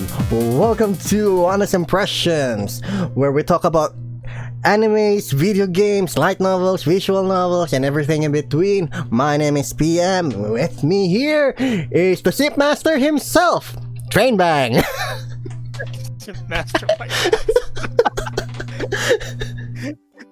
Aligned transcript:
everyone. 0.00 0.58
Welcome 0.58 0.96
to 1.08 1.44
Honest 1.44 1.74
Impressions, 1.74 2.80
where 3.14 3.32
we 3.32 3.42
talk 3.42 3.64
about 3.64 3.94
animes, 4.64 5.32
video 5.32 5.66
games, 5.66 6.16
light 6.16 6.40
novels, 6.40 6.84
visual 6.84 7.24
novels, 7.24 7.72
and 7.72 7.84
everything 7.84 8.22
in 8.22 8.32
between. 8.32 8.90
My 9.10 9.36
name 9.36 9.56
is 9.56 9.72
PM. 9.72 10.50
With 10.50 10.84
me 10.84 11.08
here 11.08 11.54
is 11.58 12.22
the 12.22 12.32
Sip 12.32 12.56
Master 12.56 12.98
himself, 12.98 13.76
Train 14.10 14.36
Bang. 14.36 14.82
Master 16.48 16.86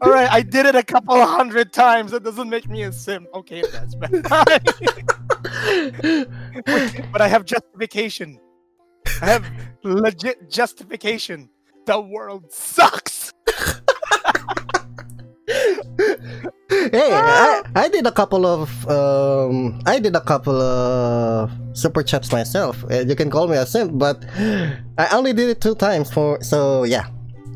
All 0.01 0.13
right, 0.13 0.31
I 0.31 0.43
did 0.43 0.67
it 0.67 0.77
a 0.77 0.85
couple 0.85 1.21
hundred 1.27 1.73
times. 1.73 2.13
That 2.13 2.23
doesn't 2.23 2.49
make 2.49 2.69
me 2.69 2.83
a 2.83 2.93
sim. 2.93 3.27
Okay, 3.35 3.63
does, 3.63 3.97
but, 3.97 4.13
but 7.13 7.21
I 7.21 7.27
have 7.27 7.45
justification. 7.45 8.39
I 9.23 9.27
have 9.27 9.45
legit 9.83 10.51
justification. 10.51 11.49
The 11.87 12.01
world 12.01 12.53
sucks. 12.53 13.33
hey, 16.69 17.11
I, 17.13 17.63
I 17.75 17.89
did 17.89 18.07
a 18.07 18.13
couple 18.13 18.47
of 18.47 18.69
um, 18.89 19.81
I 19.87 19.99
did 19.99 20.15
a 20.15 20.21
couple 20.21 20.61
of 20.61 21.51
super 21.73 22.03
chats 22.03 22.31
myself. 22.33 22.85
You 22.91 23.17
can 23.17 23.31
call 23.31 23.49
me 23.49 23.57
a 23.57 23.65
simp, 23.67 23.99
but 23.99 24.25
I 24.99 25.09
only 25.13 25.33
did 25.33 25.49
it 25.49 25.61
two 25.61 25.75
times 25.75 26.11
for 26.11 26.43
so 26.43 26.85
yeah. 26.85 27.07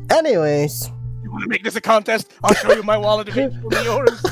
Anyways, 0.09 0.91
You 1.23 1.31
want 1.31 1.43
to 1.43 1.49
make 1.49 1.63
this 1.63 1.75
a 1.75 1.81
contest? 1.81 2.33
I'll 2.43 2.53
show 2.55 2.73
you 2.73 2.83
my 2.83 2.97
wallet 2.97 3.29
if 3.29 3.37
it's 3.37 3.55
yours. 3.85 4.23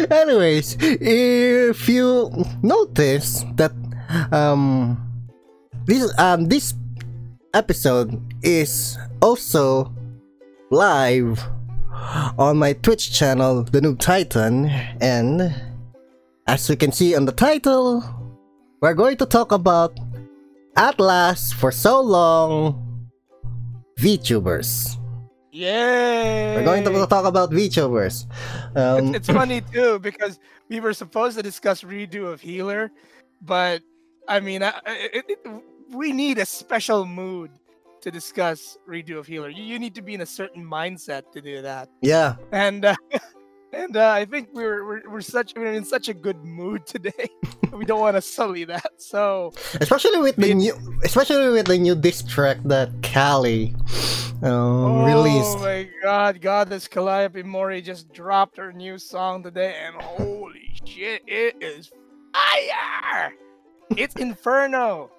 anyways, 0.10 0.76
if 0.80 1.88
you 1.88 2.30
notice 2.62 3.44
that 3.56 3.72
um 4.32 4.98
this 5.86 6.12
um 6.18 6.46
this 6.46 6.74
episode 7.54 8.20
is 8.42 8.98
also 9.22 9.92
live 10.70 11.42
on 12.38 12.58
my 12.58 12.72
Twitch 12.72 13.12
channel, 13.12 13.62
The 13.62 13.80
Noob 13.80 13.98
Titan, 13.98 14.66
and 15.00 15.54
as 16.46 16.68
you 16.68 16.76
can 16.76 16.92
see 16.92 17.14
on 17.14 17.24
the 17.24 17.32
title, 17.32 18.02
we're 18.80 18.94
going 18.94 19.16
to 19.18 19.26
talk 19.26 19.52
about 19.52 19.98
at 20.76 20.98
last 21.00 21.54
for 21.54 21.70
so 21.70 22.00
long 22.00 23.08
VTubers. 23.98 24.98
Yay! 25.52 26.56
We're 26.56 26.64
going 26.64 26.84
to 26.84 27.06
talk 27.06 27.24
about 27.24 27.50
VTubers. 27.50 28.26
Um, 28.76 29.14
it's 29.14 29.28
funny 29.28 29.60
too 29.60 30.00
because 30.00 30.40
we 30.68 30.80
were 30.80 30.92
supposed 30.92 31.36
to 31.36 31.42
discuss 31.42 31.82
redo 31.82 32.26
of 32.26 32.40
healer, 32.40 32.90
but 33.40 33.82
I 34.28 34.40
mean, 34.40 34.62
I, 34.62 34.72
it, 34.86 35.24
it, 35.28 35.38
we 35.90 36.12
need 36.12 36.38
a 36.38 36.46
special 36.46 37.04
mood 37.04 37.50
to 38.00 38.10
discuss 38.10 38.76
redo 38.88 39.18
of 39.18 39.26
healer. 39.26 39.48
You, 39.48 39.62
you 39.62 39.78
need 39.78 39.94
to 39.94 40.02
be 40.02 40.14
in 40.14 40.20
a 40.20 40.26
certain 40.26 40.64
mindset 40.64 41.32
to 41.32 41.40
do 41.40 41.62
that, 41.62 41.88
yeah, 42.02 42.36
and 42.52 42.84
uh, 42.84 42.96
and 43.72 43.96
uh, 43.96 44.10
I 44.10 44.24
think 44.24 44.48
we're, 44.52 44.86
we're 44.86 45.10
we're 45.10 45.20
such 45.20 45.54
we're 45.56 45.72
in 45.72 45.84
such 45.84 46.08
a 46.08 46.14
good 46.14 46.44
mood 46.44 46.86
today. 46.94 47.28
we 47.72 47.84
don't 47.84 48.00
want 48.00 48.16
to 48.16 48.22
sully 48.22 48.64
that. 48.64 48.92
So 48.98 49.52
especially 49.80 50.18
with 50.18 50.36
the 50.36 50.54
new, 50.54 50.74
especially 51.04 51.48
with 51.50 51.66
the 51.66 51.78
new 51.78 51.94
diss 51.94 52.22
track 52.22 52.58
that 52.64 52.92
Calli 53.00 53.74
um, 54.42 55.04
released. 55.04 55.56
Oh 55.56 55.62
my 55.62 55.88
god, 56.02 56.40
Goddess 56.40 56.88
Calliope 56.88 57.42
Mori 57.42 57.82
just 57.82 58.12
dropped 58.12 58.56
her 58.56 58.72
new 58.72 58.98
song 58.98 59.42
today, 59.42 59.74
and 59.84 60.00
holy 60.00 60.74
shit, 60.84 61.22
it 61.26 61.56
is 61.60 61.90
fire! 62.32 63.32
It's 63.96 64.14
Inferno. 64.16 65.10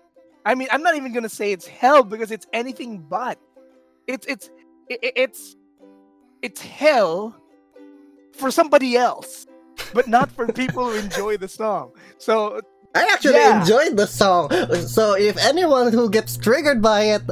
I 0.45 0.56
mean, 0.56 0.68
I'm 0.72 0.84
not 0.84 0.95
even 0.95 1.14
gonna 1.14 1.30
say 1.30 1.52
it's 1.52 1.66
hell 1.68 2.04
because 2.04 2.31
it's 2.31 2.46
anything 2.53 3.00
but. 3.00 3.40
It's 4.08 4.25
it's 4.28 4.50
it's 4.90 5.56
it's 6.41 6.62
hell 6.62 7.36
for 8.34 8.52
somebody 8.52 8.96
else, 8.97 9.47
but 9.94 10.08
not 10.08 10.31
for 10.31 10.47
people 10.52 10.91
who 10.91 10.97
enjoy 10.97 11.38
the 11.38 11.47
song. 11.47 11.91
So 12.18 12.62
I 12.94 13.09
actually 13.12 13.36
Yeah. 13.41 13.62
enjoyed 13.62 13.97
the 13.97 14.06
song. 14.08 14.50
So 14.88 15.16
if 15.18 15.38
anyone 15.38 15.92
who 15.92 16.09
gets 16.09 16.38
triggered 16.38 16.81
by 16.81 17.16
it, 17.18 17.24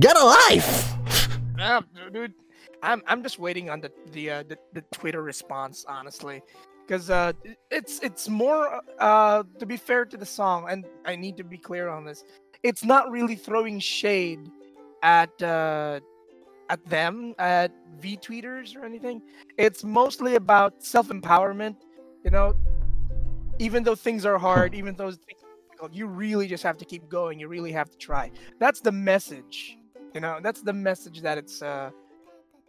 get 0.00 0.16
a 0.16 0.24
life. 0.24 0.94
Ah, 1.60 1.82
dude, 2.12 2.34
I'm 2.82 3.02
I'm 3.06 3.22
just 3.22 3.38
waiting 3.38 3.70
on 3.70 3.80
the 3.80 3.92
the 4.12 4.30
uh, 4.30 4.42
the, 4.48 4.56
the 4.72 4.82
Twitter 4.92 5.22
response, 5.22 5.84
honestly, 5.86 6.42
because 6.90 7.08
uh, 7.08 7.32
it's 7.70 8.00
it's 8.00 8.28
more 8.28 8.82
uh 8.98 9.44
to 9.60 9.64
be 9.64 9.76
fair 9.76 10.04
to 10.04 10.16
the 10.16 10.26
song, 10.26 10.66
and 10.68 10.84
I 11.06 11.14
need 11.14 11.36
to 11.36 11.44
be 11.44 11.56
clear 11.56 11.88
on 11.88 12.04
this. 12.04 12.24
It's 12.64 12.82
not 12.82 13.12
really 13.12 13.36
throwing 13.36 13.78
shade 13.78 14.50
at 15.04 15.30
uh 15.40 16.00
at 16.68 16.84
them 16.86 17.34
at 17.38 17.70
V 18.00 18.16
tweeters 18.16 18.74
or 18.74 18.84
anything. 18.84 19.22
It's 19.56 19.84
mostly 19.84 20.34
about 20.34 20.82
self 20.82 21.10
empowerment. 21.10 21.76
You 22.24 22.32
know, 22.32 22.56
even 23.60 23.84
though 23.84 23.94
things 23.94 24.26
are 24.26 24.36
hard, 24.36 24.74
even 24.74 24.96
though 24.96 25.12
things 25.12 25.40
are 25.44 25.54
difficult, 25.62 25.94
you 25.94 26.06
really 26.08 26.48
just 26.48 26.64
have 26.64 26.76
to 26.78 26.84
keep 26.84 27.08
going. 27.08 27.38
You 27.38 27.46
really 27.46 27.70
have 27.70 27.88
to 27.90 27.98
try. 27.98 28.32
That's 28.58 28.80
the 28.80 28.92
message. 28.92 29.78
You 30.12 30.20
know, 30.20 30.40
that's 30.42 30.62
the 30.62 30.72
message 30.72 31.20
that 31.20 31.38
it's 31.38 31.62
uh 31.62 31.90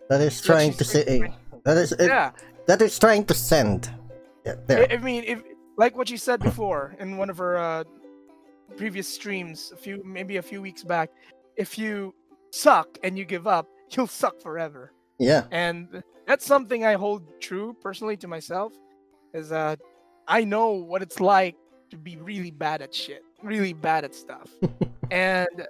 That 0.10 0.22
is 0.22 0.40
trying 0.42 0.74
to 0.74 0.84
say. 0.84 1.34
That 1.64 1.78
is 1.78 1.92
it, 1.94 2.08
yeah. 2.08 2.32
that 2.68 2.84
is 2.84 3.00
trying 3.00 3.26
to 3.26 3.34
send. 3.34 3.90
Yeah, 4.46 4.56
there. 4.68 4.88
I, 4.90 4.96
I 4.96 4.98
mean, 4.98 5.24
if 5.26 5.44
like 5.78 5.96
what 5.96 6.10
you 6.10 6.18
said 6.18 6.42
before 6.42 6.96
in 7.00 7.18
one 7.18 7.30
of 7.30 7.38
her 7.38 7.58
uh, 7.58 7.84
previous 8.78 9.08
streams, 9.08 9.72
a 9.74 9.78
few 9.78 10.04
maybe 10.04 10.38
a 10.38 10.42
few 10.42 10.62
weeks 10.62 10.84
back, 10.84 11.10
if 11.56 11.78
you 11.78 12.14
suck 12.52 12.98
and 13.04 13.18
you 13.18 13.26
give 13.26 13.48
up, 13.48 13.68
you'll 13.92 14.08
suck 14.08 14.42
forever. 14.42 14.94
Yeah. 15.20 15.46
And 15.52 16.04
that's 16.28 16.46
something 16.46 16.86
I 16.86 16.94
hold 16.94 17.24
true 17.40 17.76
personally 17.82 18.18
to 18.18 18.28
myself. 18.28 18.74
Is 19.34 19.52
uh, 19.52 19.76
I 20.28 20.44
know 20.44 20.72
what 20.72 21.02
it's 21.02 21.20
like 21.20 21.56
to 21.92 21.98
be 21.98 22.18
really 22.18 22.52
bad 22.52 22.82
at 22.82 22.94
shit, 22.94 23.24
really 23.44 23.74
bad 23.74 24.04
at 24.04 24.16
stuff, 24.16 24.50
and 25.12 25.68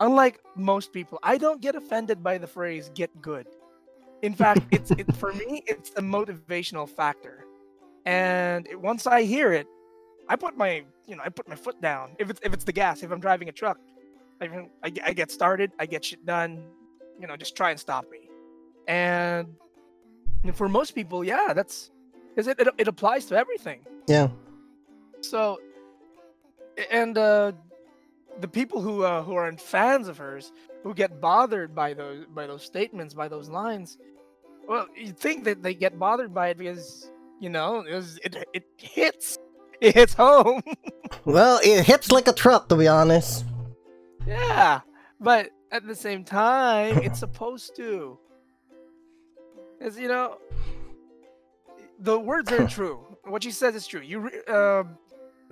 unlike 0.00 0.40
most 0.56 0.92
people, 0.92 1.18
I 1.22 1.38
don't 1.38 1.60
get 1.60 1.74
offended 1.74 2.22
by 2.22 2.38
the 2.38 2.46
phrase 2.46 2.90
"get 2.94 3.10
good." 3.20 3.46
In 4.22 4.34
fact, 4.34 4.62
it's 4.70 4.90
it, 4.92 5.12
for 5.16 5.32
me, 5.32 5.62
it's 5.66 5.90
a 5.96 6.02
motivational 6.02 6.88
factor. 6.88 7.46
And 8.06 8.66
it- 8.66 8.80
once 8.80 9.06
I 9.06 9.22
hear 9.22 9.52
it, 9.52 9.66
I 10.28 10.36
put 10.36 10.56
my 10.56 10.84
you 11.06 11.16
know 11.16 11.22
I 11.24 11.28
put 11.28 11.48
my 11.48 11.56
foot 11.56 11.80
down. 11.80 12.10
If 12.18 12.30
it's 12.30 12.40
if 12.42 12.52
it's 12.54 12.64
the 12.64 12.72
gas, 12.72 13.02
if 13.02 13.10
I'm 13.10 13.20
driving 13.20 13.48
a 13.48 13.52
truck, 13.52 13.78
I 14.40 14.48
I, 14.82 14.90
get- 14.90 15.06
I 15.06 15.12
get 15.12 15.30
started, 15.30 15.72
I 15.78 15.86
get 15.86 16.04
shit 16.04 16.24
done. 16.24 16.62
You 17.20 17.26
know, 17.26 17.36
just 17.36 17.56
try 17.56 17.70
and 17.70 17.78
stop 17.78 18.06
me. 18.10 18.28
And 18.88 19.48
you 20.44 20.52
for 20.52 20.68
most 20.68 20.92
people, 20.94 21.22
yeah, 21.24 21.52
that's 21.52 21.90
because 22.34 22.46
it, 22.48 22.58
it 22.60 22.68
it 22.78 22.88
applies 22.88 23.26
to 23.26 23.36
everything. 23.36 23.80
Yeah. 24.06 24.28
So, 25.20 25.58
and 26.90 27.18
uh, 27.18 27.52
the 28.40 28.48
people 28.48 28.80
who 28.80 29.04
uh, 29.04 29.22
who 29.22 29.34
aren't 29.34 29.60
fans 29.60 30.08
of 30.08 30.16
hers, 30.16 30.52
who 30.82 30.94
get 30.94 31.20
bothered 31.20 31.74
by 31.74 31.92
those 31.92 32.24
by 32.34 32.46
those 32.46 32.62
statements, 32.64 33.12
by 33.12 33.28
those 33.28 33.48
lines, 33.50 33.98
well, 34.66 34.86
you 34.96 35.12
think 35.12 35.44
that 35.44 35.62
they 35.62 35.74
get 35.74 35.98
bothered 35.98 36.32
by 36.32 36.48
it 36.48 36.56
because 36.58 37.10
you 37.40 37.48
know 37.48 37.80
it 37.80 37.94
was, 37.94 38.18
it, 38.22 38.36
it 38.52 38.64
hits 38.76 39.36
it 39.80 39.94
hits 39.94 40.14
home. 40.14 40.62
Well, 41.24 41.58
it 41.64 41.84
hits 41.84 42.12
like 42.12 42.28
a 42.28 42.32
truck, 42.32 42.68
to 42.68 42.76
be 42.76 42.86
honest. 42.86 43.44
yeah, 44.26 44.80
but 45.20 45.50
at 45.72 45.84
the 45.86 45.94
same 45.94 46.22
time, 46.24 46.98
it's 46.98 47.18
supposed 47.18 47.74
to. 47.76 48.16
As 49.80 49.98
you 49.98 50.06
know, 50.08 50.38
the 51.98 52.18
words 52.18 52.50
are 52.52 52.66
true. 52.68 53.00
What 53.24 53.42
she 53.42 53.50
says 53.50 53.74
is 53.74 53.86
true. 53.86 54.00
You, 54.00 54.30
uh, 54.46 54.84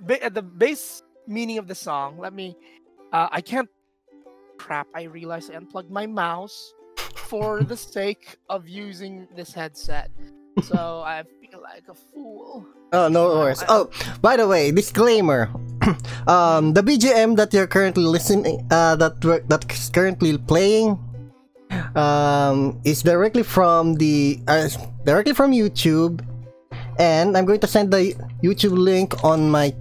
ba- 0.01 0.23
at 0.23 0.33
the 0.33 0.41
base 0.41 1.03
meaning 1.27 1.57
of 1.57 1.67
the 1.67 1.75
song. 1.75 2.17
Let 2.17 2.33
me. 2.33 2.55
Uh, 3.11 3.27
I 3.31 3.41
can't. 3.41 3.69
Crap! 4.57 4.87
I 4.95 5.03
realized 5.03 5.51
I 5.51 5.55
unplugged 5.55 5.91
my 5.91 6.07
mouse 6.07 6.73
for 7.15 7.63
the 7.63 7.77
sake 7.95 8.37
of 8.49 8.67
using 8.67 9.27
this 9.35 9.53
headset. 9.53 10.09
So 10.63 11.01
I 11.05 11.23
feel 11.23 11.38
like 11.61 11.83
a 11.89 11.93
fool. 11.93 12.65
Oh, 12.91 13.07
no 13.07 13.27
worries. 13.27 13.63
Oh, 13.67 13.89
by 14.21 14.37
the 14.37 14.47
way, 14.47 14.71
disclaimer. 14.71 15.49
um, 16.27 16.73
the 16.73 16.81
BGM 16.81 17.35
that 17.37 17.53
you're 17.53 17.67
currently 17.67 18.03
listening, 18.03 18.65
uh, 18.71 18.95
that 18.95 19.23
we're, 19.23 19.39
that's 19.41 19.89
currently 19.89 20.37
playing, 20.37 20.97
um, 21.95 22.79
is 22.83 23.03
directly 23.03 23.43
from 23.43 23.95
the, 23.95 24.39
uh, 24.47 24.69
directly 25.05 25.33
from 25.33 25.51
YouTube, 25.51 26.25
and 26.97 27.37
I'm 27.37 27.45
going 27.45 27.59
to 27.59 27.67
send 27.67 27.91
the 27.91 28.15
YouTube 28.43 28.77
link 28.77 29.23
on 29.23 29.49
my, 29.49 29.75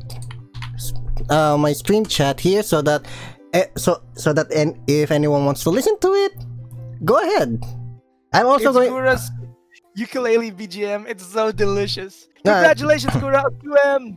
uh, 1.31 1.57
my 1.57 1.73
stream 1.73 2.05
chat 2.05 2.41
here, 2.41 2.63
so 2.63 2.83
that, 2.83 3.07
eh, 3.55 3.67
so 3.77 4.03
so 4.15 4.33
that, 4.33 4.53
and 4.53 4.79
if 4.87 5.11
anyone 5.11 5.45
wants 5.45 5.63
to 5.65 5.71
listen 5.71 5.99
to 6.01 6.13
it, 6.13 6.33
go 7.05 7.19
ahead. 7.19 7.63
I'm 8.33 8.47
also 8.47 8.69
it's 8.69 8.77
going. 8.77 8.91
Gura's 8.91 9.31
ukulele 9.99 10.51
BGM. 10.55 11.07
It's 11.11 11.27
so 11.27 11.51
delicious. 11.51 12.29
Congratulations, 12.47 13.13
Gura. 13.19 13.43
QM. 13.59 14.15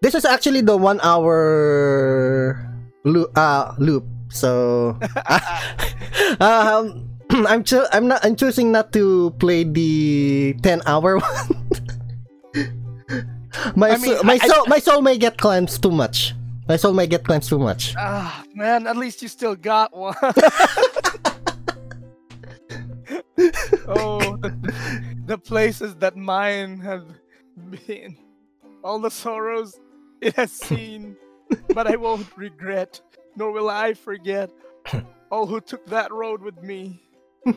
this 0.00 0.14
is 0.16 0.24
actually 0.24 0.62
the 0.64 0.76
one 0.76 0.98
hour 1.04 2.56
loop. 3.04 3.28
Uh, 3.36 3.74
loop. 3.78 4.04
So, 4.32 4.96
um, 6.40 7.04
I'm 7.46 7.62
cho- 7.62 7.84
I'm 7.92 8.08
not. 8.08 8.24
I'm 8.24 8.34
choosing 8.34 8.72
not 8.72 8.92
to 8.96 9.30
play 9.36 9.64
the 9.64 10.56
ten 10.64 10.80
hour 10.88 11.18
one. 11.20 11.48
my 13.76 13.90
I 13.92 13.96
mean, 14.00 14.16
soul, 14.16 14.24
my 14.24 14.38
I- 14.40 14.48
soul, 14.48 14.64
my 14.66 14.78
soul 14.80 15.02
may 15.04 15.18
get 15.20 15.36
cleansed 15.36 15.82
too 15.84 15.92
much. 15.92 16.32
My 16.68 16.76
soul 16.80 16.94
may 16.96 17.06
get 17.06 17.24
cleansed 17.28 17.50
too 17.50 17.58
much. 17.58 17.92
Ah, 17.98 18.44
man, 18.54 18.86
at 18.86 18.96
least 18.96 19.20
you 19.20 19.28
still 19.28 19.54
got 19.54 19.92
one. 19.94 20.14
oh, 23.88 24.38
the, 25.26 25.38
places 25.38 25.94
that 25.96 26.16
mine 26.16 26.78
have 26.80 27.04
been, 27.86 28.16
all 28.84 28.98
the 28.98 29.10
sorrows 29.10 29.78
it 30.20 30.34
has 30.36 30.52
seen, 30.68 31.16
but 31.74 31.86
I 31.86 31.96
won't 31.96 32.26
regret, 32.36 33.00
nor 33.36 33.52
will 33.52 33.68
I 33.70 33.94
forget 33.94 34.50
all 35.30 35.46
who 35.46 35.60
took 35.60 35.84
that 35.86 36.12
road 36.12 36.42
with 36.42 36.62
me. 36.62 37.02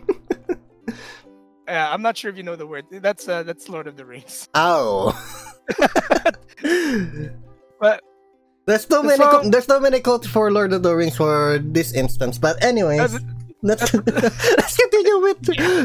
Yeah, 1.68 1.92
I'm 1.92 2.04
not 2.04 2.16
sure 2.16 2.30
if 2.30 2.38
you 2.38 2.44
know 2.44 2.56
the 2.56 2.68
word. 2.68 2.86
That's 2.92 3.28
uh, 3.28 3.42
that's 3.42 3.68
Lord 3.70 3.88
of 3.88 3.98
the 3.98 4.06
Rings. 4.06 4.48
Ow. 4.56 5.18
But 7.80 8.02
There's 8.68 8.86
so 8.86 9.02
The 9.02 9.08
many. 9.08 9.18
song- 9.18 9.50
there's 9.50 9.66
so 9.66 9.80
many 9.80 10.00
quotes 10.00 10.28
for 10.28 10.52
Lord 10.52 10.74
of 10.74 10.84
the 10.84 10.96
Rings 10.96 11.16
for 11.18 11.58
this 11.60 11.92
instance. 11.94 12.38
But 12.38 12.64
anyways, 12.64 13.18
let's 13.66 13.90
let's 14.62 14.78
continue 14.78 15.18
with 15.26 15.42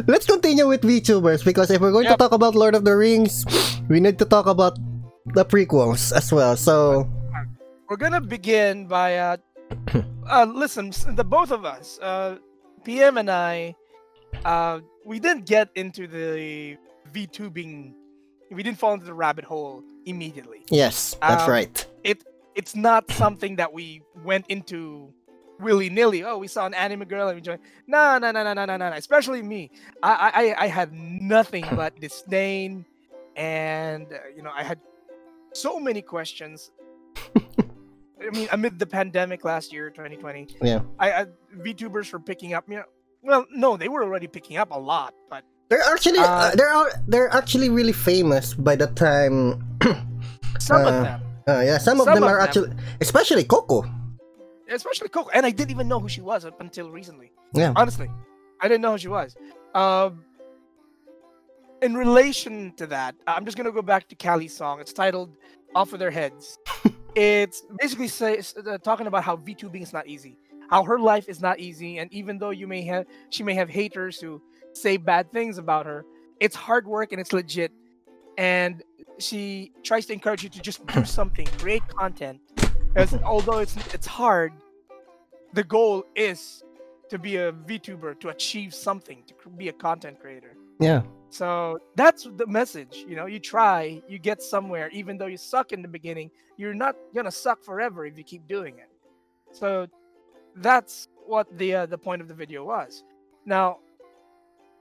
let's 0.06 0.27
continue 0.29 0.69
with 0.69 0.82
VTubers 0.85 1.41
because 1.44 1.71
if 1.73 1.81
we're 1.81 1.93
going 1.93 2.05
Yep. 2.05 2.21
to 2.21 2.23
talk 2.29 2.32
about 2.32 2.55
Lord 2.55 2.75
of 2.77 2.85
the 2.85 2.93
Rings, 2.94 3.44
we 3.88 4.00
need 4.00 4.19
to 4.21 4.25
talk 4.29 4.44
about 4.47 4.77
the 5.32 5.44
prequels 5.44 6.12
as 6.12 6.29
well. 6.32 6.56
So 6.56 7.09
we're 7.88 7.97
gonna 7.97 8.21
begin 8.21 8.87
by 8.87 9.17
uh, 9.19 9.37
uh 10.29 10.44
listen 10.44 10.93
the 11.17 11.25
both 11.25 11.50
of 11.50 11.65
us 11.65 11.99
uh 12.03 12.37
pm 12.85 13.19
and 13.19 13.31
i 13.31 13.75
uh 14.44 14.79
we 15.05 15.19
didn't 15.19 15.44
get 15.47 15.69
into 15.75 16.06
the 16.06 16.76
vtubing 17.12 17.93
we 18.50 18.62
didn't 18.62 18.79
fall 18.79 18.94
into 18.94 19.06
the 19.06 19.15
rabbit 19.15 19.44
hole 19.44 19.83
immediately 20.06 20.62
yes, 20.71 21.17
that's 21.21 21.44
Um, 21.44 21.50
right. 21.50 21.87
it's 22.03 22.75
not 22.75 23.11
something 23.12 23.56
that 23.56 23.73
we 23.73 24.03
went 24.25 24.47
into 24.49 25.12
willy 25.61 25.91
nilly. 25.91 26.25
Oh, 26.25 26.39
we 26.39 26.49
saw 26.49 26.67
an 26.67 26.75
anime 26.75 27.05
girl 27.05 27.29
and 27.29 27.37
we 27.37 27.41
joined. 27.41 27.61
No, 27.87 28.19
no, 28.19 28.31
no, 28.31 28.43
no, 28.43 28.55
no, 28.55 28.65
no, 28.65 28.77
no. 28.77 28.93
Especially 28.93 29.43
me. 29.43 29.71
I, 30.03 30.55
I, 30.59 30.65
I 30.65 30.67
had 30.69 30.93
nothing 30.93 31.65
but 31.77 31.99
disdain, 32.01 32.85
and 33.37 34.07
uh, 34.12 34.17
you 34.37 34.43
know, 34.43 34.51
I 34.55 34.62
had 34.62 34.79
so 35.53 35.79
many 35.79 36.03
questions. 36.03 36.71
I 37.37 38.31
mean, 38.33 38.49
amid 38.53 38.79
the 38.79 38.87
pandemic 38.87 39.45
last 39.45 39.73
year, 39.73 39.89
2020. 39.91 40.49
Yeah. 40.62 40.83
I, 40.99 41.12
I 41.12 41.27
VTubers 41.57 42.07
for 42.07 42.21
picking 42.21 42.55
up. 42.55 42.65
You 42.69 42.77
know, 42.77 42.85
well, 43.23 43.47
no, 43.51 43.77
they 43.77 43.89
were 43.89 44.03
already 44.03 44.27
picking 44.27 44.57
up 44.57 44.71
a 44.73 44.79
lot, 44.79 45.15
but 45.29 45.45
they're 45.69 45.83
actually 45.83 46.19
uh, 46.19 46.27
uh, 46.27 46.55
they're 46.55 47.03
they're 47.09 47.33
actually 47.35 47.71
really 47.71 47.93
famous 47.93 48.55
by 48.55 48.77
the 48.77 48.89
time. 48.89 49.62
some 50.59 50.83
of 50.83 50.87
uh, 50.87 51.03
them. 51.03 51.23
Uh, 51.49 51.61
yeah, 51.61 51.79
some, 51.79 51.99
some 51.99 52.09
of 52.09 52.15
them 52.15 52.23
of 52.23 52.31
are 52.31 52.39
them. 52.39 52.47
actually, 52.47 52.71
especially 53.01 53.45
Coco 53.45 53.85
especially 54.71 55.09
Coco. 55.09 55.31
And 55.31 55.45
I 55.45 55.51
didn't 55.51 55.71
even 55.71 55.89
know 55.89 56.01
who 56.01 56.09
she 56.09 56.21
was 56.21 56.45
up 56.45 56.61
until 56.61 56.91
recently. 56.91 57.33
Yeah. 57.55 57.73
Honestly, 57.77 58.09
I 58.61 58.69
didn't 58.69 58.83
know 58.83 58.93
who 58.93 58.99
she 58.99 59.09
was. 59.09 59.37
Um, 59.75 60.25
in 61.83 61.95
relation 61.95 62.73
to 62.77 62.87
that, 62.89 63.15
I'm 63.27 63.45
just 63.45 63.57
gonna 63.57 63.73
go 63.73 63.83
back 63.83 64.09
to 64.09 64.15
Calli's 64.15 64.55
song. 64.55 64.81
It's 64.81 64.93
titled 64.93 65.37
"Off 65.75 65.93
of 65.93 65.99
Their 65.99 66.11
Heads." 66.11 66.59
it's 67.15 67.63
basically 67.79 68.09
says 68.09 68.55
uh, 68.67 68.79
talking 68.79 69.07
about 69.07 69.25
how 69.25 69.37
VTubing 69.37 69.83
is 69.83 69.93
not 69.93 70.07
easy, 70.07 70.39
how 70.69 70.85
her 70.85 70.99
life 70.99 71.29
is 71.29 71.41
not 71.41 71.59
easy, 71.59 71.99
and 71.99 72.13
even 72.13 72.39
though 72.39 72.51
you 72.51 72.67
may 72.67 72.83
have, 72.83 73.07
she 73.31 73.43
may 73.43 73.55
have 73.55 73.69
haters 73.69 74.21
who 74.21 74.43
say 74.73 74.97
bad 74.97 75.33
things 75.33 75.59
about 75.59 75.87
her. 75.87 76.05
It's 76.39 76.57
hard 76.57 76.87
work 76.87 77.13
and 77.13 77.21
it's 77.21 77.33
legit. 77.33 77.73
And 78.39 78.83
she 79.19 79.73
tries 79.83 80.07
to 80.07 80.13
encourage 80.13 80.43
you 80.43 80.49
to 80.51 80.61
just 80.61 80.85
do 80.87 81.05
something, 81.19 81.47
create 81.59 81.87
content. 81.89 82.41
Because 82.93 83.15
although 83.25 83.59
it's 83.59 83.77
it's 83.95 84.07
hard, 84.07 84.53
the 85.53 85.65
goal 85.65 86.05
is 86.15 86.63
to 87.09 87.19
be 87.19 87.37
a 87.37 87.53
VTuber, 87.53 88.19
to 88.21 88.29
achieve 88.29 88.73
something, 88.73 89.23
to 89.27 89.51
be 89.51 89.69
a 89.69 89.73
content 89.73 90.21
creator. 90.21 90.57
Yeah. 90.79 91.03
So 91.29 91.79
that's 91.97 92.29
the 92.37 92.47
message. 92.47 93.05
You 93.07 93.17
know, 93.17 93.27
you 93.27 93.39
try, 93.39 94.03
you 94.09 94.19
get 94.19 94.43
somewhere, 94.43 94.89
even 94.91 95.19
though 95.19 95.27
you 95.27 95.37
suck 95.37 95.73
in 95.73 95.83
the 95.83 95.89
beginning, 95.89 96.31
you're 96.57 96.75
not 96.75 96.97
gonna 97.15 97.31
suck 97.31 97.63
forever 97.63 98.07
if 98.07 98.17
you 98.17 98.25
keep 98.25 98.47
doing 98.49 98.79
it. 98.79 98.91
So 99.53 99.87
that's 100.57 101.09
what 101.27 101.47
the 101.59 101.75
uh, 101.75 101.87
the 101.87 101.99
point 101.99 102.23
of 102.23 102.29
the 102.29 102.35
video 102.35 102.65
was. 102.65 103.05
Now, 103.45 103.79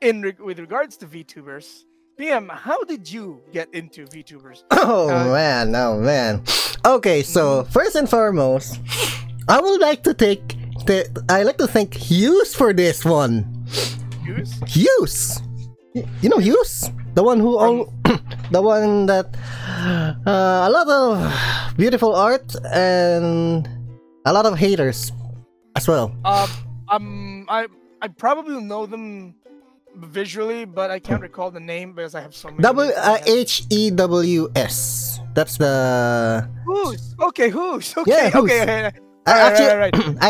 in 0.01 0.21
re- 0.21 0.35
with 0.39 0.59
regards 0.59 0.97
to 0.97 1.05
VTubers, 1.05 1.83
PM, 2.19 2.49
how 2.51 2.83
did 2.83 3.07
you 3.09 3.39
get 3.55 3.71
into 3.73 4.03
VTubers? 4.03 4.67
Oh 4.75 5.07
Uh, 5.07 5.31
man, 5.31 5.71
oh 5.71 5.95
man. 6.03 6.43
Okay, 6.83 7.23
so 7.23 7.63
first 7.71 7.95
and 7.95 8.09
foremost, 8.11 8.75
I 9.47 9.61
would 9.63 9.79
like 9.79 10.03
to 10.03 10.13
take. 10.13 10.43
The, 10.83 11.07
I 11.31 11.43
like 11.43 11.55
to 11.63 11.67
thank 11.67 11.95
Hughes 11.95 12.51
for 12.53 12.73
this 12.75 13.05
one. 13.07 13.47
Hughes? 14.27 14.51
Hughes, 14.67 15.39
you 16.19 16.27
know 16.27 16.43
Hughes, 16.43 16.91
the 17.15 17.23
one 17.23 17.39
who 17.39 17.55
all, 17.55 17.87
the 18.51 18.59
one 18.61 19.07
that 19.07 19.31
uh, 20.27 20.67
a 20.67 20.69
lot 20.69 20.91
of 20.91 21.23
beautiful 21.79 22.11
art 22.15 22.51
and 22.75 23.63
a 24.27 24.33
lot 24.35 24.45
of 24.45 24.59
haters 24.59 25.11
as 25.79 25.87
well. 25.87 26.11
Um, 26.27 26.49
um, 26.91 27.45
I 27.47 27.67
I 28.01 28.07
probably 28.11 28.59
know 28.59 28.85
them 28.85 29.35
visually, 29.99 30.65
but 30.65 30.91
I 30.91 30.99
can't 30.99 31.21
recall 31.21 31.51
the 31.51 31.59
name 31.59 31.93
because 31.93 32.15
I 32.15 32.21
have 32.21 32.35
so 32.35 32.49
many. 32.49 32.61
W 32.61 32.87
names 32.87 32.97
in 32.97 33.03
my 33.03 33.19
uh. 33.19 33.23
H 33.27 33.63
E 33.69 33.91
W 33.91 34.49
S. 34.55 35.19
That's 35.33 35.57
the. 35.57 36.49
Who's 36.65 37.15
okay? 37.21 37.49
Who's 37.49 37.95
okay? 37.97 38.11
Yeah, 38.11 38.29
who's. 38.29 38.43
okay. 38.43 38.61
okay. 38.61 38.91
I 39.27 39.31
Right, 39.31 39.51
actually, 39.51 39.67
right, 39.67 39.97
right, 39.97 40.17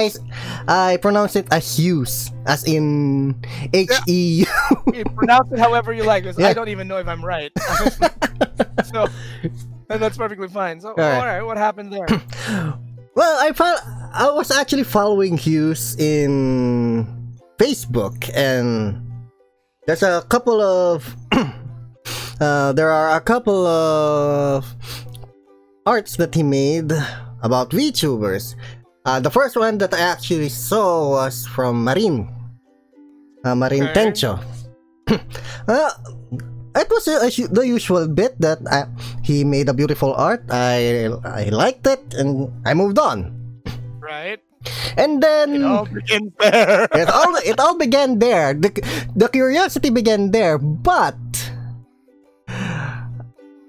I 0.68 0.92
I 0.92 0.98
pronounce 0.98 1.36
it 1.36 1.48
as 1.52 1.78
Hughes, 1.78 2.32
as 2.46 2.66
in 2.66 3.36
H 3.74 3.92
E. 4.08 4.46
You 4.94 5.06
pronounce 5.16 5.52
it 5.52 5.60
however 5.60 5.94
you 5.94 6.04
like, 6.04 6.26
Yeah. 6.26 6.48
I 6.48 6.54
don't 6.54 6.68
even 6.68 6.88
know 6.88 6.98
if 6.98 7.08
I'm 7.08 7.24
right. 7.24 7.52
so 8.92 9.08
and 9.90 10.02
that's 10.02 10.18
perfectly 10.18 10.48
fine. 10.50 10.82
So 10.82 10.90
all 10.90 10.96
right. 10.96 11.20
right, 11.20 11.42
what 11.42 11.58
happened 11.58 11.94
there? 11.94 12.08
Well, 13.16 13.36
I 13.42 13.52
I 14.14 14.32
was 14.32 14.50
actually 14.50 14.86
following 14.86 15.36
Hughes 15.36 15.96
in 16.00 17.04
Facebook, 17.58 18.32
and 18.34 18.96
there's 19.90 20.06
a 20.06 20.22
couple 20.30 20.62
of 20.62 21.02
uh, 22.38 22.70
there 22.78 22.94
are 22.94 23.18
a 23.18 23.22
couple 23.22 23.66
of 23.66 24.62
arts 25.82 26.14
that 26.22 26.30
he 26.30 26.46
made 26.46 26.94
about 27.42 27.74
VTubers. 27.74 28.54
Uh, 29.10 29.18
the 29.18 29.34
first 29.34 29.58
one 29.58 29.82
that 29.82 29.90
I 29.90 30.14
actually 30.14 30.54
saw 30.54 31.18
was 31.18 31.50
from 31.50 31.82
Marin, 31.82 32.30
uh, 33.42 33.56
Marin 33.58 33.90
Okay. 33.90 34.14
Tencho. 34.14 34.38
uh, 35.10 35.90
it 36.78 36.86
was 36.94 37.08
uh, 37.10 37.26
as 37.26 37.42
the 37.50 37.66
usual 37.66 38.06
bit 38.06 38.38
that 38.38 38.62
uh, 38.70 38.86
he 39.26 39.42
made 39.42 39.70
a 39.70 39.74
beautiful 39.74 40.14
art. 40.14 40.46
I 40.54 41.10
I 41.26 41.50
liked 41.50 41.90
it, 41.90 42.14
and 42.14 42.54
I 42.62 42.78
moved 42.78 43.02
on. 43.02 43.34
Right? 43.98 44.38
And 44.98 45.24
then 45.24 45.56
It 45.56 45.64
all 45.64 45.86
begins 45.86 46.32
there. 46.40 46.88
it 46.94 47.10
all 47.10 47.36
it 47.38 47.60
all 47.60 47.78
began 47.78 48.20
there. 48.20 48.54
The 48.54 48.70
the 49.16 49.30
curiosity 49.30 49.90
began 49.90 50.32
there, 50.32 50.58
but 50.58 51.16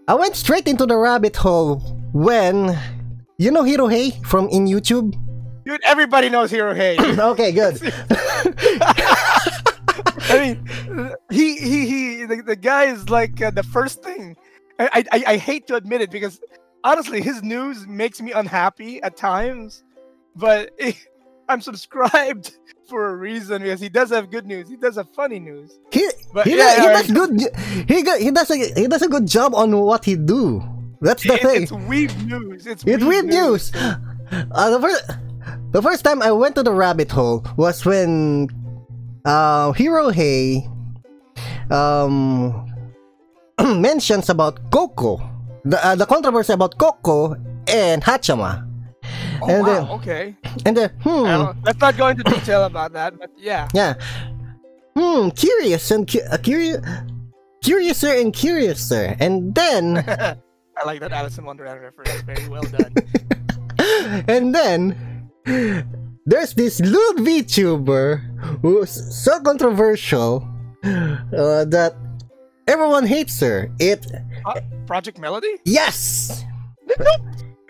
I 0.09 0.15
went 0.15 0.35
straight 0.35 0.67
into 0.67 0.87
the 0.87 0.97
rabbit 0.97 1.37
hole 1.37 1.79
when 2.13 2.77
you 3.39 3.51
know 3.53 3.63
HeroHei 3.63 4.19
from 4.27 4.49
in 4.49 4.67
YouTube. 4.67 5.15
Dude, 5.65 5.81
everybody 5.85 6.29
knows 6.29 6.51
Hero 6.51 6.75
Hey. 6.81 6.97
okay, 6.99 7.53
good. 7.53 7.79
I 10.31 10.39
mean, 10.39 11.15
he 11.31 11.57
he 11.57 11.87
he. 11.87 12.25
The, 12.25 12.43
the 12.43 12.57
guy 12.57 12.85
is 12.85 13.09
like 13.09 13.41
uh, 13.41 13.51
the 13.51 13.63
first 13.63 14.03
thing. 14.03 14.37
I, 14.79 15.05
I 15.13 15.25
I 15.27 15.37
hate 15.37 15.67
to 15.69 15.77
admit 15.77 16.01
it 16.01 16.11
because 16.11 16.41
honestly, 16.83 17.21
his 17.21 17.43
news 17.43 17.87
makes 17.87 18.21
me 18.21 18.33
unhappy 18.33 19.03
at 19.03 19.17
times. 19.17 19.85
But 20.37 20.71
I'm 21.49 21.61
subscribed 21.61 22.57
for 22.89 23.09
a 23.11 23.17
reason 23.17 23.63
because 23.63 23.81
he 23.81 23.89
does 23.89 24.11
have 24.11 24.31
good 24.31 24.47
news. 24.47 24.69
He 24.69 24.77
does 24.77 24.97
have 24.97 25.09
funny 25.15 25.39
news. 25.39 25.79
He 25.93 26.09
But 26.33 26.47
he, 26.47 26.57
yeah, 26.57 26.77
does, 26.93 27.07
he 27.07 27.13
does 27.15 27.29
good. 27.29 27.41
He 27.89 28.25
he 28.25 28.31
does 28.31 28.51
a 28.51 28.57
he 28.81 28.87
does 28.87 29.03
a 29.03 29.09
good 29.09 29.27
job 29.27 29.55
on 29.55 29.77
what 29.77 30.05
he 30.05 30.17
do. 30.17 30.63
That's 31.01 31.23
the 31.23 31.35
It- 31.35 31.43
thing. 31.43 31.63
it's 31.65 31.73
weird 31.73 32.13
news. 32.27 32.67
It's 32.67 32.85
It's 32.85 33.03
weird 33.05 33.27
news. 33.27 33.73
Uh, 33.75 34.71
the 34.71 34.81
first, 34.81 35.03
the 35.73 35.83
first 35.83 36.05
time 36.05 36.23
I 36.23 36.31
went 36.31 36.55
to 36.57 36.63
the 36.63 36.73
rabbit 36.73 37.11
hole 37.11 37.43
was 37.57 37.85
when 37.85 38.47
uh, 39.25 39.73
HeroHei 39.73 40.69
um, 41.73 42.55
mentions 43.81 44.29
about 44.31 44.71
Coco, 44.71 45.19
the 45.65 45.79
uh, 45.85 45.95
the 45.97 46.07
controversy 46.07 46.53
about 46.53 46.79
Coco 46.79 47.35
and 47.67 48.03
Haachama. 48.03 48.67
Oh, 49.43 49.49
And 49.49 49.67
wow. 49.67 49.73
then- 49.75 49.89
okay. 50.01 50.37
And 50.67 50.77
then, 50.77 50.91
I 50.91 51.03
hmm, 51.55 51.61
let's 51.65 51.81
not 51.81 51.97
go 51.97 52.09
into 52.09 52.23
detail 52.25 52.65
about 52.65 52.93
that, 52.93 53.19
but 53.19 53.31
yeah. 53.39 53.69
yeah. 53.75 53.95
Hmm, 54.97 55.29
curious 55.31 55.91
and 55.91 56.07
cu- 56.11 56.27
uh, 56.31 56.37
curious, 56.39 56.81
curiouser 57.63 58.13
and 58.13 58.33
curiouser. 58.35 59.17
And 59.21 59.55
then, 59.55 59.99
I 60.77 60.85
like 60.85 61.01
that 61.01 61.13
Alice 61.13 61.39
in 61.39 61.45
Wonderland 61.45 61.81
reference. 61.81 62.21
Very 62.23 62.49
well 62.49 62.63
done. 62.63 62.95
and 64.29 64.55
then, 64.55 65.31
there's 66.27 66.55
this 66.55 66.81
lewd 66.81 67.17
VTuber 67.19 68.21
who's 68.63 68.91
so 69.15 69.41
controversial 69.41 70.43
uh, 70.85 71.65
that 71.67 71.95
everyone 72.67 73.07
hates 73.07 73.39
her. 73.41 73.71
It, 73.79 74.07
Uh, 74.45 74.61
Project 74.87 75.19
Melody? 75.19 75.55
yes! 75.65 76.43
No, 76.99 77.07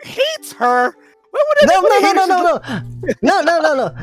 hates 0.03 0.53
her. 0.55 0.95
Why 1.31 1.45
would 1.47 1.69
No, 1.69 1.81
no, 1.81 1.89
no, 1.89 2.27
no, 2.27 2.61
hate 3.07 3.17
no, 3.23 3.41
no, 3.41 3.41
no, 3.43 3.61
no, 3.61 3.75
no. 3.75 3.95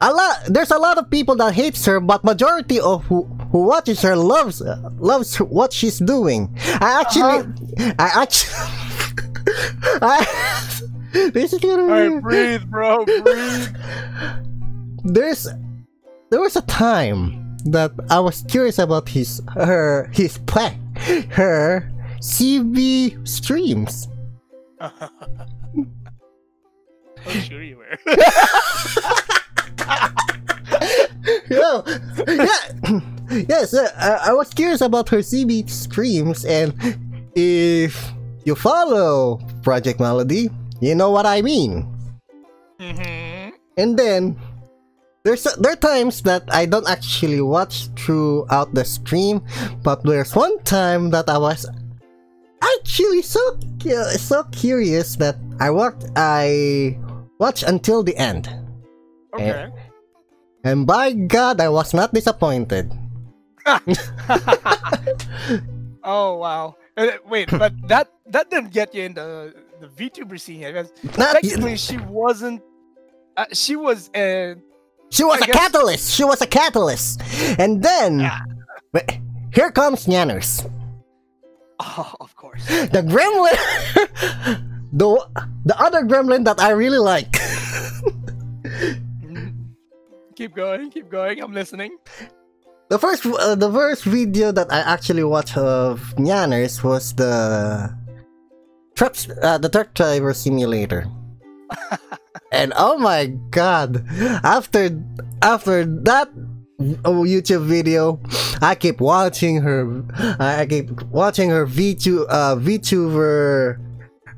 A 0.00 0.12
lot. 0.12 0.44
There's 0.46 0.70
a 0.70 0.78
lot 0.78 0.96
of 0.98 1.10
people 1.10 1.34
that 1.36 1.54
hates 1.54 1.84
her, 1.86 1.98
but 1.98 2.22
majority 2.22 2.78
of 2.78 3.04
who, 3.06 3.24
who 3.50 3.64
watches 3.64 4.00
her 4.02 4.14
loves 4.14 4.62
uh, 4.62 4.78
loves 4.98 5.34
her- 5.36 5.44
what 5.44 5.72
she's 5.72 5.98
doing. 5.98 6.54
I 6.80 7.00
actually, 7.00 7.52
I 7.98 8.22
actually, 8.22 8.54
I. 10.02 10.26
this 11.32 11.52
is 11.52 11.58
gonna 11.58 11.82
be. 11.86 11.90
right, 11.90 12.22
breathe, 12.22 12.62
bro, 12.70 13.04
breathe. 13.04 13.68
There's, 15.04 15.48
there 16.30 16.40
was 16.40 16.54
a 16.54 16.62
time 16.62 17.56
that 17.64 17.90
I 18.10 18.20
was 18.20 18.44
curious 18.46 18.78
about 18.78 19.08
his 19.08 19.42
her 19.54 20.08
his 20.12 20.38
play, 20.46 20.78
her 21.30 21.90
CB 22.20 23.26
streams. 23.26 24.06
Sure 27.30 27.62
you 27.62 27.76
were. 27.78 27.96
yeah, 31.50 31.82
yeah, 32.28 33.00
yes. 33.48 33.74
Uh, 33.74 33.88
I, 33.96 34.30
I 34.30 34.32
was 34.32 34.50
curious 34.50 34.80
about 34.80 35.08
her 35.10 35.18
CB 35.18 35.68
streams, 35.68 36.44
and 36.44 36.72
if 37.34 37.94
you 38.44 38.54
follow 38.54 39.40
Project 39.62 40.00
Melody, 40.00 40.50
you 40.80 40.94
know 40.94 41.10
what 41.10 41.26
I 41.26 41.42
mean. 41.42 41.86
hmm 42.80 43.50
And 43.78 43.94
then 43.98 44.34
there's 45.24 45.44
there 45.58 45.72
are 45.72 45.76
times 45.80 46.22
that 46.22 46.42
I 46.50 46.66
don't 46.66 46.88
actually 46.88 47.40
watch 47.40 47.88
throughout 47.98 48.74
the 48.74 48.84
stream, 48.84 49.42
but 49.82 50.02
there's 50.04 50.34
one 50.34 50.58
time 50.64 51.10
that 51.10 51.28
I 51.28 51.38
was 51.38 51.66
actually 52.62 53.22
so 53.22 53.38
cu- 53.82 54.18
so 54.18 54.42
curious 54.50 55.14
that 55.16 55.36
I 55.60 55.70
watched 55.70 56.06
I 56.16 56.98
watched 57.38 57.62
until 57.62 58.02
the 58.02 58.16
end. 58.16 58.48
Okay. 59.34 59.70
And 60.64 60.86
by 60.86 61.12
God, 61.12 61.60
I 61.60 61.68
was 61.68 61.94
not 61.94 62.12
disappointed. 62.12 62.92
oh 66.04 66.36
wow. 66.36 66.76
Uh, 66.96 67.08
wait, 67.28 67.48
but 67.58 67.72
that 67.88 68.08
that 68.26 68.50
didn't 68.50 68.72
get 68.72 68.94
you 68.94 69.04
into 69.04 69.54
the 69.80 69.86
VTuber 69.86 70.38
scene 70.40 70.60
because 70.62 70.90
Not, 71.16 71.32
technically 71.34 71.76
she 71.76 71.98
wasn't. 71.98 72.62
Uh, 73.36 73.44
she 73.52 73.76
was 73.76 74.10
uh, 74.14 74.54
she 75.10 75.22
was 75.24 75.40
I 75.40 75.44
a 75.44 75.46
guess- 75.46 75.56
catalyst. 75.56 76.12
She 76.14 76.24
was 76.24 76.40
a 76.42 76.46
catalyst. 76.46 77.22
And 77.58 77.82
then, 77.82 78.20
Yeah. 78.20 78.40
here 79.54 79.70
comes 79.70 80.06
Nyanners. 80.06 80.68
oh, 81.80 82.12
of 82.20 82.34
course. 82.36 82.66
The 82.66 83.02
gremlin, 83.06 83.56
the 84.92 85.08
the 85.64 85.76
other 85.80 86.02
gremlin 86.02 86.44
that 86.44 86.60
I 86.60 86.70
really 86.70 86.98
like. 86.98 87.32
Keep 90.38 90.54
going, 90.54 90.88
keep 90.92 91.10
going. 91.10 91.42
I'm 91.42 91.52
listening. 91.52 91.98
The 92.90 92.98
first, 92.98 93.26
uh, 93.26 93.56
the 93.56 93.72
first 93.72 94.04
video 94.04 94.52
that 94.52 94.72
I 94.72 94.78
actually 94.86 95.24
watched 95.24 95.56
of 95.58 96.14
Nyanners 96.14 96.84
was 96.84 97.12
the 97.12 97.92
truck, 98.94 99.16
uh, 99.42 99.58
the 99.58 99.68
truck 99.68 99.94
driver 99.94 100.32
simulator. 100.32 101.10
and 102.52 102.72
oh 102.76 102.96
my 102.98 103.34
god, 103.50 104.06
after 104.46 104.94
after 105.42 105.84
that 106.06 106.30
uh, 106.78 107.26
YouTube 107.26 107.66
video, 107.66 108.22
I 108.62 108.76
keep 108.76 109.00
watching 109.00 109.60
her. 109.62 110.04
I 110.38 110.66
keep 110.70 111.02
watching 111.10 111.50
her 111.50 111.66
v 111.66 111.96
VTu 111.96 112.26
uh, 112.30 112.54
VTuber 112.54 113.87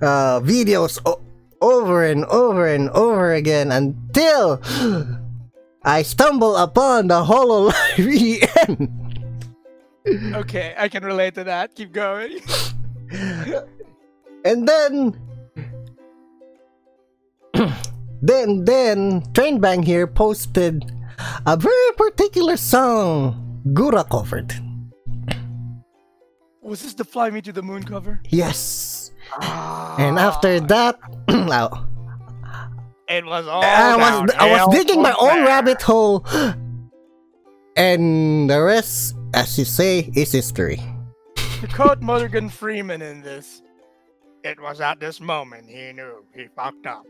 uh, 0.03 0.41
videos 0.41 0.99
o- 1.07 1.21
over 1.61 2.05
and 2.05 2.25
over 2.27 2.67
and 2.67 2.91
over 2.91 3.35
again 3.35 3.71
until 3.73 4.61
I 5.85 6.03
stumble 6.03 6.57
upon 6.57 7.09
the 7.09 7.25
HoloLive 7.25 7.99
EN. 8.77 10.35
Okay, 10.35 10.75
I 10.77 10.89
can 10.89 11.05
relate 11.05 11.35
to 11.35 11.45
that. 11.45 11.75
Keep 11.75 11.93
going. 11.93 12.41
and 14.45 14.67
then 14.69 15.17
then 18.23 18.65
then 18.65 19.23
Train 19.35 19.61
Trainbang 19.61 19.85
here 19.85 20.07
posted 20.07 20.85
a 21.47 21.57
very 21.57 21.93
particular 21.97 22.57
song 22.57 23.61
Gura 23.73 24.09
covered. 24.09 24.55
Was 26.63 26.83
this 26.83 26.95
the 26.95 27.05
Fly 27.05 27.31
Me 27.31 27.41
to 27.43 27.53
the 27.53 27.63
Moon 27.63 27.83
cover? 27.83 28.21
Yes. 28.29 28.90
And 29.99 30.19
after 30.19 30.57
Ah, 30.57 30.67
that 30.67 30.99
now, 31.29 31.89
it 33.09 33.25
was 33.25 33.47
all. 33.47 33.63
I 33.63 33.97
was 33.97 34.31
I 34.39 34.51
was 34.51 34.75
digging 34.75 35.03
my 35.03 35.15
own 35.21 35.37
there. 35.37 35.47
rabbit 35.47 35.83
hole 35.83 36.25
and 37.77 38.49
the 38.51 38.61
rest 38.61 39.15
as 39.35 39.59
you 39.59 39.65
say 39.65 40.11
is 40.15 40.33
history. 40.33 40.81
To 41.61 41.67
quote 41.69 42.01
Morgan 42.01 42.49
Freeman 42.49 43.03
in 43.03 43.21
this, 43.21 43.61
it 44.43 44.59
was 44.63 44.81
at 44.81 44.99
this 44.99 45.21
moment 45.21 45.69
he 45.69 45.93
knew 45.93 46.25
he 46.35 46.49
fucked 46.57 46.87
up. 46.87 47.05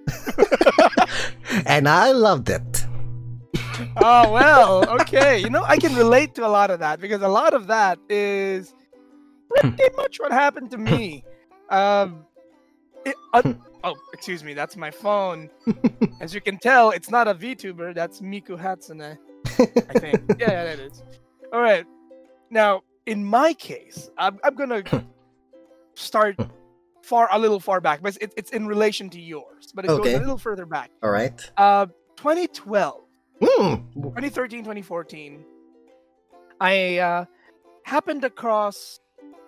And 1.67 1.89
I 1.89 2.11
loved 2.11 2.51
it. 2.51 2.87
oh 4.03 4.33
well, 4.33 4.89
okay. 5.01 5.39
You 5.39 5.51
know, 5.51 5.63
I 5.63 5.77
can 5.77 5.95
relate 5.95 6.35
to 6.35 6.45
a 6.45 6.49
lot 6.51 6.71
of 6.73 6.81
that 6.81 7.01
because 7.01 7.23
a 7.23 7.29
lot 7.29 7.55
of 7.55 7.69
that 7.69 7.99
is 8.09 8.75
pretty 9.61 9.85
much 9.97 10.19
what 10.19 10.33
happened 10.33 10.71
to 10.73 10.79
me. 10.79 11.25
Um, 11.71 12.27
it, 13.05 13.15
uh, 13.33 13.53
oh, 13.85 13.95
excuse 14.13 14.45
me, 14.45 14.55
that's 14.55 14.77
my 14.77 14.91
phone. 14.91 15.51
As 16.21 16.35
you 16.35 16.41
can 16.41 16.59
tell, 16.59 16.91
it's 16.91 17.11
not 17.11 17.29
a 17.29 17.35
VTuber. 17.35 17.95
That's 17.95 18.21
Miku 18.21 18.61
Hatsune. 18.61 19.17
I 19.89 19.99
think. 19.99 20.21
yeah, 20.39 20.51
yeah, 20.51 20.65
that 20.65 20.79
is. 20.81 21.03
All 21.53 21.61
right. 21.61 21.87
Now, 22.51 22.83
in 23.07 23.25
my 23.25 23.55
case, 23.55 24.11
I'm, 24.19 24.39
I'm 24.45 24.55
gonna 24.55 24.83
start 25.95 26.37
far 27.03 27.29
a 27.33 27.39
little 27.39 27.61
far 27.61 27.81
back, 27.81 28.03
but 28.03 28.17
it's, 28.21 28.35
it's 28.37 28.51
in 28.51 28.67
relation 28.67 29.09
to 29.11 29.21
yours, 29.21 29.73
but 29.75 29.85
it 29.85 29.91
Okay. 29.91 30.13
goes 30.13 30.15
a 30.15 30.19
little 30.19 30.39
further 30.39 30.67
back. 30.67 30.91
All 31.03 31.11
right. 31.11 31.51
Uh, 31.57 31.87
2012. 32.17 33.01
Hmm. 33.43 33.75
2013 33.95 34.61
2014 34.61 35.43
i 36.61 36.99
uh, 36.99 37.25
happened 37.85 38.23
across 38.23 39.01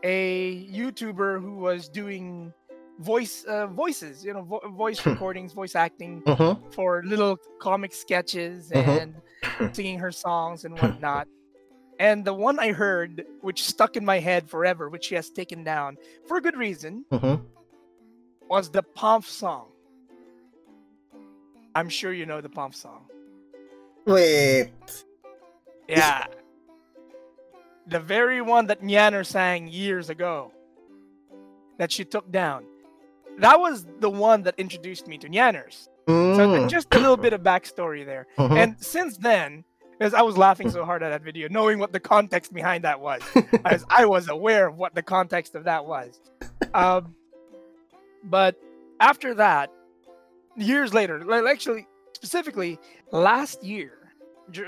a 0.02 0.66
youtuber 0.66 1.40
who 1.40 1.56
was 1.56 1.88
doing 1.88 2.52
voice 2.98 3.44
uh, 3.44 3.66
voices 3.68 4.24
you 4.24 4.32
know 4.34 4.42
vo- 4.42 4.68
voice 4.70 5.04
recordings 5.06 5.52
voice 5.52 5.74
acting 5.74 6.22
Mhm. 6.22 6.72
for 6.74 7.02
little 7.04 7.36
comic 7.60 7.92
sketches 7.94 8.70
Mhm. 8.70 9.00
and 9.02 9.14
singing 9.76 9.98
her 9.98 10.12
songs 10.12 10.64
and 10.64 10.74
whatnot 10.80 11.26
and 11.98 12.24
the 12.24 12.34
one 12.34 12.58
i 12.58 12.70
heard 12.72 13.24
which 13.40 13.62
stuck 13.64 13.96
in 13.96 14.04
my 14.04 14.18
head 14.18 14.48
forever 14.48 14.88
which 14.88 15.04
she 15.06 15.14
has 15.14 15.30
taken 15.30 15.64
down 15.64 15.96
for 16.26 16.36
a 16.36 16.40
good 16.40 16.56
reason 16.56 17.04
Mhm. 17.10 17.40
was 18.48 18.70
the 18.70 18.82
pomf 18.82 19.24
song 19.24 19.66
i'm 21.74 21.88
sure 21.88 22.12
you 22.12 22.26
know 22.26 22.40
the 22.40 22.48
pomf 22.50 22.74
song 22.74 23.06
Wait. 24.04 24.72
Yeah. 25.88 26.26
The 27.86 28.00
very 28.00 28.40
one 28.40 28.66
that 28.66 28.80
Nyanner 28.82 29.24
sang 29.26 29.68
years 29.68 30.08
ago 30.10 30.52
that 31.78 31.90
she 31.90 32.04
took 32.04 32.30
down. 32.30 32.64
That 33.38 33.58
was 33.60 33.86
the 34.00 34.10
one 34.10 34.42
that 34.42 34.54
introduced 34.58 35.06
me 35.08 35.18
to 35.18 35.28
Nyanners. 35.28 35.88
So 36.06 36.12
Mm. 36.12 36.68
just 36.68 36.92
a 36.94 36.98
little 36.98 37.16
bit 37.16 37.32
of 37.32 37.42
backstory 37.42 38.04
there. 38.04 38.26
Mhm. 38.36 38.56
And 38.56 38.80
since 38.82 39.16
then, 39.16 39.64
because 39.98 40.14
I 40.14 40.22
was 40.22 40.36
laughing 40.36 40.68
so 40.70 40.84
hard 40.84 41.02
at 41.02 41.10
that 41.10 41.22
video, 41.22 41.48
knowing 41.48 41.78
what 41.78 41.92
the 41.92 42.00
context 42.00 42.52
behind 42.52 42.84
that 42.84 43.00
was, 43.00 43.22
as 43.64 43.84
I 43.88 44.04
was 44.06 44.28
aware 44.28 44.66
of 44.66 44.76
what 44.76 44.94
the 44.94 45.02
context 45.02 45.54
of 45.54 45.64
that 45.64 45.86
was. 45.86 46.20
Um, 46.74 47.14
but 48.24 48.56
after 49.00 49.34
that, 49.34 49.70
years 50.56 50.92
later, 50.92 51.24
like 51.24 51.44
actually 51.46 51.86
specifically 52.14 52.78
last 53.12 53.62
year, 53.64 54.12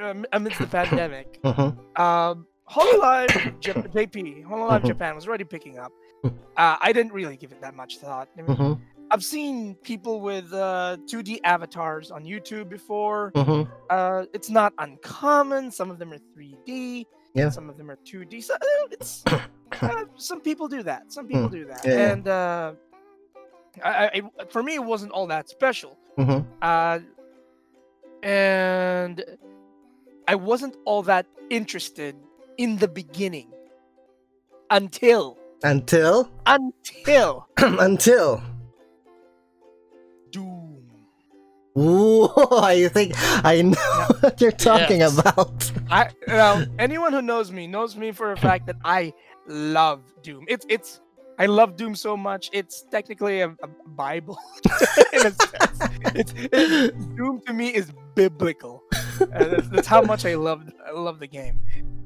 um, 0.00 0.24
amidst 0.32 0.58
the 0.60 0.66
pandemic, 0.78 1.40
Mhm. 1.42 1.98
um, 1.98 2.46
Hololive 2.70 3.28
Jap- 3.60 3.88
JP, 3.92 4.44
Hololive 4.46 4.80
Mhm. 4.82 4.86
Japan 4.86 5.14
was 5.14 5.26
already 5.28 5.44
picking 5.44 5.78
up. 5.78 5.92
Uh, 6.56 6.76
I 6.80 6.92
didn't 6.92 7.12
really 7.12 7.36
give 7.36 7.50
it 7.50 7.60
that 7.60 7.74
much 7.74 7.98
thought. 7.98 8.28
I 8.38 8.42
mean, 8.42 8.56
Mhm. 8.56 8.80
I've 9.10 9.24
seen 9.24 9.74
people 9.82 10.20
with 10.20 10.52
uh, 10.54 10.96
2D 11.04 11.40
avatars 11.42 12.12
on 12.12 12.22
YouTube 12.24 12.68
before. 12.68 13.32
Mm-hmm. 13.34 13.68
Uh, 13.90 14.24
it's 14.32 14.48
not 14.48 14.72
uncommon. 14.78 15.72
Some 15.72 15.90
of 15.90 15.98
them 15.98 16.12
are 16.12 16.20
3D. 16.34 17.06
Yeah. 17.34 17.48
Some 17.50 17.68
of 17.68 17.76
them 17.76 17.90
are 17.90 17.96
2D. 18.06 18.40
So 18.40 18.54
uh, 18.54 18.58
it's 18.92 19.24
uh, 19.82 20.04
some 20.16 20.40
people 20.40 20.68
do 20.68 20.84
that. 20.84 21.12
Some 21.12 21.26
people 21.26 21.48
do 21.48 21.64
that. 21.66 21.84
Yeah, 21.84 21.92
yeah. 21.92 22.12
And 22.12 22.28
uh, 22.28 22.72
I, 23.84 24.06
I, 24.14 24.22
for 24.48 24.62
me, 24.62 24.74
it 24.76 24.84
wasn't 24.84 25.10
all 25.10 25.26
that 25.26 25.48
special. 25.48 25.98
Mm-hmm. 26.16 26.46
Uh, 26.62 27.00
and 28.22 29.24
I 30.28 30.36
wasn't 30.36 30.76
all 30.84 31.02
that 31.02 31.26
interested 31.50 32.14
in 32.58 32.76
the 32.78 32.88
beginning 32.88 33.50
until 34.70 35.38
Until 35.62 36.30
until 36.46 37.48
until. 37.58 38.42
Doom. 40.30 40.82
Ooh, 41.78 42.28
I 42.52 42.88
think 42.92 43.12
I 43.44 43.62
know 43.62 44.06
what 44.20 44.40
you're 44.40 44.52
talking 44.52 45.00
Yes. 45.00 45.18
about. 45.18 45.70
I 45.90 46.08
now 46.28 46.64
anyone 46.78 47.12
who 47.12 47.22
knows 47.22 47.50
me 47.50 47.66
knows 47.66 47.96
me 47.96 48.12
for 48.12 48.32
a 48.32 48.36
fact 48.36 48.66
that 48.66 48.76
I 48.84 49.12
love 49.46 50.02
Doom. 50.22 50.44
It's 50.48 50.66
it's 50.68 51.00
I 51.38 51.46
love 51.46 51.76
Doom 51.76 51.94
so 51.94 52.16
much. 52.16 52.50
It's 52.52 52.82
technically 52.90 53.40
a, 53.40 53.48
a 53.62 53.68
Bible 53.88 54.38
in 55.12 55.26
a 55.26 55.30
sense. 55.32 55.80
It's, 56.14 56.34
it- 56.36 57.16
Doom 57.16 57.40
to 57.46 57.52
me 57.52 57.74
is 57.74 57.92
biblical. 58.14 58.82
Uh, 59.20 59.48
that's, 59.48 59.68
that's 59.68 59.86
how 59.86 60.02
much 60.02 60.24
I 60.24 60.34
love 60.34 60.62
I 60.86 60.92
love 60.92 61.18
the 61.18 61.26
game, 61.26 61.60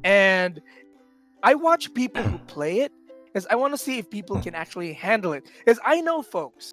and 0.04 0.61
I 1.42 1.54
watch 1.54 1.92
people 1.94 2.23
who 2.23 2.38
play 2.47 2.80
it 2.80 2.92
because 3.26 3.47
I 3.50 3.54
want 3.56 3.75
to 3.75 3.78
see 3.78 3.99
if 3.99 4.08
people 4.11 4.40
can 4.40 4.54
actually 4.54 4.92
handle 4.92 5.32
it. 5.32 5.50
Because 5.58 5.80
I 5.85 6.00
know 6.00 6.23
folks, 6.23 6.73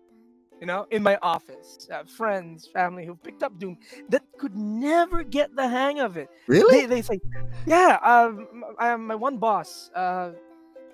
you 0.62 0.67
know, 0.67 0.88
in 0.91 1.03
my 1.03 1.17
office, 1.21 1.88
uh, 1.93 2.03
friends, 2.05 2.67
family 2.71 3.05
who 3.05 3.15
picked 3.15 3.43
up 3.43 3.57
Doom 3.59 3.77
that 4.09 4.24
could 4.39 4.55
never 4.55 5.24
get 5.24 5.55
the 5.55 5.67
hang 5.67 6.00
of 6.00 6.17
it 6.17 6.29
Really? 6.47 6.81
they, 6.81 6.85
they 6.88 7.01
say, 7.01 7.19
yeah, 7.65 8.00
um, 8.03 8.47
I, 8.79 8.95
my 8.95 9.15
one 9.15 9.38
boss, 9.38 9.89
uh, 9.95 10.31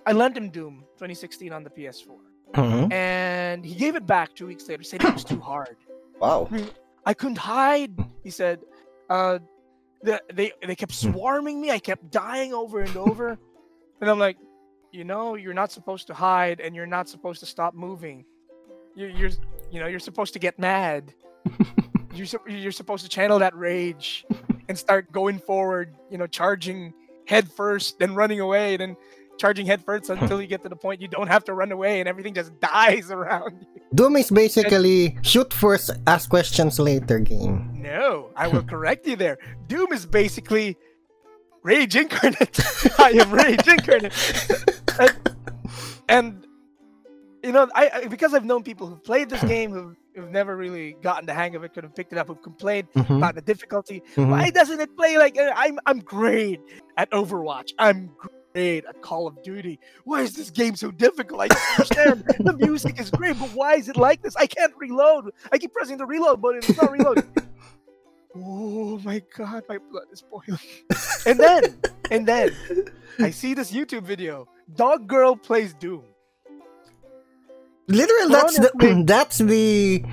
I 0.06 0.12
lent 0.14 0.36
him 0.38 0.50
Doom 0.50 0.84
2016 0.98 1.54
on 1.54 1.64
the 1.64 1.70
PS4, 1.70 2.18
Mhm. 2.54 2.92
and 2.92 3.66
he 3.66 3.76
gave 3.76 3.96
it 3.96 4.06
back 4.06 4.34
two 4.34 4.48
weeks 4.48 4.68
later. 4.68 4.84
saying 4.84 5.02
it 5.04 5.14
was 5.14 5.24
too 5.24 5.40
hard. 5.40 5.78
Wow. 6.20 6.50
I 7.06 7.14
couldn't 7.14 7.38
hide. 7.38 7.94
He 8.24 8.30
said, 8.30 8.60
uh, 9.10 9.40
the, 10.04 10.22
they 10.34 10.52
they 10.66 10.76
kept 10.76 10.94
Hmm. 11.02 11.12
swarming 11.12 11.62
me. 11.62 11.72
I 11.72 11.80
kept 11.80 12.10
dying 12.12 12.54
over 12.54 12.80
and 12.82 12.96
over, 12.98 13.38
and 14.02 14.10
I'm 14.10 14.20
like, 14.20 14.38
you 14.92 15.04
know, 15.04 15.36
you're 15.36 15.54
not 15.54 15.72
supposed 15.72 16.08
to 16.08 16.14
hide, 16.14 16.60
and 16.60 16.76
you're 16.76 16.86
not 16.98 17.08
supposed 17.08 17.40
to 17.42 17.46
stop 17.46 17.74
moving. 17.74 18.26
You're, 18.96 19.10
you're 19.10 19.30
you 19.72 19.80
know, 19.80 19.88
you're 19.88 20.00
supposed 20.00 20.34
to 20.34 20.40
get 20.40 20.60
mad. 20.60 21.14
you're 22.14 22.26
sup- 22.26 22.48
you're 22.50 22.72
supposed 22.74 23.04
to 23.04 23.10
channel 23.10 23.40
that 23.40 23.56
rage 23.56 24.26
and 24.70 24.78
start 24.78 25.12
going 25.12 25.40
forward. 25.40 25.96
You 26.10 26.18
know, 26.18 26.28
charging 26.28 26.94
head 27.26 27.50
first, 27.52 28.00
then 28.00 28.16
running 28.16 28.40
away, 28.42 28.76
then 28.78 28.98
charging 29.42 29.66
head 29.66 29.82
first 29.84 30.10
until 30.10 30.40
you 30.42 30.48
get 30.48 30.62
to 30.62 30.70
the 30.70 30.76
point 30.76 31.02
you 31.02 31.08
don't 31.18 31.28
have 31.36 31.44
to 31.50 31.54
run 31.62 31.72
away 31.72 32.00
and 32.00 32.08
everything 32.08 32.34
just 32.42 32.52
dies 32.60 33.10
around 33.10 33.54
you. 33.62 33.82
Doom 33.96 34.16
is 34.16 34.30
basically 34.30 35.18
shoot 35.24 35.52
first, 35.52 35.90
ask 36.06 36.30
questions 36.30 36.80
later 36.80 37.20
game. 37.20 37.56
No, 37.76 38.30
I 38.36 38.48
will 38.48 38.64
correct 38.64 39.08
you 39.08 39.16
there. 39.16 39.38
Doom 39.68 39.92
is 39.92 40.06
basically 40.06 40.78
rage 41.64 41.96
incarnate. 41.96 42.60
I 43.00 43.10
am 43.22 43.32
rage 43.32 43.68
incarnate. 43.68 44.14
and, 45.00 45.14
and, 46.08 46.48
you 47.44 47.52
know, 47.52 47.68
I, 47.74 47.84
I 47.96 48.06
because 48.06 48.34
I've 48.36 48.46
known 48.46 48.62
people 48.64 48.86
who've 48.88 49.04
played 49.04 49.30
this 49.30 49.44
game 49.44 49.72
who've, 49.72 49.96
who've 50.16 50.30
never 50.30 50.56
really 50.56 50.94
gotten 51.02 51.26
the 51.26 51.34
hang 51.34 51.56
of 51.56 51.64
it, 51.64 51.74
could 51.74 51.84
have 51.84 51.96
picked 51.96 52.12
it 52.14 52.20
up, 52.20 52.28
who've 52.28 52.42
complained 52.44 52.88
Mhm, 52.96 53.18
about 53.18 53.34
the 53.36 53.42
difficulty. 53.42 54.04
mhm. 54.16 54.30
Why 54.30 54.52
doesn't 54.52 54.80
it 54.80 54.96
play 54.96 55.18
like 55.18 55.36
uh, 55.40 55.52
I'm? 55.56 55.80
I'm 55.88 56.00
great 56.00 56.60
at 56.98 57.10
Overwatch. 57.12 57.72
I'm 57.80 58.12
great 58.18 58.38
at 58.56 59.02
Call 59.02 59.28
of 59.28 59.42
Duty. 59.44 59.80
Why 60.04 60.22
is 60.22 60.34
this 60.36 60.50
game 60.50 60.76
so 60.76 60.92
difficult? 60.92 61.42
I 61.42 61.48
don't 61.48 61.80
understand. 61.80 62.24
the 62.40 62.54
music 62.54 63.00
is 63.00 63.10
great, 63.10 63.40
but 63.40 63.50
why 63.50 63.76
is 63.76 63.90
it 63.90 63.98
like 63.98 64.22
this? 64.22 64.36
I 64.36 64.48
can't 64.48 64.74
reload. 64.78 65.32
I 65.52 65.58
keep 65.58 65.74
pressing 65.74 65.98
the 65.98 66.06
reload 66.06 66.42
button. 66.42 66.60
It's 66.60 66.82
not 66.82 66.92
reloading. 66.92 67.24
oh 68.36 69.00
my 69.00 69.22
god, 69.38 69.64
my 69.70 69.78
blood 69.90 70.06
is 70.12 70.22
boiling. 70.22 70.60
and 71.26 71.40
then, 71.40 71.64
and 72.12 72.28
then, 72.28 72.52
I 73.20 73.30
see 73.42 73.54
this 73.54 73.72
YouTube 73.72 74.04
video. 74.04 74.48
Dog 74.76 75.08
Girl 75.08 75.36
plays 75.36 75.74
Doom. 75.74 76.04
Literally, 77.88 78.32
that's 78.34 78.58
the 78.58 79.04
that's 79.08 79.38
the 79.38 80.04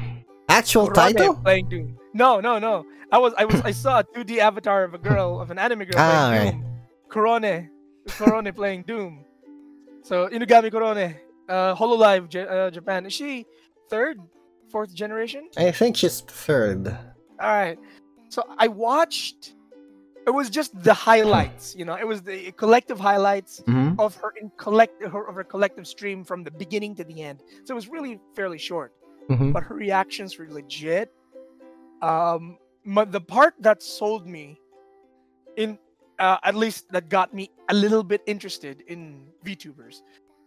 actual 0.49 0.89
Kurame 0.89 0.95
title. 0.95 1.35
playing 1.35 1.69
Doom. 1.69 1.99
No, 2.15 2.41
no, 2.41 2.59
no. 2.59 2.85
I 3.11 3.19
was, 3.19 3.33
I 3.39 3.45
was, 3.45 3.61
I 3.63 3.71
saw 3.85 4.01
a 4.01 4.05
2D 4.05 4.39
avatar 4.39 4.85
of 4.85 4.95
a 4.95 4.99
girl, 4.99 5.41
of 5.41 5.51
an 5.51 5.59
anime 5.59 5.81
girl 5.81 5.95
Ah, 5.97 6.29
playing 6.31 6.45
right. 6.45 6.53
Doom. 6.53 6.65
Korone, 7.11 7.69
Korone 8.11 8.53
playing 8.55 8.83
Doom. 8.85 9.25
So 10.03 10.29
Inugami 10.29 10.71
Korone, 10.71 11.17
uh, 11.49 11.75
Hololive 11.75 12.29
J- 12.29 12.47
uh, 12.47 12.71
Japan. 12.71 13.07
Is 13.07 13.13
she 13.13 13.47
third, 13.91 14.19
fourth 14.71 14.95
generation? 14.95 15.49
I 15.57 15.71
think 15.71 15.97
she's 15.97 16.21
third. 16.23 16.89
All 16.89 16.97
right. 17.41 17.79
So 18.29 18.43
I 18.59 18.69
watched. 18.69 19.55
It 20.27 20.31
was 20.31 20.51
just 20.51 20.79
the 20.83 20.93
highlights, 20.93 21.75
you 21.75 21.85
know. 21.87 21.95
It 21.95 22.07
was 22.07 22.21
the 22.23 22.53
collective 22.53 23.01
highlights 23.01 23.63
Mhm. 23.67 23.99
of 23.99 24.15
her 24.17 24.35
in 24.41 24.51
collect 24.59 25.03
her, 25.03 25.27
of 25.27 25.35
her 25.35 25.45
collective 25.45 25.87
stream 25.87 26.23
from 26.23 26.45
the 26.45 26.51
beginning 26.51 26.95
to 26.97 27.05
the 27.05 27.23
end. 27.23 27.41
So 27.65 27.73
it 27.73 27.77
was 27.77 27.89
really 27.89 28.21
fairly 28.37 28.59
short 28.59 28.93
Mhm. 29.31 29.53
but 29.55 29.63
her 29.63 29.75
reactions 29.75 30.39
were 30.39 30.49
legit. 30.51 31.13
Um, 32.03 32.59
but 32.85 33.11
the 33.13 33.21
part 33.21 33.55
that 33.61 33.83
sold 33.83 34.27
me, 34.27 34.59
in 35.57 35.79
uh, 36.19 36.39
at 36.43 36.55
least 36.55 36.91
that 36.91 37.09
got 37.09 37.33
me 37.33 37.51
a 37.69 37.75
little 37.75 38.03
bit 38.03 38.23
interested 38.27 38.83
in 38.87 39.27
VTubers, 39.45 40.03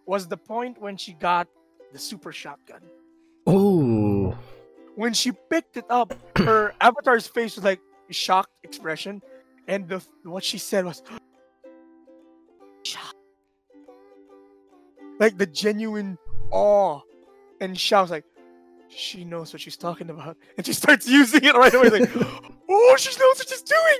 was 0.06 0.28
the 0.28 0.38
point 0.38 0.82
when 0.82 0.98
she 0.98 1.14
got 1.14 1.48
the 1.94 2.00
super 2.00 2.32
shotgun. 2.32 2.82
Ooh. 3.50 4.36
When 4.96 5.14
she 5.14 5.32
picked 5.50 5.78
it 5.78 5.86
up, 5.90 6.14
her 6.38 6.74
avatar's 6.82 7.28
face 7.28 7.56
was 7.56 7.64
like 7.64 7.80
a 8.10 8.14
shocked 8.14 8.52
expression, 8.64 9.22
and 9.68 9.88
the 9.88 10.04
what 10.24 10.44
she 10.44 10.58
said 10.58 10.86
was. 10.86 11.02
"Shock." 12.84 13.16
Like 15.20 15.38
the 15.38 15.46
genuine 15.46 16.18
awe 16.52 17.02
and 17.62 17.78
shout 17.78 18.10
like 18.10 18.26
she 18.90 19.24
knows 19.24 19.54
what 19.54 19.62
she's 19.62 19.78
talking 19.78 20.10
about, 20.10 20.38
and 20.58 20.66
she 20.66 20.74
starts 20.74 21.08
using 21.20 21.44
it 21.44 21.56
right 21.56 21.74
away. 21.74 21.90
Like, 21.90 22.12
oh, 22.70 22.96
she 22.98 23.10
knows 23.18 23.38
what 23.38 23.48
she's 23.48 23.62
doing. 23.62 24.00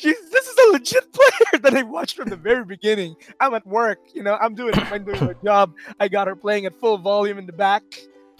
She's 0.00 0.30
this 0.30 0.46
is 0.46 0.56
a 0.68 0.72
legit 0.72 1.12
player 1.18 1.60
that 1.62 1.74
I 1.74 1.82
watched 1.82 2.16
from 2.16 2.28
the 2.30 2.36
very 2.36 2.64
beginning. 2.64 3.16
I'm 3.38 3.52
at 3.54 3.66
work, 3.66 3.98
you 4.14 4.22
know, 4.22 4.34
I'm 4.40 4.54
doing 4.54 4.72
I'm 4.74 5.04
doing 5.04 5.22
my 5.24 5.34
job. 5.44 5.74
I 5.98 6.08
got 6.08 6.26
her 6.26 6.36
playing 6.36 6.64
at 6.66 6.74
full 6.80 6.96
volume 6.98 7.38
in 7.38 7.46
the 7.46 7.52
back. 7.52 7.82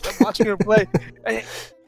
I'm 0.06 0.14
watching 0.20 0.46
her 0.46 0.56
play. 0.56 0.86
And 1.26 1.44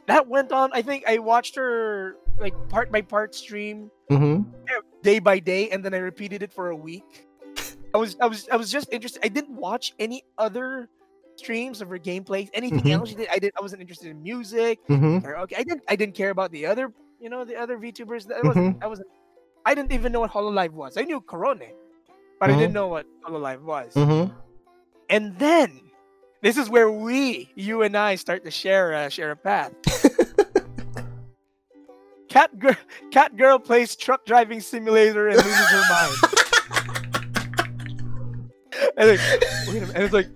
that 0.08 0.28
went 0.28 0.52
on. 0.52 0.70
I 0.74 0.82
think 0.82 1.04
I 1.08 1.18
watched 1.18 1.56
her 1.56 2.16
like 2.38 2.54
part 2.68 2.92
by 2.92 3.00
part 3.02 3.34
stream 3.34 3.90
Mm-hmm. 4.10 4.42
day 5.02 5.18
by 5.20 5.38
day, 5.38 5.70
and 5.70 5.82
then 5.82 5.94
I 5.94 5.98
repeated 5.98 6.42
it 6.42 6.52
for 6.52 6.68
a 6.68 6.76
week. 6.76 7.26
I 7.94 7.98
was 7.98 8.14
I 8.20 8.26
was 8.26 8.46
I 8.52 8.56
was 8.56 8.70
just 8.70 8.92
interested. 8.92 9.24
I 9.24 9.28
didn't 9.28 9.56
watch 9.56 9.94
any 9.98 10.22
other 10.36 10.90
streams 11.36 11.80
of 11.80 11.88
her 11.88 11.98
gameplay, 11.98 12.50
anything 12.52 12.80
Mhm. 12.82 12.90
else 12.92 13.08
she 13.08 13.14
did. 13.14 13.28
I 13.32 13.38
did. 13.38 13.52
I 13.58 13.62
wasn't 13.62 13.80
interested 13.80 14.08
in 14.10 14.22
music. 14.22 14.80
Mm-hmm. 14.88 15.26
Or, 15.26 15.38
okay, 15.48 15.56
I 15.56 15.62
didn't. 15.62 15.82
I 15.88 15.96
didn't 15.96 16.14
care 16.14 16.28
about 16.28 16.50
the 16.52 16.66
other, 16.66 16.92
you 17.20 17.30
know, 17.30 17.44
the 17.46 17.56
other 17.56 17.78
VTubers. 17.78 18.26
That 18.28 18.44
wasn't. 18.44 18.82
I 18.84 18.86
wasn't. 18.86 19.08
I 19.64 19.74
didn't 19.74 19.92
even 19.92 20.12
know 20.12 20.20
what 20.20 20.30
Hololive 20.30 20.72
was. 20.72 20.96
I 20.96 21.02
knew 21.02 21.20
Korone, 21.20 21.70
but 22.40 22.50
I 22.50 22.54
didn't 22.54 22.72
know 22.72 22.88
what 22.88 23.06
Hololive 23.24 23.62
was. 23.62 23.94
Mm-hmm. 23.94 24.32
And 25.08 25.38
then, 25.38 25.80
this 26.40 26.56
is 26.56 26.68
where 26.68 26.90
we, 26.90 27.50
you 27.54 27.82
and 27.82 27.96
I, 27.96 28.16
start 28.16 28.44
to 28.44 28.50
share 28.50 28.94
uh, 28.94 29.08
share 29.08 29.30
a 29.30 29.36
path. 29.36 29.72
Cat 32.28 32.58
girl, 32.58 32.76
cat 33.10 33.36
girl 33.36 33.58
plays 33.58 33.94
truck 33.94 34.24
driving 34.24 34.62
simulator 34.62 35.28
and 35.28 35.36
loses 35.36 35.68
her 35.68 35.82
mind. 35.90 36.14
and, 38.96 39.10
like, 39.10 39.20
wait 39.68 39.76
a 39.76 39.80
minute, 39.80 39.94
and 39.94 40.04
it's 40.04 40.14
like, 40.14 40.28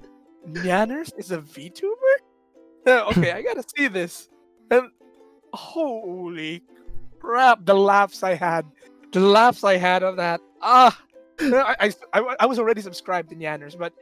Nyanners 0.47 1.11
is 1.19 1.31
a 1.31 1.39
VTuber? 1.39 2.17
Uh, 2.87 3.07
okay, 3.07 3.33
I 3.33 3.41
gotta 3.41 3.65
see 3.75 3.89
this. 3.89 4.29
And 4.71 4.91
holy 5.55 6.63
crap, 7.19 7.65
the 7.65 7.75
laughs 7.75 8.23
I 8.23 8.35
had, 8.35 8.67
the 9.17 9.27
laughs 9.27 9.65
I 9.65 9.79
had 9.79 10.03
of 10.03 10.17
that. 10.17 10.41
Ah, 10.61 10.93
I, 11.41 11.91
I, 12.13 12.37
I, 12.41 12.47
was 12.47 12.59
already 12.59 12.83
subscribed 12.83 13.31
to 13.31 13.37
Nyanners, 13.37 13.77
but 13.79 13.95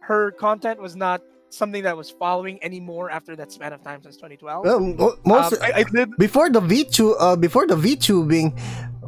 her 0.00 0.32
content 0.32 0.80
was 0.80 0.96
not 0.96 1.22
something 1.50 1.84
that 1.84 1.90
I 1.90 1.94
was 1.94 2.10
following 2.10 2.58
anymore 2.64 3.08
after 3.08 3.36
that 3.36 3.52
span 3.52 3.72
of 3.72 3.82
time 3.84 4.02
since 4.02 4.16
2012. 4.16 4.66
Well, 4.66 5.18
most 5.24 5.52
Um, 5.52 5.58
I, 5.62 5.70
I 5.80 5.82
did 5.84 6.16
before 6.18 6.50
the 6.50 6.60
VTube, 6.60 7.14
uh, 7.20 7.36
before 7.36 7.68
the 7.68 7.76
VTubing, 7.76 8.58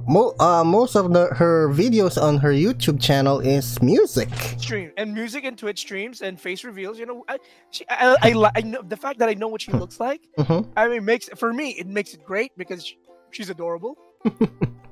mo- 0.06 0.34
uh, 0.38 0.62
most 0.62 0.94
of 0.94 1.12
the, 1.12 1.26
her 1.34 1.68
videos 1.70 2.20
on 2.22 2.38
her 2.38 2.52
YouTube 2.52 3.02
channel 3.02 3.40
is 3.40 3.82
music. 3.82 4.28
stream 4.58 4.92
and 4.96 5.12
music 5.12 5.42
and 5.42 5.58
Twitch 5.58 5.80
streams 5.80 6.22
and 6.22 6.40
face 6.40 6.62
reveals. 6.62 7.00
You 7.00 7.06
know, 7.06 7.24
I, 7.28 7.38
she, 7.72 7.84
I, 7.90 8.16
I, 8.22 8.50
I 8.54 8.60
know 8.60 8.82
the 8.82 8.96
fact 8.96 9.18
that 9.18 9.28
I 9.28 9.34
know 9.34 9.48
what 9.48 9.62
she 9.62 9.72
looks 9.72 9.98
like. 9.98 10.22
Mhm. 10.38 10.68
I 10.76 10.86
mean, 10.86 11.04
makes 11.04 11.28
for 11.34 11.52
me 11.52 11.70
it 11.70 11.88
makes 11.88 12.14
it 12.14 12.24
great 12.24 12.52
because 12.56 12.86
sh- 12.86 12.94
she's 13.32 13.50
adorable. 13.50 13.98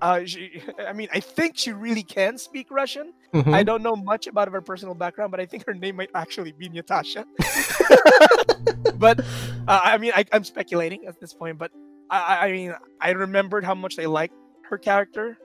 Uh, 0.02 0.24
she, 0.24 0.62
I 0.86 0.92
mean, 0.92 1.08
I 1.12 1.20
think 1.20 1.56
she 1.56 1.72
really 1.72 2.02
can 2.02 2.38
speak 2.38 2.68
Russian. 2.70 3.12
Mhm. 3.34 3.52
I 3.54 3.62
don't 3.62 3.82
know 3.82 3.96
much 3.96 4.26
about 4.26 4.50
her 4.52 4.60
personal 4.60 4.94
background, 4.94 5.30
but 5.30 5.40
I 5.40 5.46
think 5.46 5.66
her 5.66 5.74
name 5.74 5.96
might 5.96 6.10
actually 6.14 6.52
be 6.52 6.68
Natasha. 6.68 7.24
but 8.98 9.20
uh, 9.20 9.80
I 9.82 9.98
mean, 9.98 10.12
I, 10.14 10.24
I'm 10.32 10.44
speculating 10.44 11.06
at 11.06 11.20
this 11.20 11.32
point. 11.34 11.58
But 11.58 11.70
I, 12.10 12.46
I- 12.48 12.52
mean, 12.52 12.74
I 13.00 13.10
remembered 13.10 13.64
how 13.64 13.74
much 13.74 13.98
I 13.98 14.06
liked 14.06 14.34
her 14.70 14.78
character, 14.78 15.38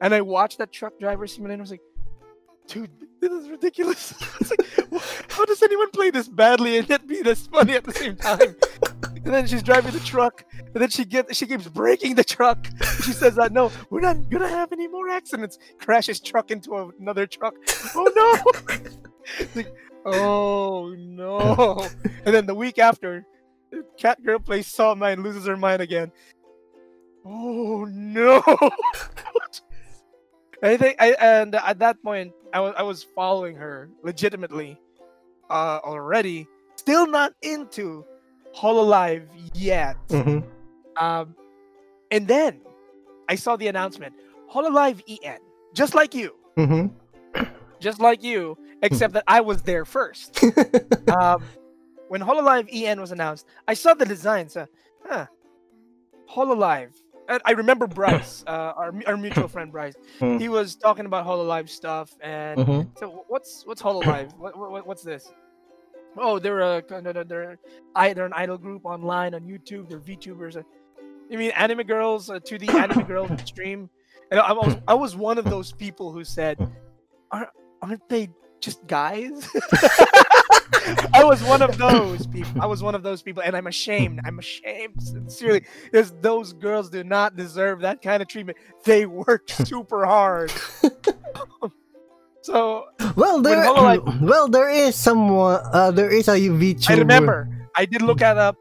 and 0.00 0.14
I 0.14 0.20
watched 0.22 0.58
that 0.58 0.72
truck 0.72 0.98
driver 0.98 1.26
simulator. 1.26 1.54
And 1.54 1.62
I 1.62 1.64
was 1.64 1.70
like, 1.70 1.80
dude, 2.66 2.90
this 3.20 3.32
is 3.32 3.48
ridiculous. 3.48 4.14
like, 4.50 5.00
how 5.28 5.44
does 5.44 5.62
anyone 5.62 5.90
play 5.90 6.10
this 6.10 6.28
badly 6.28 6.78
and 6.78 6.88
yet 6.88 7.06
be 7.06 7.22
this 7.22 7.46
funny 7.46 7.74
at 7.74 7.84
the 7.84 7.92
same 7.92 8.16
time? 8.16 8.56
And 9.24 9.34
then 9.34 9.46
she's 9.46 9.62
driving 9.62 9.92
the 9.92 10.00
truck, 10.00 10.44
and 10.52 10.74
then 10.74 10.88
she 10.88 11.04
gets 11.04 11.36
she 11.36 11.46
keeps 11.46 11.68
breaking 11.68 12.14
the 12.14 12.24
truck. 12.24 12.66
She 13.04 13.12
says, 13.12 13.38
uh, 13.38 13.48
"No, 13.48 13.70
we're 13.90 14.00
not 14.00 14.28
gonna 14.30 14.48
have 14.48 14.72
any 14.72 14.88
more 14.88 15.08
accidents." 15.08 15.58
Crashes 15.78 16.20
truck 16.20 16.50
into 16.50 16.92
another 16.98 17.26
truck. 17.26 17.54
Oh 17.94 18.10
no! 18.16 18.80
Like, 19.54 19.72
oh 20.04 20.92
no! 20.98 21.86
And 22.24 22.34
then 22.34 22.46
the 22.46 22.54
week 22.54 22.78
after, 22.78 23.24
Cat 23.96 24.22
Girl 24.24 24.40
plays 24.40 24.66
Saw 24.66 24.94
Nine, 24.94 25.22
loses 25.22 25.46
her 25.46 25.56
mind 25.56 25.82
again. 25.82 26.10
Oh 27.24 27.84
no! 27.84 28.42
I 30.62 30.76
think, 30.76 30.96
I, 31.00 31.12
and 31.20 31.54
at 31.54 31.78
that 31.78 32.02
point, 32.02 32.32
I 32.52 32.60
was 32.60 32.74
I 32.76 32.82
was 32.82 33.02
following 33.14 33.54
her 33.56 33.88
legitimately, 34.02 34.80
uh, 35.48 35.80
already. 35.84 36.48
Still 36.76 37.06
not 37.06 37.32
into 37.42 38.04
Hololive 38.56 39.26
yet. 39.54 39.96
Mhm. 40.08 40.44
Um, 40.96 41.34
and 42.10 42.26
then 42.26 42.60
I 43.28 43.34
saw 43.36 43.56
the 43.56 43.68
announcement 43.68 44.14
Hololive 44.52 45.02
EN, 45.08 45.38
just 45.74 45.94
like 45.94 46.14
you, 46.14 46.34
Mhm. 46.56 46.90
just 47.80 48.00
like 48.00 48.22
you, 48.22 48.58
except 48.82 49.14
that 49.14 49.24
I 49.28 49.40
was 49.40 49.62
there 49.62 49.84
first. 49.84 50.42
um, 51.16 51.42
when 52.08 52.20
Hololive 52.20 52.68
EN 52.72 53.00
was 53.00 53.12
announced, 53.12 53.46
I 53.68 53.74
saw 53.74 53.94
the 53.94 54.04
design. 54.04 54.48
So, 54.48 54.66
huh, 55.06 55.26
Hololive. 56.28 56.90
And 57.28 57.40
I 57.44 57.52
remember 57.52 57.86
Bryce, 57.86 58.42
uh, 58.48 58.50
our 58.76 58.92
our 59.06 59.16
mutual 59.16 59.46
friend 59.46 59.70
Bryce. 59.70 59.94
Hmm. 60.18 60.38
He 60.38 60.48
was 60.48 60.74
talking 60.74 61.06
about 61.06 61.24
Hololive 61.24 61.68
stuff, 61.68 62.16
and 62.20 62.58
Mhm. 62.60 62.98
so 62.98 63.24
what's 63.28 63.64
what's 63.64 63.80
Hololive? 63.80 64.36
what, 64.36 64.56
what 64.58 64.84
what's 64.86 65.02
this? 65.04 65.32
Oh, 66.16 66.38
they're 66.38 66.60
a 66.60 66.82
they're 66.88 67.58
they're 67.94 68.26
an 68.26 68.32
idol 68.32 68.58
group 68.58 68.84
online 68.84 69.34
on 69.34 69.42
YouTube. 69.42 69.88
They're 69.88 70.00
VTubers. 70.00 70.62
You 71.28 71.38
mean 71.38 71.52
anime 71.52 71.86
girls 71.86 72.28
uh, 72.28 72.40
to 72.40 72.58
the 72.58 72.68
anime 72.70 73.04
girls 73.04 73.30
stream? 73.44 73.88
And 74.30 74.40
I 74.40 74.52
was 74.52 74.76
I 74.86 74.94
was 74.94 75.16
one 75.16 75.38
of 75.38 75.44
those 75.44 75.72
people 75.72 76.12
who 76.12 76.24
said, 76.24 76.58
"Aren't 77.30 77.50
aren't 77.82 78.08
they 78.08 78.30
just 78.60 78.86
guys?" 78.86 79.48
I 81.14 81.24
was 81.24 81.42
one 81.44 81.62
of 81.62 81.78
those 81.78 82.26
people. 82.26 82.60
I 82.60 82.66
was 82.66 82.82
one 82.82 82.94
of 82.94 83.02
those 83.02 83.22
people, 83.22 83.42
and 83.42 83.56
I'm 83.56 83.66
ashamed. 83.66 84.20
I'm 84.24 84.38
ashamed, 84.38 85.02
sincerely, 85.02 85.64
because 85.84 86.12
those 86.20 86.52
girls 86.52 86.90
do 86.90 87.04
not 87.04 87.36
deserve 87.36 87.80
that 87.80 88.02
kind 88.02 88.22
of 88.22 88.28
treatment. 88.28 88.58
They 88.84 89.06
work 89.06 89.48
super 89.48 90.06
hard. 90.06 90.52
so 92.50 92.84
Well, 93.16 93.40
there, 93.40 93.62
Hololive- 93.64 94.20
well, 94.30 94.48
there 94.48 94.68
is 94.68 94.94
someone. 94.98 95.60
Uh, 95.72 95.90
there 95.90 96.10
is 96.10 96.26
a 96.28 96.36
VTuber. 96.36 96.90
I 96.90 96.94
remember. 96.98 97.48
I 97.76 97.84
did 97.86 98.02
look 98.02 98.20
at 98.22 98.36
up. 98.36 98.56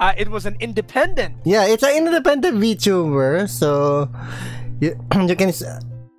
Uh, 0.00 0.12
it 0.16 0.28
was 0.28 0.44
an 0.44 0.56
independent. 0.60 1.36
Yeah, 1.44 1.64
it's 1.68 1.82
an 1.82 1.96
independent 1.96 2.56
VTuber, 2.60 3.48
so 3.48 4.08
you, 4.80 4.92
you 5.28 5.36
can 5.36 5.52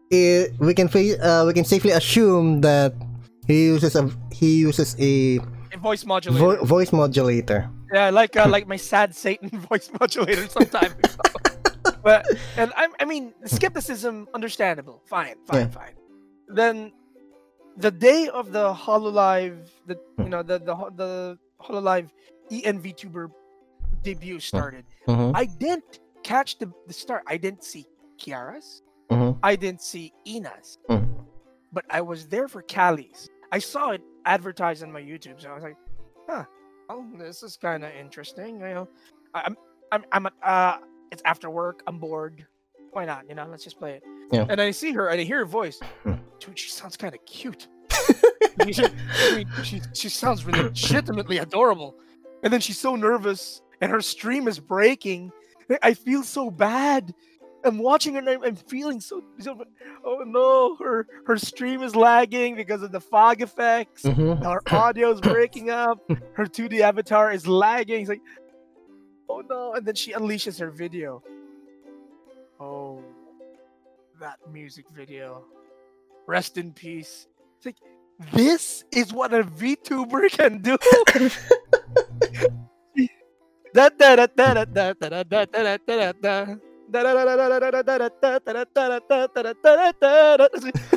it, 0.10 0.54
we 0.60 0.74
can 0.74 0.88
uh, 1.22 1.44
we 1.46 1.54
can 1.54 1.66
safely 1.66 1.92
assume 1.92 2.62
that 2.62 2.94
he 3.46 3.66
uses 3.70 3.96
a 3.96 4.10
he 4.32 4.58
uses 4.66 4.96
a 5.00 5.40
a 5.74 5.78
voice 5.78 6.06
modulator. 6.06 6.58
vo- 6.58 6.64
voice 6.66 6.92
modulator. 6.94 7.70
yeah, 7.94 8.10
like 8.10 8.36
uh, 8.38 8.48
like 8.56 8.66
my 8.68 8.78
sad 8.78 9.14
Satan 9.14 9.50
voice 9.70 9.92
modulator 10.00 10.48
sometimes. 10.50 10.96
but 12.02 12.26
and 12.58 12.72
I, 12.76 12.88
I 13.00 13.06
mean 13.06 13.34
skepticism, 13.46 14.28
understandable. 14.34 15.04
Fine, 15.06 15.36
fine, 15.46 15.68
Yeah. 15.68 15.70
fine. 15.70 15.94
Then 16.48 16.92
the 17.78 17.92
day 17.92 18.28
of 18.30 18.52
the 18.52 18.74
Hololive, 18.74 19.70
the 19.86 19.98
you 20.20 20.30
know 20.30 20.44
the 20.44 20.60
the 20.60 20.76
the 20.96 21.38
Hololive 21.62 22.10
EN 22.52 22.82
VTuber 22.82 23.30
debut 24.04 24.40
started. 24.40 24.86
Mhm, 25.08 25.32
I 25.36 25.46
didn't 25.46 26.00
catch 26.24 26.58
the, 26.60 26.72
the 26.88 26.94
start. 26.94 27.24
I 27.28 27.38
didn't 27.38 27.64
see 27.64 27.86
Kiara's. 28.20 28.82
mhm, 29.12 29.38
I 29.44 29.56
didn't 29.56 29.82
see 29.82 30.14
Ina's. 30.26 30.78
mhm. 30.90 31.26
but 31.72 31.86
I 31.90 32.02
was 32.02 32.28
there 32.28 32.48
for 32.48 32.62
Calli's. 32.62 33.30
I 33.52 33.60
saw 33.60 33.92
it 33.92 34.02
advertised 34.26 34.84
on 34.84 34.92
my 34.92 35.02
YouTube, 35.02 35.40
so 35.42 35.50
I 35.50 35.54
was 35.56 35.64
like, 35.64 35.78
"Huh, 36.30 36.44
oh, 36.90 37.06
this 37.18 37.44
is 37.44 37.58
kind 37.58 37.84
of 37.86 37.92
interesting." 37.94 38.60
You 38.60 38.74
know, 38.76 38.88
I- 39.34 39.44
I'm, 39.46 39.56
I'm, 39.92 40.04
I'm, 40.12 40.28
uh, 40.44 40.78
it's 41.12 41.22
after 41.26 41.50
work. 41.50 41.82
I'm 41.88 41.98
bored. 42.00 42.46
Why 42.98 43.06
not? 43.06 43.30
You 43.30 43.36
know, 43.36 43.46
let's 43.48 43.64
just 43.64 43.78
play 43.78 43.94
it. 43.94 44.04
Yeah. 44.32 44.48
And 44.50 44.60
I 44.60 44.72
see 44.72 44.92
her, 44.94 45.10
and 45.10 45.22
I 45.22 45.24
hear 45.24 45.38
her 45.38 45.46
voice. 45.46 45.80
Hmm. 46.02 46.14
Dude, 46.40 46.58
she 46.58 46.72
sounds 46.72 46.98
kind 46.98 47.14
of 47.14 47.24
cute. 47.28 47.68
she, 48.72 48.84
I 48.86 49.36
mean, 49.36 49.48
she, 49.64 49.82
she 49.94 50.10
sounds 50.10 50.44
really 50.48 50.64
legitimately 50.64 51.38
adorable. 51.38 51.94
And 52.42 52.52
then 52.52 52.60
she's 52.60 52.80
so 52.80 52.96
nervous, 52.96 53.62
and 53.82 53.92
her 53.92 54.02
stream 54.02 54.48
is 54.48 54.58
breaking. 54.60 55.32
I- 55.84 55.94
feel 55.94 56.24
so 56.24 56.50
bad. 56.50 57.14
I'm 57.64 57.78
watching 57.78 58.14
her, 58.16 58.20
and 58.20 58.30
I'm- 58.30 58.44
I'm 58.44 58.56
feeling 58.56 59.00
so, 59.00 59.22
so. 59.38 59.64
Oh 60.04 60.24
no, 60.26 60.76
her 60.84 61.06
her 61.28 61.38
stream 61.38 61.84
is 61.84 61.96
lagging 61.96 62.56
because 62.56 62.82
of 62.82 62.92
the 62.92 63.00
fog 63.00 63.44
effects. 63.44 64.02
Mhm. 64.06 64.44
Her 64.44 64.62
audio 64.76 65.12
is 65.12 65.22
breaking 65.22 65.70
up. 65.70 66.00
Her 66.34 66.46
2D 66.48 66.80
avatar 66.82 67.32
is 67.32 67.46
lagging. 67.46 68.02
It's 68.02 68.10
like, 68.10 68.22
oh 69.30 69.44
no! 69.48 69.74
And 69.76 69.86
then 69.86 69.94
she 69.94 70.14
unleashes 70.14 70.60
her 70.60 70.72
video. 70.72 71.22
Oh, 72.60 73.04
that 74.20 74.40
music 74.52 74.86
video. 74.96 75.44
Rest 76.26 76.58
in 76.58 76.74
peace. 76.74 77.28
It's 77.58 77.66
like, 77.68 77.78
this 78.34 78.84
is 78.92 79.14
what 79.14 79.34
a 79.34 79.44
VTuber 79.44 80.30
can 80.32 80.62
do. 80.62 80.78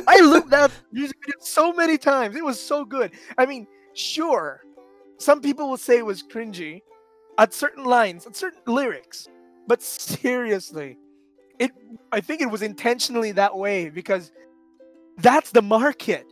I 0.07 0.19
looped 0.21 0.49
that 0.49 0.71
music 0.91 1.17
video 1.23 1.35
so 1.39 1.73
many 1.73 1.97
times. 1.97 2.35
It 2.35 2.43
was 2.43 2.59
so 2.59 2.85
good. 2.85 3.11
I 3.37 3.45
mean, 3.45 3.67
sure, 3.93 4.63
some 5.17 5.41
people 5.41 5.69
will 5.69 5.77
say 5.77 5.99
it 5.99 6.05
was 6.05 6.23
cringy 6.23 6.81
at 7.37 7.53
certain 7.53 7.83
lines, 7.83 8.25
at 8.25 8.35
certain 8.35 8.61
lyrics, 8.65 9.27
but 9.67 9.81
seriously, 9.81 10.97
it. 11.61 11.71
I 12.11 12.19
think 12.21 12.41
it 12.41 12.47
was 12.49 12.61
intentionally 12.61 13.31
that 13.33 13.55
way 13.57 13.89
because 13.89 14.31
that's 15.17 15.51
the 15.51 15.61
market. 15.61 16.25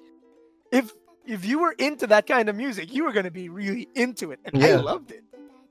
If 0.72 0.92
if 1.26 1.46
you 1.46 1.60
were 1.60 1.74
into 1.78 2.08
that 2.08 2.26
kind 2.28 2.50
of 2.50 2.56
music, 2.56 2.94
you 2.94 3.04
were 3.06 3.12
going 3.12 3.26
to 3.26 3.32
be 3.32 3.50
really 3.50 3.88
into 3.96 4.32
it, 4.32 4.40
and 4.46 4.64
I 4.64 4.76
loved 4.76 5.12
it. 5.12 5.24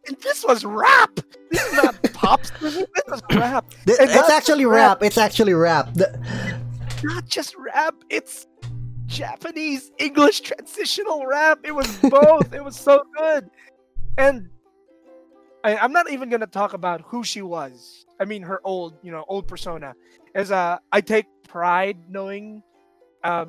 And 0.06 0.16
this 0.22 0.44
was 0.46 0.64
rap. 0.64 1.18
This 1.50 1.62
is 1.66 1.72
not 1.74 2.02
pop. 2.14 2.42
This 2.60 2.86
was 3.08 3.20
rap. 3.32 3.66
Th- 3.84 3.98
And 4.00 4.08
It's 4.10 4.30
actually 4.30 4.64
just 4.64 4.72
rap. 4.72 5.02
It's 5.02 5.18
actually 5.18 5.54
rap. 5.54 5.92
The- 5.94 6.58
not 7.04 7.26
just 7.26 7.54
rap, 7.56 7.94
it's 8.08 8.46
Japanese 9.06 9.90
English 9.98 10.40
transitional 10.42 11.26
rap. 11.26 11.58
It 11.64 11.74
was 11.74 11.86
both. 11.98 12.52
it 12.54 12.64
was 12.64 12.76
so 12.76 13.02
good. 13.16 13.50
And 14.16 14.48
I, 15.68 15.76
I'm 15.76 15.92
not 15.92 16.10
even 16.10 16.30
gonna 16.30 16.46
talk 16.46 16.72
about 16.72 17.02
who 17.02 17.22
she 17.22 17.42
was. 17.42 18.06
I 18.18 18.24
mean 18.24 18.42
her 18.42 18.60
old, 18.64 18.94
you 19.02 19.12
know, 19.12 19.24
old 19.28 19.46
persona. 19.46 19.94
As 20.34 20.50
uh 20.50 20.78
I 20.92 21.00
take 21.02 21.26
pride 21.46 21.98
knowing 22.08 22.62
uh, 23.22 23.46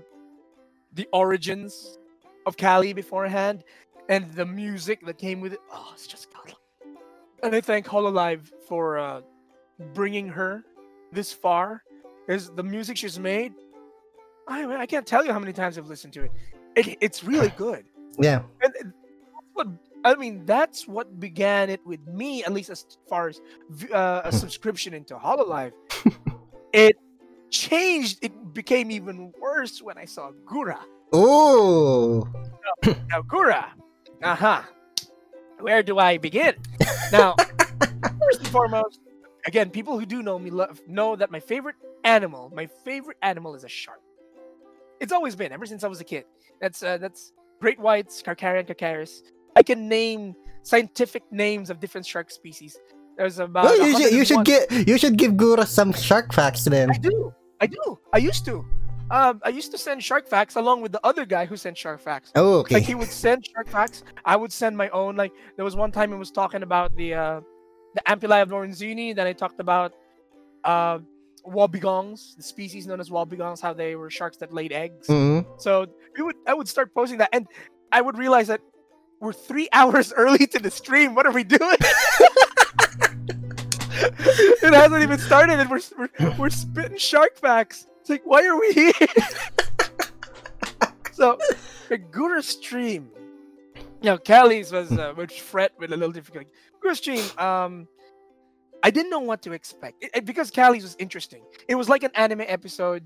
the 0.94 1.08
origins 1.14 1.98
of 2.46 2.58
Calli 2.58 2.94
beforehand 2.94 3.64
and 4.10 4.32
the 4.34 4.46
music 4.46 5.06
that 5.06 5.18
came 5.18 5.40
with 5.40 5.54
it. 5.54 5.60
Oh, 5.72 5.92
it's 5.94 6.08
just 6.08 6.34
godlike. 6.34 6.56
And 7.44 7.56
I 7.56 7.62
thank 7.62 7.86
Hololive 7.86 8.52
for 8.68 8.98
uh, 8.98 9.22
bringing 9.94 10.28
her 10.28 10.64
this 11.14 11.32
far 11.32 11.84
is 12.28 12.50
the 12.50 12.64
music 12.64 12.98
she's 12.98 13.18
made. 13.18 13.54
I 14.48 14.66
I 14.84 14.86
can't 14.86 15.06
tell 15.06 15.24
you 15.26 15.32
how 15.32 15.40
many 15.40 15.54
times 15.54 15.78
I've 15.78 15.88
listened 15.88 16.14
to 16.14 16.24
it. 16.24 16.32
it 16.76 16.98
it's 17.00 17.24
really 17.24 17.54
good. 17.66 17.86
yeah. 18.20 18.42
And 18.62 18.92
what 19.54 19.68
I 20.04 20.16
mean, 20.16 20.46
that's 20.46 20.88
what 20.88 21.20
began 21.20 21.70
it 21.70 21.86
with 21.86 22.06
me, 22.08 22.44
at 22.44 22.54
least 22.54 22.70
as 22.70 22.86
far 23.08 23.28
as 23.28 23.42
uh, 23.94 24.22
a 24.24 24.32
subscription 24.44 24.94
into 24.94 25.16
Hololive. 25.16 25.74
it 26.74 26.96
changed. 27.50 28.20
It 28.22 28.54
became 28.54 28.92
even 28.92 29.34
worse 29.40 29.82
when 29.82 29.98
I 29.98 30.06
saw 30.06 30.32
Gura. 30.46 30.80
Oh. 31.12 32.28
Now, 32.86 33.22
Gura. 33.22 33.66
Uh 34.24 34.36
huh. 34.36 34.62
Where 35.60 35.84
do 35.84 36.00
I 36.00 36.18
begin? 36.18 36.56
Now, 37.12 37.36
first 38.20 38.40
and 38.40 38.48
foremost, 38.48 39.00
again, 39.46 39.70
people 39.70 40.00
who 40.00 40.06
do 40.06 40.22
know 40.22 40.40
me 40.40 40.52
love, 40.52 40.82
know 40.88 41.16
that 41.16 41.32
my 41.32 41.40
favorite 41.40 41.76
animal, 42.04 42.52
my 42.54 42.68
favorite 42.86 43.18
animal 43.22 43.56
is 43.56 43.64
a 43.64 43.70
shark. 43.70 44.00
It's 45.00 45.12
always 45.12 45.36
been 45.36 45.52
ever 45.52 45.66
since 45.66 45.84
I 45.84 45.88
was 45.88 46.00
a 46.00 46.04
kid. 46.04 46.26
That's 46.62 46.84
uh, 46.84 46.98
that's 46.98 47.34
great 47.60 47.80
whites, 47.80 48.22
Carcharodon 48.22 48.68
carcharias. 48.68 49.22
I 49.60 49.64
can 49.64 49.90
name 49.90 50.36
scientific 50.64 51.24
names 51.32 51.70
of 51.70 51.80
different 51.82 52.08
shark 52.08 52.32
species. 52.32 52.78
There's 53.18 53.40
about. 53.40 53.66
Well, 53.66 53.88
you 53.88 53.94
should 54.00 54.14
you 54.14 54.26
should 54.26 54.46
get 54.46 54.88
you 54.88 54.98
should 54.98 55.18
give 55.18 55.34
Gura 55.34 55.68
some 55.68 55.92
shark 55.92 56.34
facts 56.34 56.64
then. 56.64 56.90
I 56.90 56.98
do. 56.98 57.34
I 57.60 57.68
do. 57.68 58.00
I 58.14 58.20
used 58.20 58.46
to. 58.46 58.66
Um, 59.12 59.42
I 59.44 59.50
used 59.50 59.72
to 59.72 59.78
send 59.78 60.02
shark 60.04 60.28
facts 60.28 60.56
along 60.56 60.82
with 60.82 60.92
the 60.92 61.04
other 61.04 61.26
guy 61.26 61.46
who 61.46 61.58
sent 61.58 61.78
shark 61.78 62.00
facts. 62.00 62.32
Oh, 62.36 62.60
okay. 62.60 62.76
Like 62.76 62.84
he 62.84 62.96
would 62.96 63.10
send 63.10 63.46
shark 63.52 63.68
facts. 63.68 64.04
I 64.24 64.36
would 64.38 64.54
send 64.54 64.78
my 64.78 64.88
own. 64.90 65.18
Like 65.18 65.34
there 65.58 65.66
was 65.66 65.76
one 65.76 65.92
time 65.92 66.12
he 66.12 66.18
was 66.18 66.32
talking 66.32 66.64
about 66.64 66.96
the 66.96 67.16
uh, 67.16 67.42
the 67.96 68.02
Ampullae 68.08 68.42
of 68.42 68.50
Lorenzini. 68.50 69.14
Then 69.14 69.28
I 69.28 69.34
talked 69.34 69.60
about 69.60 69.94
uh, 70.64 71.00
wobbegongs, 71.46 72.38
the 72.38 72.44
species 72.44 72.88
known 72.88 73.02
as 73.02 73.10
wobbegongs, 73.10 73.60
how 73.60 73.74
they 73.74 73.96
were 73.98 74.10
sharks 74.10 74.38
that 74.38 74.54
laid 74.54 74.72
eggs. 74.72 75.08
Mhm. 75.08 75.46
So 75.58 75.88
we 76.16 76.24
would 76.24 76.38
I 76.48 76.54
would 76.54 76.70
start 76.70 76.94
posting 76.94 77.18
that, 77.18 77.32
and 77.34 77.48
I 77.92 78.00
would 78.00 78.18
realize 78.18 78.48
that 78.48 78.62
we're 79.20 79.34
three 79.34 79.68
hours 79.74 80.14
early 80.14 80.48
to 80.48 80.60
the 80.60 80.72
stream. 80.72 81.16
What 81.16 81.26
are 81.26 81.32
we 81.32 81.44
doing? 81.44 81.78
it 84.62 84.74
hasn't 84.74 85.04
even 85.04 85.20
started, 85.20 85.60
and 85.60 85.70
we're, 85.70 85.82
we're 85.98 86.36
we're 86.38 86.50
spitting 86.50 86.98
shark 86.98 87.38
facts. 87.38 87.88
It's 88.02 88.10
like, 88.10 88.22
why 88.26 88.46
are 88.46 88.60
we 88.60 88.74
here? 88.74 88.92
so, 91.14 91.38
the 91.90 91.98
Gura 91.98 92.44
stream. 92.44 93.10
You 94.02 94.12
know, 94.12 94.18
Calli's 94.18 94.72
was 94.72 94.92
uh, 94.92 95.14
which 95.16 95.42
Fred 95.42 95.72
with 95.78 95.92
a 95.92 95.98
little 95.98 96.14
difficult. 96.14 96.46
Gura 96.84 96.96
stream. 96.96 97.24
Um, 97.38 97.88
I 98.82 98.92
didn't 98.92 99.10
know 99.10 99.20
what 99.20 99.42
to 99.42 99.52
expect 99.52 100.02
it, 100.04 100.12
it- 100.14 100.26
because 100.26 100.52
Calli's 100.52 100.84
was 100.84 100.96
interesting. 101.00 101.42
It 101.68 101.76
was 101.76 101.90
like 101.90 102.04
an 102.04 102.12
anime 102.16 102.42
episode. 102.48 103.04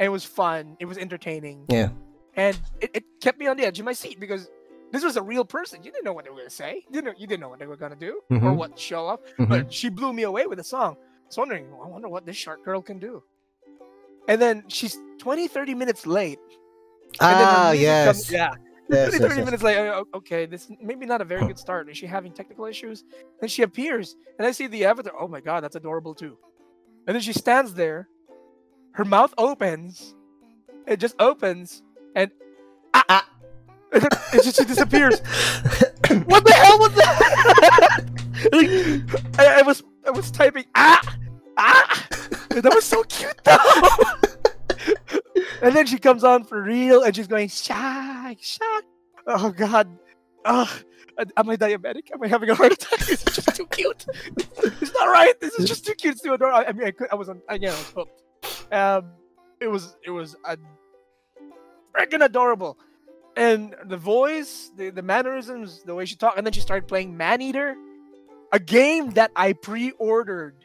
And 0.00 0.06
it 0.06 0.10
was 0.10 0.24
fun. 0.24 0.76
It 0.78 0.84
was 0.86 0.96
entertaining 0.96 1.64
Yeah. 1.68 1.88
and 2.36 2.56
it, 2.80 2.90
it 2.94 3.04
kept 3.20 3.36
me 3.36 3.48
on 3.48 3.56
the 3.56 3.64
edge 3.64 3.80
of 3.80 3.84
my 3.84 3.92
seat 3.92 4.20
because 4.20 4.48
this 4.92 5.04
was 5.04 5.16
a 5.16 5.22
real 5.22 5.44
person. 5.44 5.82
You 5.82 5.90
didn't 5.92 6.04
know 6.04 6.12
what 6.12 6.24
they 6.24 6.30
were 6.30 6.38
gonna 6.38 6.50
say. 6.50 6.84
You 6.86 6.92
didn't 6.92 7.04
know, 7.06 7.14
you 7.18 7.26
didn't 7.26 7.40
know 7.40 7.48
what 7.48 7.58
they 7.58 7.66
were 7.66 7.76
gonna 7.76 7.96
do 7.96 8.20
or 8.30 8.36
Mhm. 8.38 8.56
what 8.56 8.78
show 8.78 9.06
up. 9.08 9.24
Mhm. 9.38 9.48
But 9.48 9.72
she 9.72 9.88
blew 9.88 10.12
me 10.12 10.22
away 10.24 10.46
with 10.46 10.58
a 10.60 10.64
song. 10.64 10.96
I 11.00 11.26
was 11.26 11.36
wondering, 11.36 11.66
I 11.82 11.86
wonder 11.88 12.08
what 12.08 12.24
this 12.26 12.36
shark 12.36 12.64
girl 12.64 12.80
can 12.82 12.98
do. 12.98 13.22
And 14.28 14.40
then 14.40 14.64
she's 14.68 14.98
20, 15.18 15.48
30 15.48 15.74
minutes 15.74 16.06
late. 16.06 16.38
And 17.20 17.38
then 17.40 17.46
her 17.46 17.54
Ah, 17.56 17.70
yes. 17.72 18.06
comes- 18.06 18.32
yeah. 18.32 18.50
Yes, 18.90 19.10
30, 19.10 19.16
yes, 19.16 19.20
30 19.20 19.36
yes. 19.36 19.44
minutes 19.44 19.62
late. 19.62 19.76
oh, 19.78 20.06
Okay, 20.14 20.46
this 20.46 20.70
maybe 20.80 21.04
not 21.04 21.20
a 21.20 21.24
very 21.24 21.46
good 21.46 21.58
start. 21.58 21.90
Is 21.90 21.98
she 21.98 22.06
having 22.06 22.32
technical 22.32 22.64
issues? 22.64 23.04
Then 23.40 23.48
she 23.50 23.62
appears, 23.62 24.16
and 24.38 24.46
I 24.46 24.50
see 24.52 24.66
the 24.66 24.86
avatar. 24.86 25.12
Oh 25.18 25.28
my 25.28 25.40
god, 25.40 25.62
that's 25.62 25.76
adorable 25.76 26.14
too. 26.14 26.38
And 27.06 27.14
then 27.14 27.20
she 27.20 27.34
stands 27.34 27.74
there. 27.74 28.08
Her 28.92 29.04
mouth 29.04 29.34
opens. 29.36 30.14
It 30.86 30.98
just 31.00 31.16
opens, 31.20 31.82
and. 32.14 32.30
And 33.92 34.02
then 34.02 34.10
it 34.32 34.42
just 34.42 34.56
she 34.56 34.64
disappears. 34.64 35.20
what 36.26 36.44
the 36.44 36.52
hell 36.52 36.78
was 36.78 36.94
that? 36.94 38.04
I, 39.38 39.60
I 39.60 39.62
was 39.62 39.82
I 40.06 40.10
was 40.10 40.30
typing 40.30 40.64
ah 40.74 41.16
ah. 41.56 42.06
That 42.50 42.74
was 42.74 42.84
so 42.84 43.02
cute 43.04 43.40
though. 43.44 43.58
and 45.62 45.74
then 45.74 45.86
she 45.86 45.98
comes 45.98 46.24
on 46.24 46.44
for 46.44 46.62
real, 46.62 47.02
and 47.02 47.14
she's 47.14 47.26
going 47.26 47.48
shy 47.48 48.36
shy. 48.40 48.80
Oh 49.26 49.50
God. 49.50 49.88
Oh, 50.44 50.80
am 51.36 51.50
I 51.50 51.56
diabetic? 51.56 52.10
Am 52.12 52.22
I 52.22 52.28
having 52.28 52.48
a 52.50 52.54
heart 52.54 52.72
attack? 52.72 53.00
This 53.00 53.26
is 53.26 53.34
just 53.34 53.54
too 53.56 53.66
cute. 53.66 54.06
It's 54.36 54.94
not 54.94 55.06
right. 55.06 55.38
This 55.40 55.54
is 55.54 55.68
just 55.68 55.84
too 55.84 55.94
cute. 55.94 56.14
It's 56.14 56.22
too 56.22 56.32
adorable. 56.32 56.64
I 56.66 56.72
mean, 56.72 56.86
I, 56.86 56.90
could, 56.90 57.08
I 57.12 57.16
was 57.16 57.28
on. 57.28 57.42
Again, 57.48 57.70
I 57.70 57.76
was 57.76 57.90
hooked. 57.90 58.22
Um, 58.72 59.10
it 59.60 59.68
was 59.68 59.96
it 60.04 60.10
was 60.10 60.36
a 60.44 60.56
freaking 61.94 62.24
adorable, 62.24 62.78
and 63.38 63.74
the 63.84 63.96
voice, 63.96 64.70
the 64.76 64.90
the 64.90 65.02
mannerisms, 65.02 65.82
the 65.84 65.94
way 65.94 66.04
she 66.04 66.16
talked, 66.16 66.36
and 66.36 66.46
then 66.46 66.52
she 66.52 66.60
started 66.60 66.88
playing 66.88 67.16
Maneater, 67.16 67.76
a 68.52 68.58
game 68.58 69.10
that 69.12 69.30
I 69.36 69.52
pre-ordered 69.52 70.56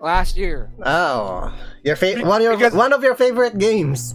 last 0.00 0.36
year. 0.36 0.70
Oh, 0.84 1.54
your 1.82 1.96
favorite 1.96 2.26
one, 2.26 2.42
of 2.42 2.60
your, 2.60 2.70
one 2.70 2.92
of 2.92 3.02
your 3.02 3.14
favorite 3.14 3.58
games. 3.58 4.14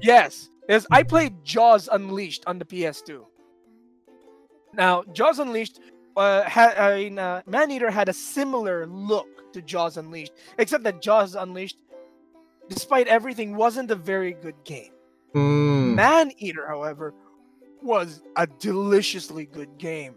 Yes, 0.00 0.48
yes. 0.68 0.86
I 0.90 1.02
played 1.02 1.44
Jaws 1.44 1.88
Unleashed 1.90 2.44
on 2.46 2.58
the 2.58 2.64
PS2. 2.64 3.24
Now, 4.74 5.02
Jaws 5.12 5.38
Unleashed, 5.38 5.80
uh, 6.16 6.42
had, 6.42 6.76
I 6.76 6.96
mean, 6.96 7.18
uh, 7.18 7.42
Maneater 7.46 7.90
had 7.90 8.08
a 8.08 8.12
similar 8.12 8.86
look 8.86 9.52
to 9.52 9.62
Jaws 9.62 9.96
Unleashed, 9.96 10.32
except 10.58 10.84
that 10.84 11.00
Jaws 11.00 11.34
Unleashed, 11.34 11.78
despite 12.68 13.08
everything, 13.08 13.56
wasn't 13.56 13.90
a 13.90 13.96
very 13.96 14.32
good 14.32 14.56
game. 14.64 14.92
Mm. 15.34 15.94
Maneater, 15.94 16.66
however, 16.66 17.14
was 17.82 18.22
a 18.36 18.46
deliciously 18.46 19.46
good 19.46 19.78
game, 19.78 20.14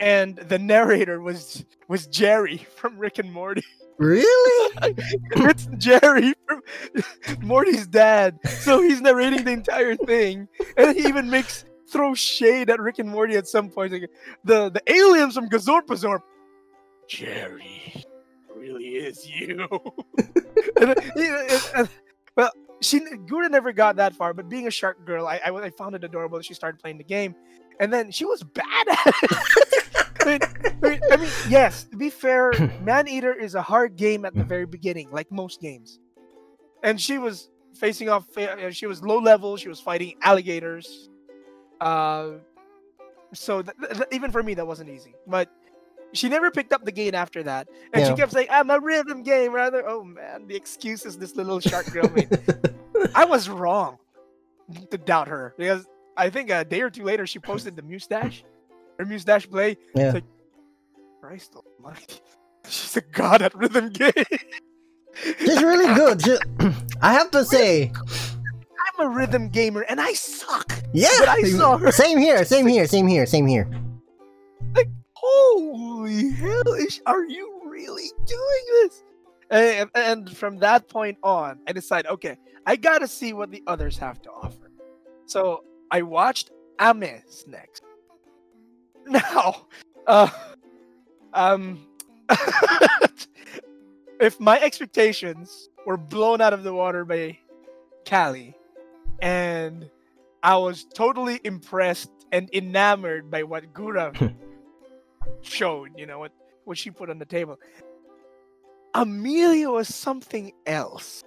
and 0.00 0.36
the 0.36 0.58
narrator 0.58 1.20
was 1.20 1.64
was 1.88 2.06
Jerry 2.06 2.58
from 2.76 2.98
Rick 2.98 3.18
and 3.18 3.32
Morty. 3.32 3.64
Really? 3.98 4.24
it's 5.32 5.66
Jerry 5.78 6.32
from 6.46 6.62
Morty's 7.40 7.86
dad. 7.86 8.38
So 8.46 8.80
he's 8.80 9.00
narrating 9.00 9.44
the 9.44 9.50
entire 9.52 9.96
thing, 9.96 10.48
and 10.76 10.96
he 10.96 11.08
even 11.08 11.28
makes 11.28 11.64
throw 11.90 12.14
shade 12.14 12.70
at 12.70 12.80
Rick 12.80 12.98
and 13.00 13.08
Morty 13.08 13.34
at 13.36 13.48
some 13.48 13.70
point. 13.70 13.92
Like, 13.92 14.10
the 14.44 14.70
the 14.70 14.82
aliens 14.92 15.34
from 15.34 15.48
Gazorpazorp. 15.48 16.20
Jerry, 17.08 18.04
really 18.54 18.84
is 18.96 19.26
you. 19.28 19.66
and, 20.80 20.94
and- 21.16 21.70
and- 21.76 21.88
well, 22.36 22.52
she 22.80 23.00
Gura 23.00 23.50
never 23.50 23.72
got 23.72 23.96
that 23.96 24.14
far, 24.14 24.32
but 24.34 24.48
being 24.48 24.66
a 24.66 24.70
shark 24.70 25.04
girl, 25.04 25.26
I, 25.26 25.40
I 25.44 25.50
I 25.50 25.70
found 25.70 25.94
it 25.94 26.04
adorable. 26.04 26.40
She 26.40 26.54
started 26.54 26.78
playing 26.80 26.98
the 26.98 27.04
game, 27.04 27.34
and 27.80 27.92
then 27.92 28.10
she 28.10 28.24
was 28.24 28.42
bad 28.42 28.88
at 28.88 28.98
it. 29.22 29.30
I 30.20 30.38
mean, 30.82 31.00
I 31.10 31.16
mean, 31.16 31.30
yes. 31.48 31.84
To 31.84 31.96
be 31.96 32.10
fair, 32.10 32.52
Maneater 32.82 33.32
is 33.32 33.54
a 33.54 33.62
hard 33.62 33.96
game 33.96 34.24
at 34.24 34.34
the 34.34 34.44
very 34.44 34.66
beginning, 34.66 35.10
like 35.10 35.30
most 35.32 35.60
games. 35.60 35.98
And 36.82 37.00
she 37.00 37.18
was 37.18 37.48
facing 37.74 38.08
off. 38.08 38.24
uh, 38.36 38.70
She 38.70 38.86
was 38.86 39.02
low 39.02 39.18
level. 39.18 39.56
She 39.56 39.68
was 39.68 39.80
fighting 39.80 40.14
alligators. 40.22 41.08
Uh, 41.80 42.32
so 43.32 43.62
th- 43.62 43.76
th- 43.92 44.08
even 44.12 44.30
for 44.30 44.42
me, 44.42 44.54
that 44.54 44.66
wasn't 44.66 44.90
easy. 44.90 45.14
But 45.26 45.50
she 46.12 46.28
never 46.28 46.50
picked 46.50 46.72
up 46.72 46.84
the 46.84 46.92
game 46.92 47.14
after 47.14 47.42
that, 47.42 47.68
and 47.92 48.06
she 48.06 48.14
kept 48.14 48.32
saying, 48.32 48.48
"I'm 48.50 48.70
a 48.70 48.78
rhythm 48.80 49.22
game." 49.22 49.52
Rather, 49.52 49.88
oh 49.88 50.02
man, 50.04 50.46
the 50.46 50.56
excuses 50.56 51.18
this 51.18 51.36
little 51.36 51.60
shark 51.60 51.90
girl 51.92 52.08
made. 52.10 52.28
I 53.14 53.24
was 53.24 53.48
wrong 53.48 53.98
to 54.90 54.98
doubt 54.98 55.28
her 55.28 55.54
because 55.56 55.86
I 56.16 56.30
think 56.30 56.50
a 56.50 56.64
day 56.64 56.80
or 56.80 56.90
two 56.90 57.04
later 57.04 57.26
she 57.26 57.38
posted 57.38 57.76
the 57.76 57.82
mustache, 57.82 58.44
her 58.98 59.04
mustache 59.04 59.48
play. 59.48 59.76
Yeah. 59.94 60.12
like, 60.12 60.24
Christ 61.20 61.54
Almighty, 61.56 62.20
she's 62.68 62.96
a 62.96 63.00
god 63.02 63.42
at 63.42 63.54
rhythm 63.54 63.90
game. 63.90 64.12
She's 65.38 65.62
really 65.62 65.92
good. 65.94 66.22
She- 66.22 66.38
I 67.02 67.12
have 67.12 67.30
to 67.32 67.44
say, 67.44 67.92
I'm 68.98 69.06
a 69.06 69.08
rhythm 69.08 69.48
gamer 69.48 69.82
and 69.82 70.00
I 70.00 70.12
suck. 70.14 70.72
yeah. 70.92 71.08
But 71.18 71.28
I 71.28 71.42
saw 71.42 71.76
her. 71.76 71.90
Same 71.92 72.18
here. 72.18 72.44
Same 72.44 72.66
here. 72.66 72.86
Same 72.86 73.06
here. 73.06 73.26
Same 73.26 73.46
here. 73.46 73.68
Holy 75.20 76.30
hell, 76.30 76.74
is, 76.74 77.00
are 77.06 77.24
you 77.24 77.60
really 77.64 78.08
doing 78.24 78.64
this? 78.82 79.02
And, 79.50 79.90
and 79.94 80.36
from 80.36 80.58
that 80.58 80.88
point 80.88 81.18
on, 81.22 81.58
I 81.66 81.72
decided, 81.72 82.08
okay, 82.12 82.36
I 82.66 82.76
gotta 82.76 83.08
see 83.08 83.32
what 83.32 83.50
the 83.50 83.62
others 83.66 83.98
have 83.98 84.22
to 84.22 84.30
offer. 84.30 84.70
So 85.26 85.64
I 85.90 86.02
watched 86.02 86.50
Ames 86.80 87.44
next. 87.46 87.82
Now, 89.06 89.66
uh, 90.06 90.28
um, 91.32 91.86
if 94.20 94.38
my 94.38 94.60
expectations 94.60 95.70
were 95.86 95.96
blown 95.96 96.42
out 96.42 96.52
of 96.52 96.62
the 96.62 96.74
water 96.74 97.06
by 97.06 97.38
Calli, 98.04 98.52
and 99.20 99.88
I 100.42 100.58
was 100.58 100.84
totally 100.94 101.40
impressed 101.42 102.10
and 102.32 102.50
enamored 102.52 103.30
by 103.30 103.44
what 103.44 103.72
Gura 103.72 104.34
showed, 105.42 105.90
you 105.96 106.06
know, 106.06 106.18
what, 106.18 106.32
what 106.64 106.78
she 106.78 106.90
put 106.90 107.10
on 107.10 107.18
the 107.18 107.24
table. 107.24 107.58
Amelia 108.94 109.70
was 109.70 109.94
something 109.94 110.52
else. 110.66 111.22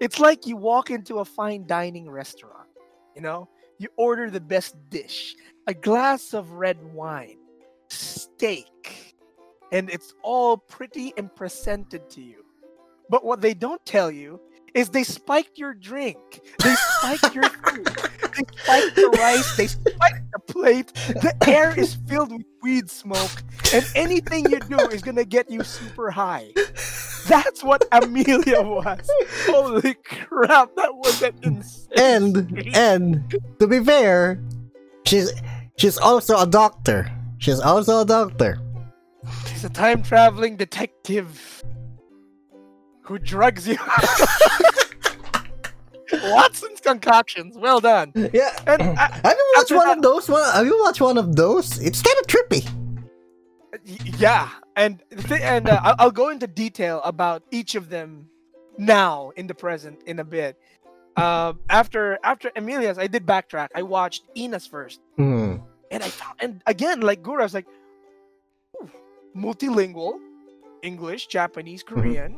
It's 0.00 0.20
like 0.20 0.46
you 0.46 0.56
walk 0.56 0.90
into 0.90 1.18
a 1.18 1.24
fine 1.24 1.66
dining 1.66 2.10
restaurant, 2.10 2.68
you 3.14 3.22
know, 3.22 3.48
you 3.78 3.88
order 3.96 4.30
the 4.30 4.40
best 4.40 4.76
dish, 4.90 5.34
a 5.66 5.74
glass 5.74 6.34
of 6.34 6.52
red 6.52 6.82
wine, 6.92 7.38
steak, 7.88 9.14
and 9.72 9.90
it's 9.90 10.14
all 10.22 10.56
pretty 10.58 11.12
and 11.16 11.34
presented 11.34 12.08
to 12.10 12.22
you. 12.22 12.44
But 13.08 13.24
what 13.24 13.40
they 13.40 13.54
don't 13.54 13.84
tell 13.86 14.10
you 14.10 14.40
is 14.74 14.90
they 14.90 15.04
spiked 15.04 15.58
your 15.58 15.72
drink, 15.72 16.18
they 16.62 16.74
spiked 16.74 17.34
your 17.34 17.44
food, 17.64 17.88
they 18.36 18.44
spiked 18.62 18.96
the 18.96 19.16
rice, 19.18 19.56
they 19.56 19.66
spiked 19.66 20.32
the 20.32 20.38
plate. 20.52 20.92
The 20.94 21.34
air 21.46 21.78
is 21.78 21.94
filled 22.06 22.32
with 22.32 22.46
weed 22.62 22.90
smoke, 22.90 23.42
and 23.72 23.86
anything 23.94 24.50
you 24.50 24.60
do 24.60 24.78
is 24.88 25.02
gonna 25.02 25.24
get 25.24 25.50
you 25.50 25.62
super 25.62 26.10
high. 26.10 26.52
That's 27.26 27.64
what 27.64 27.84
Amelia 27.92 28.62
was. 28.62 29.10
Holy 29.46 29.94
crap, 30.04 30.74
that 30.76 30.94
was 30.94 31.22
an 31.22 31.34
insane. 31.42 31.88
And 31.96 32.76
and 32.76 33.34
to 33.58 33.66
be 33.66 33.82
fair, 33.82 34.40
she's 35.06 35.32
she's 35.76 35.98
also 35.98 36.38
a 36.38 36.46
doctor. 36.46 37.10
She's 37.38 37.60
also 37.60 38.00
a 38.00 38.04
doctor. 38.04 38.58
She's 39.48 39.64
a 39.64 39.70
time 39.70 40.02
traveling 40.02 40.56
detective 40.56 41.62
who 43.02 43.18
drugs 43.18 43.66
you. 43.68 43.78
Watson's 46.34 46.80
concoctions. 46.80 47.56
Well 47.56 47.80
done. 47.80 48.12
Yeah. 48.32 48.50
And 48.66 48.82
I, 48.98 49.20
Have 49.24 49.36
you 49.36 49.52
watched 49.56 49.70
one 49.72 49.86
that- 49.86 49.96
of 49.98 50.02
those? 50.02 50.28
One, 50.28 50.44
have 50.52 50.66
you 50.66 50.78
watched 50.82 51.00
one 51.00 51.18
of 51.18 51.36
those? 51.36 51.78
It's 51.80 52.02
kind 52.02 52.16
of 52.20 52.26
trippy. 52.26 52.68
Yeah 54.18 54.48
and 54.76 55.02
and 55.30 55.68
uh, 55.68 55.94
I'll, 55.98 56.10
go 56.10 56.28
into 56.28 56.46
detail 56.46 57.00
about 57.02 57.42
each 57.50 57.74
of 57.74 57.88
them 57.88 58.28
now 58.78 59.30
in 59.36 59.46
the 59.46 59.54
present 59.54 60.02
in 60.06 60.18
a 60.18 60.24
bit 60.24 60.58
uh, 61.16 61.54
after 61.70 62.18
after 62.22 62.50
amelia's 62.56 62.98
i 62.98 63.06
did 63.06 63.24
backtrack 63.26 63.68
i 63.74 63.82
watched 63.82 64.24
ina's 64.36 64.66
first 64.66 65.00
Hmm. 65.16 65.56
and 65.90 66.02
i 66.02 66.08
found 66.08 66.34
and 66.40 66.62
again 66.66 67.00
like 67.00 67.22
Gura 67.22 67.40
i 67.40 67.42
was 67.44 67.54
like 67.54 67.66
multilingual 69.36 70.18
english 70.82 71.26
japanese 71.26 71.82
korean 71.82 72.36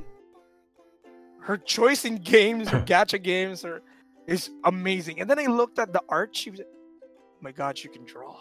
her 1.49 1.57
choice 1.57 2.05
in 2.05 2.17
games 2.17 2.69
her 2.69 2.81
gacha 2.87 3.21
games 3.21 3.65
are 3.65 3.83
is 4.29 4.51
amazing 4.65 5.21
and 5.21 5.29
then 5.29 5.39
i 5.39 5.47
looked 5.47 5.79
at 5.79 5.93
the 5.93 6.03
art 6.09 6.37
she 6.37 6.51
was 6.51 6.61
oh 6.61 7.07
my 7.41 7.51
god 7.51 7.77
she 7.77 7.89
can 7.89 8.05
draw 8.05 8.37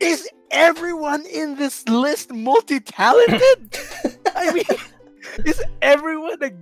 is 0.00 0.28
everyone 0.50 1.24
in 1.26 1.56
this 1.56 1.86
list 1.88 2.32
multi-talented? 2.32 3.78
I 4.34 4.52
mean, 4.54 4.64
is 5.44 5.62
everyone 5.80 6.42
a 6.42 6.52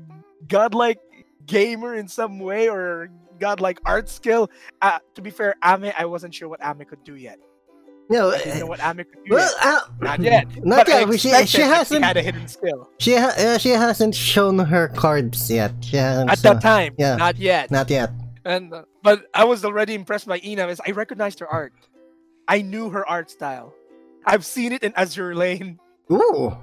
godlike 0.47 1.01
gamer 1.47 1.95
in 1.95 2.09
some 2.09 2.39
way 2.39 2.69
or 2.69 3.11
godlike 3.39 3.81
art 3.85 4.09
skill? 4.09 4.51
Uh, 4.83 4.99
to 5.15 5.23
be 5.23 5.31
fair, 5.31 5.55
Ame, 5.65 5.93
I 5.99 6.05
wasn't 6.05 6.35
sure 6.35 6.49
what 6.49 6.61
Ame 6.65 6.85
could 6.85 7.03
do 7.05 7.17
yet. 7.17 7.39
No, 8.11 8.31
I 8.31 8.39
didn't 8.39 8.59
know 8.61 8.67
what 8.67 8.81
could 8.81 9.07
well, 9.31 9.51
uh, 9.63 9.81
Not 10.01 10.21
yet. 10.33 10.47
Not 10.65 10.87
but 10.87 10.89
yet. 10.89 11.21
She, 11.21 11.47
she 11.47 11.63
hasn't. 11.63 12.05
had 12.05 12.17
a 12.19 12.23
hidden 12.23 12.47
skill 12.49 12.91
She 12.99 13.17
ha- 13.17 13.35
uh, 13.39 13.59
she 13.59 13.71
hasn't 13.71 14.15
shown 14.15 14.59
her 14.59 14.89
cards 14.89 15.51
yet. 15.51 15.73
She 15.81 15.97
at 15.99 16.39
shown- 16.39 16.55
that 16.57 16.63
time. 16.63 16.95
yeah. 16.99 17.17
Not 17.17 17.39
yet. 17.39 17.71
Not 17.71 17.89
yet. 17.89 18.11
And 18.45 18.73
uh, 18.75 18.83
but 19.03 19.27
I 19.33 19.45
was 19.45 19.65
already 19.65 19.95
impressed 19.95 20.27
by 20.27 20.39
Ina. 20.45 20.69
Is 20.69 20.81
I 20.87 20.91
recognized 20.91 21.41
her 21.41 21.49
art. 21.49 21.73
I 22.47 22.61
knew 22.61 22.91
her 22.91 23.09
art 23.09 23.31
style. 23.31 23.73
I've 24.27 24.45
seen 24.45 24.73
it 24.73 24.83
in 24.83 24.93
Azur 24.93 25.35
Lane. 25.35 25.79
Ooh. 26.13 26.55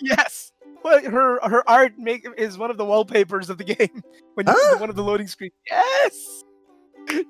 yes. 0.00 0.52
Well, 0.82 1.02
her 1.04 1.38
her 1.46 1.68
art 1.68 1.98
make 1.98 2.26
is 2.38 2.56
one 2.56 2.70
of 2.70 2.78
the 2.78 2.84
wallpapers 2.86 3.50
of 3.50 3.58
the 3.58 3.64
game. 3.76 4.02
When 4.34 4.46
you 4.46 4.54
Ah. 4.56 4.76
one 4.80 4.88
of 4.88 4.96
the 4.96 5.02
loading 5.04 5.26
screens. 5.26 5.52
Yes. 5.70 6.44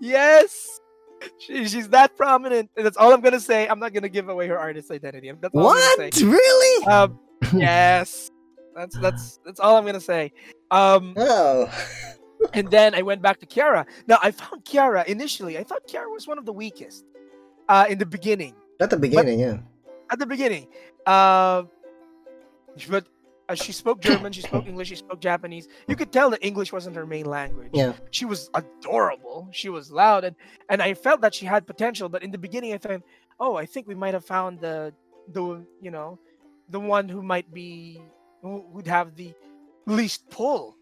Yes. 0.00 0.80
She, 1.38 1.66
she's 1.66 1.88
that 1.90 2.16
prominent. 2.16 2.70
And 2.76 2.84
that's 2.86 2.96
all 2.96 3.12
I'm 3.12 3.20
gonna 3.20 3.40
say. 3.40 3.66
I'm 3.68 3.78
not 3.78 3.92
gonna 3.92 4.08
give 4.08 4.28
away 4.28 4.46
her 4.48 4.58
artist 4.58 4.90
identity. 4.90 5.32
That's 5.40 5.54
all 5.54 5.60
I'm 5.60 5.74
What? 5.76 5.98
gonna 5.98 6.12
say. 6.12 6.24
Really? 6.24 6.86
Um, 6.86 7.18
yes. 7.56 8.30
That's 8.76 8.96
that's 8.98 9.40
that's 9.44 9.60
all 9.60 9.76
I'm 9.76 9.84
gonna 9.84 10.00
say. 10.00 10.32
Um, 10.70 11.14
oh. 11.16 11.68
and 12.54 12.70
then 12.70 12.94
I 12.94 13.02
went 13.02 13.22
back 13.22 13.40
to 13.40 13.46
Kiara. 13.46 13.84
Now 14.06 14.18
I 14.22 14.30
found 14.30 14.64
Kiara 14.64 15.04
initially. 15.06 15.58
I 15.58 15.64
thought 15.64 15.86
Kiara 15.88 16.10
was 16.12 16.26
one 16.28 16.38
of 16.38 16.46
the 16.46 16.52
weakest. 16.52 17.04
Uh, 17.68 17.84
in 17.90 17.98
the 17.98 18.06
beginning 18.06 18.54
At 18.80 18.88
the 18.88 18.96
beginning, 18.96 19.40
yeah. 19.40 19.58
at 20.10 20.18
the 20.18 20.24
beginning. 20.24 20.68
Uh, 21.04 21.64
but 22.88 23.06
uh, 23.48 23.54
she 23.54 23.72
spoke 23.72 24.00
German, 24.00 24.32
she 24.32 24.42
spoke 24.42 24.66
English, 24.66 24.88
she 24.88 24.96
spoke 24.96 25.20
Japanese. 25.20 25.68
You 25.86 25.96
could 25.96 26.12
tell 26.12 26.30
that 26.30 26.44
English 26.44 26.72
wasn't 26.72 26.96
her 26.96 27.06
main 27.06 27.24
language. 27.24 27.70
Yeah. 27.72 27.94
She 28.10 28.24
was 28.24 28.50
adorable. 28.54 29.48
She 29.52 29.68
was 29.68 29.90
loud, 29.90 30.24
and 30.24 30.36
and 30.68 30.82
I 30.82 30.94
felt 30.94 31.20
that 31.22 31.34
she 31.34 31.46
had 31.46 31.66
potential. 31.66 32.08
But 32.08 32.22
in 32.22 32.30
the 32.30 32.38
beginning, 32.38 32.74
I 32.74 32.78
thought, 32.78 33.02
oh, 33.40 33.56
I 33.56 33.66
think 33.66 33.86
we 33.88 33.94
might 33.94 34.14
have 34.14 34.24
found 34.24 34.60
the 34.60 34.92
the 35.32 35.64
you 35.80 35.90
know 35.90 36.18
the 36.68 36.80
one 36.80 37.08
who 37.08 37.22
might 37.22 37.52
be 37.52 38.02
who 38.42 38.64
would 38.72 38.86
have 38.86 39.16
the 39.16 39.32
least 39.86 40.28
pull. 40.30 40.76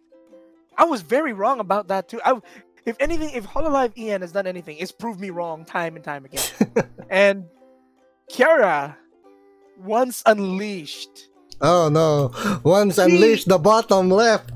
I 0.76 0.84
was 0.84 1.02
very 1.02 1.32
wrong 1.32 1.60
about 1.60 1.88
that 1.88 2.08
too. 2.08 2.20
I, 2.24 2.40
if 2.84 2.96
anything, 3.00 3.30
if 3.30 3.46
Hololive 3.46 3.92
EN 3.96 4.20
has 4.20 4.32
done 4.32 4.46
anything, 4.46 4.76
it's 4.78 4.92
proved 4.92 5.20
me 5.20 5.30
wrong 5.30 5.64
time 5.64 5.96
and 5.96 6.04
time 6.04 6.24
again. 6.24 6.44
and 7.10 7.46
Kiara, 8.30 8.96
once 9.78 10.22
unleashed, 10.26 11.28
Oh 11.60 11.88
no. 11.88 12.32
Once 12.64 12.96
She- 12.96 13.02
unleashed 13.02 13.48
the 13.48 13.58
bottom 13.58 14.10
left. 14.10 14.50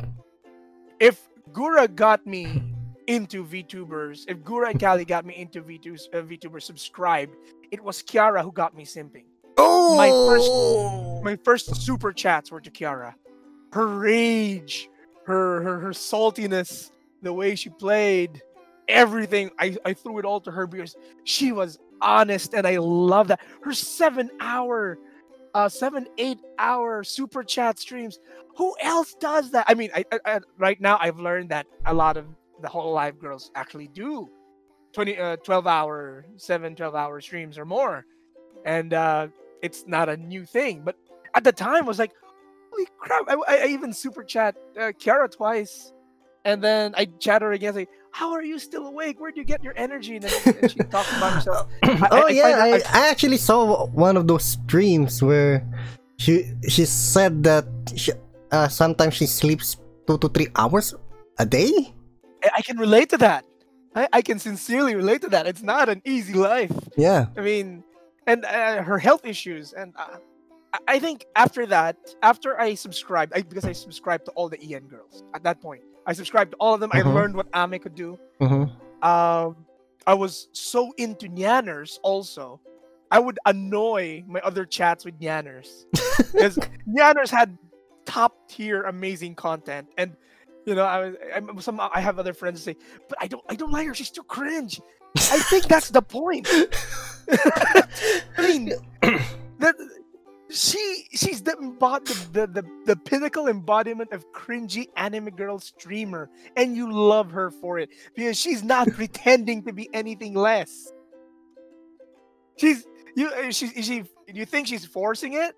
if 0.98 1.28
Gura 1.52 1.92
got 1.94 2.26
me 2.26 2.62
into 3.06 3.44
VTubers, 3.44 4.24
if 4.28 4.38
Gura 4.38 4.70
and 4.70 4.78
Calli 4.78 5.06
got 5.06 5.24
me 5.24 5.34
into 5.36 5.62
VTubers, 5.62 6.02
uh, 6.14 6.18
VTubers 6.22 6.62
subscribed, 6.62 7.34
it 7.72 7.82
was 7.82 8.02
Kiara 8.02 8.42
who 8.42 8.52
got 8.52 8.76
me 8.76 8.84
simping. 8.84 9.24
Oh. 9.56 9.96
My 9.96 10.08
first- 10.10 11.24
My 11.24 11.36
first 11.44 11.76
super 11.76 12.12
chats 12.12 12.50
were 12.50 12.60
to 12.60 12.70
Kiara. 12.70 13.14
Her 13.72 13.86
rage, 13.86 14.88
her 15.26 15.62
her, 15.62 15.78
her 15.80 15.90
saltiness, 15.90 16.90
the 17.22 17.32
way 17.32 17.54
she 17.54 17.68
played, 17.70 18.42
everything. 18.88 19.50
I, 19.58 19.76
I 19.84 19.92
threw 19.94 20.18
it 20.18 20.24
all 20.24 20.40
to 20.42 20.50
her 20.50 20.66
because 20.66 20.96
she 21.24 21.52
was 21.52 21.78
honest 22.00 22.54
and 22.54 22.66
I 22.66 22.78
love 22.78 23.28
that. 23.28 23.40
Her 23.62 23.72
seven 23.72 24.30
hour, 24.40 24.98
uh 25.54 25.68
seven, 25.68 26.06
eight 26.18 26.38
hour 26.58 27.04
super 27.04 27.42
chat 27.42 27.78
streams. 27.78 28.18
Who 28.56 28.74
else 28.80 29.14
does 29.20 29.50
that? 29.52 29.64
I 29.68 29.74
mean, 29.74 29.90
I, 29.94 30.04
I, 30.12 30.18
I 30.26 30.40
right 30.58 30.80
now 30.80 30.98
I've 31.00 31.18
learned 31.18 31.50
that 31.50 31.66
a 31.86 31.94
lot 31.94 32.16
of 32.16 32.26
the 32.60 32.68
Hololive 32.68 33.18
girls 33.18 33.50
actually 33.54 33.88
do 33.88 34.28
20 34.92 35.18
uh 35.18 35.36
12 35.36 35.66
hour 35.66 36.26
7 36.36 36.74
12 36.74 36.94
hour 36.94 37.20
streams 37.20 37.58
or 37.58 37.64
more 37.64 38.04
and 38.64 38.92
uh 38.92 39.28
it's 39.62 39.84
not 39.86 40.08
a 40.08 40.16
new 40.16 40.44
thing 40.44 40.82
but 40.84 40.96
at 41.34 41.44
the 41.44 41.52
time 41.52 41.84
I 41.84 41.86
was 41.86 41.98
like 41.98 42.12
holy 42.72 42.86
crap 42.98 43.24
i, 43.28 43.34
I 43.34 43.64
I 43.64 43.66
even 43.66 43.92
super 43.92 44.22
chat 44.22 44.56
uh, 44.78 44.92
Kiara 44.98 45.30
twice 45.30 45.92
and 46.44 46.62
then 46.62 46.94
i 46.96 47.04
chat 47.18 47.42
her 47.42 47.52
again 47.52 47.74
like 47.74 47.88
how 48.12 48.32
are 48.32 48.42
you 48.42 48.58
still 48.58 48.86
awake? 48.86 49.20
Where'd 49.20 49.36
you 49.36 49.44
get 49.44 49.62
your 49.62 49.74
energy? 49.76 50.16
And 50.16 50.24
then 50.24 50.54
and 50.62 50.70
she 50.70 50.78
talks 50.90 51.10
about 51.16 51.32
herself. 51.34 51.68
I- 51.82 52.08
oh 52.10 52.26
I 52.26 52.30
yeah, 52.30 52.56
I, 52.58 52.70
I 52.92 53.08
actually 53.10 53.36
saw 53.38 53.86
one 53.86 54.16
of 54.16 54.26
those 54.26 54.44
streams 54.44 55.22
where 55.22 55.62
she 56.18 56.52
she 56.68 56.84
said 56.84 57.42
that 57.44 57.66
she, 57.96 58.12
uh, 58.52 58.68
sometimes 58.68 59.14
she 59.14 59.26
sleeps 59.26 59.76
two 60.06 60.18
to 60.18 60.28
three 60.28 60.48
hours 60.56 60.94
a 61.38 61.46
day. 61.46 61.70
I, 62.44 62.50
I 62.58 62.62
can 62.62 62.78
relate 62.78 63.08
to 63.10 63.18
that. 63.18 63.44
I, 63.94 64.08
I 64.12 64.22
can 64.22 64.38
sincerely 64.38 64.94
relate 64.94 65.20
to 65.22 65.28
that. 65.30 65.46
It's 65.46 65.62
not 65.62 65.88
an 65.88 66.00
easy 66.04 66.34
life. 66.34 66.72
Yeah. 66.96 67.26
I 67.36 67.40
mean, 67.40 67.82
and 68.26 68.44
uh, 68.44 68.82
her 68.82 68.98
health 68.98 69.24
issues, 69.26 69.72
and 69.72 69.94
uh, 69.98 70.06
I- 70.72 70.78
I 70.86 70.98
think 71.00 71.26
after 71.34 71.66
that, 71.66 71.96
after 72.22 72.54
I 72.60 72.74
subscribed, 72.74 73.32
I, 73.34 73.42
because 73.42 73.64
I 73.64 73.72
subscribed 73.72 74.26
to 74.26 74.30
all 74.38 74.48
the 74.48 74.60
EN 74.62 74.86
girls 74.86 75.24
at 75.34 75.42
that 75.42 75.60
point, 75.60 75.82
I 76.10 76.12
subscribed 76.12 76.50
to 76.50 76.56
all 76.58 76.74
of 76.74 76.80
them. 76.80 76.90
I 76.92 77.02
Mhm. 77.02 77.14
learned 77.14 77.36
what 77.36 77.46
Ame 77.54 77.78
could 77.78 77.94
do. 77.94 78.18
hmm 78.40 78.64
Um, 79.02 79.64
I 80.08 80.14
was 80.14 80.48
so 80.52 80.92
into 80.98 81.28
Nyanners 81.28 81.98
also. 82.02 82.60
I 83.12 83.20
would 83.20 83.38
annoy 83.46 84.24
my 84.26 84.40
other 84.40 84.64
chats 84.66 85.04
with 85.04 85.18
Nyanners 85.20 85.84
because 86.32 86.58
Nyanners 86.88 87.30
had 87.30 87.56
top 88.06 88.34
tier 88.48 88.82
amazing 88.82 89.36
content, 89.36 89.86
and 89.96 90.16
you 90.66 90.74
know, 90.74 90.84
I 90.84 90.98
was 90.98 91.14
I'm, 91.34 91.60
some 91.60 91.78
I 91.80 92.00
have 92.00 92.18
other 92.18 92.34
friends 92.34 92.60
say, 92.62 92.76
but 93.08 93.16
I 93.20 93.28
don't 93.28 93.44
I 93.48 93.54
don't 93.54 93.70
like 93.72 93.86
her. 93.86 93.94
She's 93.94 94.10
too 94.10 94.24
cringe. 94.24 94.80
I 95.16 95.38
think 95.50 95.66
that's 95.66 95.90
the 95.90 96.02
point. 96.02 96.48
I 97.30 97.84
mean, 98.38 98.72
that 99.60 99.74
she 100.50 101.06
she's 101.12 101.42
the, 101.42 101.52
embod- 101.52 102.06
the, 102.32 102.46
the 102.46 102.64
the 102.86 102.96
pinnacle 102.96 103.48
embodiment 103.48 104.12
of 104.12 104.24
cringy 104.32 104.86
anime 104.96 105.30
girl 105.30 105.58
streamer, 105.58 106.28
and 106.56 106.76
you 106.76 106.90
love 106.92 107.30
her 107.30 107.50
for 107.50 107.78
it 107.78 107.90
because 108.14 108.38
she's 108.38 108.62
not 108.62 108.88
pretending 108.92 109.62
to 109.64 109.72
be 109.72 109.88
anything 109.94 110.34
less. 110.34 110.92
She's 112.56 112.86
you 113.16 113.28
uh, 113.28 113.50
she 113.50 113.68
she 113.82 114.04
you 114.32 114.44
think 114.44 114.66
she's 114.66 114.84
forcing 114.84 115.34
it? 115.34 115.56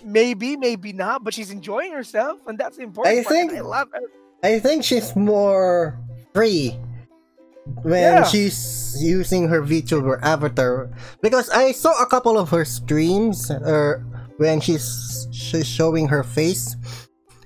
Maybe, 0.04 0.56
maybe 0.56 0.92
not, 0.92 1.24
but 1.24 1.32
she's 1.32 1.50
enjoying 1.50 1.92
herself, 1.92 2.40
and 2.46 2.58
that's 2.58 2.76
important. 2.78 3.18
I 3.18 3.22
part, 3.22 3.34
think- 3.34 3.52
I 3.54 3.60
love 3.60 3.88
her. 3.92 4.00
I 4.42 4.58
think 4.58 4.82
she's 4.84 5.14
more 5.16 5.98
free 6.34 6.76
when 7.82 8.02
Yeah. 8.02 8.24
she's 8.24 8.96
using 9.00 9.46
her 9.48 9.62
VTuber 9.62 10.20
avatar 10.20 10.90
because 11.22 11.48
I 11.50 11.70
saw 11.72 11.94
a 12.02 12.06
couple 12.06 12.36
of 12.36 12.50
her 12.50 12.64
streams 12.64 13.50
or 13.52 14.04
when 14.42 14.60
she's 14.60 15.28
she's 15.32 15.66
showing 15.66 16.08
her 16.08 16.22
face. 16.22 16.76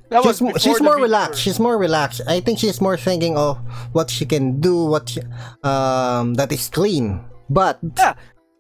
That 0.09 0.23
she's 0.25 0.39
she's 0.63 0.81
more 0.81 0.97
relaxed. 0.97 1.41
She's 1.45 1.59
more 1.59 1.77
relaxed. 1.79 2.21
I 2.29 2.39
think 2.41 2.59
she's 2.63 2.81
more 2.81 2.97
thinking 2.97 3.37
of 3.37 3.59
what 3.93 4.09
she 4.09 4.25
can 4.25 4.61
do, 4.61 4.85
what 4.93 5.09
she, 5.11 5.21
um 5.63 6.35
that 6.39 6.51
is 6.53 6.69
clean. 6.69 7.07
But 7.51 7.79
Yeah, 7.99 8.15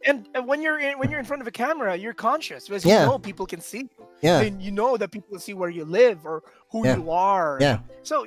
and, 0.09 0.28
and 0.34 0.43
when 0.51 0.61
you're 0.62 0.78
in, 0.87 0.99
when 0.99 1.11
you're 1.11 1.20
in 1.24 1.26
front 1.26 1.43
of 1.43 1.49
a 1.49 1.55
camera, 1.64 1.95
you're 1.97 2.14
conscious 2.30 2.66
because 2.68 2.84
Yeah. 2.84 3.01
you 3.03 3.07
know 3.11 3.18
people 3.18 3.47
can 3.47 3.61
see 3.61 3.84
you. 3.91 4.07
yeah, 4.22 4.41
And 4.47 4.61
you 4.62 4.72
know 4.80 4.97
that 5.01 5.11
people 5.11 5.39
see 5.39 5.55
where 5.55 5.70
you 5.70 5.84
live 5.84 6.18
or 6.26 6.43
who 6.72 6.84
Yeah. 6.87 6.97
you 6.99 7.11
are. 7.11 7.59
yeah, 7.61 7.78
So 8.03 8.26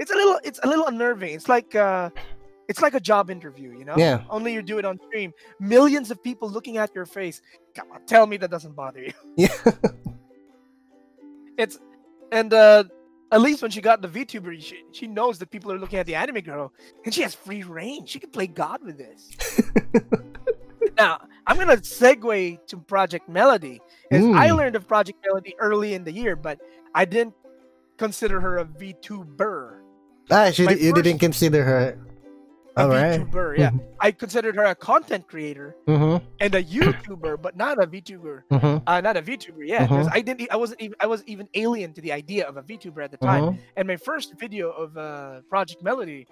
it's 0.00 0.10
a 0.10 0.14
little 0.20 0.38
it's 0.44 0.60
a 0.62 0.68
little 0.68 0.86
unnerving. 0.92 1.32
It's 1.38 1.48
like 1.48 1.74
uh, 1.74 2.10
it's 2.68 2.80
like 2.82 2.94
a 2.94 3.00
job 3.00 3.30
interview, 3.30 3.76
you 3.78 3.84
know. 3.84 3.94
yeah. 3.96 4.22
Only 4.30 4.52
you 4.52 4.62
do 4.62 4.78
it 4.78 4.84
on 4.84 4.98
stream. 5.08 5.32
Millions 5.58 6.10
of 6.10 6.22
people 6.22 6.50
looking 6.50 6.76
at 6.76 6.94
your 6.94 7.06
face. 7.06 7.40
Come 7.74 7.90
on, 7.92 8.00
tell 8.06 8.26
me 8.26 8.36
that 8.36 8.50
doesn't 8.50 8.74
bother 8.76 9.00
you. 9.00 9.12
Yeah. 9.36 9.48
It's 11.56 11.78
and 12.30 12.52
uh 12.52 12.84
at 13.30 13.40
least 13.42 13.60
when 13.62 13.70
she 13.70 13.80
got 13.82 14.00
the 14.00 14.08
VTuber, 14.08 14.58
she, 14.62 14.82
she 14.92 15.06
knows 15.06 15.38
that 15.38 15.50
people 15.50 15.70
are 15.70 15.78
looking 15.78 15.98
at 15.98 16.06
the 16.06 16.14
anime 16.14 16.40
girl, 16.40 16.72
and 17.04 17.12
she 17.12 17.20
has 17.22 17.34
free 17.34 17.62
reign. 17.62 18.06
She 18.06 18.18
can 18.18 18.30
play 18.30 18.46
God 18.46 18.82
with 18.82 18.96
this. 18.96 19.28
now, 20.96 21.20
I'm 21.46 21.58
gonna 21.58 21.76
segue 21.76 22.66
to 22.68 22.76
Project 22.78 23.28
Melody. 23.28 23.80
Is 24.10 24.24
I 24.24 24.48
Mm. 24.48 24.56
learned 24.56 24.76
of 24.76 24.88
Project 24.88 25.18
Melody 25.26 25.54
early 25.58 25.92
in 25.92 26.04
the 26.04 26.12
year, 26.12 26.36
but 26.36 26.58
I 26.94 27.04
didn't 27.04 27.34
consider 27.98 28.40
her 28.40 28.58
a 28.58 28.64
VTuber. 28.64 29.80
Ah, 30.30 30.50
she, 30.50 30.64
My 30.64 30.72
you 30.72 30.94
didn't 30.94 31.18
consider 31.18 31.64
her. 31.64 31.98
A 32.78 32.82
All 32.82 32.88
right. 32.90 33.20
VTuber, 33.20 33.58
yeah. 33.58 33.70
I 33.98 34.12
considered 34.12 34.54
her 34.54 34.64
a 34.64 34.74
content 34.74 35.26
creator 35.26 35.74
Mm-hmm. 35.88 36.24
and 36.40 36.54
a 36.54 36.62
YouTuber, 36.62 37.42
but 37.42 37.56
not 37.56 37.82
a 37.82 37.86
VTuber. 37.88 38.42
Mm-hmm. 38.52 38.84
Uh, 38.86 39.00
not 39.00 39.16
a 39.16 39.22
VTuber, 39.22 39.66
yeah. 39.66 39.82
Because 39.82 40.06
Mhm. 40.06 40.12
I 40.14 40.20
didn't, 40.20 40.52
I 40.52 40.56
wasn't 40.56 40.80
even, 40.80 40.96
I 41.00 41.06
was 41.06 41.24
even 41.26 41.48
alien 41.54 41.92
to 41.94 42.00
the 42.00 42.12
idea 42.12 42.46
of 42.46 42.56
a 42.56 42.62
VTuber 42.62 43.02
at 43.02 43.10
the 43.10 43.16
time. 43.16 43.42
Mm-hmm. 43.44 43.60
And 43.76 43.88
my 43.88 43.96
first 43.96 44.34
video 44.38 44.70
of 44.70 44.96
uh, 44.96 45.40
Project 45.50 45.82
Melody 45.82 46.26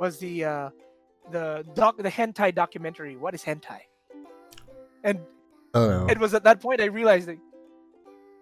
was 0.00 0.18
the 0.18 0.44
uh, 0.44 0.70
the 1.30 1.64
doc, 1.74 1.96
the 1.98 2.10
hentai 2.10 2.52
documentary. 2.52 3.16
What 3.16 3.32
is 3.34 3.42
hentai? 3.44 3.80
And 5.04 5.20
Oh 5.74 6.06
it 6.06 6.18
was 6.18 6.34
at 6.34 6.42
that 6.44 6.60
point 6.60 6.80
I 6.80 6.86
realized 6.86 7.28
that 7.28 7.38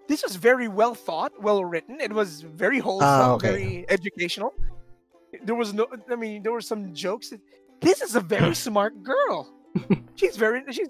this 0.08 0.22
was 0.22 0.34
very 0.36 0.66
well 0.66 0.94
thought, 0.94 1.32
well 1.40 1.62
written. 1.64 2.00
It 2.00 2.12
was 2.12 2.40
very 2.40 2.78
wholesome, 2.80 3.08
Ah, 3.08 3.32
okay. 3.34 3.48
very 3.50 3.84
educational. 3.90 4.52
There 5.42 5.54
was 5.54 5.72
no, 5.72 5.86
I 6.10 6.16
mean, 6.16 6.42
there 6.42 6.52
were 6.52 6.60
some 6.60 6.92
jokes. 6.94 7.30
That, 7.30 7.40
this 7.80 8.02
is 8.02 8.14
a 8.16 8.20
very 8.20 8.54
smart 8.66 9.02
girl. 9.02 9.52
she's 10.16 10.36
very, 10.36 10.62
she's, 10.72 10.88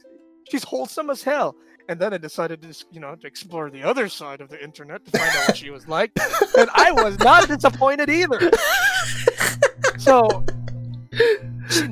she's 0.51 0.65
wholesome 0.65 1.11
as 1.11 1.23
hell. 1.23 1.57
And 1.89 1.99
then 1.99 2.15
I 2.15 2.19
decided 2.19 2.63
to, 2.63 2.85
you 2.93 3.01
know, 3.01 3.17
to 3.17 3.27
explore 3.27 3.69
the 3.71 3.83
other 3.83 4.09
side 4.09 4.41
of 4.41 4.49
the 4.49 4.63
internet 4.63 5.05
to 5.07 5.11
find 5.19 5.31
out 5.37 5.49
what 5.49 5.57
she 5.57 5.71
was 5.71 5.89
like, 5.89 6.13
and 6.57 6.71
I 6.73 6.93
was 6.93 7.19
not 7.19 7.49
disappointed 7.49 8.09
either. 8.09 8.51
So, 9.99 10.45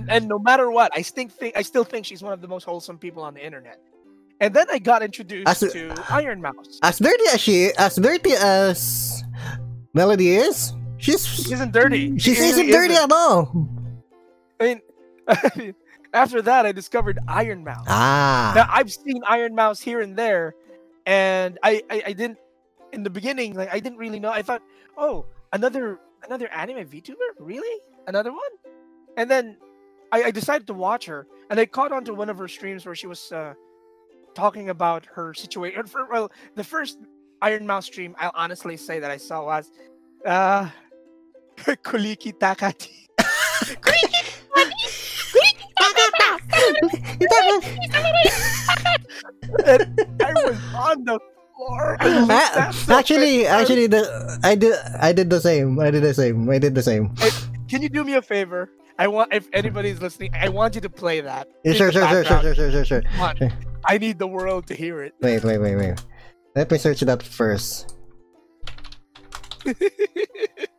and 0.08 0.28
no 0.28 0.38
matter 0.38 0.70
what, 0.70 0.90
I 0.94 1.02
think, 1.02 1.30
think 1.32 1.56
I 1.56 1.62
still 1.62 1.84
think 1.84 2.06
she's 2.06 2.22
one 2.22 2.32
of 2.32 2.40
the 2.40 2.48
most 2.48 2.64
wholesome 2.64 2.96
people 2.96 3.22
on 3.22 3.34
the 3.34 3.44
internet. 3.44 3.78
And 4.40 4.54
then 4.54 4.66
I 4.72 4.78
got 4.78 5.02
introduced 5.02 5.46
As 5.46 5.60
to 5.72 5.92
Iron 6.08 6.40
Mouse. 6.40 6.78
as 6.82 6.98
dirty 6.98 7.24
as 7.32 7.40
she, 7.40 7.70
as 7.76 7.96
dirty 7.96 8.32
as 8.32 9.22
Melody 9.92 10.36
is, 10.36 10.72
she's 10.98 11.24
She 11.26 11.52
isn't 11.54 11.72
dirty. 11.72 12.18
she 12.18 12.32
really 12.32 12.48
isn't 12.48 12.66
dirty 12.70 12.94
isn't. 12.94 13.10
at 13.10 13.16
all. 13.16 13.68
I 14.60 14.64
mean, 15.56 15.74
after 16.12 16.42
that, 16.42 16.66
I 16.66 16.72
discovered 16.72 17.18
Iron 17.28 17.62
Mouse. 17.64 17.86
Ah. 17.88 18.52
Now 18.54 18.66
I've 18.70 18.92
seen 18.92 19.22
Iron 19.28 19.54
Mouse 19.54 19.80
here 19.80 20.00
and 20.00 20.16
there, 20.16 20.54
and 21.06 21.58
I, 21.62 21.82
I 21.90 22.02
I 22.06 22.12
didn't 22.12 22.38
in 22.92 23.02
the 23.02 23.10
beginning 23.10 23.54
like 23.54 23.72
I 23.72 23.78
didn't 23.80 23.98
really 23.98 24.18
know. 24.20 24.30
I 24.30 24.42
thought, 24.42 24.62
oh, 24.96 25.26
another 25.52 26.00
another 26.24 26.48
anime 26.48 26.86
VTuber, 26.86 27.38
really? 27.38 27.80
Another 28.06 28.32
one? 28.32 28.50
And 29.16 29.30
then 29.30 29.56
I, 30.12 30.24
I 30.24 30.30
decided 30.30 30.66
to 30.68 30.74
watch 30.74 31.04
her, 31.06 31.26
and 31.50 31.60
I 31.60 31.66
caught 31.66 31.92
onto 31.92 32.14
one 32.14 32.30
of 32.30 32.38
her 32.38 32.48
streams 32.48 32.86
where 32.86 32.94
she 32.94 33.06
was 33.06 33.30
uh, 33.30 33.54
talking 34.34 34.70
about 34.70 35.04
her 35.06 35.34
situation. 35.34 35.84
Well, 36.10 36.32
the 36.54 36.64
first 36.64 36.98
Iron 37.42 37.66
Mouse 37.66 37.86
stream, 37.86 38.16
I'll 38.18 38.32
honestly 38.34 38.76
say 38.76 38.98
that 38.98 39.10
I 39.10 39.18
saw 39.18 39.44
was 39.44 39.70
uh, 40.24 40.68
Kuliki 41.66 42.32
Takati. 42.38 43.06
and 49.64 50.22
I 50.22 50.32
was 50.32 50.58
on 50.74 51.04
the 51.04 51.18
floor. 51.56 51.96
I 52.00 52.20
looked 52.20 52.32
at 52.32 52.74
so 52.74 52.94
actually, 52.94 53.46
actually, 53.46 53.86
the 53.86 54.40
I 54.42 54.54
did 54.54 54.74
I 55.00 55.12
did 55.12 55.30
the 55.30 55.40
same. 55.40 55.78
I 55.80 55.90
did 55.90 56.02
the 56.02 56.14
same. 56.14 56.48
I 56.50 56.58
did 56.58 56.74
the 56.74 56.82
same. 56.82 57.14
can 57.68 57.82
you 57.82 57.88
do 57.88 58.04
me 58.04 58.14
a 58.14 58.22
favor? 58.22 58.70
I 58.98 59.06
want 59.08 59.32
if 59.32 59.48
anybody's 59.52 60.00
listening, 60.00 60.34
I 60.34 60.48
want 60.48 60.74
you 60.74 60.80
to 60.80 60.90
play 60.90 61.20
that. 61.20 61.48
Yeah, 61.64 61.72
in 61.72 61.76
sure, 61.78 61.92
sure, 61.92 62.08
sure, 62.08 62.24
sure, 62.24 62.42
sure, 62.42 62.54
sure, 62.54 62.84
sure, 62.84 63.02
sure. 63.02 63.02
I 63.84 63.98
need 63.98 64.18
the 64.18 64.26
world 64.26 64.66
to 64.68 64.74
hear 64.74 65.02
it. 65.02 65.14
Wait, 65.20 65.44
wait, 65.44 65.58
wait, 65.58 65.76
wait. 65.76 66.04
Let 66.56 66.70
me 66.70 66.78
search 66.78 67.00
that 67.00 67.22
first. 67.22 67.94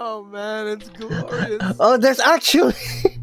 oh 0.00 0.24
man, 0.24 0.66
it's 0.68 0.88
glorious. 0.88 1.76
Oh, 1.78 1.96
there's 1.96 2.18
actually 2.20 2.74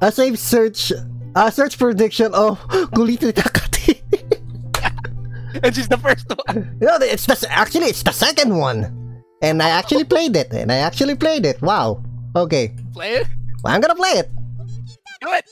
a 0.00 0.10
save 0.10 0.38
search, 0.38 0.90
a 1.36 1.52
search 1.52 1.78
prediction 1.78 2.34
of 2.34 2.58
Kulito 2.96 3.30
Takati. 3.30 4.00
and 5.62 5.74
she's 5.74 5.88
the 5.88 5.98
first 5.98 6.26
one. 6.46 6.76
no, 6.80 6.96
it's 7.00 7.26
the 7.26 7.46
actually 7.50 7.86
it's 7.86 8.02
the 8.02 8.12
second 8.12 8.56
one, 8.56 9.22
and 9.42 9.62
I 9.62 9.68
actually 9.68 10.04
played 10.04 10.34
it, 10.36 10.52
and 10.52 10.72
I 10.72 10.76
actually 10.78 11.14
played 11.14 11.46
it. 11.46 11.60
Wow. 11.62 12.02
Okay, 12.34 12.74
Play 12.92 13.12
it. 13.22 13.28
well, 13.62 13.74
I'm 13.74 13.80
gonna 13.80 13.94
play 13.94 14.18
it. 14.18 14.28
Do 15.20 15.28
it. 15.32 15.44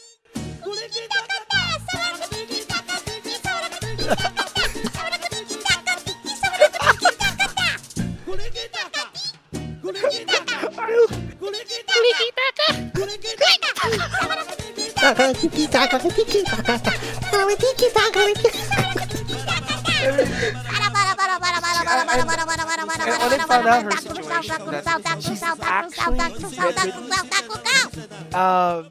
Uh, 28.35 28.85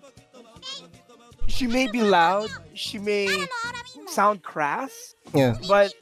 she 1.48 1.68
may 1.68 1.88
be 1.88 2.02
loud. 2.02 2.50
She 2.74 2.98
may 3.00 3.46
sound 4.08 4.44
crass, 4.44 5.16
Yeah, 5.34 5.56
but 5.68 5.94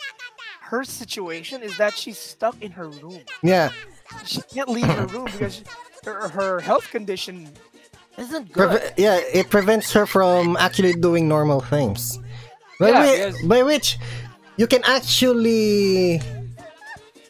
her 0.61 0.83
situation 0.83 1.63
is 1.63 1.77
that 1.77 1.97
she's 1.97 2.17
stuck 2.17 2.61
in 2.61 2.71
her 2.71 2.89
room. 2.89 3.21
yeah. 3.41 3.71
She 4.25 4.41
can't 4.53 4.69
leave 4.69 4.85
her 4.85 5.05
room 5.07 5.25
because 5.25 5.63
her, 6.05 6.29
her 6.29 6.59
health 6.59 6.89
condition 6.91 7.49
isn't 8.17 8.51
good. 8.51 8.69
Preve- 8.69 8.93
yeah, 8.97 9.19
it 9.33 9.49
prevents 9.49 9.91
her 9.93 10.05
from 10.05 10.57
actually 10.57 10.93
doing 10.93 11.27
normal 11.27 11.61
things. 11.61 12.19
By, 12.79 12.89
Yeah, 12.89 13.03
yes. 13.03 13.41
by 13.43 13.63
which 13.63 13.97
you 14.57 14.67
can 14.67 14.83
actually 14.85 16.21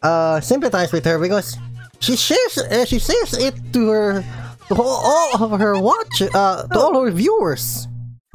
uh, 0.02 0.40
sympathize 0.42 0.92
with 0.92 1.06
her 1.06 1.20
because 1.20 1.58
she 2.00 2.16
shares 2.16 2.58
uh, 2.58 2.86
she 2.86 3.00
shares 3.00 3.34
it 3.38 3.56
to 3.74 3.90
her 3.90 4.24
to 4.70 4.76
all, 4.82 5.44
of 5.44 5.60
her 5.60 5.80
watch 5.80 6.22
uh, 6.22 6.68
to 6.68 6.80
all 6.80 7.04
her 7.04 7.12
viewers. 7.12 7.88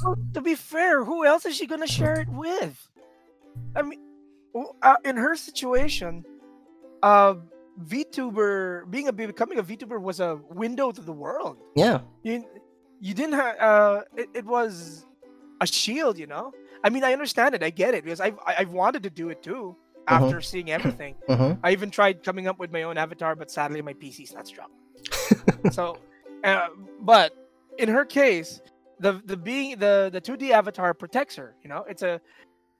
Well, 0.03 0.17
to 0.33 0.41
be 0.41 0.55
fair, 0.55 1.03
who 1.03 1.25
else 1.25 1.45
is 1.45 1.55
she 1.55 1.65
gonna 1.65 1.87
share 1.87 2.19
it 2.21 2.29
with? 2.29 2.75
I 3.75 3.81
mean, 3.81 3.99
uh, 4.81 4.97
in 5.03 5.17
her 5.17 5.35
situation, 5.35 6.23
uh, 7.01 7.35
VTuber 7.83 8.89
being 8.89 9.07
a 9.07 9.13
becoming 9.13 9.57
a 9.59 9.63
VTuber 9.63 10.01
was 10.01 10.19
a 10.19 10.39
window 10.49 10.91
to 10.91 11.01
the 11.01 11.11
world. 11.11 11.57
Yeah, 11.75 11.99
You 12.23 12.45
you 12.99 13.13
didn't 13.13 13.33
have 13.33 13.55
uh, 13.59 14.01
it, 14.15 14.29
it 14.33 14.45
was 14.45 15.05
a 15.61 15.67
shield, 15.67 16.17
you 16.17 16.27
know. 16.27 16.53
I 16.83 16.89
mean, 16.89 17.03
I 17.03 17.13
understand 17.13 17.55
it, 17.55 17.63
I 17.63 17.69
get 17.69 17.93
it 17.93 18.03
because 18.03 18.21
I've 18.21 18.37
I- 18.45 18.55
I've 18.59 18.71
wanted 18.71 19.03
to 19.03 19.09
do 19.09 19.29
it 19.29 19.41
too 19.43 19.75
after 20.07 20.41
seeing 20.41 20.69
everything. 20.77 21.15
hmm 21.27 21.53
I 21.63 21.71
even 21.71 21.89
tried 21.91 22.23
coming 22.23 22.47
up 22.47 22.59
with 22.59 22.71
my 22.71 22.83
own 22.83 22.97
avatar, 22.97 23.35
but 23.35 23.49
sadly 23.51 23.81
my 23.81 23.93
PC's 23.93 24.33
not 24.33 24.47
strong. 24.47 24.69
so, 25.71 25.97
uh, 26.43 26.67
but 27.01 27.33
in 27.77 27.89
her 27.89 28.05
case, 28.05 28.61
the 28.99 29.21
the 29.25 29.35
being 29.37 29.77
the 29.79 30.09
the 30.11 30.21
2D 30.21 30.51
avatar 30.51 30.93
protects 30.93 31.35
her. 31.35 31.55
You 31.63 31.69
know, 31.69 31.83
it's 31.89 32.01
a 32.03 32.21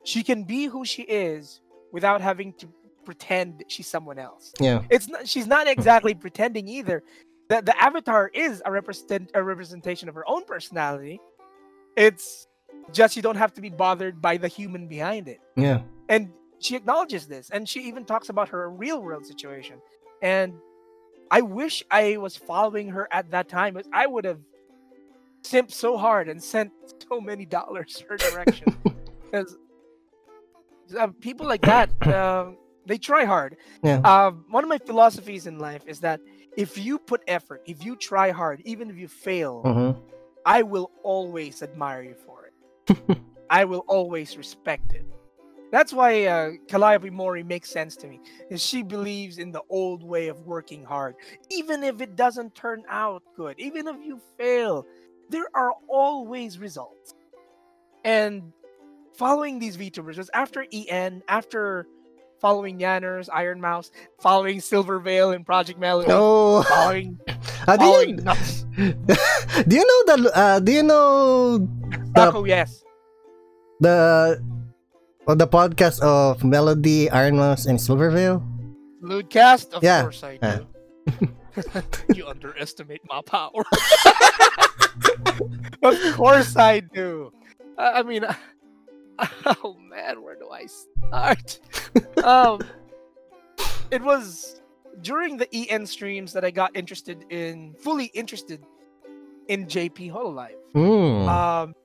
she 0.04 0.24
can 0.24 0.44
be 0.44 0.66
who 0.66 0.86
she 0.86 1.02
is 1.04 1.62
without 1.92 2.22
having 2.22 2.54
to 2.60 2.68
pretend 3.06 3.64
she's 3.68 3.88
someone 3.88 4.20
else. 4.20 4.54
yeah, 4.60 4.82
It's 4.90 5.08
not, 5.08 5.28
she's 5.28 5.48
not 5.48 5.68
exactly 5.68 6.14
pretending 6.14 6.68
either. 6.68 7.04
The 7.50 7.62
the 7.62 7.82
avatar 7.82 8.30
is 8.34 8.62
a 8.66 8.72
represent 8.72 9.32
a 9.34 9.44
representation 9.44 10.10
of 10.10 10.16
her 10.16 10.28
own 10.28 10.46
personality. 10.46 11.20
It's 11.96 12.48
just 12.92 13.16
you 13.16 13.22
don't 13.22 13.38
have 13.38 13.54
to 13.54 13.62
be 13.62 13.70
bothered 13.70 14.22
by 14.22 14.38
the 14.38 14.48
human 14.48 14.88
behind 14.88 15.28
it 15.28 15.40
yeah. 15.56 15.82
and 16.10 16.30
she 16.60 16.76
acknowledges 16.76 17.28
this, 17.28 17.50
and 17.50 17.68
she 17.68 17.82
even 17.82 18.06
talks 18.06 18.30
about 18.30 18.50
her 18.50 18.70
real 18.70 19.02
world 19.02 19.26
situation. 19.26 19.78
And 20.22 20.54
I 21.30 21.42
wish 21.42 21.84
I 21.92 22.18
was 22.18 22.36
following 22.36 22.90
her 22.90 23.08
at 23.12 23.32
that 23.32 23.50
time. 23.50 23.78
I 23.94 24.08
would 24.08 24.26
have 24.26 24.40
simped 25.44 25.72
so 25.72 25.98
hard 25.98 26.30
and 26.30 26.42
sent 26.42 26.72
so 27.10 27.22
many 27.22 27.46
dollars 27.46 28.04
her 28.10 28.18
direction 28.18 28.76
because 29.32 29.58
uh, 30.98 31.08
people 31.20 31.46
like 31.46 31.62
that 31.62 31.90
um, 32.08 32.58
they 32.86 32.98
try 32.98 33.26
hard. 33.26 33.58
Yeah. 33.84 34.00
Um, 34.00 34.46
one 34.50 34.64
of 34.64 34.70
my 34.70 34.78
philosophies 34.78 35.48
in 35.48 35.60
life 35.60 35.84
is 35.88 36.00
that 36.02 36.20
if 36.56 36.78
you 36.78 37.00
put 37.00 37.22
effort, 37.28 37.62
if 37.66 37.84
you 37.84 37.96
try 37.96 38.32
hard, 38.32 38.62
even 38.66 38.90
if 38.90 38.98
you 38.98 39.08
fail, 39.08 39.64
Mhm. 39.64 40.02
I 40.46 40.62
will 40.62 40.92
always 41.04 41.62
admire 41.64 42.04
you 42.04 42.16
for 42.16 42.46
it. 42.48 42.54
I 43.50 43.66
will 43.66 43.84
always 43.88 44.38
respect 44.38 44.94
it. 44.94 45.06
That's 45.72 45.92
why 45.92 46.26
uh, 46.26 46.52
Calliope 46.68 47.10
Mori 47.10 47.44
makes 47.44 47.70
sense 47.70 47.96
to 47.98 48.08
me. 48.08 48.22
Is 48.50 48.62
she 48.64 48.84
believes 48.84 49.40
in 49.40 49.52
the 49.52 49.64
old 49.70 50.04
way 50.04 50.28
of 50.28 50.40
working 50.46 50.86
hard, 50.86 51.16
even 51.50 51.84
if 51.84 52.00
it 52.00 52.16
doesn't 52.16 52.56
turn 52.56 52.84
out 52.88 53.24
good, 53.36 53.60
even 53.60 53.88
if 53.88 53.98
you 54.02 54.22
fail, 54.38 54.86
there 55.30 55.48
are 55.54 55.74
always 55.90 56.60
results. 56.60 57.16
And 58.04 58.54
following 59.16 59.60
these 59.60 59.76
VTubers 59.76 60.18
was 60.18 60.30
after 60.34 60.66
EN, 60.72 61.24
after 61.28 61.88
following 62.46 62.78
Nyanners, 62.78 63.28
Iron 63.34 63.60
Mouse, 63.60 63.90
following 64.22 64.62
Silvervale 64.62 65.32
and 65.34 65.44
Project 65.44 65.80
Melody, 65.80 66.12
Oh, 66.14 66.62
following, 66.62 67.18
uh, 67.68 67.74
do 67.78 67.82
following 67.82 68.10
you 68.10 68.16
Nuts. 68.22 68.66
do 69.66 69.74
you 69.76 69.82
know 69.82 70.00
the 70.14 70.32
uh, 70.36 70.60
do 70.60 70.72
you 70.72 70.84
know 70.84 71.58
the 71.58 72.12
Taco, 72.14 72.46
yes. 72.46 72.86
the 73.80 74.38
oh, 75.26 75.34
the 75.34 75.48
podcast 75.48 76.00
of 76.06 76.44
Melody, 76.44 77.10
Iron 77.10 77.36
Mouse, 77.38 77.66
and 77.66 77.82
Silvervale? 77.82 78.46
Ludcast? 79.02 79.74
Of 79.74 79.82
Yeah. 79.82 80.04
course 80.06 80.22
I 80.22 80.38
do. 80.38 80.68
you 82.14 82.28
underestimate 82.28 83.02
my 83.10 83.26
power. 83.26 83.66
of 85.82 85.98
course 86.14 86.56
I 86.56 86.82
do. 86.94 87.34
I 87.76 88.04
mean, 88.04 88.22
oh 89.64 89.78
man, 89.80 90.22
where 90.22 90.36
do 90.36 90.50
I 90.50 90.66
start? 90.66 91.60
um, 92.24 92.62
it 93.92 94.02
was 94.02 94.62
during 95.02 95.38
the 95.38 95.48
EN 95.54 95.86
streams 95.86 96.34
that 96.34 96.44
I 96.46 96.52
got 96.52 96.76
interested 96.76 97.26
in, 97.30 97.74
fully 97.80 98.06
interested 98.14 98.64
in 99.48 99.66
JP 99.68 100.12
Hololive. 100.12 100.56
Mm. 100.74 101.28
Um, 101.28 101.76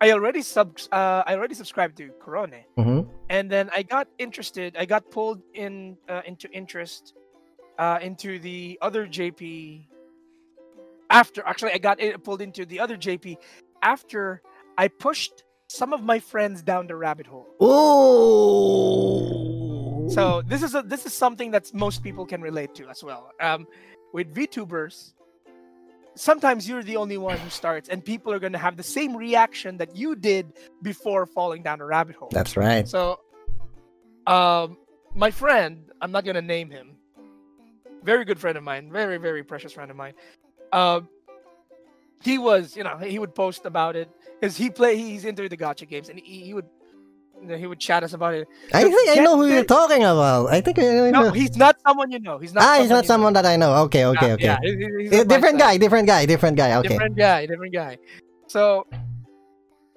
I 0.00 0.10
already 0.10 0.42
sub, 0.42 0.78
uh, 0.90 1.22
I 1.26 1.34
already 1.36 1.54
subscribed 1.54 1.96
to 1.98 2.08
Korone 2.20 2.64
Mhm. 2.76 3.08
and 3.30 3.48
then 3.50 3.70
I 3.74 3.82
got 3.84 4.08
interested. 4.18 4.76
I 4.76 4.84
got 4.84 5.10
pulled 5.10 5.42
in 5.54 5.96
uh, 6.08 6.22
into 6.26 6.50
interest 6.50 7.14
uh, 7.78 7.98
into 8.02 8.38
the 8.40 8.78
other 8.82 9.06
JP. 9.06 9.86
After 11.08 11.42
actually, 11.46 11.72
I 11.72 11.78
got 11.78 12.00
pulled 12.24 12.42
into 12.42 12.66
the 12.66 12.80
other 12.80 12.96
JP 12.96 13.36
after 13.82 14.42
I 14.76 14.88
pushed 14.88 15.44
some 15.72 15.92
of 15.92 16.02
my 16.02 16.18
friends 16.18 16.62
down 16.62 16.86
the 16.86 16.94
rabbit 16.94 17.26
hole. 17.26 17.48
Oh. 17.60 19.28
So 20.10 20.42
this 20.42 20.62
is 20.62 20.74
a 20.74 20.82
this 20.82 21.06
is 21.06 21.14
something 21.14 21.52
that 21.52 21.72
most 21.72 22.02
people 22.02 22.26
can 22.26 22.42
relate 22.42 22.74
to 22.74 22.86
as 22.88 23.02
well. 23.02 23.30
Um, 23.40 23.66
with 24.12 24.34
VTubers, 24.34 25.14
sometimes 26.14 26.68
you're 26.68 26.82
the 26.82 26.98
only 26.98 27.16
one 27.16 27.38
who 27.38 27.48
starts, 27.48 27.88
and 27.88 28.04
people 28.04 28.30
are 28.32 28.38
going 28.38 28.52
to 28.52 28.58
have 28.58 28.76
the 28.76 28.82
same 28.82 29.16
reaction 29.16 29.78
that 29.78 29.96
you 29.96 30.14
did 30.14 30.52
before 30.82 31.24
falling 31.24 31.62
down 31.62 31.80
a 31.80 31.86
rabbit 31.86 32.16
hole. 32.16 32.28
That's 32.30 32.54
right. 32.56 32.86
So, 32.86 33.20
um, 34.26 34.76
my 35.14 35.30
friend, 35.30 35.90
I'm 36.02 36.12
not 36.12 36.26
gonna 36.26 36.42
name 36.42 36.70
him. 36.70 36.96
Very 38.02 38.26
good 38.26 38.38
friend 38.38 38.58
of 38.58 38.64
mine, 38.64 38.92
very 38.92 39.16
very 39.16 39.42
precious 39.42 39.72
friend 39.72 39.90
of 39.90 39.96
mine. 39.96 40.12
Um, 40.72 41.08
he 42.22 42.36
was, 42.38 42.76
you 42.76 42.84
know, 42.84 42.98
he 42.98 43.18
would 43.18 43.34
post 43.34 43.64
about 43.64 43.96
it 43.96 44.10
because 44.42 44.56
he 44.56 44.70
play, 44.70 44.96
he's 44.96 45.24
into 45.24 45.48
the 45.48 45.56
gacha 45.56 45.88
games, 45.88 46.08
and 46.08 46.18
he, 46.18 46.40
he 46.42 46.52
would, 46.52 46.66
you 47.40 47.46
know, 47.46 47.56
he 47.56 47.68
would 47.68 47.78
chat 47.78 48.02
us 48.02 48.12
about 48.12 48.34
it. 48.34 48.48
I 48.74 48.82
think 48.82 49.08
I 49.08 49.22
know 49.22 49.36
who 49.36 49.46
you're 49.46 49.62
talking 49.62 50.02
about. 50.02 50.48
I 50.48 50.60
think 50.60 50.80
I 50.80 50.82
know. 50.82 51.10
No, 51.10 51.30
he's 51.30 51.56
not 51.56 51.76
someone 51.86 52.10
you 52.10 52.18
know. 52.18 52.38
He's 52.38 52.52
not. 52.52 52.64
ah, 52.64 52.80
he's 52.80 52.90
not 52.90 53.06
someone 53.06 53.34
know. 53.34 53.42
that 53.42 53.48
I 53.48 53.54
know. 53.54 53.72
Okay, 53.84 54.04
okay, 54.04 54.32
okay. 54.32 54.44
Yeah, 54.44 54.58
he- 54.60 54.74
he- 54.74 55.02
he's 55.02 55.12
my 55.12 55.22
different 55.24 55.58
guy, 55.60 55.76
different 55.76 56.08
guy, 56.08 56.26
different 56.26 56.56
guy. 56.56 56.74
Okay. 56.78 56.88
different 56.88 57.16
guy, 57.16 57.46
different 57.46 57.72
guy. 57.72 57.98
So 58.48 58.88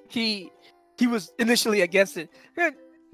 he 0.09 0.51
he 0.99 1.07
was 1.07 1.33
initially 1.39 1.81
against 1.81 2.17
it. 2.17 2.29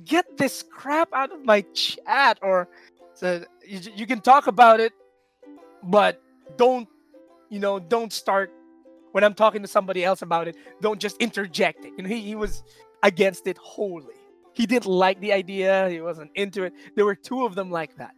Get 0.03 0.37
this 0.37 0.63
crap 0.63 1.13
out 1.13 1.31
of 1.31 1.45
my 1.45 1.61
chat, 1.73 2.39
or 2.41 2.67
so 3.13 3.45
you, 3.65 3.79
you 3.95 4.05
can 4.05 4.19
talk 4.19 4.47
about 4.47 4.81
it, 4.81 4.91
but 5.81 6.21
don't 6.57 6.89
you 7.49 7.59
know? 7.59 7.79
Don't 7.79 8.11
start 8.11 8.51
when 9.11 9.23
I'm 9.23 9.33
talking 9.33 9.61
to 9.61 9.67
somebody 9.67 10.03
else 10.03 10.21
about 10.21 10.47
it. 10.47 10.55
Don't 10.81 10.99
just 10.99 11.17
interject 11.17 11.85
it. 11.85 11.93
You 11.97 12.03
know, 12.03 12.09
he, 12.09 12.21
he 12.21 12.35
was 12.35 12.63
against 13.03 13.47
it 13.47 13.57
wholly. 13.57 14.15
He 14.53 14.65
didn't 14.65 14.85
like 14.91 15.19
the 15.21 15.31
idea. 15.33 15.89
He 15.89 16.01
wasn't 16.01 16.31
into 16.35 16.63
it. 16.63 16.73
There 16.95 17.05
were 17.05 17.15
two 17.15 17.45
of 17.45 17.55
them 17.55 17.71
like 17.71 17.95
that. 17.97 18.13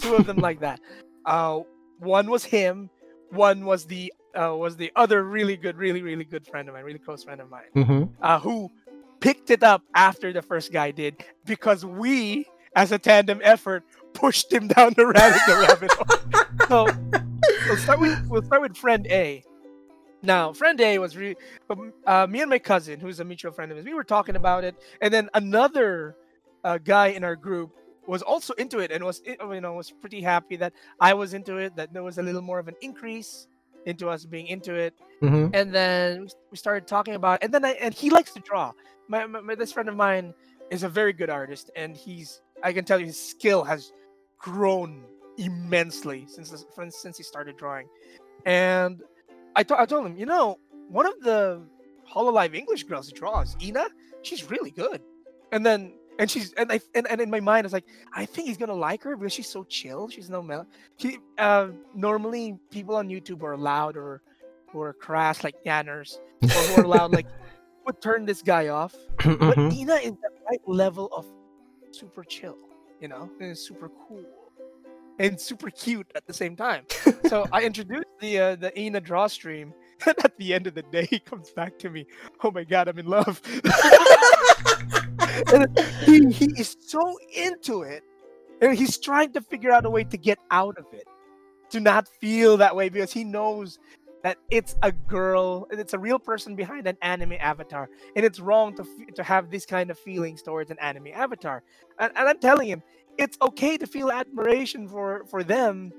Two 0.00 0.14
of 0.14 0.26
them 0.26 0.36
like 0.38 0.60
that. 0.60 0.80
Uh, 1.26 1.60
one 2.00 2.28
was 2.30 2.44
him. 2.44 2.90
One 3.30 3.64
was 3.64 3.86
the 3.86 4.12
uh, 4.38 4.54
was 4.54 4.76
the 4.76 4.92
other 4.94 5.24
really 5.24 5.56
good, 5.56 5.78
really 5.78 6.02
really 6.02 6.24
good 6.24 6.46
friend 6.46 6.68
of 6.68 6.74
mine, 6.74 6.84
really 6.84 6.98
close 6.98 7.24
friend 7.24 7.40
of 7.40 7.48
mine, 7.48 7.62
Mm-hmm. 7.74 8.04
uh, 8.20 8.38
who 8.40 8.70
picked 9.20 9.48
it 9.50 9.62
up 9.62 9.80
after 9.94 10.34
the 10.34 10.42
first 10.42 10.70
guy 10.70 10.90
did 10.90 11.24
because 11.46 11.82
we, 11.86 12.44
as 12.76 12.92
a 12.92 12.98
tandem 12.98 13.40
effort, 13.42 13.84
pushed 14.12 14.52
him 14.52 14.68
down 14.76 14.92
the 14.98 15.06
rabbit, 15.06 15.40
the 15.46 15.56
rabbit 15.66 15.92
hole. 15.92 16.44
So 16.68 16.86
we'll 17.68 17.76
start 17.78 18.00
with 18.00 18.26
we'll 18.28 18.42
start 18.42 18.60
with 18.60 18.76
friend 18.76 19.06
A. 19.06 19.42
Now, 20.24 20.52
friend 20.52 20.80
A 20.80 20.98
was 20.98 21.16
really 21.16 21.36
uh, 22.06 22.26
me 22.26 22.40
and 22.40 22.50
my 22.50 22.58
cousin, 22.58 22.98
who's 22.98 23.20
a 23.20 23.24
mutual 23.24 23.52
friend 23.52 23.70
of 23.70 23.76
his. 23.76 23.84
We 23.86 23.94
were 23.94 24.04
talking 24.04 24.36
about 24.36 24.64
it, 24.64 24.74
and 25.00 25.12
then 25.12 25.28
another 25.34 26.16
uh, 26.64 26.78
guy 26.78 27.08
in 27.08 27.22
our 27.24 27.36
group 27.36 27.70
was 28.06 28.22
also 28.22 28.52
into 28.54 28.78
it 28.80 28.90
and 28.92 29.02
was 29.04 29.22
you 29.26 29.60
know 29.60 29.74
was 29.74 29.90
pretty 29.90 30.20
happy 30.20 30.56
that 30.56 30.72
I 31.00 31.14
was 31.14 31.34
into 31.34 31.58
it. 31.58 31.76
That 31.76 31.92
there 31.92 32.02
was 32.02 32.18
a 32.18 32.22
little 32.22 32.42
more 32.42 32.58
of 32.58 32.68
an 32.68 32.74
increase 32.80 33.46
into 33.86 34.08
us 34.08 34.24
being 34.24 34.46
into 34.46 34.74
it 34.74 34.94
Mm-hmm. 35.22 35.54
and 35.54 35.72
then 35.72 36.26
we- 36.50 36.56
started 36.56 36.86
talking 36.88 37.14
about 37.14 37.42
and 37.42 37.52
then 37.54 37.64
I, 37.64 37.72
and 37.72 37.94
he 37.94 38.10
likes 38.10 38.32
to 38.32 38.40
draw 38.40 38.72
my, 39.08 39.24
my, 39.26 39.40
my 39.40 39.54
this 39.54 39.72
friend 39.72 39.88
of 39.88 39.94
mine 39.94 40.34
is 40.70 40.82
a 40.82 40.88
very 40.88 41.12
good 41.12 41.30
artist 41.30 41.70
and 41.76 41.96
he's 41.96 42.42
i 42.62 42.72
can 42.72 42.84
tell 42.84 42.98
you 42.98 43.06
his 43.06 43.20
skill 43.30 43.62
has 43.62 43.92
grown 44.38 45.04
immensely 45.38 46.26
since 46.28 46.52
since 46.90 47.16
he 47.16 47.22
started 47.22 47.56
drawing 47.56 47.86
and 48.44 49.02
I 49.56 49.60
I 49.60 49.86
told 49.86 50.06
him 50.06 50.16
you 50.16 50.26
know 50.26 50.58
one 50.88 51.06
of 51.06 51.20
the 51.20 51.62
hololive 52.12 52.54
english 52.54 52.84
girls 52.84 53.08
who 53.08 53.16
draws 53.16 53.56
ina 53.62 53.86
she's 54.22 54.50
really 54.50 54.70
good 54.70 55.00
and 55.52 55.64
then 55.64 55.94
and 56.18 56.30
she's 56.30 56.52
and 56.54 56.70
I 56.70 56.80
and, 56.94 57.10
and 57.10 57.20
in 57.20 57.30
my 57.30 57.40
mind 57.40 57.64
it's 57.64 57.72
like 57.72 57.86
I 58.12 58.24
think 58.26 58.48
he's 58.48 58.56
gonna 58.56 58.74
like 58.74 59.02
her 59.02 59.16
because 59.16 59.32
she's 59.32 59.48
so 59.48 59.64
chill. 59.64 60.08
She's 60.08 60.30
no 60.30 60.42
mel. 60.42 60.66
She 60.96 61.18
uh 61.38 61.68
normally 61.94 62.56
people 62.70 62.94
on 62.94 63.08
YouTube 63.08 63.42
are 63.42 63.56
loud 63.56 63.96
or 63.96 64.22
who 64.68 64.80
are 64.80 64.92
crass 64.92 65.42
like 65.42 65.56
Nyanners 65.64 66.18
or 66.42 66.48
who 66.48 66.82
are 66.82 66.86
loud 66.86 67.12
like 67.12 67.26
would 67.86 68.00
turn 68.00 68.26
this 68.26 68.42
guy 68.42 68.68
off. 68.68 68.94
But 69.16 69.38
Mm-hmm. 69.38 69.76
Ina 69.76 69.94
is 69.94 70.12
the 70.12 70.30
right 70.48 70.60
level 70.66 71.08
of 71.16 71.26
super 71.90 72.22
chill, 72.24 72.58
you 73.00 73.08
know, 73.08 73.28
and 73.40 73.50
it's 73.50 73.66
super 73.66 73.90
cool 74.06 74.24
and 75.18 75.40
super 75.40 75.70
cute 75.70 76.10
at 76.14 76.26
the 76.26 76.32
same 76.32 76.56
time. 76.56 76.84
so 77.26 77.46
I 77.52 77.62
introduced 77.62 78.06
the 78.20 78.38
uh, 78.38 78.56
the 78.56 78.78
Ina 78.78 79.00
draw 79.00 79.26
stream, 79.26 79.72
and 80.06 80.14
at 80.24 80.36
the 80.38 80.54
end 80.54 80.66
of 80.66 80.74
the 80.74 80.82
day, 80.82 81.06
he 81.06 81.18
comes 81.18 81.50
back 81.50 81.78
to 81.80 81.90
me. 81.90 82.06
Oh 82.42 82.50
my 82.50 82.64
god, 82.64 82.88
I'm 82.88 82.98
in 82.98 83.06
love. 83.06 83.40
and 85.52 85.78
he, 86.04 86.30
he 86.30 86.46
is 86.58 86.76
so 86.80 87.18
into 87.34 87.82
it, 87.82 88.02
and 88.60 88.76
he's 88.76 88.98
trying 88.98 89.32
to 89.32 89.40
figure 89.40 89.70
out 89.70 89.86
a 89.86 89.90
way 89.90 90.04
to 90.04 90.16
get 90.16 90.38
out 90.50 90.78
of 90.78 90.86
it, 90.92 91.06
to 91.70 91.80
not 91.80 92.08
feel 92.08 92.56
that 92.56 92.74
way 92.74 92.88
because 92.88 93.12
he 93.12 93.24
knows 93.24 93.78
that 94.24 94.38
it's 94.50 94.74
a 94.82 94.90
girl 94.90 95.68
and 95.70 95.78
it's 95.78 95.92
a 95.92 95.98
real 95.98 96.18
person 96.18 96.56
behind 96.56 96.86
an 96.86 96.96
anime 97.02 97.34
avatar 97.38 97.90
and 98.16 98.24
it's 98.24 98.40
wrong 98.40 98.74
to 98.74 98.82
f- 98.82 99.14
to 99.14 99.22
have 99.22 99.50
this 99.50 99.66
kind 99.66 99.90
of 99.90 99.98
feelings 99.98 100.40
towards 100.40 100.70
an 100.70 100.78
anime 100.80 101.08
avatar 101.12 101.62
and, 101.98 102.10
and 102.16 102.26
i'm 102.26 102.38
telling 102.38 102.66
him 102.66 102.82
it's 103.18 103.36
okay 103.40 103.76
to 103.76 103.86
feel 103.86 104.10
admiration 104.10 104.88
for 104.88 105.24
for 105.26 105.42
them 105.44 105.92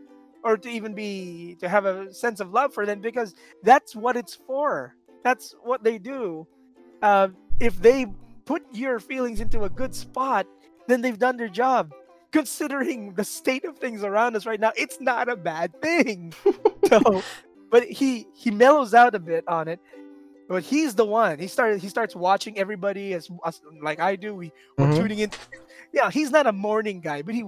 or 0.43 0.57
to 0.57 0.69
even 0.69 0.93
be 0.93 1.55
to 1.59 1.67
have 1.69 1.85
a 1.85 2.13
sense 2.13 2.39
of 2.39 2.51
love 2.51 2.73
for 2.73 2.85
them 2.85 3.01
because 3.01 3.33
that's 3.63 3.95
what 3.95 4.15
it's 4.15 4.35
for. 4.35 4.95
That's 5.23 5.55
what 5.63 5.83
they 5.83 5.97
do. 5.97 6.47
Uh, 7.01 7.29
if 7.59 7.81
they 7.81 8.05
put 8.45 8.63
your 8.73 8.99
feelings 8.99 9.41
into 9.41 9.63
a 9.63 9.69
good 9.69 9.95
spot 9.95 10.45
then 10.87 11.01
they've 11.01 11.19
done 11.19 11.37
their 11.37 11.49
job. 11.49 11.93
Considering 12.31 13.13
the 13.13 13.23
state 13.23 13.63
of 13.63 13.77
things 13.79 14.03
around 14.03 14.35
us 14.35 14.45
right 14.45 14.59
now 14.59 14.71
it's 14.75 14.99
not 14.99 15.29
a 15.29 15.35
bad 15.35 15.81
thing. 15.81 16.33
So 16.87 17.23
but 17.71 17.83
he 17.85 18.27
he 18.35 18.51
mellows 18.51 18.93
out 18.93 19.15
a 19.15 19.19
bit 19.19 19.43
on 19.47 19.67
it 19.67 19.79
but 20.47 20.63
he's 20.63 20.95
the 20.95 21.05
one. 21.05 21.39
He 21.39 21.47
started. 21.47 21.79
He 21.81 21.89
starts 21.89 22.15
watching 22.15 22.57
everybody 22.57 23.13
as, 23.13 23.29
as 23.45 23.61
like 23.81 23.99
I 23.99 24.15
do. 24.15 24.35
We 24.35 24.51
we're 24.77 24.87
Mhm. 24.87 24.97
tuning 24.97 25.19
in. 25.19 25.31
Yeah, 25.93 26.09
he's 26.11 26.31
not 26.31 26.45
a 26.47 26.51
morning 26.51 26.99
guy, 27.01 27.21
but 27.21 27.33
he 27.35 27.43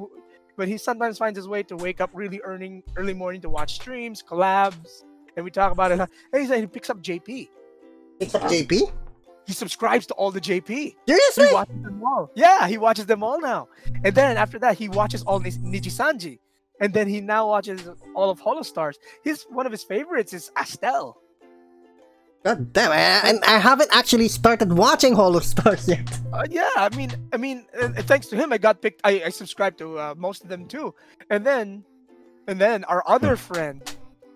but 0.55 0.67
he 0.67 0.77
sometimes 0.77 1.17
finds 1.17 1.37
his 1.37 1.47
way 1.47 1.63
to 1.63 1.75
wake 1.75 1.99
up 2.01 2.09
really 2.13 2.41
earning 2.43 2.83
early 2.95 3.13
morning 3.13 3.41
to 3.41 3.49
watch 3.49 3.75
streams, 3.75 4.23
collabs, 4.23 5.03
and 5.35 5.43
we 5.45 5.51
talk 5.51 5.71
about 5.71 5.91
it. 5.91 5.99
And 5.99 6.41
he 6.41 6.47
said 6.47 6.59
he 6.61 6.67
picks 6.67 6.89
up 6.89 7.01
JP. 7.01 7.49
picks 8.19 8.33
up 8.35 8.43
JP. 8.43 8.91
He 9.45 9.53
subscribes 9.53 10.05
to 10.07 10.13
all 10.15 10.31
the 10.31 10.41
JP. 10.41 10.95
seriously 11.07 11.47
He 11.47 11.53
watches 11.53 11.81
them 11.81 12.03
all. 12.03 12.29
Yeah, 12.35 12.67
he 12.67 12.77
watches 12.77 13.05
them 13.05 13.23
all 13.23 13.39
now. 13.39 13.69
And 14.03 14.13
then 14.13 14.35
after 14.35 14.59
that, 14.59 14.77
he 14.77 14.89
watches 14.89 15.23
all 15.23 15.39
Nis- 15.39 15.57
Nijisanji. 15.59 16.39
And 16.81 16.93
then 16.93 17.07
he 17.07 17.21
now 17.21 17.47
watches 17.47 17.87
all 18.13 18.29
of 18.29 18.41
Holostars. 18.41 18.95
His 19.23 19.45
one 19.49 19.65
of 19.65 19.71
his 19.71 19.83
favorites 19.83 20.33
is 20.33 20.51
Astel. 20.57 21.15
God 22.47 22.71
damn! 22.71 22.93
I, 22.93 23.29
and 23.29 23.43
I 23.43 23.59
haven't 23.59 23.89
actually 23.91 24.29
started 24.29 24.71
watching 24.71 25.13
Holostars 25.13 25.85
yet. 25.95 26.07
Uh, 26.31 26.45
yeah, 26.49 26.71
I 26.77 26.87
mean, 26.95 27.11
I 27.33 27.35
mean, 27.35 27.65
uh, 27.77 27.89
thanks 28.03 28.27
to 28.27 28.37
him, 28.37 28.53
I 28.53 28.57
got 28.57 28.81
picked. 28.81 29.01
I, 29.03 29.23
I 29.25 29.29
subscribed 29.31 29.79
to 29.79 29.99
uh, 29.99 30.15
most 30.15 30.43
of 30.43 30.47
them 30.47 30.65
too. 30.65 30.95
And 31.29 31.45
then, 31.45 31.83
and 32.47 32.57
then 32.57 32.85
our 32.85 33.03
other 33.05 33.35
friend, 33.35 33.83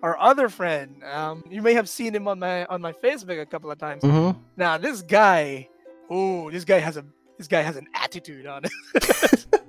our 0.04 0.20
other 0.20 0.50
friend, 0.50 1.02
um, 1.06 1.46
you 1.50 1.62
may 1.62 1.74
have 1.74 1.88
seen 1.88 2.14
him 2.14 2.28
on 2.28 2.40
my 2.40 2.66
on 2.66 2.82
my 2.82 2.92
Facebook 2.92 3.40
a 3.40 3.46
couple 3.46 3.72
of 3.72 3.78
times. 3.78 4.04
Mm-hmm. 4.04 4.38
Now 4.58 4.78
this 4.78 5.02
guy, 5.02 5.70
oh, 6.10 6.52
this 6.52 6.66
guy 6.66 6.80
has 6.80 6.98
a 6.98 7.06
this 7.38 7.48
guy 7.48 7.62
has 7.62 7.78
an 7.78 7.88
attitude 7.96 8.46
on 8.46 8.64
it. 8.66 9.48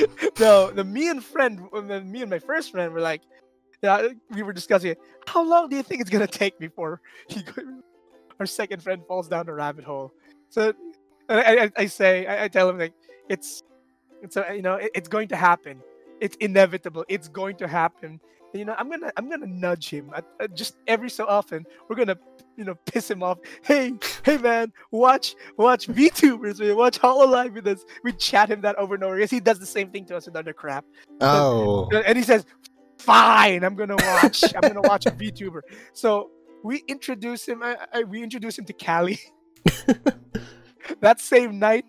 so 0.38 0.70
the 0.70 0.82
me 0.82 1.10
and 1.10 1.22
friend, 1.22 1.60
me 2.10 2.22
and 2.22 2.30
my 2.30 2.38
first 2.38 2.70
friend 2.70 2.94
were 2.94 3.02
like, 3.02 3.20
yeah, 3.82 4.08
we 4.30 4.42
were 4.42 4.52
discussing 4.52 4.92
it. 4.92 4.98
How 5.26 5.42
long 5.42 5.68
do 5.68 5.76
you 5.76 5.82
think 5.82 6.00
it's 6.00 6.10
gonna 6.10 6.26
take 6.26 6.58
before 6.58 7.00
he, 7.28 7.42
our 8.40 8.46
second 8.46 8.82
friend 8.82 9.02
falls 9.06 9.28
down 9.28 9.46
the 9.46 9.52
rabbit 9.52 9.84
hole? 9.84 10.12
So 10.48 10.72
I, 11.28 11.56
I, 11.64 11.70
I 11.76 11.86
say, 11.86 12.26
I, 12.26 12.44
I 12.44 12.48
tell 12.48 12.68
him 12.68 12.78
like, 12.78 12.94
it's, 13.28 13.62
it's 14.22 14.36
a, 14.36 14.46
you 14.54 14.62
know, 14.62 14.74
it- 14.74 14.90
it's 14.94 15.08
going 15.08 15.28
to 15.28 15.36
happen. 15.36 15.80
It's 16.20 16.36
inevitable. 16.36 17.04
It's 17.08 17.28
going 17.28 17.56
to 17.56 17.66
happen. 17.68 18.20
And, 18.52 18.60
you 18.60 18.64
know, 18.64 18.74
I'm 18.78 18.90
gonna, 18.90 19.10
I'm 19.16 19.28
gonna 19.30 19.46
nudge 19.46 19.88
him. 19.88 20.10
I, 20.14 20.22
I 20.40 20.46
just 20.48 20.76
every 20.86 21.08
so 21.10 21.26
often, 21.26 21.64
we're 21.88 21.96
gonna, 21.96 22.18
you 22.56 22.64
know, 22.64 22.74
piss 22.84 23.10
him 23.10 23.22
off. 23.22 23.38
Hey, 23.62 23.94
hey, 24.24 24.36
man, 24.36 24.72
watch, 24.90 25.34
watch 25.56 25.88
VTubers, 25.88 26.60
man, 26.60 26.76
watch 26.76 27.00
Hololive 27.00 27.54
with 27.54 27.66
us. 27.66 27.84
We 28.04 28.12
chat 28.12 28.50
him 28.50 28.60
that 28.60 28.76
over 28.76 28.94
and 28.94 29.02
over 29.02 29.16
because 29.16 29.30
he 29.30 29.40
does 29.40 29.58
the 29.58 29.66
same 29.66 29.90
thing 29.90 30.04
to 30.06 30.16
us 30.16 30.26
with 30.26 30.36
other 30.36 30.52
crap. 30.52 30.84
Oh. 31.22 31.88
And 31.90 32.16
he 32.16 32.22
says, 32.22 32.44
"Fine, 33.02 33.64
I'm 33.64 33.74
gonna 33.74 33.96
watch. 33.96 34.42
I'm 34.54 34.60
gonna 34.62 34.82
watch 34.82 35.06
a 35.06 35.10
VTuber." 35.10 35.60
So 35.92 36.30
we 36.62 36.82
introduce 36.88 37.46
him. 37.46 37.62
I, 37.62 37.76
I, 37.92 38.02
we 38.04 38.22
introduce 38.22 38.58
him 38.58 38.64
to 38.66 38.72
Calli. 38.72 39.18
that 41.00 41.20
same 41.20 41.58
night. 41.58 41.84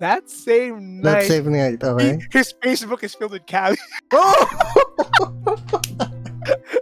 That 0.00 0.30
same 0.30 1.00
night. 1.00 1.22
That 1.22 1.26
same 1.26 1.52
night, 1.52 1.82
okay. 1.82 2.16
he- 2.18 2.38
his 2.38 2.54
Facebook 2.62 3.02
is 3.02 3.14
filled 3.14 3.32
with 3.32 3.46
Calli, 3.46 3.76
Oh! 4.12 5.58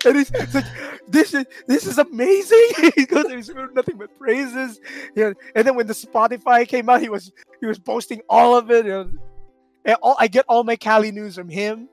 and 0.05 0.17
he's, 0.17 0.29
he's 0.29 0.55
like, 0.55 0.65
"This 1.09 1.33
is 1.35 1.47
this 1.67 1.87
is 1.87 1.97
amazing." 1.99 2.67
he 2.95 3.07
goes, 3.07 3.31
"He's 3.33 3.47
"There's 3.47 3.73
nothing 3.73 3.97
but 3.97 4.17
praises." 4.19 4.81
Yeah, 5.15 5.33
and 5.55 5.67
then 5.67 5.75
when 5.77 5.87
the 5.87 5.95
Spotify 5.95 6.69
came 6.69 6.89
out, 6.91 7.01
he 7.01 7.09
was 7.09 7.33
he 7.61 7.67
was 7.67 7.79
posting 7.79 8.21
all 8.29 8.57
of 8.57 8.71
it. 8.71 8.85
And 8.87 9.19
all, 10.03 10.17
I 10.19 10.29
get 10.29 10.45
all 10.49 10.63
my 10.65 10.77
Calli 10.77 11.13
news 11.13 11.37
from 11.37 11.49
him. 11.49 11.89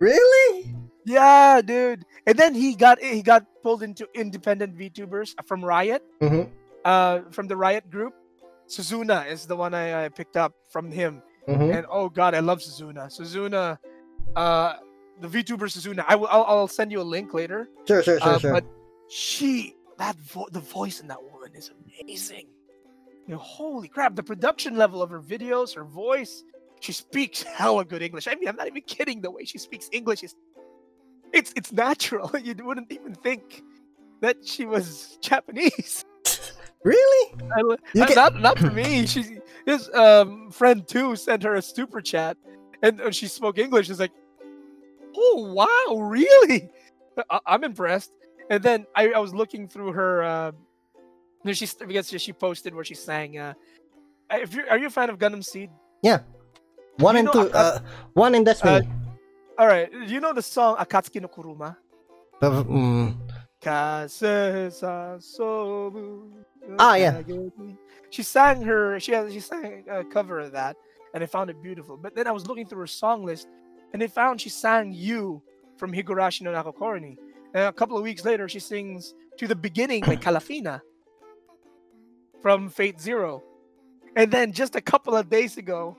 really? 0.00 0.74
Yeah, 1.06 1.60
dude. 1.64 2.04
And 2.26 2.38
then 2.38 2.54
he 2.54 2.74
got 2.74 3.00
he 3.02 3.22
got 3.22 3.44
pulled 3.62 3.82
into 3.82 4.08
independent 4.14 4.76
VTubers 4.78 5.34
from 5.46 5.64
Riot, 5.64 6.02
Mm-hmm. 6.20 6.50
uh, 6.84 7.20
from 7.30 7.46
the 7.48 7.56
Riot 7.56 7.90
group. 7.90 8.14
Suzuna 8.68 9.26
is 9.30 9.46
the 9.46 9.56
one 9.56 9.74
I, 9.74 10.06
I 10.06 10.08
picked 10.08 10.36
up 10.36 10.54
from 10.70 10.90
him, 10.90 11.22
Mm-hmm. 11.48 11.70
and 11.76 11.86
oh 11.90 12.08
god, 12.08 12.34
I 12.34 12.40
love 12.40 12.60
Suzuna. 12.60 13.08
Suzuna, 13.12 13.78
uh, 14.34 14.74
the 15.20 15.28
VTuber 15.28 15.68
Suzuna. 15.68 16.04
I 16.08 16.16
will 16.16 16.28
I'll, 16.28 16.44
I'll 16.44 16.68
send 16.68 16.90
you 16.90 17.00
a 17.00 17.04
link 17.04 17.34
later. 17.34 17.68
Sure, 17.86 18.02
sure, 18.02 18.18
sure, 18.20 18.28
Uh, 18.28 18.38
sure. 18.38 18.52
But 18.52 18.64
she, 19.10 19.74
that 19.98 20.16
vo- 20.16 20.48
the 20.50 20.60
voice 20.60 21.00
in 21.00 21.08
that 21.08 21.22
woman 21.22 21.50
is 21.54 21.70
amazing. 21.84 22.46
You 23.26 23.34
know, 23.34 23.38
holy 23.40 23.88
crap! 23.88 24.16
The 24.16 24.22
production 24.22 24.76
level 24.76 25.02
of 25.02 25.10
her 25.10 25.20
videos, 25.20 25.74
her 25.74 25.84
voice. 25.84 26.42
She 26.80 26.92
speaks 26.92 27.42
hella 27.42 27.84
good 27.84 28.02
English. 28.02 28.28
I 28.28 28.34
mean, 28.34 28.48
I'm 28.48 28.56
not 28.56 28.66
even 28.66 28.82
kidding. 28.82 29.20
The 29.22 29.30
way 29.30 29.44
she 29.46 29.56
speaks 29.56 29.88
English 29.92 30.22
is, 30.22 30.34
it's 31.34 31.52
it's 31.56 31.72
natural. 31.72 32.30
You 32.42 32.54
wouldn't 32.62 32.90
even 32.92 33.14
think 33.14 33.62
that 34.20 34.36
she 34.46 34.64
was 34.66 35.18
Japanese. 35.20 36.04
Really? 36.84 37.34
I, 37.56 37.60
You 37.94 38.02
uh, 38.02 38.06
can- 38.06 38.14
not 38.16 38.32
not 38.42 38.58
for 38.58 38.70
me. 38.82 39.06
She 39.06 39.38
his 39.64 39.88
um 39.94 40.50
friend 40.50 40.86
too 40.86 41.16
sent 41.16 41.42
her 41.42 41.54
a 41.54 41.62
super 41.62 42.02
chat, 42.02 42.36
and 42.82 43.00
uh, 43.00 43.10
she 43.10 43.26
spoke 43.26 43.56
English. 43.56 43.88
It's 43.88 43.98
like, 43.98 44.12
oh 45.16 45.48
wow, 45.56 45.96
really? 45.98 46.68
I, 47.30 47.40
I'm 47.46 47.64
impressed. 47.64 48.12
And 48.50 48.62
then 48.62 48.84
I, 48.94 49.16
I 49.16 49.18
was 49.18 49.32
looking 49.32 49.66
through 49.66 49.92
her. 49.96 50.22
Uh, 50.22 50.52
she's 51.56 51.72
because 51.72 52.10
she 52.20 52.34
posted 52.34 52.74
where 52.74 52.84
she 52.84 52.94
sang. 52.94 53.38
Uh, 53.38 53.54
if 54.32 54.52
you 54.54 54.64
are 54.68 54.76
you 54.76 54.88
a 54.88 54.90
fan 54.90 55.08
of 55.08 55.16
Gundam 55.18 55.42
Seed? 55.42 55.70
Yeah, 56.02 56.20
one 56.98 57.14
You 57.14 57.20
and 57.20 57.26
know, 57.32 57.48
two. 57.48 57.54
Uh, 57.56 57.78
one 58.12 58.34
in 58.34 58.44
Destiny. 58.44 58.84
All 59.56 59.66
right, 59.66 59.90
you 60.06 60.20
know 60.20 60.32
the 60.32 60.42
song 60.42 60.76
Akatsuki 60.76 61.20
no 61.20 61.28
Kuruma. 61.28 61.76
Uh, 62.42 62.64
mm, 62.64 63.14
Kase 63.60 64.74
sa 64.74 65.16
sobu 65.18 66.32
Ah, 66.78 66.96
yeah. 66.96 67.22
She 68.10 68.22
sang 68.22 68.62
her. 68.62 68.98
She 69.00 69.12
has. 69.12 69.32
She 69.32 69.40
sang 69.40 69.84
a 69.88 70.04
cover 70.04 70.40
of 70.40 70.52
that, 70.52 70.76
and 71.12 71.22
I 71.22 71.26
found 71.26 71.50
it 71.50 71.62
beautiful. 71.62 71.96
But 71.96 72.14
then 72.14 72.26
I 72.26 72.32
was 72.32 72.46
looking 72.46 72.66
through 72.66 72.80
her 72.80 72.86
song 72.86 73.24
list, 73.24 73.48
and 73.92 74.02
I 74.02 74.06
found 74.06 74.40
she 74.40 74.48
sang 74.48 74.92
"You" 74.92 75.42
from 75.76 75.92
Higurashi 75.92 76.42
no 76.42 76.52
Naku 76.52 76.72
Koro 76.72 76.98
ni. 76.98 77.16
And 77.52 77.64
a 77.64 77.72
couple 77.72 77.96
of 77.96 78.02
weeks 78.02 78.24
later, 78.24 78.48
she 78.48 78.60
sings 78.60 79.14
"To 79.38 79.46
the 79.46 79.56
Beginning" 79.56 80.02
by 80.02 80.16
Kalafina 80.16 80.80
from 82.40 82.68
Fate 82.68 83.00
Zero. 83.00 83.42
And 84.16 84.30
then 84.30 84.52
just 84.52 84.76
a 84.76 84.80
couple 84.80 85.16
of 85.16 85.28
days 85.28 85.56
ago, 85.58 85.96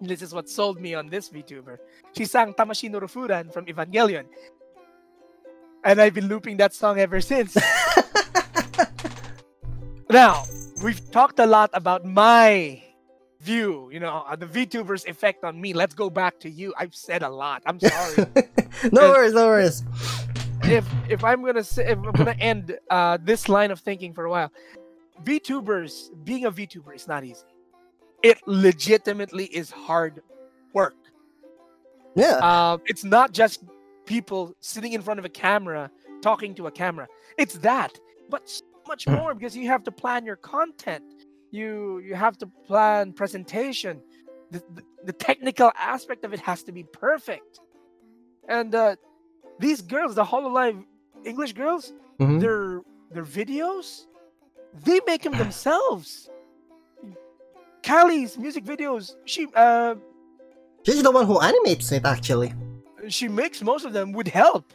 this 0.00 0.22
is 0.22 0.34
what 0.34 0.48
sold 0.48 0.80
me 0.80 0.94
on 0.94 1.08
this 1.08 1.28
VTuber. 1.30 1.78
She 2.16 2.24
sang 2.24 2.54
Tamashii 2.54 2.90
no 2.90 3.00
Refrain 3.00 3.50
from 3.50 3.66
Evangelion. 3.66 4.26
And 5.84 6.00
I've 6.00 6.14
been 6.14 6.28
looping 6.28 6.56
that 6.58 6.72
song 6.72 6.98
ever 6.98 7.20
since. 7.20 7.56
now, 10.10 10.44
we've 10.82 11.10
talked 11.10 11.38
a 11.38 11.46
lot 11.46 11.70
about 11.74 12.04
my 12.04 12.82
view, 13.40 13.90
you 13.92 14.00
know, 14.00 14.24
uh, 14.26 14.34
the 14.34 14.46
VTuber's 14.46 15.04
effect 15.04 15.44
on 15.44 15.60
me. 15.60 15.74
Let's 15.74 15.94
go 15.94 16.08
back 16.08 16.40
to 16.40 16.50
you. 16.50 16.72
I've 16.78 16.94
said 16.94 17.22
a 17.22 17.28
lot. 17.28 17.62
I'm 17.66 17.78
sorry. 17.78 18.26
no 18.92 19.10
worries, 19.10 19.34
no 19.34 19.46
worries. 19.46 19.84
if 20.62 20.86
if 21.10 21.22
I'm 21.22 21.44
gonna 21.44 21.62
say 21.62 21.86
if 21.86 21.98
I'm 21.98 22.12
gonna 22.12 22.36
end 22.40 22.78
uh, 22.90 23.18
this 23.20 23.50
line 23.50 23.70
of 23.70 23.80
thinking 23.80 24.14
for 24.14 24.24
a 24.24 24.30
while, 24.30 24.50
VTubers 25.22 26.08
being 26.24 26.46
a 26.46 26.52
VTuber 26.52 26.94
is 26.94 27.06
not 27.06 27.22
easy. 27.24 27.44
It 28.30 28.38
legitimately 28.46 29.44
is 29.60 29.70
hard 29.70 30.22
work. 30.72 30.94
Yeah. 32.16 32.38
Um, 32.48 32.80
it's 32.86 33.04
not 33.04 33.32
just 33.32 33.62
people 34.06 34.54
sitting 34.60 34.92
in 34.94 35.02
front 35.02 35.18
of 35.20 35.24
a 35.26 35.28
camera 35.28 35.90
talking 36.22 36.54
to 36.56 36.66
a 36.66 36.70
camera. 36.70 37.06
It's 37.38 37.54
that, 37.58 37.92
but 38.30 38.48
so 38.48 38.64
much 38.88 39.04
Hmm. 39.04 39.14
more 39.14 39.34
because 39.34 39.54
you 39.56 39.66
have 39.68 39.84
to 39.84 39.92
plan 39.92 40.24
your 40.24 40.36
content. 40.36 41.04
You 41.50 41.98
you 41.98 42.14
have 42.14 42.36
to 42.38 42.46
plan 42.66 43.12
presentation. 43.12 44.00
The, 44.50 44.60
the, 44.76 44.82
the 45.04 45.12
technical 45.12 45.70
aspect 45.78 46.24
of 46.24 46.32
it 46.32 46.40
has 46.40 46.62
to 46.64 46.72
be 46.72 46.84
perfect. 46.84 47.60
And 48.48 48.74
uh, 48.74 48.96
these 49.58 49.80
girls, 49.82 50.14
the 50.14 50.24
Hololive 50.24 50.82
English 51.24 51.52
girls, 51.52 51.92
Mhm. 52.20 52.40
their 52.40 52.80
their 53.14 53.24
videos, 53.40 54.06
they 54.86 55.00
make 55.06 55.22
them 55.22 55.36
themselves. 55.44 56.30
Calli's 57.84 58.38
music 58.38 58.64
videos, 58.64 59.14
she 59.26 59.46
uh 59.54 59.94
She's 60.86 61.02
the 61.02 61.10
one 61.10 61.26
who 61.26 61.40
animates 61.40 61.92
it, 61.92 62.04
actually. 62.04 62.52
she 63.08 63.28
makes 63.28 63.62
most 63.62 63.84
of 63.84 63.92
them 63.92 64.12
with 64.12 64.26
help, 64.28 64.72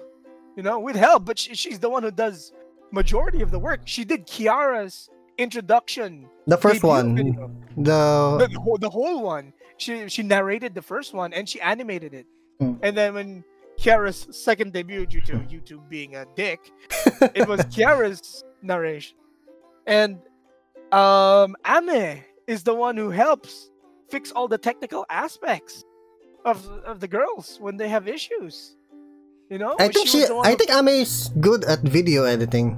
you 0.55 0.63
know, 0.63 0.79
with 0.79 0.95
help. 0.95 1.25
But 1.25 1.37
she, 1.37 1.53
she's 1.55 1.79
the 1.79 1.89
one 1.89 2.01
who 2.03 2.11
does 2.11 2.51
majority 2.91 3.41
of 3.41 3.51
the 3.51 3.59
work. 3.59 3.81
She 3.85 4.03
did 4.05 4.25
Kiara's 4.25 5.09
introduction, 5.37 6.27
The 6.47 6.57
first 6.57 6.83
one. 6.83 7.15
video. 7.15 7.51
The. 7.77 8.37
the, 8.41 8.47
the 8.53 8.59
whole, 8.59 8.77
the 8.77 8.89
whole 8.89 9.23
one. 9.23 9.53
She 9.77 10.09
she 10.09 10.23
narrated 10.23 10.75
the 10.75 10.81
first 10.81 11.13
one 11.13 11.31
and 11.33 11.47
she 11.47 11.59
animated 11.61 12.13
it. 12.13 12.27
Hmm. 12.59 12.73
And 12.83 12.97
then 12.97 13.13
when 13.13 13.43
Kiara's 13.79 14.27
second 14.31 14.73
debut, 14.73 15.05
due 15.05 15.21
to 15.21 15.33
YouTube 15.53 15.87
being 15.89 16.15
a 16.15 16.25
dick, 16.35 16.59
it 17.33 17.47
was 17.47 17.61
Kiara's 17.73 18.43
narration. 18.61 19.15
And 19.87 20.19
um 20.91 21.55
Ame 21.65 22.23
is 22.49 22.63
the 22.63 22.73
one 22.73 22.97
who 22.97 23.09
helps 23.11 23.69
fix 24.09 24.31
all 24.31 24.47
the 24.47 24.57
technical 24.57 25.05
aspects 25.09 25.83
of 26.45 26.57
of 26.91 26.99
the 26.99 27.07
girls 27.07 27.57
when 27.61 27.77
they 27.77 27.87
have 27.95 28.07
issues. 28.07 28.75
You 29.51 29.57
know? 29.61 29.75
I 29.79 29.87
think 29.89 30.07
she. 30.07 30.25
one 30.25 30.45
I 30.45 30.51
who- 30.51 30.57
think 30.57 30.71
Ame 30.71 30.87
is 31.05 31.29
good 31.39 31.63
at 31.65 31.79
video 31.81 32.23
editing. 32.25 32.69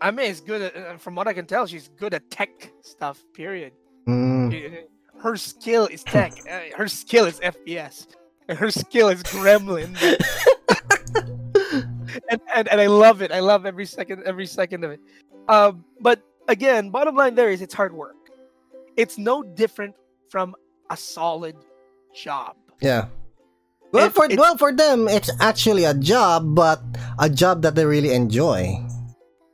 I 0.00 0.10
is 0.10 0.40
good. 0.40 0.60
At, 0.60 0.76
uh, 0.76 0.96
from 0.98 1.14
what 1.14 1.26
I 1.28 1.32
can 1.32 1.46
tell, 1.46 1.66
she's 1.66 1.88
good 1.96 2.12
at 2.12 2.28
tech 2.30 2.72
stuff. 2.82 3.24
Period. 3.32 3.72
Mm, 4.06 4.52
She- 4.52 4.84
Her 5.24 5.36
skill 5.36 5.86
is 5.86 6.02
tech. 6.04 6.32
Uh, 6.50 6.76
her 6.76 6.88
skill 6.88 7.24
is 7.24 7.40
FPS. 7.40 8.06
Her 8.48 8.70
skill 8.70 9.08
is 9.08 9.22
Gremlin. 9.22 9.96
and, 12.30 12.40
and 12.54 12.68
and 12.68 12.80
I 12.80 12.86
love 12.86 13.22
it. 13.22 13.32
I 13.32 13.40
love 13.40 13.64
every 13.64 13.86
second 13.86 14.22
every 14.26 14.46
second 14.46 14.84
of 14.84 14.90
it. 14.92 15.00
Um, 15.48 15.84
but 16.00 16.20
again, 16.48 16.90
bottom 16.90 17.16
line 17.16 17.34
there 17.34 17.50
is 17.50 17.62
it's 17.62 17.74
hard 17.74 17.94
work. 17.94 18.16
It's 18.96 19.18
no 19.18 19.42
different 19.42 19.94
from 20.30 20.54
a 20.90 20.96
solid 20.96 21.56
job. 22.14 22.56
yeah. 22.80 23.06
Well, 23.92 24.06
It- 24.06 24.12
for 24.14 24.24
it- 24.26 24.38
well 24.38 24.56
for 24.58 24.72
them, 24.72 25.06
it's 25.06 25.30
actually 25.40 25.84
a 25.84 25.94
job, 25.94 26.54
but 26.54 26.82
a 27.18 27.30
job 27.30 27.62
that 27.62 27.74
they 27.76 27.84
really 27.86 28.12
enjoy. 28.12 28.74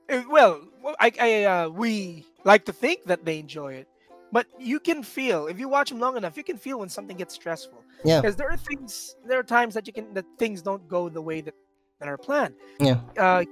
Uh, 0.09 0.23
Well, 0.31 0.61
well, 0.83 0.97
I, 0.99 1.13
I 1.21 1.31
uh, 1.45 1.69
we 1.69 2.25
like 2.45 2.65
to 2.65 2.73
think 2.73 3.05
that 3.05 3.25
they 3.27 3.39
enjoy 3.39 3.75
it, 3.75 3.89
but 4.33 4.47
you 4.59 4.81
can 4.81 5.03
feel 5.03 5.47
if 5.47 5.61
you 5.61 5.69
watch 5.69 5.91
them 5.91 6.01
long 6.01 6.17
enough, 6.17 6.37
you 6.39 6.45
can 6.45 6.57
feel 6.57 6.79
when 6.81 6.89
something 6.89 7.17
gets 7.19 7.35
stressful. 7.35 7.85
Yeah. 8.03 8.21
Because 8.23 8.37
there 8.37 8.49
are 8.51 8.57
things, 8.57 9.15
there 9.29 9.39
are 9.39 9.43
times 9.45 9.75
that 9.75 9.87
you 9.87 9.93
can 9.93 10.15
that 10.15 10.25
things 10.39 10.63
don't 10.63 10.89
go 10.89 11.11
the 11.11 11.21
way 11.21 11.43
that 11.43 11.55
that 12.01 12.09
are 12.09 12.17
planned. 12.17 12.55
Yeah. 12.81 13.01
Uh, 13.19 13.45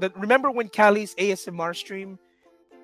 that 0.00 0.12
remember 0.14 0.50
when 0.50 0.68
Calli's 0.68 1.14
ASMR 1.16 1.72
stream, 1.74 2.18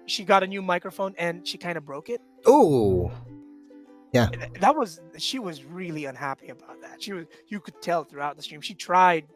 she 0.06 0.24
got 0.24 0.42
a 0.42 0.46
new 0.46 0.62
microphone 0.62 1.14
and 1.18 1.46
she 1.46 1.58
kind 1.58 1.76
of 1.76 1.84
broke 1.84 2.08
it. 2.08 2.22
Ooh. 2.48 3.10
yeah. 4.12 4.28
That 4.60 4.76
was 4.76 5.00
she 5.18 5.38
was 5.38 5.64
really 5.64 6.04
unhappy 6.06 6.48
about 6.48 6.80
that. 6.82 7.02
She 7.02 7.12
was 7.12 7.26
you 7.48 7.60
could 7.60 7.80
tell 7.82 8.04
throughout 8.04 8.36
the 8.36 8.42
stream. 8.42 8.60
She 8.60 8.74
tried, 8.74 9.26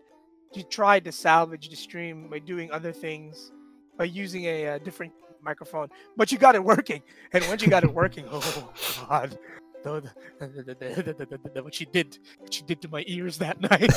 she 0.55 0.62
tried 0.64 1.05
to 1.05 1.12
salvage 1.12 1.68
the 1.68 1.76
stream 1.76 2.28
by 2.28 2.38
doing 2.38 2.70
other 2.70 2.92
things, 2.92 3.52
by 3.98 4.05
using 4.05 4.44
a, 4.44 4.68
uh 4.68 4.78
different 4.78 5.12
microphone. 5.42 5.88
But 6.16 6.32
you 6.32 6.38
got 6.38 6.55
it 6.55 6.64
working, 6.64 7.02
and 7.32 7.44
when 7.44 7.59
you 7.61 7.68
got 7.68 7.84
it 7.84 7.92
working, 7.92 8.24
oh 8.30 8.72
god, 9.09 9.38
what 9.84 11.74
she 11.74 11.84
did, 11.84 12.18
what 12.38 12.55
she 12.55 12.62
did 12.62 12.80
to 12.82 12.88
my 12.88 13.05
ears 13.07 13.38
that 13.38 13.61
night. 13.61 13.92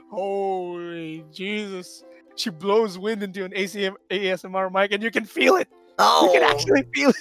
Holy 0.10 1.24
Jesus! 1.32 2.04
She 2.36 2.50
blows 2.50 2.98
wind 2.98 3.22
into 3.22 3.44
an 3.44 3.52
ACM, 3.52 3.94
ASMR 4.10 4.72
mic, 4.72 4.92
and 4.92 5.02
you 5.02 5.10
can 5.10 5.24
feel 5.24 5.56
it. 5.56 5.68
Oh. 6.00 6.26
You 6.32 6.40
can 6.40 6.42
actually 6.50 6.84
feel 6.94 7.10
it. 7.10 7.16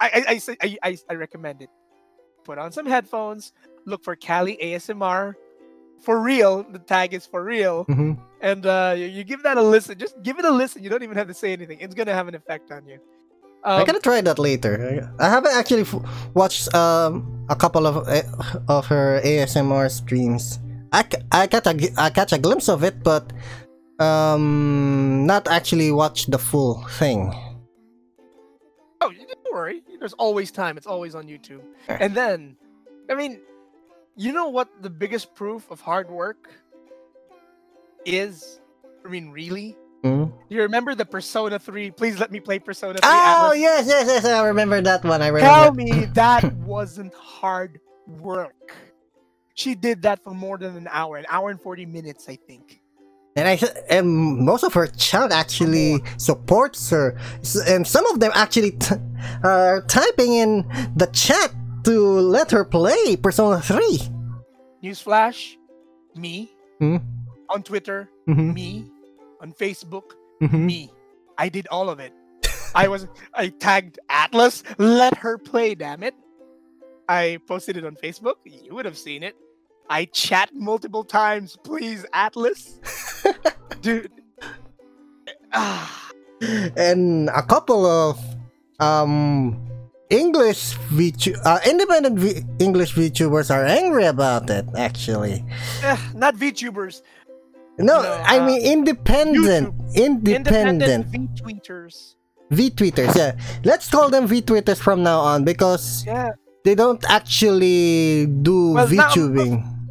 I 0.00 0.06
I, 0.14 0.24
I, 0.34 0.38
say- 0.38 0.56
I, 0.62 0.78
I, 0.82 0.98
I 1.10 1.14
recommend 1.14 1.62
it. 1.62 1.70
Put 2.44 2.58
on 2.58 2.72
some 2.72 2.86
headphones, 2.86 3.52
look 3.84 4.02
for 4.04 4.16
Calli 4.16 4.58
ASMR. 4.62 5.34
For 6.02 6.18
real, 6.20 6.64
the 6.64 6.80
tag 6.80 7.14
is 7.14 7.24
for 7.26 7.44
real. 7.44 7.84
Mhm. 7.86 8.18
And 8.42 8.66
uh, 8.66 8.94
you, 8.98 9.06
you 9.06 9.22
give 9.22 9.44
that 9.44 9.56
a 9.56 9.62
listen. 9.62 9.96
Just 9.98 10.20
give 10.24 10.38
it 10.40 10.44
a 10.44 10.50
listen. 10.50 10.82
You 10.82 10.90
don't 10.90 11.04
even 11.04 11.14
have 11.16 11.28
to 11.28 11.34
say 11.34 11.52
anything. 11.52 11.78
It's 11.78 11.94
going 11.94 12.08
to 12.10 12.14
have 12.14 12.26
an 12.26 12.34
effect 12.34 12.72
on 12.72 12.86
you. 12.90 12.98
I 13.62 13.78
Um, 13.78 13.86
gotta 13.86 14.00
try 14.02 14.18
that 14.20 14.40
later. 14.42 15.06
I 15.22 15.28
haven't 15.30 15.54
actually 15.54 15.82
f- 15.86 16.02
watched 16.34 16.66
um, 16.74 17.46
a 17.48 17.54
couple 17.54 17.86
of 17.86 18.02
uh, 18.10 18.22
of 18.66 18.86
her 18.90 19.22
ASMR 19.22 19.86
streams. 19.88 20.58
I 20.90 21.04
catch 21.46 21.66
a 21.70 21.74
I 21.96 22.10
catch 22.10 22.32
a 22.34 22.38
glimpse 22.42 22.66
of 22.68 22.82
it, 22.82 23.04
but 23.06 23.30
um, 24.02 25.26
not 25.26 25.46
actually 25.46 25.90
watch 25.92 26.26
the 26.26 26.38
full 26.38 26.82
thing. 26.98 27.30
Don't 29.52 29.58
worry. 29.60 29.82
There's 29.98 30.14
always 30.14 30.50
time. 30.50 30.76
It's 30.78 30.86
always 30.86 31.14
on 31.14 31.24
YouTube. 31.26 31.60
And 31.88 32.14
then, 32.14 32.56
I 33.10 33.14
mean, 33.14 33.40
you 34.16 34.32
know 34.32 34.48
what 34.48 34.68
the 34.82 34.88
biggest 34.90 35.34
proof 35.34 35.70
of 35.70 35.80
hard 35.80 36.10
work 36.10 36.48
is? 38.06 38.60
I 39.04 39.08
mean, 39.08 39.30
really? 39.30 39.76
Hmm? 40.02 40.24
You 40.48 40.62
remember 40.62 40.94
the 40.94 41.04
Persona 41.04 41.58
3? 41.58 41.90
Please 41.90 42.18
let 42.18 42.32
me 42.32 42.40
play 42.40 42.58
Persona 42.58 42.94
3 42.94 43.00
Oh 43.04 43.52
Atlus. 43.54 43.60
yes, 43.60 43.86
yes, 43.86 44.06
yes! 44.06 44.24
I 44.24 44.44
remember 44.46 44.80
that 44.80 45.04
one. 45.04 45.22
I 45.22 45.28
remember. 45.28 45.46
Tell 45.46 45.72
me 45.74 46.06
that 46.14 46.50
wasn't 46.56 47.14
hard 47.14 47.78
work. 48.06 48.74
She 49.54 49.74
did 49.74 50.02
that 50.02 50.24
for 50.24 50.34
more 50.34 50.56
than 50.58 50.76
an 50.76 50.88
hour, 50.90 51.18
an 51.18 51.26
hour 51.28 51.50
and 51.50 51.60
40 51.60 51.86
minutes, 51.86 52.28
I 52.28 52.36
think. 52.36 52.80
And 53.34 53.48
I 53.48 53.58
and 53.88 54.06
most 54.44 54.62
of 54.62 54.74
her 54.74 54.86
chat 54.88 55.32
actually 55.32 56.02
supports 56.18 56.90
her, 56.90 57.16
and 57.66 57.86
some 57.86 58.04
of 58.12 58.20
them 58.20 58.30
actually 58.34 58.72
t- 58.72 58.96
are 59.42 59.80
typing 59.88 60.34
in 60.34 60.68
the 60.96 61.06
chat 61.12 61.54
to 61.84 61.98
let 62.20 62.50
her 62.50 62.64
play 62.64 63.16
Persona 63.16 63.60
Three. 63.62 64.00
Newsflash, 64.84 65.56
me. 66.14 66.52
Hmm? 66.78 66.96
On 67.48 67.62
Twitter, 67.62 68.10
Mhm, 68.28 68.52
me. 68.54 68.90
On 69.40 69.52
Facebook, 69.52 70.12
mhm. 70.42 70.64
me. 70.66 70.90
I 71.38 71.48
did 71.48 71.66
all 71.70 71.88
of 71.88 72.00
it. 72.00 72.12
I 72.74 72.88
was 72.88 73.06
I 73.32 73.48
tagged 73.48 73.98
Atlus. 74.10 74.62
Let 74.78 75.16
her 75.18 75.38
play, 75.38 75.74
damn 75.74 76.02
it. 76.02 76.14
I 77.08 77.38
posted 77.48 77.76
it 77.76 77.84
on 77.84 77.96
Facebook. 77.96 78.36
You 78.44 78.74
would 78.74 78.84
have 78.84 78.98
seen 78.98 79.22
it. 79.22 79.36
I 79.90 80.06
chat 80.06 80.50
multiple 80.54 81.04
times. 81.04 81.56
Please, 81.62 82.04
Atlus. 82.14 82.78
Dude. 83.82 84.10
And 86.76 87.28
a 87.30 87.42
couple 87.42 87.86
of 87.86 88.18
um 88.80 89.54
English 90.10 90.74
VTu- 90.90 91.38
uh, 91.44 91.60
independent 91.64 92.18
v- 92.18 92.42
English 92.58 92.94
VTubers 92.94 93.48
are 93.50 93.64
angry 93.64 94.04
about 94.06 94.50
it. 94.50 94.66
Actually, 94.76 95.44
Eh, 95.84 95.96
not 96.14 96.34
VTubers. 96.34 97.02
no, 97.78 98.00
I 98.26 98.38
uh, 98.38 98.46
mean 98.46 98.60
independent, 98.60 99.72
independent, 99.94 100.82
Independent 100.82 101.06
V-tweeters. 101.14 102.16
VTweeters. 102.50 103.14
Yeah, 103.16 103.38
let's 103.64 103.88
call 103.88 104.10
them 104.10 104.26
VTweeters 104.28 104.78
from 104.82 105.02
now 105.04 105.20
on 105.20 105.44
because 105.44 106.04
Yeah. 106.04 106.32
They 106.64 106.74
don't 106.74 107.02
actually 107.10 108.26
do 108.26 108.72
Well, 108.72 108.88
now- 108.88 109.08
VTubing. 109.10 109.88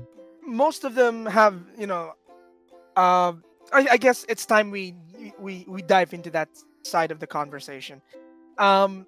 most 0.48 0.84
of 0.84 0.96
them 0.96 1.26
have 1.26 1.56
you 1.78 1.88
know 1.88 2.14
uh, 2.96 3.34
I, 3.72 3.88
I 3.96 3.98
guess 3.98 4.26
it's 4.28 4.46
time 4.46 4.70
we 4.72 4.96
we 5.40 5.66
we 5.68 5.82
dive 5.82 6.14
into 6.14 6.30
that 6.32 6.50
side 6.84 7.12
of 7.12 7.20
the 7.20 7.28
conversation. 7.28 8.02
Um 8.58 9.06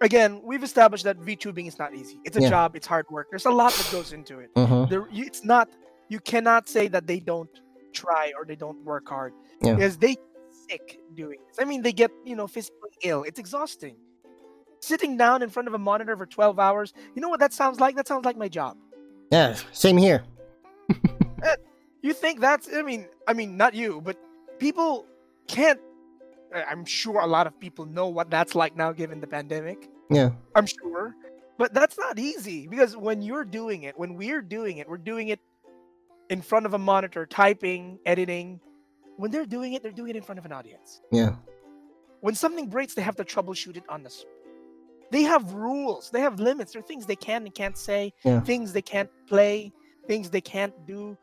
again 0.00 0.40
we've 0.42 0.64
established 0.64 1.04
that 1.04 1.18
vtubing 1.20 1.66
is 1.68 1.78
not 1.78 1.94
easy. 1.94 2.18
It's 2.24 2.36
a 2.36 2.40
Yeah. 2.42 2.48
job. 2.50 2.74
It's 2.74 2.86
hard 2.86 3.06
work. 3.10 3.26
There's 3.30 3.46
a 3.46 3.50
lot 3.62 3.72
that 3.72 3.88
goes 3.92 4.12
into 4.12 4.38
it. 4.40 4.50
Mhm. 4.54 4.88
there 4.90 5.06
it's 5.12 5.44
not 5.44 5.68
you 6.08 6.18
cannot 6.20 6.68
say 6.68 6.88
that 6.88 7.06
they 7.06 7.20
don't 7.20 7.50
try 7.92 8.32
or 8.36 8.44
they 8.44 8.56
don't 8.56 8.82
work 8.84 9.08
hard. 9.08 9.32
Yeah. 9.62 9.74
because 9.74 9.96
they 9.98 10.16
sick 10.68 10.98
doing 11.14 11.38
this. 11.46 11.56
I 11.60 11.64
mean 11.70 11.82
they 11.82 11.92
get 11.92 12.10
you 12.24 12.34
know 12.34 12.46
physically 12.48 12.90
ill. 13.02 13.22
It's 13.28 13.38
exhausting 13.38 13.96
sitting 14.80 15.16
down 15.16 15.42
in 15.42 15.48
front 15.48 15.68
of 15.68 15.74
a 15.74 15.78
monitor 15.78 16.16
for 16.16 16.26
12 16.26 16.58
hours 16.58 16.92
you 17.14 17.22
know 17.22 17.28
what 17.28 17.40
that 17.40 17.52
sounds 17.52 17.80
like 17.80 17.96
that 17.96 18.08
sounds 18.08 18.24
like 18.24 18.36
my 18.36 18.48
job 18.48 18.76
Yeah, 19.30 19.56
same 19.72 19.96
here. 19.96 20.24
Eh, 21.42 21.56
you 22.02 22.12
think 22.12 22.38
that's 22.38 22.68
I 22.74 22.82
mean 22.82 23.08
I 23.26 23.32
mean 23.32 23.56
not 23.56 23.72
you, 23.72 24.02
but 24.02 24.18
people 24.58 25.06
can't 25.48 25.80
I'm 26.52 26.84
sure 26.84 27.20
a 27.20 27.26
lot 27.26 27.46
of 27.46 27.58
people 27.58 27.86
know 27.86 28.08
what 28.08 28.30
that's 28.30 28.54
like 28.54 28.76
now 28.76 28.92
given 28.92 29.20
the 29.20 29.26
pandemic. 29.26 29.88
Yeah. 30.10 30.30
I'm 30.54 30.66
sure. 30.66 31.14
But 31.58 31.72
that's 31.74 31.98
not 31.98 32.18
easy 32.18 32.66
because 32.66 32.96
when 32.96 33.22
you're 33.22 33.44
doing 33.44 33.84
it, 33.84 33.98
when 33.98 34.14
we're 34.14 34.42
doing 34.42 34.78
it, 34.78 34.88
we're 34.88 34.96
doing 34.98 35.28
it 35.28 35.40
in 36.28 36.42
front 36.42 36.66
of 36.66 36.74
a 36.74 36.78
monitor, 36.78 37.26
typing, 37.26 37.98
editing. 38.06 38.60
When 39.16 39.30
they're 39.30 39.46
doing 39.46 39.74
it, 39.74 39.82
they're 39.82 39.92
doing 39.92 40.10
it 40.10 40.16
in 40.16 40.22
front 40.22 40.38
of 40.38 40.44
an 40.44 40.52
audience. 40.52 41.00
Yeah. 41.12 41.36
When 42.20 42.34
something 42.34 42.68
breaks, 42.68 42.94
they 42.94 43.02
have 43.02 43.16
to 43.16 43.24
troubleshoot 43.24 43.76
it 43.76 43.84
on 43.88 44.02
the 44.02 44.10
spot. 44.10 44.32
They 45.10 45.22
have 45.22 45.52
rules, 45.52 46.10
they 46.10 46.20
have 46.20 46.38
limits. 46.40 46.72
There 46.72 46.80
are 46.80 46.86
things 46.86 47.06
they 47.06 47.16
can 47.16 47.44
and 47.44 47.54
can't 47.54 47.76
say, 47.76 48.12
Yeah. 48.24 48.40
things 48.40 48.72
they 48.72 48.82
can't 48.82 49.10
play, 49.26 49.72
things 50.06 50.30
they 50.30 50.40
can't 50.40 50.74
do. 50.86 51.16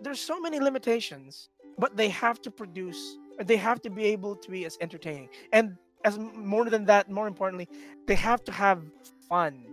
There's 0.00 0.20
so 0.20 0.38
many 0.40 0.60
limitations, 0.60 1.48
but 1.78 1.96
they 1.96 2.08
have 2.10 2.40
to 2.42 2.50
produce, 2.50 3.16
they 3.44 3.56
have 3.56 3.80
to 3.82 3.90
be 3.90 4.04
able 4.04 4.36
to 4.36 4.50
be 4.50 4.64
as 4.66 4.76
entertaining. 4.80 5.28
And 5.52 5.76
as 6.04 6.18
more 6.18 6.66
than 6.68 6.84
that, 6.86 7.10
more 7.10 7.26
importantly, 7.26 7.68
they 8.06 8.14
have 8.16 8.44
to 8.44 8.52
have 8.52 8.82
fun 9.28 9.64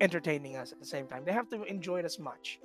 entertaining 0.00 0.56
us 0.56 0.72
at 0.72 0.80
the 0.80 0.86
same 0.86 1.06
time. 1.06 1.24
They 1.24 1.32
have 1.32 1.48
to 1.50 1.62
enjoy 1.64 2.00
it 2.00 2.04
as 2.04 2.18
much. 2.18 2.58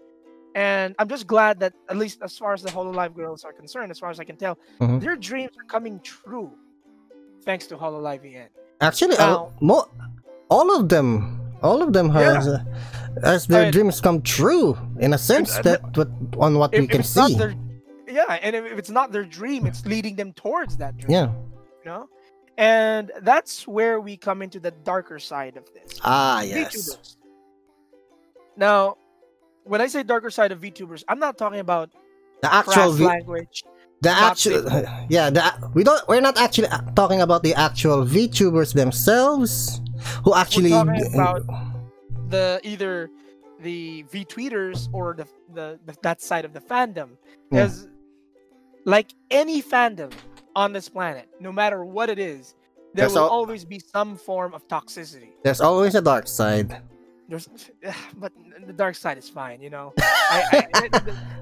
And 0.56 0.95
I'm 0.97 1.08
just 1.08 1.28
glad 1.28 1.60
that, 1.60 1.74
at 1.89 1.97
least 1.97 2.22
as 2.24 2.36
far 2.38 2.54
as 2.54 2.64
the 2.64 2.72
Hololive 2.72 3.14
girls 3.16 3.43
are 3.45 3.54
concerned, 3.54 3.91
as 3.91 4.00
far 4.00 4.10
as 4.10 4.20
I 4.20 4.24
can 4.24 4.36
tell, 4.36 4.58
Mhm. 4.80 5.00
their 5.00 5.16
dreams 5.16 5.52
are 5.60 5.64
coming 5.66 6.00
true 6.00 6.52
thanks 7.43 7.68
to 7.68 7.78
Hololive 7.78 8.26
EN. 8.26 8.50
Actually, 8.82 9.16
Now- 9.18 9.45
uh, 9.45 9.52
mo- 9.62 9.88
all 10.50 10.76
of 10.76 10.89
them, 10.89 11.39
all 11.62 11.82
of 11.82 11.93
them 11.93 12.10
has, 12.10 12.47
uh, 12.47 12.64
as 13.24 13.47
their 13.47 13.64
Right. 13.64 13.74
dreams 13.74 14.02
come 14.02 14.22
true 14.22 14.78
in 15.00 15.14
a 15.14 15.18
sense 15.18 15.56
and- 15.56 15.66
that 15.66 15.82
what 15.97 16.10
on 16.39 16.58
what 16.58 16.74
If, 16.74 16.82
we 16.82 16.88
can 16.88 17.04
see. 17.04 17.36
their, 17.36 17.54
yeah, 18.08 18.38
and 18.41 18.56
if, 18.56 18.66
if 18.66 18.78
it's 18.80 18.89
not 18.89 19.12
their 19.12 19.26
dream, 19.26 19.66
it's 19.66 19.86
leading 19.86 20.16
them 20.16 20.34
towards 20.34 20.78
that 20.78 20.97
dream. 20.97 21.12
Yeah. 21.12 21.28
You 21.84 21.91
know? 21.91 22.10
And 22.58 23.12
that's 23.22 23.66
where 23.68 24.00
we 24.02 24.18
come 24.18 24.41
into 24.41 24.60
the 24.60 24.72
darker 24.84 25.18
side 25.20 25.56
of 25.56 25.64
this. 25.74 26.00
Ah, 26.04 26.41
yes. 26.41 26.76
VTubers. 26.76 27.16
Now, 28.58 28.97
when 29.64 29.82
I 29.82 29.88
say 29.88 30.04
darker 30.04 30.30
side 30.30 30.52
of 30.52 30.60
VTubers, 30.60 31.04
I'm 31.08 31.20
not 31.20 31.38
talking 31.38 31.60
about 31.60 31.89
The 32.41 32.54
actual 32.54 32.91
v- 32.91 33.06
language. 33.06 33.64
The 34.02 34.10
actual, 34.10 34.64
yeah, 35.10 35.30
the 35.30 35.43
we 35.74 35.84
don't. 35.84 36.02
We're 36.08 36.22
not 36.22 36.38
actually 36.39 36.68
uh, 36.70 36.80
talking 36.95 37.20
about 37.22 37.43
the 37.43 37.54
actual 37.56 38.06
VTubers 38.06 38.74
themselves, 38.74 39.82
who 40.24 40.34
actually. 40.36 40.72
We're 40.72 40.86
talking 40.86 41.14
about 41.14 41.43
the 42.30 42.60
either 42.64 43.10
the 43.62 44.04
V 44.04 44.24
tweeters 44.26 44.88
or 44.93 45.14
the, 45.16 45.28
the, 45.54 45.80
the 45.86 45.95
that 46.04 46.22
side 46.22 46.45
of 46.45 46.54
the 46.54 46.62
fandom. 46.62 47.10
Yeah. 47.52 47.66
Because 47.66 47.88
like 48.86 49.14
any 49.32 49.62
fandom 49.62 50.12
on 50.56 50.74
this 50.74 50.89
planet, 50.89 51.28
no 51.39 51.52
matter 51.52 51.84
what 51.84 52.10
it 52.10 52.20
is, 52.20 52.56
there 52.93 53.04
There's 53.04 53.14
will 53.14 53.20
al- 53.24 53.30
always 53.30 53.66
be 53.66 53.80
some 53.80 54.16
form 54.16 54.54
of 54.54 54.68
toxicity. 54.68 55.32
There's 55.43 55.62
always 55.62 55.95
a 55.95 56.02
dark 56.02 56.28
side. 56.28 56.82
There's, 57.28 57.47
but 58.18 58.32
the 58.66 58.74
dark 58.74 58.95
side 58.95 59.18
is 59.18 59.30
fine, 59.30 59.62
you 59.62 59.70
know. 59.70 59.93
I, 60.00 60.68
I, 60.74 60.89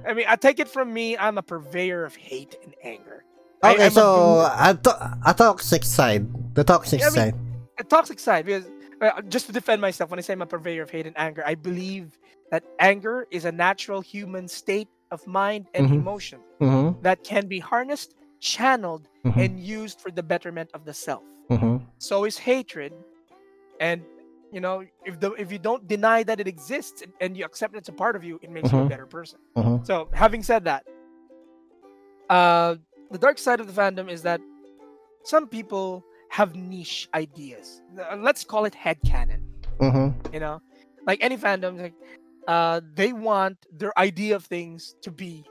I 0.10 0.14
mean, 0.14 0.26
I 0.28 0.36
take 0.36 0.60
it 0.60 0.68
from 0.68 0.92
me. 0.94 1.18
I'm 1.18 1.38
a 1.38 1.42
purveyor 1.44 2.04
of 2.04 2.16
hate 2.16 2.56
and 2.64 2.74
anger. 2.84 3.24
Okay, 3.64 3.76
I'm 3.86 3.88
a 3.88 3.92
so 3.92 4.40
a, 4.42 4.78
to- 4.84 5.18
a 5.26 5.34
toxic 5.34 5.84
side, 5.84 6.28
the 6.56 6.64
toxic 6.64 7.02
I 7.02 7.06
mean- 7.06 7.14
side. 7.14 7.36
A 7.80 7.84
toxic 7.84 8.20
side 8.20 8.46
because 8.46 8.66
uh, 9.02 9.22
just 9.30 9.46
to 9.48 9.52
defend 9.52 9.82
myself 9.82 10.10
when 10.10 10.20
i 10.20 10.22
say 10.22 10.34
i'm 10.34 10.42
a 10.42 10.46
purveyor 10.46 10.84
of 10.84 10.90
hate 10.90 11.06
and 11.06 11.18
anger 11.18 11.44
i 11.46 11.56
believe 11.56 12.18
that 12.52 12.64
anger 12.80 13.28
is 13.32 13.46
a 13.46 13.52
natural 13.52 14.02
human 14.02 14.48
state 14.48 14.88
of 15.12 15.26
mind 15.28 15.68
and 15.74 15.88
Mhm. 15.88 15.96
emotion 15.96 16.40
Mm-hmm. 16.60 17.02
that 17.02 17.24
can 17.24 17.48
be 17.48 17.60
harnessed 17.60 18.16
channeled 18.40 19.08
Mhm. 19.26 19.38
and 19.44 19.60
used 19.60 20.02
for 20.02 20.12
the 20.12 20.24
betterment 20.24 20.70
of 20.74 20.86
the 20.86 20.94
self 20.94 21.24
Mm-hmm. 21.50 21.78
so 21.98 22.26
is 22.26 22.38
hatred 22.38 22.94
and 23.80 24.02
you 24.52 24.60
know 24.62 24.84
if 25.06 25.20
the 25.20 25.32
if 25.34 25.52
you 25.52 25.60
don't 25.60 25.88
deny 25.88 26.24
that 26.24 26.40
it 26.40 26.48
exists 26.48 27.02
and, 27.04 27.12
and 27.22 27.38
you 27.38 27.44
accept 27.46 27.76
it's 27.76 27.90
a 27.90 27.94
part 28.04 28.16
of 28.16 28.24
you 28.24 28.40
it 28.42 28.50
makes 28.50 28.72
you 28.72 28.80
a 28.80 28.82
Mhm. 28.82 28.90
better 28.90 29.06
person 29.06 29.40
Mhm. 29.56 29.86
so 29.86 30.08
having 30.14 30.42
said 30.42 30.64
that 30.66 30.84
uh 32.30 32.76
the 33.12 33.18
dark 33.18 33.38
side 33.38 33.60
of 33.60 33.68
the 33.68 33.82
fandom 33.82 34.10
is 34.10 34.22
that 34.24 34.42
some 35.24 35.48
people 35.48 36.04
have 36.30 36.56
niche 36.56 37.08
ideas 37.14 37.82
Uh, 38.00 38.16
let's 38.18 38.44
call 38.44 38.66
it 38.66 38.74
headcanon 38.74 39.42
Mm-hmm. 39.80 40.34
you 40.34 40.40
know 40.40 40.62
like 41.06 41.20
any 41.22 41.38
fandom 41.38 41.80
like 41.82 41.94
uh 42.48 42.82
they 42.96 43.14
want 43.14 43.58
their 43.72 43.94
idea 44.00 44.36
of 44.36 44.44
things 44.46 44.96
to 45.02 45.12
be 45.12 45.46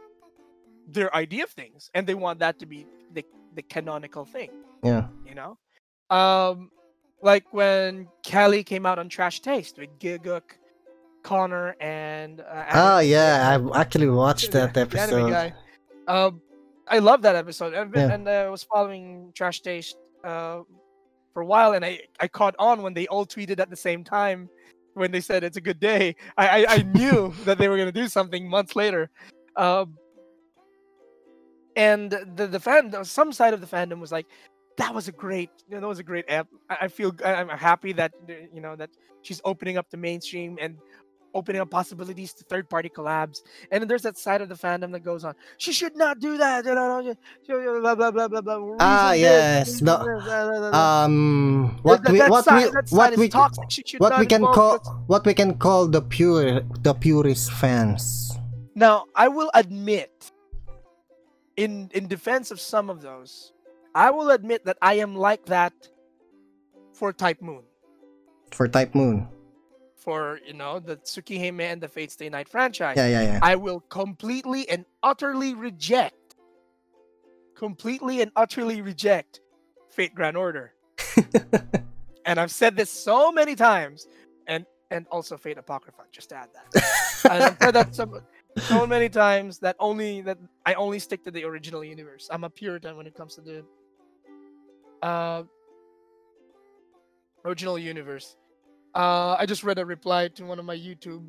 their 0.88 1.14
idea 1.14 1.44
of 1.44 1.50
things 1.50 1.90
and 1.94 2.06
they 2.06 2.14
want 2.14 2.38
that 2.40 2.58
to 2.58 2.66
be 2.66 2.86
the, 3.12 3.24
the 3.54 3.62
canonical 3.62 4.24
thing 4.24 4.50
Yeah. 4.82 5.06
you 5.24 5.34
know 5.34 5.58
um 6.10 6.70
like 7.22 7.44
when 7.52 8.08
Calli 8.24 8.64
came 8.64 8.84
out 8.84 8.98
on 8.98 9.08
Trash 9.08 9.40
Taste 9.40 9.78
with 9.78 9.88
Gigguk, 9.98 10.42
Connor, 11.22 11.74
and 11.80 12.40
uh, 12.42 12.64
Oh 12.74 12.98
yeah, 12.98 13.50
I've 13.50 13.72
actually 13.74 14.08
watched 14.10 14.52
that 14.52 14.76
episode. 14.76 15.30
guy. 15.30 15.54
Um, 16.06 16.42
I 16.86 16.98
love 16.98 17.22
that 17.22 17.34
episode. 17.34 17.72
Yeah. 17.72 18.12
and 18.12 18.28
uh, 18.28 18.30
I 18.30 18.48
was 18.50 18.62
following 18.62 19.32
Trash 19.34 19.60
Taste 19.62 19.96
uh, 20.26 20.62
for 21.32 21.42
a 21.42 21.46
while, 21.46 21.72
and 21.74 21.84
I, 21.84 22.00
I 22.20 22.28
caught 22.28 22.54
on 22.58 22.82
when 22.82 22.94
they 22.94 23.06
all 23.06 23.26
tweeted 23.26 23.60
at 23.60 23.70
the 23.70 23.76
same 23.76 24.04
time 24.04 24.48
when 24.94 25.10
they 25.12 25.20
said 25.20 25.44
it's 25.44 25.56
a 25.58 25.60
good 25.60 25.80
day. 25.80 26.16
I 26.36 26.64
I, 26.64 26.66
I 26.76 26.82
knew 26.94 27.32
that 27.44 27.58
they 27.58 27.68
were 27.68 27.76
gonna 27.78 27.92
do 27.92 28.08
something 28.08 28.48
months 28.48 28.74
later. 28.76 29.10
Um, 29.56 29.96
and 31.76 32.10
the 32.10 32.46
the 32.46 32.60
fan, 32.60 32.92
some 33.04 33.32
side 33.32 33.54
of 33.54 33.60
the 33.60 33.66
fandom 33.66 34.00
was 34.00 34.12
like, 34.12 34.26
that 34.78 34.94
was 34.94 35.08
a 35.08 35.12
great, 35.12 35.50
you 35.68 35.74
know, 35.74 35.80
that 35.82 35.88
was 35.88 35.98
a 35.98 36.02
great 36.04 36.24
app. 36.28 36.48
I, 36.70 36.76
I 36.82 36.88
feel 36.88 37.12
I- 37.24 37.34
I'm 37.34 37.48
happy 37.48 37.92
that 37.94 38.12
uh, 38.28 38.32
you 38.52 38.60
know 38.60 38.76
that 38.76 38.90
she's 39.22 39.40
opening 39.44 39.76
up 39.76 39.90
the 39.90 39.96
mainstream 39.96 40.58
and 40.60 40.76
opening 41.36 41.60
up 41.60 41.70
possibilities 41.70 42.32
to 42.32 42.42
third 42.44 42.66
party 42.68 42.88
collabs. 42.88 43.42
And 43.70 43.80
then 43.80 43.88
there's 43.88 44.02
that 44.08 44.16
side 44.16 44.40
of 44.40 44.48
the 44.48 44.54
fandom 44.56 44.90
that 44.92 45.04
goes 45.04 45.22
on. 45.24 45.34
She 45.58 45.72
should 45.72 45.94
not 45.96 46.18
do 46.18 46.36
that. 46.38 46.64
You 46.64 46.74
know, 46.74 47.00
you- 47.00 47.16
you- 47.46 47.80
blah 47.84 47.94
blah 47.94 48.10
blah 48.10 48.28
blah 48.28 48.40
blah. 48.40 48.76
Ah, 48.80 49.12
reason 49.12 49.20
yes, 49.22 49.80
no. 49.82 49.96
Um, 50.72 51.76
what 51.82 52.02
That- 52.02 52.12
we 52.12 52.18
that 52.24 52.30
what 52.30 52.44
side- 52.44 52.72
we 52.90 52.96
what 52.96 53.16
we 53.16 53.28
toxic. 53.28 53.68
What 54.00 54.18
we 54.18 54.26
can 54.26 54.42
call 54.42 54.78
what 55.06 55.22
we 55.28 55.34
can 55.34 55.54
call 55.60 55.86
the 55.86 56.00
pure 56.00 56.60
the 56.82 56.94
purist 56.94 57.52
fans. 57.52 58.32
Now, 58.74 59.04
I 59.14 59.28
will 59.28 59.50
admit, 59.54 60.32
in 61.56 61.90
in 61.92 62.08
defense 62.08 62.50
of 62.50 62.60
some 62.60 62.88
of 62.90 63.00
those, 63.02 63.52
I 63.94 64.10
will 64.10 64.30
admit 64.30 64.64
that 64.64 64.76
I 64.80 64.94
am 65.04 65.16
like 65.16 65.46
that 65.46 65.72
for 66.92 67.12
Type 67.12 67.40
Moon, 67.40 67.64
For 68.52 68.68
Type 68.68 68.94
Moon. 68.94 69.28
For 70.06 70.38
you 70.46 70.54
know 70.54 70.78
the 70.78 70.96
Tsukihime 70.98 71.60
and 71.60 71.80
the 71.80 71.88
Fate 71.88 72.12
Stay 72.12 72.28
Night 72.28 72.48
franchise. 72.48 72.96
Yeah, 72.96 73.08
yeah, 73.08 73.22
yeah. 73.22 73.38
I 73.42 73.56
will 73.56 73.80
completely 73.80 74.68
and 74.68 74.84
utterly 75.02 75.52
reject, 75.52 76.36
completely 77.56 78.22
and 78.22 78.30
utterly 78.36 78.80
reject 78.82 79.40
Fate 79.90 80.14
Grand 80.14 80.36
Order. 80.36 80.74
and 82.24 82.38
I've 82.38 82.52
said 82.52 82.76
this 82.76 82.88
so 82.88 83.32
many 83.32 83.56
times, 83.56 84.06
and 84.46 84.64
and 84.92 85.08
also 85.10 85.36
Fate 85.36 85.58
Apocrypha. 85.58 86.02
Just 86.12 86.28
to 86.28 86.36
add 86.36 86.50
that. 86.54 87.24
and 87.28 87.42
I've 87.42 87.56
said 87.60 87.74
that 87.74 87.92
so, 87.92 88.22
so 88.58 88.86
many 88.96 89.08
times 89.08 89.58
that 89.58 89.74
only 89.80 90.20
that 90.20 90.38
I 90.64 90.74
only 90.74 91.00
stick 91.00 91.24
to 91.24 91.32
the 91.32 91.42
original 91.42 91.82
universe. 91.82 92.28
I'm 92.30 92.44
a 92.44 92.50
Puritan 92.50 92.96
when 92.96 93.08
it 93.08 93.16
comes 93.16 93.34
to 93.34 93.40
the 93.40 93.64
uh, 95.02 95.42
original 97.44 97.76
universe. 97.76 98.36
Uh, 98.96 99.36
I 99.38 99.44
just 99.44 99.62
read 99.62 99.78
a 99.78 99.84
reply 99.84 100.28
to 100.28 100.44
one 100.46 100.58
of 100.58 100.64
my 100.64 100.74
YouTube. 100.74 101.22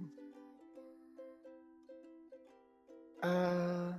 Uh, 3.22 3.91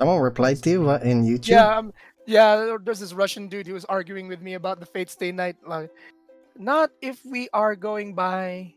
Someone 0.00 0.20
replied 0.20 0.62
to 0.62 0.70
you 0.70 0.90
in 1.02 1.24
YouTube. 1.24 1.48
yeah, 1.48 1.66
um, 1.76 1.92
yeah. 2.26 2.76
There's 2.84 3.00
this 3.00 3.12
Russian 3.12 3.48
dude 3.48 3.66
who 3.66 3.74
was 3.74 3.84
arguing 3.86 4.28
with 4.28 4.40
me 4.40 4.54
about 4.54 4.78
the 4.78 4.86
Fate 4.86 5.10
Stay 5.10 5.32
Night. 5.32 5.56
Like, 5.66 5.90
not 6.56 6.90
if 7.02 7.18
we 7.26 7.48
are 7.52 7.74
going 7.74 8.14
by. 8.14 8.72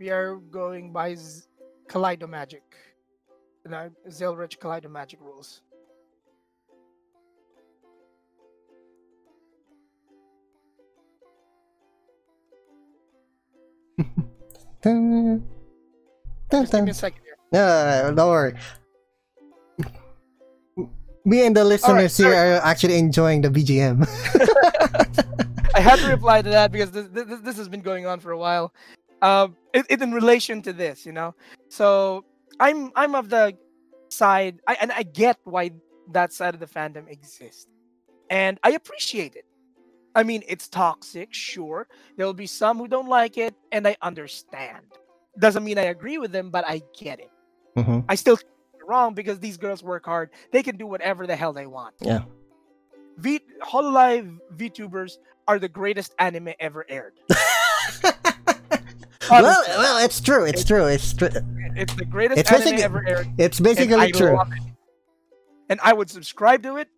We 0.00 0.10
are 0.10 0.34
going 0.50 0.92
by 0.92 1.14
Z- 1.14 1.44
Kaleido 1.88 2.28
Magic, 2.28 2.64
the 3.64 3.92
Zelretch 4.08 4.58
Kaleido 4.58 4.90
Magic 4.90 5.20
rules. 5.20 5.62
Dun, 14.82 15.46
dun, 16.50 16.62
Just 16.62 16.72
give 16.72 16.84
me 16.84 16.90
a 16.90 16.94
second 16.94 17.22
here. 17.22 17.36
No, 17.52 18.12
don't 18.14 18.28
worry. 18.28 18.54
Me 21.24 21.46
and 21.46 21.56
the 21.56 21.64
listeners 21.64 22.16
here 22.16 22.34
are 22.34 22.60
actually 22.64 22.98
enjoying 22.98 23.42
the 23.42 23.48
BGM. 23.48 24.02
I 25.74 25.80
had 25.80 26.00
to 26.00 26.08
reply 26.08 26.42
to 26.42 26.50
that 26.50 26.72
because 26.72 26.90
this, 26.90 27.06
this, 27.12 27.40
this 27.40 27.56
has 27.56 27.68
been 27.68 27.80
going 27.80 28.06
on 28.06 28.18
for 28.18 28.32
a 28.32 28.38
while. 28.38 28.74
Um, 29.22 29.56
it, 29.72 29.86
it 29.88 30.02
in 30.02 30.12
relation 30.12 30.62
to 30.62 30.72
this, 30.72 31.06
you 31.06 31.12
know. 31.12 31.34
So 31.68 32.24
I'm 32.58 32.90
I'm 32.96 33.14
of 33.14 33.28
the 33.28 33.56
side, 34.08 34.58
I, 34.66 34.76
and 34.80 34.90
I 34.90 35.04
get 35.04 35.38
why 35.44 35.70
that 36.10 36.32
side 36.32 36.54
of 36.54 36.60
the 36.60 36.66
fandom 36.66 37.08
exists, 37.08 37.68
and 38.30 38.58
I 38.64 38.72
appreciate 38.72 39.36
it. 39.36 39.44
I 40.14 40.22
mean, 40.22 40.42
it's 40.46 40.68
toxic, 40.68 41.32
sure. 41.32 41.88
There 42.16 42.26
will 42.26 42.34
be 42.34 42.46
some 42.46 42.78
who 42.78 42.88
don't 42.88 43.08
like 43.08 43.38
it, 43.38 43.54
and 43.70 43.86
I 43.86 43.96
understand. 44.02 44.84
Doesn't 45.38 45.64
mean 45.64 45.78
I 45.78 45.84
agree 45.84 46.18
with 46.18 46.32
them, 46.32 46.50
but 46.50 46.64
I 46.66 46.82
get 46.98 47.18
it. 47.20 47.30
Mhm. 47.76 48.04
I 48.08 48.14
still 48.16 48.38
wrong 48.86 49.14
because 49.14 49.38
these 49.40 49.56
girls 49.56 49.82
work 49.82 50.04
hard. 50.04 50.30
They 50.50 50.62
can 50.62 50.76
do 50.76 50.86
whatever 50.86 51.26
the 51.26 51.36
hell 51.36 51.52
they 51.52 51.66
want. 51.66 51.94
Yeah. 52.00 52.24
V 53.18 53.40
Hololive 53.62 54.38
VTubers 54.56 55.18
are 55.48 55.58
the 55.58 55.68
greatest 55.68 56.14
anime 56.18 56.50
ever 56.60 56.84
aired. 56.88 57.14
well, 59.30 59.64
well, 59.68 60.04
it's 60.04 60.20
true. 60.20 60.44
It's 60.44 60.64
true. 60.64 60.86
It's 60.86 61.12
true. 61.12 61.28
it's 61.76 61.94
the 61.94 62.04
greatest 62.04 62.40
it's 62.40 62.52
anime 62.52 62.80
ever 62.80 63.06
aired. 63.06 63.28
It's 63.38 63.60
basically 63.60 63.96
I 63.96 64.10
true. 64.10 64.40
it. 64.40 64.48
And 65.68 65.80
I 65.82 65.92
would 65.92 66.10
subscribe 66.10 66.62
to 66.64 66.76
it. 66.76 66.88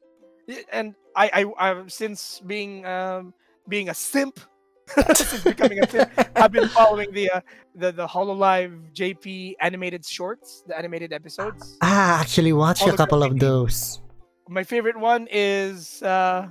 And 0.72 0.94
I, 1.16 1.30
I, 1.58 1.70
I've 1.70 1.92
since 1.92 2.40
being 2.46 2.84
um, 2.86 3.34
being 3.68 3.88
a 3.88 3.94
simp, 3.94 4.40
since 5.14 5.44
becoming 5.44 5.80
a 5.80 5.88
simp, 5.88 6.10
I've 6.36 6.52
been 6.52 6.68
following 6.68 7.12
the 7.12 7.30
uh, 7.30 7.40
the 7.74 7.92
the 7.92 8.06
Hololive 8.06 8.92
JP 8.92 9.54
animated 9.60 10.04
shorts, 10.04 10.64
the 10.66 10.76
animated 10.76 11.12
episodes. 11.12 11.76
Ah, 11.82 12.20
actually 12.20 12.52
watched 12.52 12.86
a 12.86 12.96
couple 12.96 13.22
of 13.22 13.38
those. 13.38 14.00
My 14.48 14.62
favorite 14.62 14.98
one 14.98 15.26
is 15.30 16.02
uh, 16.02 16.48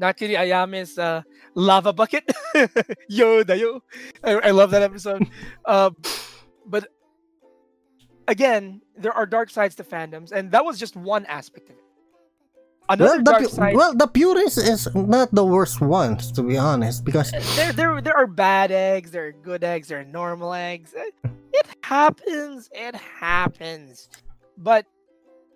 Nakiri 0.00 0.38
Ayame's 0.38 0.98
uh, 0.98 1.22
lava 1.54 1.92
bucket. 1.92 2.30
yo, 3.08 3.42
da 3.42 3.54
yo. 3.54 3.82
I, 4.24 4.32
I 4.32 4.50
love 4.50 4.70
that 4.70 4.82
episode. 4.82 5.28
uh, 5.64 5.90
but 6.66 6.88
again, 8.28 8.80
there 8.96 9.12
are 9.12 9.26
dark 9.26 9.50
sides 9.50 9.74
to 9.76 9.84
fandoms, 9.84 10.32
and 10.32 10.50
that 10.52 10.64
was 10.64 10.78
just 10.78 10.96
one 10.96 11.26
aspect 11.26 11.70
of 11.70 11.76
it. 11.76 11.85
Another 12.88 13.18
the, 13.18 13.22
dark 13.24 13.42
pu- 13.42 13.48
side. 13.48 13.74
well, 13.74 13.94
the 13.94 14.06
purist 14.06 14.58
is 14.58 14.88
not 14.94 15.34
the 15.34 15.44
worst 15.44 15.80
ones, 15.80 16.30
to 16.32 16.42
be 16.42 16.56
honest, 16.56 17.04
because 17.04 17.32
there, 17.56 17.72
there, 17.72 18.00
there 18.00 18.16
are 18.16 18.26
bad 18.26 18.70
eggs. 18.70 19.10
There 19.10 19.26
are 19.26 19.32
good 19.32 19.64
eggs. 19.64 19.88
There 19.88 20.00
are 20.00 20.04
normal 20.04 20.52
eggs. 20.54 20.94
It, 20.94 21.14
it 21.52 21.66
happens. 21.82 22.68
It 22.72 22.94
happens. 22.94 24.08
But 24.56 24.86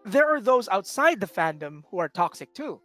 there 0.05 0.27
are 0.35 0.41
those 0.41 0.69
outside 0.69 1.21
the 1.21 1.27
fandom 1.27 1.83
who 1.91 1.99
are 1.99 2.09
toxic 2.09 2.53
too. 2.55 2.81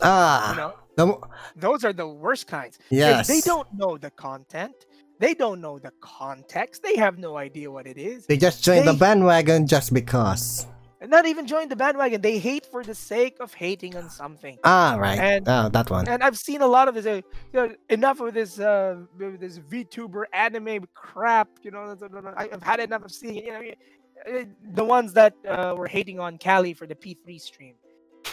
ah, 0.00 0.50
You 0.50 0.56
know, 0.56 0.72
the- 0.96 1.28
those 1.56 1.84
are 1.84 1.92
the 1.92 2.08
worst 2.08 2.46
kinds. 2.48 2.78
yes, 2.90 3.28
They 3.28 3.40
don't 3.40 3.68
know 3.74 3.96
the 3.96 4.10
content. 4.10 4.74
They 5.20 5.34
don't 5.34 5.60
know 5.60 5.78
the 5.78 5.92
context. 6.00 6.82
They 6.82 6.96
have 6.96 7.18
no 7.18 7.36
idea 7.36 7.70
what 7.70 7.86
it 7.86 7.96
is. 7.96 8.26
They 8.26 8.36
just 8.36 8.64
joined 8.64 8.88
the 8.88 8.94
bandwagon 8.94 9.66
just 9.68 9.94
because. 9.94 10.66
Not 11.08 11.26
even 11.26 11.46
join 11.46 11.68
the 11.68 11.76
bandwagon. 11.76 12.20
They 12.20 12.38
hate 12.38 12.66
for 12.66 12.82
the 12.82 12.94
sake 12.94 13.36
of 13.40 13.52
hating 13.54 13.96
on 13.96 14.08
something. 14.10 14.58
Ah, 14.64 14.96
right. 14.98 15.18
And- 15.18 15.48
oh, 15.48 15.68
that 15.68 15.90
one. 15.90 16.08
And 16.08 16.22
I've 16.22 16.38
seen 16.38 16.62
a 16.62 16.66
lot 16.66 16.88
of 16.88 16.94
this. 16.94 17.06
Uh, 17.06 17.20
you 17.52 17.68
know, 17.68 17.74
enough 17.90 18.20
of 18.20 18.34
this. 18.34 18.58
Uh, 18.58 19.02
this 19.18 19.58
VTuber 19.58 20.24
anime 20.32 20.86
crap. 20.94 21.48
You 21.62 21.72
know, 21.72 21.96
I've 22.36 22.62
had 22.62 22.80
enough 22.80 23.04
of 23.04 23.12
seeing. 23.12 23.36
it, 23.36 23.44
You 23.44 23.52
know, 23.52 24.40
uh, 24.40 24.44
the 24.72 24.84
ones 24.84 25.12
that 25.14 25.34
uh, 25.48 25.74
were 25.76 25.88
hating 25.88 26.20
on 26.20 26.38
Calli 26.38 26.76
for 26.76 26.86
the 26.86 26.94
P3 26.94 27.40
stream. 27.40 27.74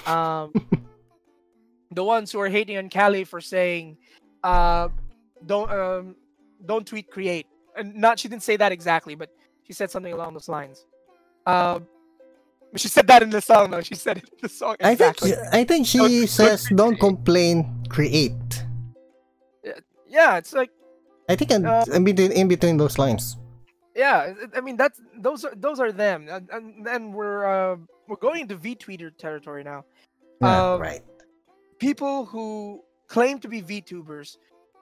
Um, 0.05 0.53
the 1.91 2.03
ones 2.03 2.31
who 2.31 2.39
are 2.39 2.49
hating 2.49 2.77
on 2.77 2.89
Calli 2.89 3.25
for 3.27 3.41
saying, 3.41 3.97
uh, 4.43 4.89
"Don't 5.45 5.69
um, 5.71 6.15
don't 6.65 6.85
tweet, 6.85 7.09
create." 7.09 7.47
And 7.75 7.95
not 7.95 8.19
she 8.19 8.27
didn't 8.27 8.43
say 8.43 8.57
that 8.57 8.71
exactly, 8.71 9.15
but 9.15 9.29
she 9.65 9.73
said 9.73 9.91
something 9.91 10.13
along 10.13 10.33
those 10.33 10.49
lines. 10.49 10.85
Um, 11.45 11.87
she 12.75 12.87
said 12.87 13.07
that 13.07 13.21
in 13.23 13.29
the 13.29 13.41
song. 13.41 13.71
though. 13.71 13.81
she 13.81 13.95
said 13.95 14.17
it 14.17 14.29
in 14.31 14.37
the 14.41 14.49
song. 14.49 14.75
I 14.81 14.95
think 14.95 15.17
Exactly. 15.17 15.33
I 15.51 15.63
think 15.63 15.87
she 15.87 15.97
Don't- 15.97 16.27
says 16.27 16.67
don't 16.75 16.99
complain, 16.99 17.83
create. 17.89 18.63
yeah, 20.07 20.37
it's 20.37 20.53
like. 20.53 20.69
I 21.29 21.35
think 21.35 21.51
in, 21.51 21.65
Uh, 21.65 21.85
in 21.93 22.03
between 22.03 22.31
in 22.31 22.47
between 22.47 22.77
those 22.77 22.97
lines. 22.97 23.37
Yeah, 23.95 24.33
I- 24.55 24.61
mean 24.61 24.77
that's 24.77 24.99
those 25.17 25.45
are 25.45 25.53
those 25.55 25.79
are 25.79 25.91
them, 25.91 26.27
and, 26.29 26.49
and 26.51 26.85
then 26.85 27.13
we're 27.13 27.45
uh, 27.45 27.77
we're 28.07 28.17
going 28.19 28.41
into 28.41 28.55
VTweeter 28.57 29.15
territory 29.17 29.63
now. 29.63 29.83
Yeah, 30.41 30.73
um, 30.73 30.81
right. 30.81 31.01
People 31.79 32.25
who 32.25 32.81
claim 33.07 33.39
to 33.39 33.47
be 33.47 33.61
VTubers, 33.61 34.37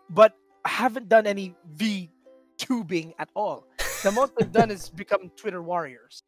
but 0.10 0.34
haven't 0.66 1.10
done 1.10 1.26
any 1.28 1.56
VTubing 1.78 3.14
at 3.20 3.30
all. 3.36 3.66
The 4.04 4.12
most 4.12 4.34
they've 4.38 4.52
done 4.52 4.72
is 4.72 4.90
become 4.90 5.30
Twitter 5.36 5.62
warriors. 5.62 6.24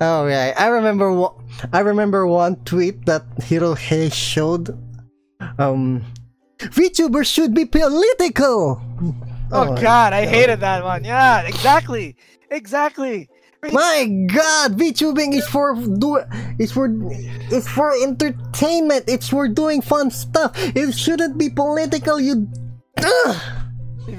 Oh 0.00 0.24
right. 0.26 0.54
I 0.56 0.68
remember 0.68 1.12
one. 1.12 1.34
I 1.72 1.80
remember 1.80 2.26
one 2.26 2.56
tweet 2.64 3.06
that 3.06 3.24
HeroHei 3.36 4.12
showed. 4.12 4.76
Um, 5.58 6.04
VTubers 6.58 7.26
should 7.26 7.54
be 7.54 7.64
political. 7.64 8.80
Oh, 9.52 9.74
my 9.74 9.80
God, 9.80 10.12
I 10.12 10.26
hated 10.26 10.60
that 10.60 10.82
one. 10.82 11.04
Yeah, 11.04 11.42
exactly, 11.42 12.16
exactly. 12.50 13.28
My 13.72 14.06
God, 14.26 14.76
VTubing 14.76 15.34
is 15.34 15.46
for 15.48 15.74
do 15.74 16.20
is 16.58 16.70
for 16.72 16.88
it's 17.50 17.68
for 17.68 17.92
entertainment. 18.02 19.04
It's 19.08 19.28
for 19.28 19.48
doing 19.48 19.80
fun 19.80 20.10
stuff. 20.10 20.52
It 20.76 20.92
shouldn't 20.92 21.38
be 21.38 21.48
political. 21.48 22.20
You. 22.20 22.48
Ugh. 22.98 23.36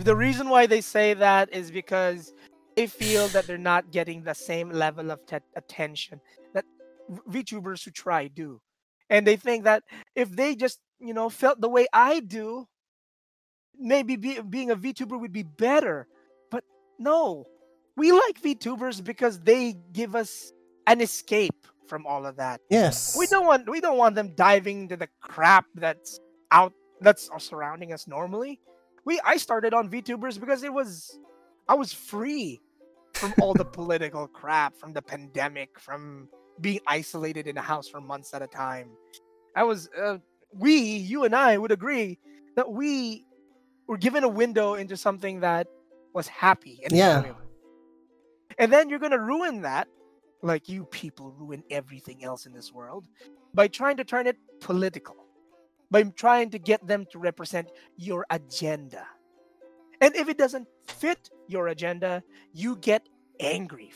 The 0.03 0.15
reason 0.15 0.49
why 0.49 0.65
they 0.65 0.81
say 0.81 1.13
that 1.13 1.53
is 1.53 1.69
because 1.69 2.33
they 2.75 2.87
feel 2.87 3.27
that 3.29 3.47
they're 3.47 3.57
not 3.57 3.91
getting 3.91 4.23
the 4.23 4.33
same 4.33 4.69
level 4.69 5.11
of 5.11 5.25
te- 5.25 5.37
attention 5.55 6.19
that 6.53 6.65
VTubers 7.29 7.83
who 7.83 7.91
try 7.91 8.27
do. 8.27 8.61
And 9.09 9.25
they 9.25 9.35
think 9.35 9.63
that 9.65 9.83
if 10.15 10.29
they 10.29 10.55
just, 10.55 10.79
you 10.99 11.13
know, 11.13 11.29
felt 11.29 11.61
the 11.61 11.69
way 11.69 11.87
I 11.93 12.19
do, 12.19 12.67
maybe 13.79 14.15
be, 14.15 14.39
being 14.41 14.71
a 14.71 14.75
VTuber 14.75 15.19
would 15.19 15.31
be 15.31 15.43
better. 15.43 16.07
But 16.51 16.63
no, 16.99 17.45
we 17.95 18.11
like 18.11 18.41
VTubers 18.41 19.03
because 19.03 19.39
they 19.39 19.75
give 19.93 20.15
us 20.15 20.51
an 20.87 21.01
escape 21.01 21.67
from 21.87 22.05
all 22.05 22.25
of 22.25 22.37
that. 22.37 22.61
Yes. 22.69 23.15
We 23.17 23.27
don't 23.27 23.45
want 23.45 23.69
we 23.69 23.79
don't 23.79 23.97
want 23.97 24.15
them 24.15 24.33
diving 24.35 24.81
into 24.83 24.97
the 24.97 25.07
crap 25.21 25.65
that's 25.75 26.19
out 26.51 26.73
that's 26.99 27.29
surrounding 27.37 27.93
us 27.93 28.07
normally. 28.07 28.59
We 29.05 29.19
I 29.23 29.37
started 29.37 29.73
on 29.73 29.89
VTubers 29.89 30.39
because 30.39 30.63
it 30.63 30.73
was 30.73 31.19
I 31.67 31.75
was 31.75 31.93
free 31.93 32.61
from 33.25 33.43
all 33.43 33.53
the 33.55 33.65
political 33.65 34.27
crap, 34.27 34.77
from 34.77 34.93
the 34.93 35.01
pandemic, 35.01 35.79
from 35.79 36.29
being 36.61 36.79
isolated 36.87 37.47
in 37.47 37.57
a 37.57 37.61
house 37.61 37.87
for 37.87 37.99
months 37.99 38.33
at 38.35 38.43
a 38.43 38.47
time. 38.47 38.91
I 39.55 39.63
was 39.63 39.89
uh, 39.99 40.17
we 40.53 40.75
you 40.75 41.23
and 41.23 41.35
I 41.35 41.57
would 41.57 41.71
agree 41.71 42.19
that 42.55 42.71
we 42.71 43.25
were 43.87 43.97
given 43.97 44.23
a 44.23 44.29
window 44.29 44.75
into 44.75 44.95
something 44.95 45.39
that 45.39 45.65
was 46.13 46.27
happy 46.27 46.79
and 46.83 46.95
Yeah. 46.95 47.17
enjoyable. 47.17 47.41
And 48.59 48.71
then 48.71 48.89
you're 48.89 48.99
gonna 48.99 49.19
ruin 49.19 49.61
that 49.63 49.87
like 50.43 50.69
you 50.69 50.85
people 50.85 51.31
ruin 51.31 51.63
everything 51.71 52.23
else 52.23 52.45
in 52.45 52.53
this 52.53 52.71
world 52.71 53.07
by 53.55 53.67
trying 53.67 53.97
to 53.97 54.03
turn 54.03 54.27
it 54.27 54.37
political 54.61 55.15
by 55.89 56.03
trying 56.03 56.51
to 56.51 56.59
get 56.59 56.85
them 56.85 57.07
to 57.11 57.17
represent 57.17 57.67
your 57.97 58.25
agenda 58.29 59.07
and 60.01 60.15
if 60.15 60.27
it 60.27 60.37
doesn't 60.37 60.67
fit 60.87 61.29
your 61.47 61.67
agenda 61.69 62.21
you 62.53 62.75
get 62.77 63.07
angry 63.39 63.91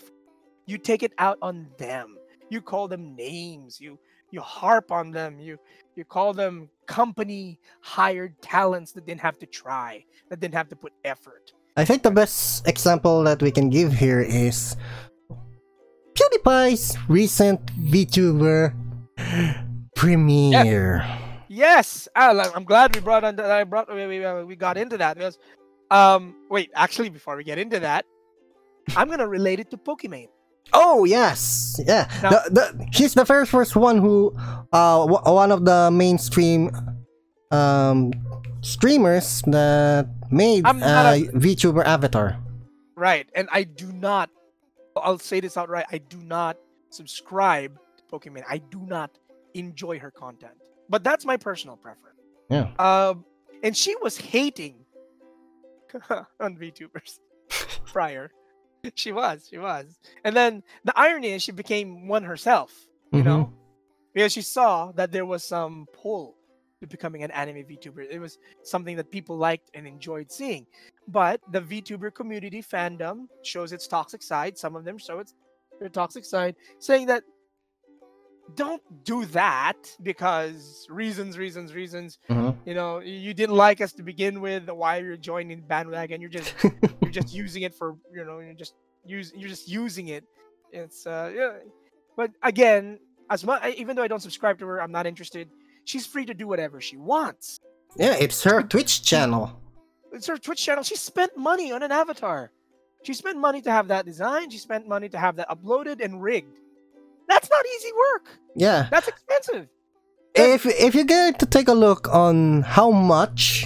you 0.70 0.78
take 0.78 1.02
it 1.02 1.14
out 1.18 1.40
on 1.42 1.68
them. 1.80 2.16
You 2.50 2.62
call 2.62 2.88
them 2.88 3.16
names. 3.16 3.82
You 3.82 3.98
you 4.30 4.40
harp 4.40 4.92
on 4.92 5.10
them. 5.10 5.40
You 5.40 5.58
you 5.96 6.06
call 6.06 6.32
them 6.32 6.70
company 6.86 7.60
hired 7.82 8.40
talents 8.42 8.92
that 8.94 9.06
didn't 9.06 9.22
have 9.22 9.40
to 9.40 9.48
try 9.48 10.06
that 10.30 10.40
didn't 10.40 10.54
have 10.54 10.70
to 10.70 10.76
put 10.76 10.94
effort. 11.04 11.54
I 11.76 11.86
think 11.86 12.04
the 12.04 12.12
best 12.12 12.68
example 12.68 13.24
that 13.24 13.42
we 13.42 13.50
can 13.50 13.70
give 13.70 13.94
here 13.94 14.22
is 14.22 14.76
PewDiePie's 16.14 16.98
recent 17.08 17.66
VTuber 17.90 18.74
premiere. 19.96 21.06
Yes, 21.48 22.08
Al, 22.16 22.42
I'm 22.42 22.64
glad 22.64 22.96
we 22.96 23.02
brought 23.02 23.24
on 23.24 23.36
that. 23.38 23.50
I 23.50 23.64
brought 23.64 23.90
we, 23.90 24.06
we, 24.06 24.44
we 24.44 24.56
got 24.56 24.78
into 24.78 24.98
that. 24.98 25.18
Because, 25.18 25.40
um, 25.90 26.36
wait, 26.50 26.70
actually, 26.76 27.10
before 27.10 27.36
we 27.36 27.44
get 27.44 27.58
into 27.58 27.80
that, 27.80 28.06
I'm 28.96 29.10
gonna 29.10 29.28
relate 29.28 29.60
it 29.60 29.70
to 29.72 29.78
Pokimane. 29.78 30.30
Oh 30.74 31.04
yes, 31.06 31.80
yeah. 31.86 32.08
Now- 32.22 32.30
the, 32.30 32.50
the, 32.52 32.88
she's 32.92 33.14
the 33.14 33.26
first 33.26 33.50
first 33.52 33.76
one 33.76 33.98
who, 33.98 34.36
uh, 34.72 35.00
w- 35.08 35.22
one 35.36 35.52
of 35.52 35.66
the 35.66 35.90
mainstream, 35.92 36.70
um, 37.52 38.12
streamers 38.62 39.42
that 39.48 40.08
made 40.32 40.66
I'm 40.66 40.84
uh, 40.84 41.14
a- 41.16 41.28
VTuber 41.34 41.84
avatar. 41.86 42.38
Right, 42.96 43.28
and 43.34 43.48
I 43.52 43.64
do 43.64 43.92
not. 43.92 44.30
I'll 44.96 45.18
say 45.18 45.40
this 45.40 45.56
outright. 45.58 45.86
I 45.92 45.98
do 46.00 46.18
not 46.18 46.58
subscribe 46.90 47.80
to 47.98 48.04
Pokimane. 48.12 48.44
I 48.50 48.58
do 48.58 48.82
not 48.86 49.18
enjoy 49.54 49.98
her 50.00 50.12
content, 50.12 50.54
but 50.90 51.04
that's 51.04 51.26
my 51.26 51.38
personal 51.38 51.78
preference. 51.78 52.20
Yeah. 52.50 52.70
Um, 52.78 53.24
and 53.64 53.76
she 53.76 53.96
was 54.02 54.18
hating 54.18 54.76
on 56.40 56.58
VTubers 56.58 57.20
prior. 57.86 58.32
She 58.96 59.12
was, 59.12 59.48
she 59.50 59.58
was, 59.58 60.00
and 60.24 60.36
then 60.36 60.64
the 60.86 60.94
irony 60.96 61.30
is 61.32 61.42
she 61.44 61.52
became 61.52 62.08
one 62.08 62.24
herself. 62.24 62.72
you 63.12 63.22
Mhm. 63.22 63.26
know 63.26 63.54
because 64.14 64.34
she 64.34 64.42
saw 64.42 64.92
that 64.94 65.12
there 65.12 65.26
was 65.26 65.44
some 65.44 65.88
pull 65.94 66.36
to 66.82 66.88
becoming 66.88 67.24
an 67.24 67.32
anime 67.32 67.64
VTuber. 67.64 68.08
It 68.10 68.20
was 68.20 68.38
something 68.64 68.96
that 68.98 69.12
people 69.12 69.38
liked 69.38 69.70
and 69.74 69.86
enjoyed 69.88 70.32
seeing. 70.32 70.66
But 71.08 71.40
the 71.52 71.62
VTuber 71.62 72.14
community 72.14 72.62
fandom 72.62 73.28
shows 73.44 73.72
its 73.72 73.88
toxic 73.88 74.22
side. 74.24 74.58
Some 74.58 74.76
of 74.76 74.84
them 74.84 74.98
show 74.98 75.20
its 75.20 75.34
their 75.80 75.90
toxic 75.90 76.26
side, 76.26 76.56
saying 76.80 77.08
that 77.08 77.24
don't 78.56 78.82
do 79.04 79.26
that 79.26 79.78
because 80.04 80.88
reasons, 80.90 81.38
reasons, 81.38 81.74
reasons. 81.74 82.20
Mhm. 82.30 82.56
You 82.66 82.74
know, 82.74 83.00
you 83.00 83.34
didn't 83.34 83.56
like 83.56 83.82
us 83.82 83.94
to 83.94 84.04
begin 84.04 84.42
with. 84.42 84.70
Why 84.70 84.98
you're 84.98 85.18
joining 85.18 85.62
bandwagon? 85.62 86.22
You're 86.22 86.30
just 86.30 86.54
you're 87.02 87.12
just 87.12 87.34
using 87.34 87.64
it 87.64 87.74
for 87.74 87.96
you 88.14 88.24
know 88.26 88.40
you're 88.40 88.54
just 88.54 88.74
use 89.06 89.32
you're 89.36 89.50
just 89.50 89.68
using 89.68 90.10
it. 90.10 90.24
It's 90.72 91.06
uh 91.08 91.32
yeah. 91.36 91.54
But 92.16 92.32
again, 92.44 93.00
as 93.30 93.46
much 93.46 93.66
even 93.76 93.96
though 93.96 94.04
I 94.04 94.08
don't 94.08 94.22
subscribe 94.22 94.60
to 94.60 94.68
her, 94.68 94.82
I'm 94.82 94.92
not 94.92 95.06
interested. 95.08 95.50
She's 95.86 96.06
free 96.06 96.26
to 96.26 96.34
do 96.34 96.48
whatever 96.48 96.80
she 96.82 96.98
wants. 96.98 97.60
Yeah, 97.98 98.16
it's 98.20 98.44
her 98.44 98.62
Twitch 98.62 99.04
channel. 99.04 99.60
It's 100.12 100.28
her 100.28 100.38
Twitch 100.38 100.64
channel. 100.64 100.84
She 100.84 100.96
spent 100.96 101.38
money 101.38 101.72
on 101.72 101.82
an 101.84 101.92
avatar. 101.92 102.52
She 103.04 103.14
spent 103.14 103.38
money 103.38 103.62
to 103.62 103.72
have 103.72 103.88
that 103.88 104.06
designed. 104.06 104.52
She 104.52 104.60
spent 104.60 104.88
money 104.88 105.08
to 105.10 105.18
have 105.18 105.38
that 105.38 105.50
uploaded 105.50 106.04
and 106.04 106.22
rigged. 106.22 106.60
That's 107.30 107.50
not 107.50 107.64
easy 107.78 107.92
work. 107.94 108.26
Yeah. 108.56 108.88
That's 108.92 109.08
expensive. 109.08 109.68
if 110.36 110.66
if 110.66 110.96
you're 110.96 111.06
going 111.06 111.34
to 111.36 111.46
take 111.46 111.68
a 111.70 111.74
look 111.74 112.08
on 112.14 112.64
how 112.64 112.92
much 112.92 113.66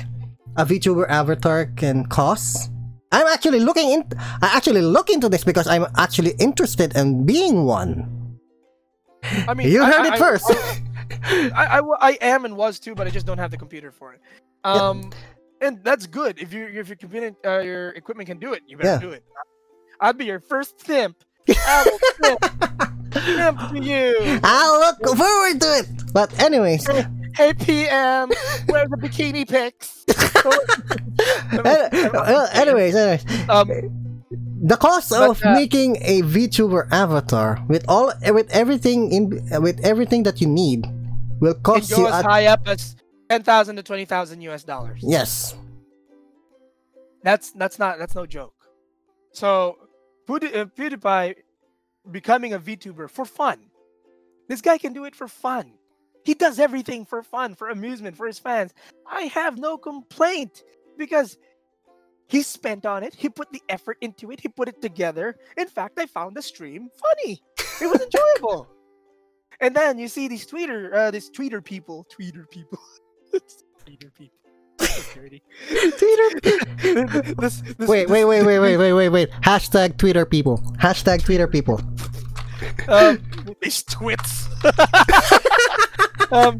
a 0.57 0.65
VTuber 0.65 1.07
avatar 1.09 1.65
can 1.75 2.05
cost, 2.05 2.69
I'm 3.11 3.27
actually 3.27 3.59
looking 3.59 3.89
in. 3.91 4.03
I 4.41 4.51
actually 4.57 4.81
look 4.81 5.09
into 5.09 5.29
this 5.29 5.43
because 5.43 5.67
I'm 5.67 5.85
actually 5.97 6.33
interested 6.39 6.95
in 6.95 7.25
being 7.25 7.63
one. 7.65 8.37
I 9.47 9.53
mean, 9.53 9.67
You 9.71 9.83
heard 9.85 10.05
I- 10.05 10.13
it 10.13 10.17
first. 10.19 10.45
I 11.55 11.79
I 11.99 12.17
am 12.21 12.45
and 12.45 12.55
was 12.57 12.79
too, 12.79 12.95
but 12.95 13.07
I 13.07 13.09
just 13.09 13.25
don't 13.25 13.37
have 13.39 13.51
the 13.51 13.57
computer 13.57 13.91
for 13.91 14.13
it. 14.13 14.19
Um, 14.63 15.11
and 15.61 15.79
that's 15.83 16.05
good. 16.07 16.39
If 16.39 16.51
you 16.53 16.65
if 16.67 16.87
your 16.89 16.97
computer 16.97 17.31
uh, 17.45 17.59
your 17.59 17.89
equipment 17.91 18.27
can 18.27 18.39
do 18.39 18.53
it, 18.53 18.61
you 18.67 18.77
better 18.77 18.89
Yeah. 18.99 18.99
do 18.99 19.11
it. 19.11 19.23
I'd 20.01 20.17
be 20.17 20.25
your 20.25 20.39
first 20.41 20.83
simp. 20.85 21.15
I 21.49 21.85
will 23.11 23.69
to 23.69 23.79
you. 23.81 24.39
I'll 24.43 24.79
look 24.79 25.17
forward 25.17 25.61
to 25.61 25.77
it. 25.79 26.13
But 26.13 26.39
anyways, 26.39 26.87
Hey 27.35 27.53
PM, 27.53 28.29
where 28.67 28.83
are 28.83 28.87
the 28.87 28.97
bikini 28.97 29.49
pics? 29.49 30.05
well, 31.63 32.47
anyways, 32.53 32.95
anyways, 32.95 33.49
um, 33.49 33.67
the 34.61 34.77
cost 34.77 35.09
But, 35.09 35.29
of 35.31 35.43
uh, 35.43 35.53
making 35.53 35.97
a 36.01 36.21
VTuber 36.21 36.87
avatar 36.91 37.63
with 37.67 37.85
all 37.87 38.13
with 38.27 38.51
everything 38.51 39.11
in 39.11 39.61
with 39.63 39.83
everything 39.83 40.23
that 40.23 40.41
you 40.41 40.47
need 40.47 40.85
will 41.39 41.55
cost 41.55 41.89
you 41.89 42.07
as 42.07 42.23
high 42.23 42.45
up 42.45 42.67
as 42.67 42.95
ten 43.29 43.41
thousand 43.41 43.77
to 43.77 43.83
twenty 43.83 44.05
thousand 44.05 44.41
US 44.41 44.63
dollars. 44.63 44.99
yes 45.01 45.55
That's 47.23 47.51
that's 47.51 47.79
not 47.79 47.97
that's 47.97 48.13
no 48.13 48.27
joke. 48.27 48.53
So 49.31 49.82
Pewdie- 50.27 50.55
uh, 50.55 50.65
PewDiePie 50.65 51.35
becoming 52.11 52.53
a 52.53 52.59
VTuber 52.59 53.09
for 53.09 53.25
fun. 53.25 53.59
This 54.47 54.61
guy 54.61 54.77
can 54.77 54.93
do 54.93 55.05
it 55.05 55.15
for 55.15 55.27
fun. 55.27 55.73
He 56.23 56.33
does 56.33 56.59
everything 56.59 57.05
for 57.05 57.21
fun, 57.21 57.55
for 57.55 57.69
amusement, 57.69 58.15
for 58.15 58.27
his 58.27 58.39
fans. 58.39 58.73
I 59.09 59.23
have 59.23 59.57
no 59.57 59.77
complaint 59.77 60.63
because 60.97 61.37
he 62.27 62.41
spent 62.41 62.85
on 62.85 63.03
it. 63.03 63.13
He 63.13 63.29
put 63.29 63.51
the 63.51 63.61
effort 63.67 63.97
into 64.01 64.31
it. 64.31 64.39
He 64.39 64.47
put 64.47 64.69
it 64.69 64.81
together. 64.81 65.35
In 65.57 65.67
fact, 65.67 65.99
I 65.99 66.05
found 66.05 66.35
the 66.35 66.41
stream 66.41 66.89
funny. 66.95 67.41
It 67.81 67.87
was 67.87 68.01
enjoyable. 68.01 68.69
and 69.59 69.75
then 69.75 69.97
you 69.99 70.07
see 70.07 70.27
these 70.27 70.45
Twitter, 70.45 70.93
uh, 70.95 71.11
these 71.11 71.29
Twitter 71.29 71.61
people, 71.61 72.05
Twitter 72.09 72.47
people, 72.49 72.79
Twitter 73.85 74.11
people. 74.17 74.42
So 74.79 75.01
dirty. 75.13 75.41
This- 77.39 77.61
this- 77.61 77.87
wait 77.89 78.09
wait 78.09 78.25
wait 78.25 78.43
wait 78.43 78.59
wait 78.59 78.77
wait 78.77 78.93
wait 78.93 79.09
wait 79.09 79.29
hashtag 79.41 79.97
Twitter 79.97 80.25
people 80.25 80.57
hashtag 80.79 81.23
Twitter 81.23 81.47
people 81.47 81.79
um, 82.87 83.19
these 83.61 83.83
twits. 83.83 84.47
um, 86.31 86.57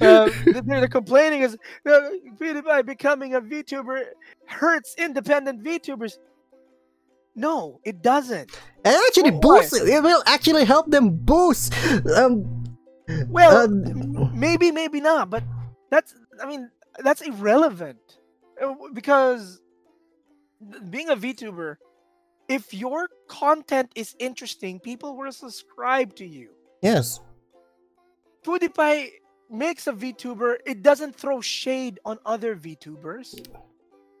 uh, 0.00 0.30
they're, 0.44 0.62
they're 0.64 0.88
complaining 0.88 1.42
is 1.42 1.54
uh, 1.86 2.00
PewDiePie 2.40 2.86
becoming 2.86 3.34
a 3.34 3.40
VTuber 3.40 4.02
hurts 4.46 4.94
independent 4.98 5.62
VTubers. 5.62 6.18
No, 7.36 7.80
it 7.84 8.02
doesn't. 8.02 8.50
it 8.84 9.06
actually 9.08 9.30
Wh- 9.30 9.34
why? 9.34 9.40
boosts 9.60 9.76
it 9.80 10.02
will 10.02 10.22
actually 10.26 10.64
help 10.64 10.90
them 10.90 11.10
boost 11.10 11.72
um 12.16 12.64
Well, 13.28 13.64
Uh, 13.64 14.30
maybe, 14.34 14.72
maybe 14.72 15.00
not. 15.00 15.30
But 15.30 15.44
that's, 15.90 16.14
I 16.42 16.46
mean, 16.46 16.70
that's 17.02 17.22
irrelevant 17.22 18.18
Uh, 18.60 18.74
because 18.94 19.60
being 20.88 21.10
a 21.10 21.16
VTuber, 21.16 21.76
if 22.48 22.72
your 22.72 23.08
content 23.28 23.92
is 23.94 24.14
interesting, 24.18 24.80
people 24.80 25.16
will 25.16 25.32
subscribe 25.32 26.14
to 26.16 26.26
you. 26.26 26.48
yes 26.82 27.20
PewDiePie 28.44 29.10
makes 29.50 29.86
a 29.86 29.92
VTuber, 29.92 30.56
it 30.66 30.82
doesn't 30.82 31.14
throw 31.16 31.40
shade 31.40 31.98
on 32.04 32.18
other 32.24 32.54
VTubers. 32.56 33.34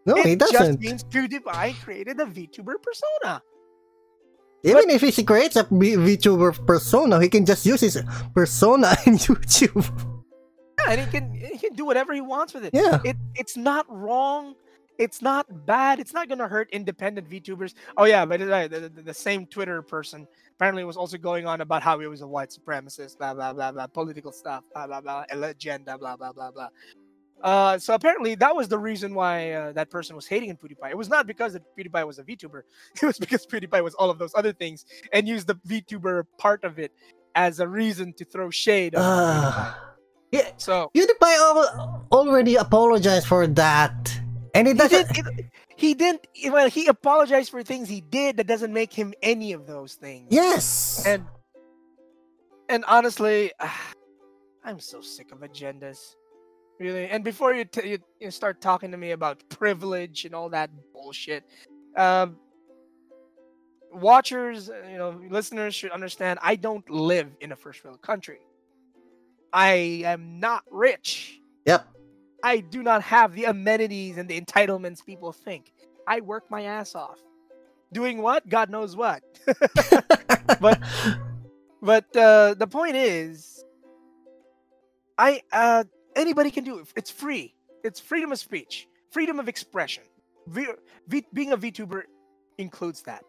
no 0.04 0.16
it 0.16 0.38
just 0.38 0.52
doesn't 0.52 0.80
means 0.80 1.02
PewDiePie 1.04 1.74
created 1.84 2.20
a 2.20 2.26
VTuber 2.26 2.74
persona. 2.82 3.42
even 4.64 4.90
if 4.90 5.00
he 5.02 5.22
creates 5.24 5.56
a 5.56 5.64
VTuber 5.64 6.50
persona 6.66 7.20
he 7.22 7.28
can 7.28 7.44
just 7.46 7.64
use 7.66 7.80
his 7.80 8.02
persona 8.34 8.96
in 9.06 9.14
YouTube 9.16 9.86
and 10.88 11.00
he 11.00 11.06
can 11.06 11.32
he 11.34 11.58
can 11.58 11.74
do 11.74 11.84
whatever 11.84 12.12
he 12.12 12.20
wants 12.20 12.54
with 12.54 12.64
it. 12.64 12.70
yeah 12.72 13.00
It 13.04 13.16
it's 13.34 13.56
not 13.56 13.86
wrong. 13.88 14.54
It's 14.98 15.20
not 15.20 15.66
bad. 15.66 16.00
It's 16.00 16.14
not 16.14 16.28
gonna 16.28 16.48
hurt 16.48 16.70
independent 16.70 17.28
VTubers. 17.28 17.74
Oh 17.96 18.04
yeah, 18.04 18.24
but 18.24 18.40
uh, 18.40 18.68
the, 18.68 18.88
the, 18.88 19.02
the 19.02 19.14
same 19.14 19.46
Twitter 19.46 19.82
person 19.82 20.26
apparently 20.54 20.84
was 20.84 20.96
also 20.96 21.18
going 21.18 21.46
on 21.46 21.60
about 21.60 21.82
how 21.82 21.98
he 21.98 22.06
was 22.06 22.22
a 22.22 22.26
white 22.26 22.50
supremacist, 22.50 23.18
blah 23.18 23.34
blah 23.34 23.52
blah 23.52 23.72
blah, 23.72 23.86
political 23.86 24.32
stuff, 24.32 24.64
blah 24.72 24.86
blah 24.86 25.00
blah, 25.00 25.24
agenda, 25.30 25.98
blah 25.98 26.16
blah 26.16 26.32
blah 26.32 26.50
blah. 26.50 26.68
Uh, 27.42 27.78
so 27.78 27.94
apparently 27.94 28.34
that 28.34 28.54
was 28.54 28.68
the 28.68 28.78
reason 28.78 29.14
why 29.14 29.52
uh, 29.52 29.72
that 29.72 29.90
person 29.90 30.16
was 30.16 30.26
hating 30.26 30.48
in 30.48 30.56
PewDiePie. 30.56 30.90
It 30.90 30.96
was 30.96 31.10
not 31.10 31.26
because 31.26 31.52
that 31.52 31.62
PewDiePie 31.76 32.06
was 32.06 32.18
a 32.18 32.24
VTuber. 32.24 32.62
It 33.02 33.06
was 33.06 33.18
because 33.18 33.46
PewDiePie 33.46 33.84
was 33.84 33.94
all 33.94 34.10
of 34.10 34.18
those 34.18 34.32
other 34.34 34.54
things 34.54 34.86
and 35.12 35.28
used 35.28 35.46
the 35.46 35.56
VTuber 35.68 36.24
part 36.38 36.64
of 36.64 36.78
it 36.78 36.92
as 37.34 37.60
a 37.60 37.68
reason 37.68 38.14
to 38.14 38.24
throw 38.24 38.48
shade 38.48 38.94
yeah 40.32 40.50
So 40.56 40.90
PewDiePie 40.94 41.36
al- 41.38 42.06
already 42.12 42.56
apologized 42.56 43.26
for 43.26 43.46
that. 43.46 44.20
And 44.54 44.66
it 44.68 44.72
he 44.72 44.78
doesn't 44.78 45.12
didn't, 45.12 45.38
it- 45.38 45.46
he 45.76 45.94
didn't 45.94 46.26
well 46.48 46.68
he 46.70 46.86
apologized 46.86 47.50
for 47.50 47.62
things 47.62 47.88
he 47.88 48.00
did 48.00 48.38
that 48.38 48.46
doesn't 48.46 48.72
make 48.72 48.92
him 48.92 49.12
any 49.22 49.52
of 49.52 49.66
those 49.66 49.94
things. 49.94 50.28
Yes. 50.30 51.04
And 51.06 51.24
and 52.68 52.84
honestly 52.88 53.52
i'm 54.64 54.80
so 54.80 55.00
sick 55.00 55.30
of 55.32 55.40
agendas. 55.40 55.98
Really 56.80 57.06
and 57.08 57.22
before 57.24 57.54
you, 57.54 57.64
t- 57.64 57.88
you 57.90 57.98
you 58.20 58.30
start 58.30 58.60
talking 58.60 58.90
to 58.90 58.96
me 58.96 59.12
about 59.12 59.42
privilege 59.48 60.24
and 60.24 60.34
all 60.34 60.48
that 60.50 60.70
bullshit 60.92 61.44
um 61.96 62.36
watchers 63.92 64.68
you 64.90 64.98
know 64.98 65.18
listeners 65.30 65.74
should 65.74 65.90
understand 65.90 66.38
i 66.42 66.54
don't 66.54 66.88
live 66.90 67.28
in 67.40 67.52
a 67.52 67.56
first 67.56 67.82
world 67.84 68.02
country 68.02 68.40
i 69.56 69.72
am 70.06 70.40
not 70.40 70.64
rich 70.70 71.40
Yep. 71.66 71.86
I 72.42 72.60
do 72.60 72.82
not 72.82 73.02
have 73.04 73.34
the 73.34 73.46
amenities 73.46 74.18
and 74.18 74.28
the 74.28 74.40
entitlements 74.40 75.04
people 75.04 75.32
think. 75.32 75.72
I 76.08 76.22
work 76.22 76.44
my 76.50 76.64
ass 76.64 76.96
off. 76.96 77.20
Doing 77.92 78.22
what? 78.22 78.48
God 78.48 78.70
knows 78.70 78.96
what. 78.96 79.22
but 80.60 80.80
but 81.82 82.16
uh, 82.16 82.54
the 82.54 82.68
point 82.70 82.96
is, 82.96 83.64
I 85.18 85.42
uh, 85.52 85.84
anybody 86.16 86.50
can 86.50 86.64
do 86.64 86.78
it. 86.78 86.88
It's 86.96 87.10
free. 87.10 87.54
It's 87.84 88.00
freedom 88.00 88.32
of 88.32 88.38
speech, 88.38 88.88
freedom 89.10 89.40
of 89.40 89.48
expression. 89.48 90.04
V- 90.48 90.68
v- 91.08 91.26
being 91.34 91.52
a 91.52 91.58
VTuber 91.58 92.02
includes 92.58 93.02
that. 93.02 93.24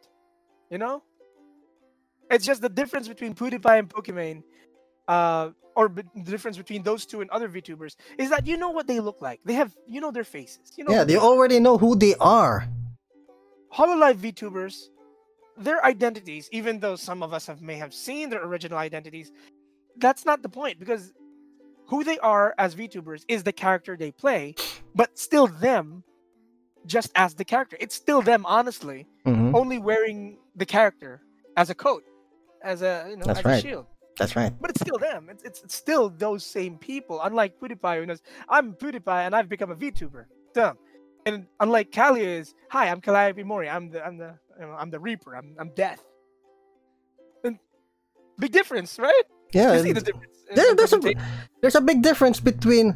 You 0.72 0.80
know, 0.80 1.04
it's 2.32 2.46
just 2.46 2.62
the 2.62 2.70
difference 2.70 3.08
between 3.08 3.36
PewDiePie 3.36 3.80
and 3.80 3.90
Pokimane, 3.90 4.44
uh, 5.08 5.50
or 5.76 5.90
b- 5.90 6.04
the 6.16 6.32
difference 6.32 6.58
between 6.58 6.84
those 6.84 7.06
two 7.06 7.22
and 7.22 7.30
other 7.30 7.48
VTubers 7.50 7.96
is 8.18 8.30
that 8.30 8.48
you 8.48 8.58
know 8.58 8.72
what 8.72 8.88
they 8.88 9.00
look 9.00 9.22
like. 9.22 9.40
They 9.46 9.54
have, 9.54 9.72
you 9.88 10.02
know, 10.02 10.12
their 10.12 10.24
faces. 10.24 10.74
You 10.78 10.84
know, 10.86 10.92
yeah 10.92 11.04
they 11.04 11.18
already 11.18 11.60
know 11.60 11.78
who 11.78 11.96
they 11.96 12.16
are 12.16 12.68
Hololive 13.74 14.16
VTubers, 14.16 14.76
their 15.58 15.84
identities, 15.86 16.48
even 16.52 16.80
though 16.80 16.96
some 16.96 17.22
of 17.22 17.34
us 17.34 17.46
have 17.48 17.62
may 17.62 17.76
have 17.76 17.94
seen 17.94 18.30
their 18.30 18.44
original 18.44 18.78
identities, 18.78 19.32
that's 19.98 20.26
not 20.26 20.42
the 20.42 20.50
point 20.50 20.80
because 20.80 21.14
who 21.90 22.04
they 22.04 22.18
are 22.20 22.56
as 22.58 22.76
VTubers 22.76 23.24
is 23.28 23.44
the 23.44 23.52
character 23.52 23.96
they 23.98 24.12
play, 24.12 24.56
but 24.96 25.18
still 25.18 25.48
them, 25.48 26.04
just 26.86 27.12
as 27.16 27.36
the 27.36 27.46
character. 27.46 27.78
It's 27.80 27.96
still 27.96 28.22
them, 28.22 28.46
honestly, 28.46 29.06
Mhm. 29.26 29.54
only 29.54 29.78
wearing 29.80 30.38
the 30.56 30.66
character 30.66 31.22
as 31.56 31.70
a 31.70 31.76
coat, 31.76 32.04
as 32.64 32.82
a 32.82 33.08
you 33.10 33.18
know, 33.18 33.26
That's 33.26 33.40
as 33.40 33.46
right. 33.46 33.58
a 33.58 33.62
shield. 33.62 33.86
That's 34.18 34.36
right 34.36 34.54
But 34.60 34.72
it's 34.72 34.82
still 34.82 34.98
them. 34.98 35.30
It's, 35.30 35.44
it's, 35.44 35.62
it's 35.64 35.76
still 35.76 36.10
those 36.10 36.46
same 36.46 36.78
people. 36.78 37.22
Unlike 37.22 37.60
PewDiePie, 37.60 38.00
who 38.00 38.06
knows, 38.06 38.22
I'm 38.50 38.74
PewDiePie 38.74 39.26
and 39.26 39.36
I've 39.36 39.50
become 39.50 39.72
a 39.72 39.76
VTuber. 39.76 40.26
Dumb. 40.54 40.78
And 41.26 41.46
unlike 41.60 41.92
Calli 41.92 42.22
is, 42.22 42.56
hi, 42.70 42.88
I'm 42.90 43.02
Calliope 43.02 43.44
Mori. 43.44 43.70
I'm 43.70 43.90
the 43.92 44.06
I'm 44.06 44.18
the 44.18 44.34
you 44.60 44.66
know, 44.66 44.74
I'm 44.74 44.90
the 44.90 45.00
Reaper. 45.00 45.36
I'm 45.36 45.56
I'm 45.60 45.70
Death. 45.76 46.04
And 47.44 47.60
big 48.40 48.52
difference, 48.52 48.98
right? 48.98 49.24
yeah 49.54 49.74
you 49.76 49.84
see 49.84 49.92
the 49.94 50.02
difference. 50.02 50.34
there- 50.56 50.76
there's, 50.76 50.94
a, 50.94 51.00
there's 51.62 51.76
a 51.76 51.82
big 51.82 52.02
difference 52.02 52.40
between 52.40 52.96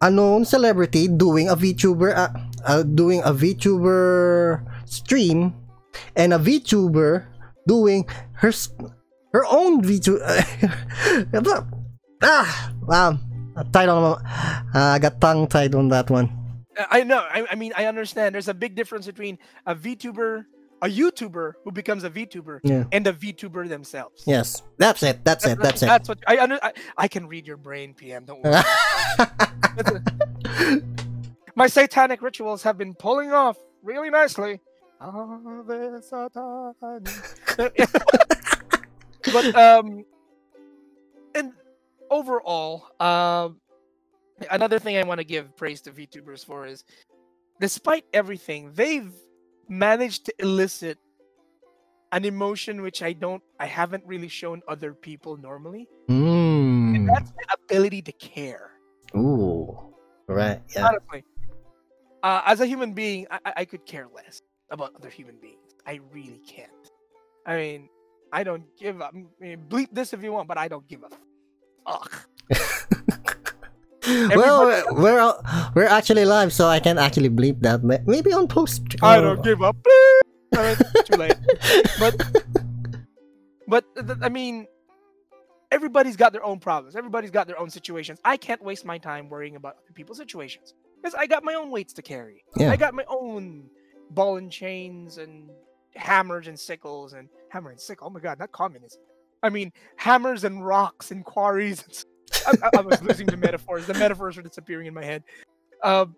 a 0.00 0.10
known 0.10 0.44
celebrity 0.44 1.06
doing 1.08 1.48
a 1.48 1.54
VTuber 1.56 2.14
uh, 2.16 2.28
uh, 2.66 2.82
doing 2.82 3.20
a 3.22 3.32
VTuber 3.32 4.62
stream 4.86 5.54
and 6.16 6.32
a 6.34 6.38
VTuber 6.38 7.26
doing 7.66 8.06
her 8.42 8.50
her 9.32 9.44
own 9.46 9.82
VTuber 9.82 10.20
ah 12.22 12.72
wow 12.86 13.18
title 13.72 14.18
uh, 14.74 14.74
I 14.74 14.98
got 14.98 15.20
tongue 15.20 15.46
tied 15.48 15.74
on 15.74 15.88
that 15.88 16.10
one 16.10 16.28
Uh, 16.72 16.88
I 16.88 17.04
know. 17.04 17.20
I, 17.20 17.44
I 17.52 17.54
mean, 17.54 17.76
I 17.76 17.84
understand. 17.84 18.32
There's 18.32 18.48
a 18.48 18.56
big 18.56 18.72
difference 18.74 19.04
between 19.04 19.36
a 19.68 19.76
VTuber, 19.76 20.46
a 20.80 20.88
YouTuber 20.88 21.52
who 21.64 21.70
becomes 21.70 22.00
a 22.00 22.08
VTuber, 22.08 22.64
yeah 22.64 22.88
and 22.96 23.04
a 23.06 23.12
VTuber 23.12 23.68
themselves. 23.68 24.24
yes 24.24 24.64
that's 24.80 25.04
it 25.04 25.20
that's 25.20 25.44
it 25.44 25.60
that's 25.60 25.84
it 25.84 25.92
That's 25.92 26.08
what 26.08 26.16
I 26.24 26.40
under. 26.40 26.56
I, 26.64 26.72
I 26.96 27.08
can 27.12 27.28
read 27.28 27.44
your 27.46 27.60
brain, 27.60 27.92
PM. 27.92 28.24
Don't 28.24 28.40
worry. 28.40 28.56
My 31.60 31.68
satanic 31.68 32.24
rituals 32.24 32.64
have 32.64 32.80
been 32.80 32.96
pulling 32.96 33.36
off 33.36 33.60
really 33.84 34.08
nicely. 34.08 34.64
But 39.30 39.54
um, 39.54 40.04
and 41.34 41.52
overall, 42.10 42.88
um, 43.00 43.60
another 44.50 44.78
thing 44.78 44.96
I 44.96 45.02
want 45.02 45.18
to 45.18 45.24
give 45.24 45.56
praise 45.56 45.80
to 45.82 45.90
VTubers 45.90 46.44
for 46.44 46.66
is, 46.66 46.84
despite 47.60 48.04
everything, 48.12 48.72
they've 48.74 49.12
managed 49.68 50.26
to 50.26 50.34
elicit 50.38 50.98
an 52.12 52.24
emotion 52.24 52.82
which 52.82 53.02
I 53.02 53.14
don't, 53.14 53.42
I 53.58 53.66
haven't 53.66 54.04
really 54.06 54.28
shown 54.28 54.60
other 54.68 54.92
people 54.92 55.36
normally. 55.38 55.88
Mm. 56.10 56.94
And 56.96 57.08
that's 57.08 57.30
the 57.30 57.56
ability 57.64 58.02
to 58.02 58.12
care. 58.12 58.72
Ooh. 59.16 59.94
Right. 60.28 60.60
Yeah. 60.74 60.88
Honestly, 60.88 61.24
uh, 62.22 62.42
as 62.44 62.60
a 62.60 62.66
human 62.66 62.92
being, 62.92 63.26
I- 63.30 63.52
I 63.56 63.64
could 63.64 63.86
care 63.86 64.08
less 64.14 64.42
about 64.70 64.94
other 64.94 65.08
human 65.08 65.36
beings. 65.40 65.74
I 65.86 66.00
really 66.12 66.40
can't. 66.46 66.70
I 67.46 67.56
mean, 67.56 67.88
I 68.32 68.42
don't 68.44 68.64
give 68.78 69.00
a 69.00 69.04
I 69.06 69.10
mean, 69.40 69.64
bleep 69.68 69.88
this 69.92 70.12
if 70.12 70.22
you 70.22 70.32
want, 70.32 70.48
but 70.48 70.58
I 70.58 70.68
don't 70.68 70.86
give 70.88 71.00
a 71.04 71.10
fuck. 71.90 72.28
well, 74.36 74.82
we're 74.92 75.20
all- 75.20 75.42
we're 75.74 75.86
actually 75.86 76.24
live, 76.24 76.52
so 76.52 76.66
I 76.68 76.80
can 76.80 76.98
actually 76.98 77.28
bleep 77.30 77.60
that. 77.60 77.84
ma- 77.84 77.98
Maybe 78.06 78.32
on 78.32 78.48
post. 78.48 78.82
I 79.02 79.18
uh, 79.18 79.20
don't 79.20 79.44
give. 79.44 79.62
Uh, 79.62 79.72
too 81.04 81.16
late. 81.16 81.36
But 81.98 82.14
but 83.68 83.84
I 84.22 84.28
mean, 84.28 84.66
everybody's 85.70 86.16
got 86.16 86.32
their 86.32 86.44
own 86.44 86.58
problems. 86.58 86.96
Everybody's 86.96 87.30
got 87.30 87.46
their 87.46 87.58
own 87.58 87.70
situations. 87.70 88.18
I 88.24 88.36
can't 88.36 88.62
waste 88.62 88.84
my 88.84 88.98
time 88.98 89.28
worrying 89.28 89.56
about 89.56 89.76
other 89.84 89.92
people's 89.94 90.18
situations 90.18 90.74
because 91.00 91.14
I 91.14 91.26
got 91.26 91.44
my 91.44 91.54
own 91.54 91.70
weights 91.70 91.92
to 91.94 92.02
carry. 92.02 92.44
Yeah. 92.56 92.70
I 92.70 92.76
got 92.76 92.94
my 92.94 93.04
own 93.08 93.64
ball 94.10 94.36
and 94.36 94.50
chains 94.50 95.16
and 95.18 95.48
hammers 95.94 96.48
and 96.48 96.58
sickles 96.58 97.12
and 97.12 97.28
hammer 97.50 97.70
and 97.70 97.80
sickle. 97.80 98.06
Oh 98.06 98.10
my 98.10 98.20
god, 98.20 98.38
not 98.38 98.52
communism. 98.52 99.00
I 99.42 99.48
mean 99.50 99.72
hammers 99.96 100.44
and 100.44 100.64
rocks 100.64 101.10
and 101.10 101.24
quarries. 101.24 102.06
I 102.46 102.70
I, 102.78 102.80
was 102.80 103.02
losing 103.02 103.26
the 103.26 103.36
metaphors. 103.36 103.86
The 103.86 103.94
metaphors 103.94 104.36
were 104.36 104.42
disappearing 104.42 104.86
in 104.86 104.94
my 104.94 105.04
head. 105.04 105.22
Um, 105.82 106.14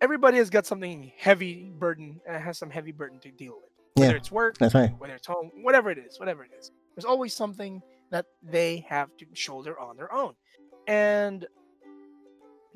everybody 0.00 0.36
has 0.38 0.50
got 0.50 0.66
something 0.66 1.12
heavy 1.16 1.70
burden 1.78 2.20
and 2.28 2.42
has 2.42 2.58
some 2.58 2.70
heavy 2.70 2.92
burden 2.92 3.18
to 3.20 3.30
deal 3.30 3.54
with. 3.60 3.70
Whether 3.94 4.12
Yeah. 4.12 4.16
it's 4.18 4.30
work, 4.32 4.58
That's 4.58 4.74
right. 4.74 4.92
whether 4.98 5.14
it's 5.14 5.26
home, 5.26 5.50
whatever 5.62 5.90
it 5.90 5.98
is, 5.98 6.18
whatever 6.18 6.44
it 6.44 6.50
is. 6.58 6.70
There's 6.94 7.04
always 7.04 7.34
something 7.34 7.80
that 8.10 8.26
they 8.42 8.84
have 8.88 9.16
to 9.18 9.26
shoulder 9.34 9.78
on 9.78 9.96
their 9.96 10.12
own. 10.12 10.34
And 10.86 11.46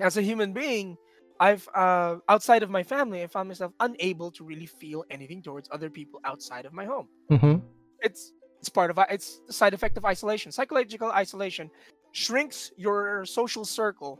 as 0.00 0.16
a 0.16 0.22
human 0.22 0.52
being, 0.52 0.96
I've 1.40 1.68
uh, 1.74 2.16
outside 2.28 2.62
of 2.62 2.70
my 2.70 2.82
family, 2.82 3.22
I 3.22 3.26
found 3.26 3.48
myself 3.48 3.72
unable 3.80 4.30
to 4.32 4.44
really 4.44 4.66
feel 4.66 5.04
anything 5.10 5.42
towards 5.42 5.68
other 5.70 5.90
people 5.90 6.20
outside 6.24 6.64
of 6.66 6.72
my 6.72 6.84
home. 6.84 7.08
Mm-hmm. 7.30 7.56
It's 8.00 8.32
it's 8.60 8.68
part 8.68 8.90
of 8.90 8.98
it's 9.10 9.40
the 9.46 9.52
side 9.52 9.74
effect 9.74 9.96
of 9.96 10.04
isolation. 10.04 10.50
Psychological 10.52 11.10
isolation 11.10 11.70
shrinks 12.12 12.72
your 12.76 13.24
social 13.24 13.64
circle 13.64 14.18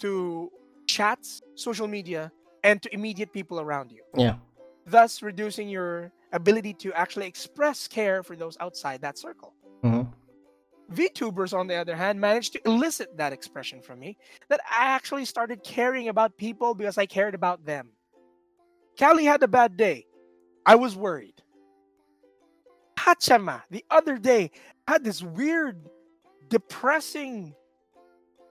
to 0.00 0.50
chats, 0.86 1.40
social 1.54 1.88
media, 1.88 2.30
and 2.64 2.82
to 2.82 2.92
immediate 2.92 3.32
people 3.32 3.60
around 3.60 3.92
you 3.92 4.02
Yeah. 4.14 4.36
thus 4.86 5.22
reducing 5.22 5.68
your 5.68 6.12
ability 6.32 6.74
to 6.74 6.92
actually 6.92 7.26
express 7.26 7.88
care 7.88 8.22
for 8.22 8.36
those 8.36 8.56
outside 8.60 9.00
that 9.00 9.16
circle. 9.18 9.54
Mm-hmm. 9.84 10.10
VTubers, 10.92 11.56
on 11.56 11.66
the 11.66 11.74
other 11.74 11.94
hand, 11.94 12.20
managed 12.20 12.54
to 12.54 12.60
elicit 12.64 13.16
that 13.16 13.32
expression 13.32 13.82
from 13.82 13.98
me 14.00 14.16
that 14.48 14.60
I 14.64 14.86
actually 14.86 15.24
started 15.26 15.62
caring 15.62 16.08
about 16.08 16.36
people 16.36 16.74
because 16.74 16.96
I 16.96 17.06
cared 17.06 17.34
about 17.34 17.64
them. 17.66 17.90
Calli 18.98 19.24
had 19.24 19.42
a 19.42 19.48
bad 19.48 19.76
day. 19.76 20.06
I 20.64 20.74
was 20.76 20.96
worried. 20.96 21.42
Haachama, 22.98 23.62
the 23.70 23.84
other 23.90 24.18
day, 24.18 24.50
had 24.86 25.04
this 25.04 25.22
weird, 25.22 25.88
depressing 26.48 27.54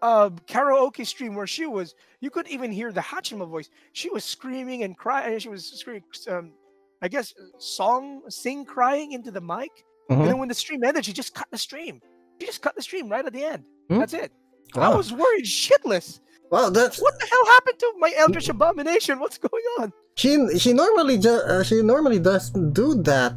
uh, 0.01 0.29
karaoke 0.47 1.05
stream 1.05 1.35
where 1.35 1.47
she 1.47 1.65
was, 1.65 1.95
you 2.21 2.29
could 2.29 2.47
even 2.47 2.71
hear 2.71 2.91
the 2.91 3.01
Haachama 3.01 3.47
voice. 3.47 3.69
She 3.93 4.09
was 4.09 4.23
screaming 4.23 4.83
and 4.83 4.95
crying. 4.95 5.39
She 5.39 5.49
was 5.49 5.65
screaming, 5.65 6.03
um, 6.29 6.51
I 7.01 7.07
guess, 7.07 7.33
song, 7.57 8.21
sing 8.29 8.63
crying 8.63 9.11
into 9.13 9.31
the 9.31 9.41
mic. 9.41 9.71
And 10.09 10.19
Mhm. 10.19 10.25
then 10.25 10.37
when 10.37 10.47
the 10.47 10.53
stream 10.55 10.83
ended, 10.83 11.03
she 11.05 11.13
just 11.13 11.33
cut 11.33 11.47
the 11.51 11.57
stream. 11.57 12.01
She 12.39 12.45
just 12.45 12.61
cut 12.61 12.75
the 12.75 12.81
stream 12.81 13.09
right 13.09 13.25
at 13.25 13.33
the 13.33 13.43
end. 13.43 13.63
Hmm? 13.89 13.99
That's 13.99 14.13
it. 14.13 14.31
I 14.75 14.93
was 14.95 15.11
worried 15.13 15.45
shitless. 15.45 16.19
Well, 16.51 16.71
that's 16.71 17.01
What 17.01 17.19
the 17.19 17.25
hell 17.25 17.45
happened 17.55 17.79
to 17.79 17.93
my 17.99 18.13
Eldritch 18.17 18.49
Abomination? 18.49 19.19
What's 19.19 19.37
going 19.37 19.63
on? 19.79 19.93
she. 20.15 20.57
She 20.59 20.73
normally 20.73 21.17
just. 21.17 21.45
Uh, 21.45 21.63
she 21.63 21.81
normally 21.81 22.19
does 22.19 22.49
do 22.51 22.95
that. 23.03 23.35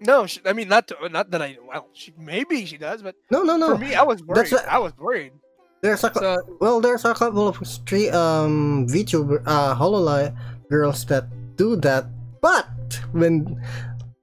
No, 0.00 0.26
she, 0.26 0.40
I 0.44 0.52
mean 0.52 0.68
not 0.68 0.88
to, 0.88 0.96
not 1.10 1.30
that 1.30 1.40
I 1.42 1.58
well, 1.68 1.86
she, 1.92 2.12
maybe 2.18 2.66
she 2.66 2.76
does, 2.76 3.02
but 3.02 3.14
No, 3.30 3.42
no, 3.44 3.56
no. 3.56 3.68
for 3.68 3.78
me, 3.78 3.94
I 3.94 4.02
was 4.02 4.22
worried. 4.24 4.36
That's 4.50 4.52
what- 4.52 4.66
I 4.68 4.78
was 4.78 4.92
worried. 4.98 5.32
There's 5.80 6.02
a 6.04 6.10
So 6.14 6.42
well, 6.60 6.80
there's 6.80 7.04
a 7.04 7.14
couple 7.14 7.46
of 7.46 7.56
street 7.66 8.10
um 8.10 8.86
VTuber 8.88 9.42
uh 9.46 9.74
Hololive 9.74 10.34
girls 10.70 11.04
that 11.06 11.26
do 11.56 11.76
that, 11.86 12.06
but 12.40 12.66
when 13.12 13.62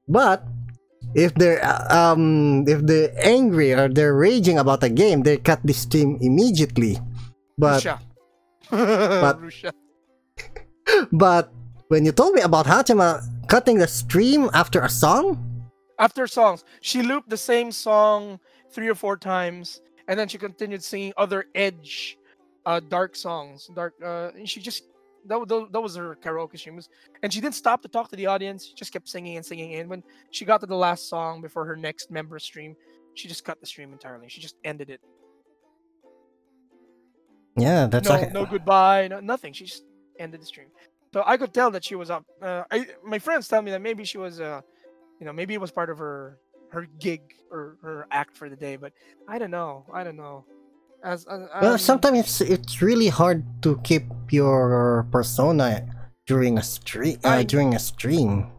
but 0.07 0.43
if 1.15 1.33
they're 1.35 1.59
um 1.91 2.65
if 2.67 2.81
they're 2.85 3.11
angry 3.19 3.73
or 3.73 3.89
they're 3.89 4.15
raging 4.15 4.57
about 4.57 4.83
a 4.83 4.89
game, 4.89 5.23
they 5.23 5.37
cut 5.37 5.59
the 5.63 5.73
stream 5.73 6.17
immediately. 6.21 6.99
But 7.57 7.83
but- 8.69 9.39
Rushia. 9.41 9.71
but 11.11 11.51
when 11.87 12.05
you 12.05 12.11
told 12.11 12.33
me 12.33 12.41
about 12.41 12.65
Haachama 12.65 13.21
cutting 13.47 13.77
the 13.79 13.87
stream 13.87 14.49
after 14.53 14.81
a 14.81 14.89
song, 14.89 15.37
After 15.99 16.27
songs, 16.27 16.63
she 16.79 17.03
looped 17.03 17.27
the 17.29 17.35
same 17.37 17.71
song 17.75 18.39
three 18.71 18.87
or 18.87 18.95
four 18.95 19.17
times, 19.19 19.81
and 20.07 20.15
then 20.15 20.31
she 20.31 20.37
continued 20.39 20.79
singing 20.79 21.11
other 21.19 21.43
edge, 21.51 22.15
uh, 22.63 22.79
dark 22.79 23.19
songs. 23.19 23.67
Dark. 23.75 23.99
Uh, 23.99 24.31
and 24.31 24.47
she 24.47 24.63
just 24.63 24.87
that, 25.25 25.47
that, 25.47 25.67
that 25.71 25.81
was 25.81 25.95
her 25.95 26.17
karaoke 26.23 26.57
stream, 26.57 26.75
was- 26.75 26.89
and 27.23 27.33
she 27.33 27.41
didn't 27.41 27.55
stop 27.55 27.81
to 27.81 27.87
talk 27.87 28.09
to 28.09 28.15
the 28.15 28.25
audience. 28.27 28.65
She 28.65 28.73
just 28.73 28.91
kept 28.91 29.07
singing 29.07 29.37
and 29.37 29.45
singing. 29.45 29.75
And 29.75 29.89
when 29.89 30.03
she 30.31 30.45
got 30.45 30.61
to 30.61 30.67
the 30.67 30.75
last 30.75 31.09
song 31.09 31.41
before 31.41 31.65
her 31.65 31.75
next 31.75 32.11
member 32.11 32.39
stream, 32.39 32.75
she 33.13 33.27
just 33.27 33.43
cut 33.43 33.59
the 33.59 33.65
stream 33.65 33.91
entirely. 33.91 34.29
She 34.29 34.41
just 34.41 34.55
ended 34.63 34.89
it. 34.89 35.01
yeah, 37.57 37.87
that's 37.87 38.07
no, 38.07 38.15
like, 38.15 38.31
no 38.31 38.45
goodbye, 38.45 39.07
no, 39.07 39.19
nothing. 39.19 39.53
She 39.53 39.65
just 39.65 39.83
ended 40.17 40.41
the 40.41 40.45
stream. 40.45 40.67
So 41.13 41.23
I 41.25 41.37
could 41.37 41.53
tell 41.53 41.71
that 41.71 41.83
she 41.83 41.95
was 41.95 42.09
up. 42.09 42.23
Uh, 42.41 42.63
I, 42.71 42.87
my 43.03 43.19
friends 43.19 43.47
tell 43.47 43.61
me 43.61 43.71
that 43.71 43.81
maybe 43.81 44.05
she 44.05 44.17
was, 44.17 44.39
uh, 44.39 44.61
you 45.19 45.25
know, 45.25 45.33
maybe 45.33 45.53
it 45.53 45.61
was 45.61 45.71
part 45.71 45.89
of 45.89 45.97
her 45.97 46.37
her 46.71 46.85
gig 46.99 47.21
or 47.51 47.77
her 47.81 48.05
act 48.11 48.37
for 48.37 48.47
the 48.47 48.55
day. 48.55 48.75
But 48.75 48.93
I 49.27 49.39
don't 49.39 49.51
know. 49.51 49.85
I 49.91 50.03
don't 50.03 50.17
know. 50.17 50.45
As, 51.03 51.25
well, 51.61 51.77
sometimes 51.77 52.19
it's 52.19 52.41
it's 52.41 52.81
really 52.81 53.07
hard 53.07 53.43
to 53.61 53.79
keep 53.83 54.03
your 54.31 55.07
persona 55.11 55.87
during 56.27 56.57
a 56.57 56.63
stream 56.63 57.17
uh, 57.23 57.43
during 57.43 57.73
a 57.73 57.79
stream. 57.79 58.51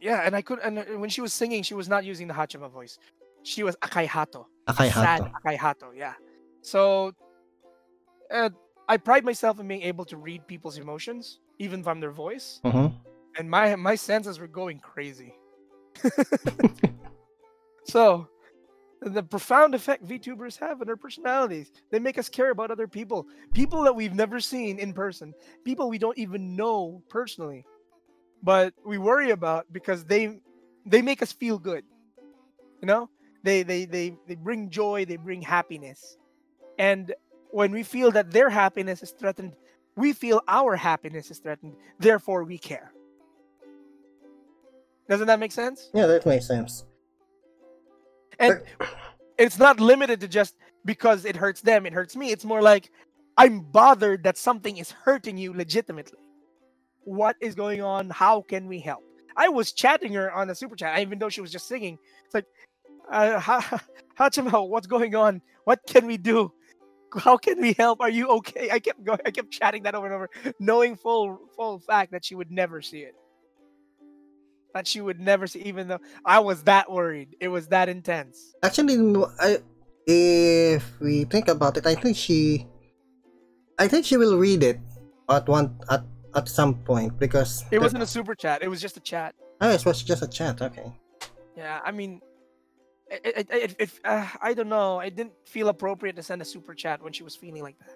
yeah, 0.00 0.26
and 0.26 0.34
I 0.34 0.42
could. 0.42 0.58
And 0.58 0.78
uh, 0.78 0.84
when 0.98 1.08
she 1.08 1.20
was 1.20 1.32
singing, 1.32 1.62
she 1.62 1.74
was 1.74 1.88
not 1.88 2.04
using 2.04 2.26
the 2.26 2.34
Haachama 2.34 2.70
voice. 2.70 2.98
She 3.42 3.62
was 3.62 3.76
Akai 3.76 4.08
Haato. 4.08 4.46
sad 4.68 5.22
Akai 5.22 5.56
Haato. 5.56 5.94
Yeah. 5.94 6.14
So, 6.62 7.12
uh, 8.30 8.50
I 8.88 8.96
pride 8.96 9.24
myself 9.24 9.60
in 9.60 9.68
being 9.68 9.82
able 9.82 10.04
to 10.06 10.16
read 10.16 10.46
people's 10.46 10.78
emotions, 10.78 11.40
even 11.58 11.82
from 11.82 12.00
their 12.00 12.10
voice. 12.12 12.60
hmm 12.64 12.88
and 13.36 13.50
my 13.50 13.76
my 13.76 13.94
senses 13.94 14.38
were 14.38 14.46
going 14.46 14.78
crazy. 14.78 15.34
so, 17.84 18.28
the 19.04 19.22
profound 19.22 19.74
effect 19.74 20.06
VTubers 20.06 20.58
have 20.58 20.80
on 20.80 20.88
our 20.88 20.96
personalities. 20.96 21.70
They 21.90 21.98
make 21.98 22.18
us 22.18 22.28
care 22.28 22.50
about 22.50 22.70
other 22.70 22.88
people, 22.88 23.26
people 23.52 23.82
that 23.82 23.94
we've 23.94 24.14
never 24.14 24.40
seen 24.40 24.78
in 24.78 24.92
person, 24.92 25.34
people 25.64 25.88
we 25.88 25.98
don't 25.98 26.16
even 26.18 26.56
know 26.56 27.02
personally, 27.08 27.64
but 28.42 28.72
we 28.84 28.98
worry 28.98 29.30
about 29.30 29.66
because 29.72 30.04
they 30.04 30.40
they 30.86 31.02
make 31.02 31.22
us 31.22 31.32
feel 31.32 31.58
good. 31.58 31.84
You 32.80 32.86
know, 32.86 33.10
they 33.42 33.62
they 33.62 33.84
they 33.84 34.16
they 34.26 34.36
bring 34.36 34.70
joy, 34.70 35.04
they 35.04 35.16
bring 35.16 35.42
happiness, 35.42 36.16
and 36.78 37.14
when 37.50 37.72
we 37.72 37.82
feel 37.82 38.10
that 38.12 38.30
their 38.30 38.50
happiness 38.50 39.02
is 39.02 39.12
threatened, 39.12 39.54
we 39.96 40.12
feel 40.12 40.42
our 40.48 40.76
happiness 40.76 41.30
is 41.30 41.38
threatened. 41.38 41.76
Therefore, 41.98 42.42
we 42.42 42.58
care. 42.58 42.92
Doesn't 45.08 45.26
that 45.26 45.38
make 45.38 45.52
sense? 45.52 45.90
Yeah, 45.94 46.06
that 46.06 46.24
makes 46.24 46.46
sense. 46.46 46.84
And 48.38 48.60
it's 49.38 49.58
not 49.58 49.80
limited 49.80 50.20
to 50.20 50.28
just 50.28 50.54
because 50.84 51.24
it 51.24 51.36
hurts 51.36 51.60
them, 51.60 51.86
it 51.86 51.92
hurts 51.92 52.16
me. 52.16 52.30
It's 52.30 52.44
more 52.44 52.62
like 52.62 52.90
I'm 53.36 53.60
bothered 53.60 54.24
that 54.24 54.38
something 54.38 54.76
is 54.76 54.90
hurting 54.90 55.36
you 55.38 55.52
legitimately. 55.52 56.18
What 57.04 57.36
is 57.40 57.54
going 57.54 57.82
on? 57.82 58.10
How 58.10 58.42
can 58.42 58.66
we 58.66 58.80
help? 58.80 59.02
I 59.36 59.48
was 59.48 59.72
chatting 59.72 60.12
her 60.12 60.32
on 60.32 60.48
the 60.48 60.54
super 60.54 60.76
chat, 60.76 60.98
even 61.00 61.18
though 61.18 61.28
she 61.28 61.40
was 61.40 61.50
just 61.50 61.66
singing. 61.66 61.98
It's 62.24 62.34
like, 62.34 62.46
uh, 63.10 63.40
Ha- 63.40 63.82
Haachama, 64.18 64.68
what's 64.68 64.86
going 64.86 65.14
on? 65.14 65.42
What 65.64 65.80
can 65.86 66.06
we 66.06 66.16
do? 66.16 66.52
How 67.16 67.36
can 67.36 67.60
we 67.60 67.74
help? 67.74 68.00
Are 68.00 68.10
you 68.10 68.28
okay? 68.28 68.70
I 68.70 68.78
kept 68.78 69.04
going. 69.04 69.20
I 69.24 69.30
kept 69.30 69.50
chatting 69.50 69.84
that 69.84 69.94
over 69.94 70.06
and 70.06 70.14
over, 70.14 70.30
knowing 70.58 70.96
full 70.96 71.38
full 71.54 71.78
fact 71.78 72.12
that 72.12 72.24
she 72.24 72.34
would 72.34 72.50
never 72.50 72.82
see 72.82 73.00
it. 73.00 73.14
That 74.74 74.88
she 74.88 75.00
would 75.00 75.20
never 75.20 75.46
see, 75.46 75.60
even 75.60 75.86
though 75.86 76.00
I 76.26 76.40
was 76.40 76.64
that 76.64 76.90
worried. 76.90 77.36
It 77.40 77.46
was 77.46 77.68
that 77.68 77.88
intense. 77.88 78.54
Actually, 78.62 78.98
I 79.38 79.58
if 80.06 80.98
we 81.00 81.24
think 81.24 81.46
about 81.48 81.76
it, 81.76 81.86
I 81.86 81.94
think 81.94 82.16
she, 82.16 82.66
I 83.78 83.86
think 83.86 84.04
she 84.04 84.16
will 84.16 84.36
read 84.36 84.62
it 84.64 84.80
at 85.30 85.48
one 85.48 85.78
at 85.88 86.02
at 86.34 86.48
some 86.48 86.74
point 86.82 87.18
because 87.20 87.64
It 87.70 87.80
wasn't 87.80 88.02
a 88.02 88.06
super 88.06 88.34
chat. 88.34 88.62
It 88.62 88.68
was 88.68 88.80
just 88.80 88.96
a 88.96 89.00
chat. 89.00 89.34
Oh, 89.60 89.70
it 89.70 89.84
was 89.86 90.02
just 90.02 90.22
a 90.22 90.28
chat. 90.28 90.60
Okay. 90.60 90.92
Yeah, 91.56 91.78
I 91.84 91.92
mean, 91.92 92.20
it, 93.08 93.76
it, 93.78 93.90
uh, 94.04 94.26
I 94.42 94.54
don't 94.54 94.68
know. 94.68 94.98
It 94.98 95.14
didn't 95.14 95.34
feel 95.46 95.68
appropriate 95.68 96.16
to 96.16 96.22
send 96.24 96.42
a 96.42 96.44
super 96.44 96.74
chat 96.74 97.00
when 97.00 97.12
she 97.12 97.22
was 97.22 97.36
feeling 97.36 97.62
like 97.62 97.78
that. 97.78 97.94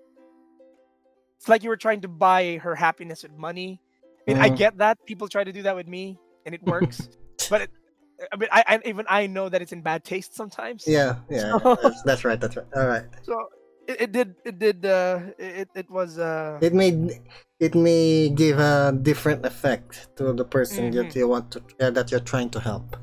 It's 1.39 1.49
like 1.49 1.65
you 1.65 1.71
were 1.71 1.77
trying 1.77 2.03
to 2.03 2.09
buy 2.09 2.59
her 2.63 2.77
happiness 2.77 3.25
with 3.25 3.33
money. 3.33 3.81
I 4.29 4.33
mean, 4.33 4.43
I 4.43 4.51
Mhm. 4.51 4.57
get 4.57 4.79
that 4.79 4.99
people 5.07 5.27
try 5.27 5.43
to 5.43 5.53
do 5.53 5.63
that 5.63 5.75
with 5.75 5.89
me, 5.89 6.19
and 6.49 6.55
it 6.57 6.63
works. 6.75 6.97
but 7.53 7.61
it, 7.69 7.71
I 8.33 8.37
mean, 8.41 8.49
I, 8.51 8.65
I 8.67 8.81
even 8.89 9.05
I 9.09 9.29
know 9.29 9.47
that 9.53 9.61
it's 9.61 9.73
in 9.77 9.83
bad 9.85 10.03
taste 10.03 10.33
sometimes. 10.35 10.89
Yeah, 10.89 11.21
yeah. 11.29 11.53
that's, 11.85 12.01
that's 12.09 12.25
right. 12.25 12.41
That's 12.41 12.57
right. 12.57 12.67
All 12.75 12.89
right. 12.89 13.05
So 13.29 13.37
it, 13.87 13.97
it 14.05 14.11
did 14.17 14.29
it 14.45 14.57
did 14.59 14.79
uh 14.85 15.21
it 15.39 15.69
it 15.77 15.89
was 15.91 16.19
uh 16.19 16.59
It 16.61 16.73
may 16.73 16.91
it 17.61 17.75
may 17.77 18.29
give 18.43 18.59
a 18.59 18.97
different 19.11 19.45
effect 19.47 20.09
to 20.17 20.33
the 20.33 20.45
person 20.57 20.91
that 20.97 21.13
Mhm. 21.13 21.17
you 21.21 21.29
want 21.29 21.47
to 21.55 21.59
uh, 21.81 21.91
that 21.97 22.11
you're 22.11 22.27
trying 22.33 22.51
to 22.57 22.61
help. 22.61 22.97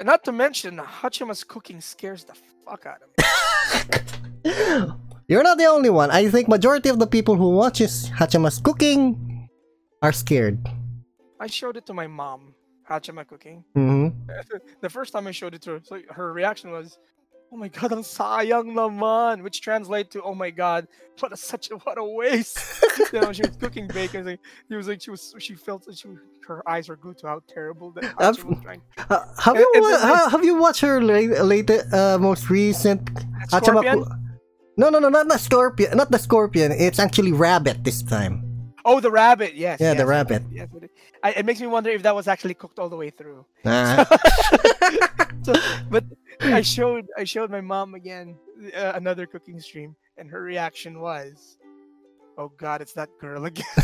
and 0.00 0.06
not 0.06 0.22
to 0.24 0.32
mention 0.32 0.78
Haachama's 0.78 1.42
cooking 1.44 1.80
scares 1.80 2.22
the 2.24 2.34
fuck 2.64 2.82
out 2.86 3.00
of 3.04 3.08
me. 3.14 3.24
You're 5.30 5.42
not 5.42 5.58
the 5.58 5.66
only 5.66 5.90
one. 5.90 6.10
I 6.10 6.28
think 6.30 6.48
majority 6.48 6.88
of 6.88 6.98
the 7.02 7.06
people 7.06 7.34
who 7.36 7.50
watches 7.62 8.10
Haachama's 8.18 8.58
cooking 8.60 9.48
are 10.02 10.12
scared. 10.12 10.58
I 11.40 11.46
showed 11.46 11.76
it 11.76 11.86
to 11.86 11.94
my 11.94 12.06
mom, 12.06 12.54
Haachama 12.88 13.26
cooking. 13.26 13.64
hmm 13.74 14.08
the 14.80 14.90
first 14.90 15.12
time 15.12 15.26
I 15.26 15.32
showed 15.32 15.54
it 15.54 15.62
to 15.62 15.70
her, 15.72 15.80
so 15.82 16.00
her 16.10 16.32
reaction 16.32 16.70
was, 16.70 16.98
"Oh 17.52 17.56
my 17.56 17.68
god, 17.68 17.92
ang 17.92 18.02
sayang 18.02 18.72
naman," 18.74 19.42
which 19.42 19.60
translates 19.60 20.10
to, 20.14 20.22
"Oh 20.22 20.34
my 20.34 20.50
god, 20.50 20.88
what 21.20 21.32
a 21.32 21.36
such 21.36 21.70
a 21.70 21.76
what 21.86 21.96
a 21.98 22.04
waste." 22.04 22.58
you 23.12 23.20
know, 23.20 23.32
she 23.32 23.42
was 23.46 23.56
cooking 23.56 23.86
bacon. 23.88 24.26
Like, 24.26 24.40
he 24.68 24.74
was 24.74 24.88
like, 24.88 25.00
she 25.00 25.10
was, 25.10 25.34
she 25.38 25.54
felt 25.54 25.84
that 25.86 25.96
she, 25.98 26.08
her 26.46 26.60
eyes 26.68 26.88
were 26.88 26.96
glued 26.96 27.18
to 27.18 27.26
how 27.28 27.40
terrible 27.48 27.92
that 27.96 28.04
I've- 28.18 28.42
was 28.42 28.58
trying. 28.62 28.82
Uh, 29.08 29.24
have 29.38 29.54
And- 29.56 29.64
you 29.64 29.72
and 29.76 29.82
wa- 29.84 29.98
ha- 29.98 30.28
have 30.30 30.44
you 30.44 30.56
watched 30.58 30.80
her 30.82 31.00
late, 31.00 31.30
late 31.40 31.70
uh, 31.70 32.18
most 32.20 32.50
recent 32.50 33.04
Haachama? 33.52 33.84
No, 34.76 34.90
no, 34.90 34.98
no, 35.00 35.08
not 35.08 35.26
the 35.28 35.38
scorpion. 35.38 35.96
Not 35.96 36.10
the 36.10 36.18
scorpion. 36.18 36.70
It's 36.70 36.98
actually 37.00 37.32
rabbit 37.32 37.82
this 37.82 38.02
time. 38.02 38.42
Oh, 38.88 39.00
the 39.00 39.10
rabbit. 39.10 39.54
Yes. 39.54 39.84
Yeah, 39.84 39.92
the 39.92 40.06
rabbit. 40.06 40.42
Yes, 40.50 40.68
it, 40.80 40.90
I, 41.22 41.32
it 41.32 41.44
makes 41.44 41.60
me 41.60 41.66
wonder 41.66 41.90
if 41.90 42.02
that 42.08 42.14
was 42.14 42.26
actually 42.26 42.54
cooked 42.54 42.78
all 42.78 42.88
the 42.88 42.96
way 42.96 43.10
through. 43.10 43.44
So, 45.44 45.54
but 45.88 46.04
I 46.42 46.60
showed 46.60 47.06
I 47.16 47.24
showed 47.24 47.48
my 47.48 47.60
mom 47.62 47.94
again 47.94 48.36
uh, 48.76 48.92
another 48.96 49.24
cooking 49.24 49.60
stream, 49.60 49.96
and 50.18 50.28
her 50.28 50.42
reaction 50.42 51.00
was, 51.00 51.56
"Oh 52.36 52.52
God, 52.58 52.82
it's 52.82 52.92
that 52.94 53.08
girl 53.20 53.46
again." 53.46 53.64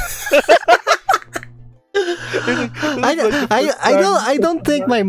I, 1.95 3.17
I, 3.49 3.61
I 3.81 3.93
don't 3.97 4.21
I 4.29 4.37
don't 4.37 4.63
think 4.67 4.89
my 4.89 5.01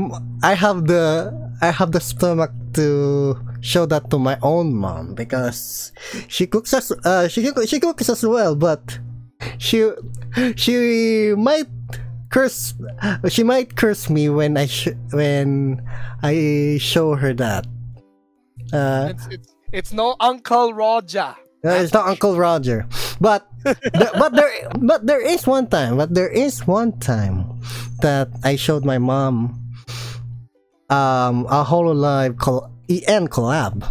I 0.43 0.53
have 0.53 0.87
the 0.87 1.33
I 1.59 1.71
have 1.71 1.91
the 1.91 1.99
stomach 1.99 2.51
to 2.79 3.35
show 3.59 3.85
that 3.87 4.09
to 4.11 4.19
my 4.19 4.37
own 4.43 4.71
mom 4.75 5.15
because 5.15 5.91
she 6.27 6.47
cooks 6.47 6.73
as 6.73 6.93
uh 7.03 7.27
she 7.27 7.51
she 7.65 7.79
cooks 7.79 8.07
as 8.07 8.23
well 8.23 8.55
but 8.55 8.99
she 9.57 9.91
she 10.55 11.33
might 11.37 11.67
curse 12.29 12.73
she 13.29 13.43
might 13.43 13.75
curse 13.75 14.09
me 14.09 14.29
when 14.29 14.57
I 14.57 14.65
sh- 14.67 14.97
when 15.11 15.81
I 16.23 16.77
show 16.81 17.15
her 17.15 17.33
that 17.33 17.65
uh 18.73 19.07
It's, 19.13 19.27
it's, 19.31 19.49
it's 19.71 19.91
no 19.93 20.15
Uncle 20.19 20.73
Roger. 20.73 21.35
uh, 21.65 21.79
it's 21.81 21.93
not 21.93 22.07
Uncle 22.07 22.35
Roger, 22.37 22.85
but 23.21 23.47
the, 23.63 24.09
but 24.19 24.33
there 24.35 24.51
but 24.81 25.05
there 25.07 25.21
is 25.21 25.47
one 25.47 25.67
time, 25.67 25.97
but 25.97 26.13
there 26.13 26.29
is 26.29 26.65
one 26.67 26.93
time 26.99 27.45
that 28.01 28.29
I 28.43 28.55
showed 28.55 28.85
my 28.85 28.97
mom 28.97 29.61
um 30.89 31.45
a 31.49 31.63
Hololive 31.65 32.37
col- 32.37 32.69
EN 32.89 33.27
collab. 33.27 33.81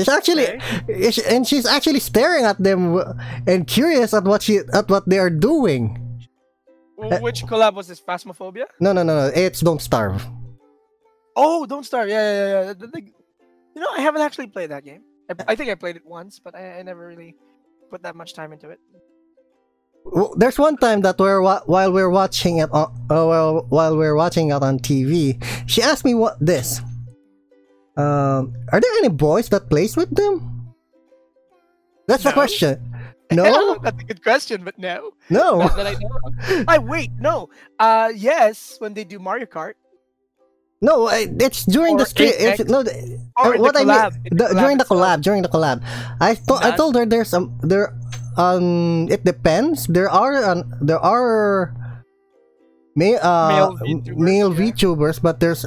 She's 0.00 0.08
actually 0.08 0.46
is- 0.88 1.18
and 1.18 1.46
she's 1.46 1.66
actually 1.66 2.00
staring 2.00 2.44
at 2.44 2.62
them 2.62 3.00
and 3.46 3.66
curious 3.66 4.12
at 4.14 4.24
what 4.24 4.42
she 4.42 4.58
at 4.72 4.88
what 4.88 5.08
they 5.08 5.18
are 5.18 5.30
doing. 5.30 5.96
Which 6.96 7.44
collab 7.44 7.74
was 7.74 7.88
this? 7.88 8.00
Phasmophobia? 8.00 8.64
No, 8.78 8.92
no, 8.92 9.02
no, 9.02 9.14
no. 9.16 9.26
It's 9.34 9.60
Don't 9.60 9.80
Starve. 9.80 10.20
Oh, 11.34 11.64
Don't 11.64 11.84
Starve. 11.84 12.08
Yeah, 12.10 12.20
yeah, 12.20 12.48
yeah. 12.66 12.72
The- 12.74 12.86
the- 12.88 13.02
you 13.74 13.80
know, 13.80 13.88
I 13.96 14.00
haven't 14.00 14.20
actually 14.20 14.48
played 14.48 14.70
that 14.70 14.84
game. 14.84 15.02
I, 15.30 15.52
I 15.52 15.54
think 15.56 15.70
I 15.70 15.76
played 15.76 15.96
it 15.96 16.04
once, 16.04 16.38
but 16.38 16.54
I, 16.54 16.80
I 16.80 16.82
never 16.82 17.06
really 17.06 17.36
put 17.88 18.02
that 18.02 18.16
much 18.16 18.34
time 18.34 18.52
into 18.52 18.68
it. 18.68 18.80
W- 20.12 20.34
There's 20.36 20.58
one 20.58 20.76
time 20.76 21.00
that 21.02 21.18
we're 21.18 21.40
wa- 21.40 21.62
while 21.66 21.92
we're 21.92 22.10
watching 22.10 22.58
it 22.58 22.68
on 22.72 22.92
uh, 23.10 23.24
well, 23.26 23.64
while 23.70 23.96
we're 23.96 24.16
watching 24.16 24.50
it 24.50 24.60
on 24.62 24.78
TV, 24.78 25.42
she 25.66 25.80
asked 25.82 26.04
me 26.04 26.14
what 26.14 26.36
this. 26.40 26.80
Um, 28.00 28.56
are 28.72 28.80
there 28.80 28.92
any 28.98 29.08
boys 29.12 29.48
that 29.50 29.68
plays 29.68 29.96
with 29.96 30.14
them? 30.16 30.72
That's 32.08 32.24
the 32.24 32.32
question. 32.32 32.80
No, 33.32 33.78
That's 33.78 34.02
a 34.02 34.06
good 34.10 34.24
question, 34.26 34.64
but 34.66 34.74
no. 34.76 35.12
no. 35.30 35.58
Not 35.62 35.76
that 35.76 35.86
I 35.86 35.94
know. 35.94 36.64
I 36.66 36.78
wait, 36.82 37.12
no. 37.20 37.46
Uh, 37.78 38.10
yes, 38.10 38.74
when 38.82 38.92
they 38.92 39.04
do 39.04 39.20
Mario 39.20 39.46
Kart. 39.46 39.74
No, 40.82 41.06
it's 41.06 41.62
during 41.62 41.94
the 41.96 42.02
Or 42.02 42.06
stream. 42.10 42.32
It's, 42.34 42.64
no, 42.66 42.82
the- 42.82 43.22
Or 43.38 43.54
uh, 43.54 43.58
what 43.62 43.74
the 43.78 43.86
I 43.86 44.10
mean 44.10 44.34
the 44.34 44.48
the, 44.50 44.54
during 44.58 44.78
the 44.78 44.84
collab 44.84 45.22
during 45.22 45.42
the 45.42 45.48
collab, 45.48 45.78
I 46.18 46.34
thought 46.34 46.64
I 46.66 46.74
told 46.74 46.96
her 46.98 47.06
there's 47.06 47.28
some 47.30 47.54
there. 47.62 47.94
Um, 48.36 49.06
it 49.12 49.22
depends. 49.22 49.86
There 49.86 50.10
are 50.10 50.34
um, 50.50 50.66
there 50.82 50.98
are 50.98 51.70
ma- 52.98 53.20
uh, 53.22 53.46
Male 53.46 53.70
VTubers, 53.78 54.16
male 54.18 54.50
yeah. 54.50 54.58
VTubers, 54.72 55.22
but 55.22 55.38
there's 55.38 55.62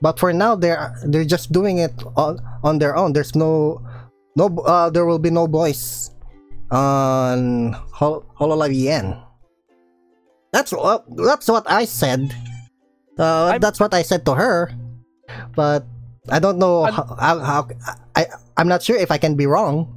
but 0.00 0.18
for 0.18 0.32
now 0.32 0.54
they're 0.56 0.92
they're 1.06 1.24
just 1.28 1.52
doing 1.52 1.78
it 1.78 1.92
on 2.16 2.40
on 2.64 2.78
their 2.78 2.96
own. 2.96 3.12
There's 3.12 3.34
no 3.34 3.80
no 4.36 4.46
uh, 4.64 4.90
there 4.90 5.06
will 5.06 5.18
be 5.18 5.30
no 5.30 5.46
voice 5.46 6.10
on 6.70 7.72
Hol- 7.92 8.24
Hololive 8.38 8.74
EN. 8.74 9.16
That's 10.52 10.72
what 10.72 11.04
that's 11.16 11.48
what 11.48 11.68
I 11.70 11.84
said. 11.84 12.34
Uh, 13.18 13.58
that's 13.58 13.78
what 13.78 13.92
I 13.92 14.02
said 14.02 14.24
to 14.26 14.34
her, 14.34 14.72
but 15.54 15.84
I 16.28 16.38
don't 16.38 16.58
know 16.58 16.84
I'm- 16.84 16.94
how, 16.94 17.04
how, 17.18 17.38
how 17.38 17.68
I 18.16 18.26
I'm 18.56 18.68
not 18.68 18.82
sure 18.82 18.96
if 18.96 19.10
I 19.10 19.18
can 19.18 19.36
be 19.36 19.46
wrong. 19.46 19.96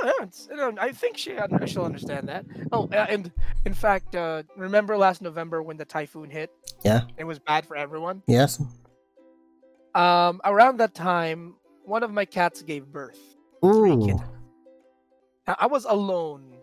I 0.00 0.92
think 0.92 1.16
she 1.16 1.34
she'll 1.66 1.84
understand 1.84 2.28
that. 2.28 2.44
Oh, 2.72 2.88
uh, 2.92 3.06
and 3.08 3.32
in 3.64 3.74
fact, 3.74 4.14
uh, 4.14 4.42
remember 4.56 4.96
last 4.96 5.22
November 5.22 5.62
when 5.62 5.76
the 5.76 5.84
typhoon 5.84 6.30
hit? 6.30 6.50
Yeah. 6.84 7.02
It 7.16 7.24
was 7.24 7.38
bad 7.38 7.66
for 7.66 7.76
everyone. 7.76 8.22
Yes. 8.26 8.62
Um, 9.98 10.40
around 10.44 10.78
that 10.78 10.94
time, 10.94 11.56
one 11.84 12.04
of 12.04 12.12
my 12.12 12.24
cats 12.24 12.62
gave 12.62 12.86
birth. 12.86 13.18
Ooh. 13.64 14.22
I 15.48 15.66
was 15.66 15.86
alone 15.86 16.54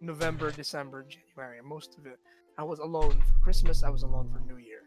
November, 0.00 0.50
December, 0.50 1.04
January, 1.06 1.60
most 1.62 1.98
of 1.98 2.06
it. 2.06 2.18
I 2.56 2.62
was 2.62 2.78
alone 2.78 3.10
for 3.10 3.44
Christmas, 3.44 3.82
I 3.82 3.90
was 3.90 4.04
alone 4.04 4.30
for 4.32 4.40
New 4.40 4.56
Year. 4.56 4.84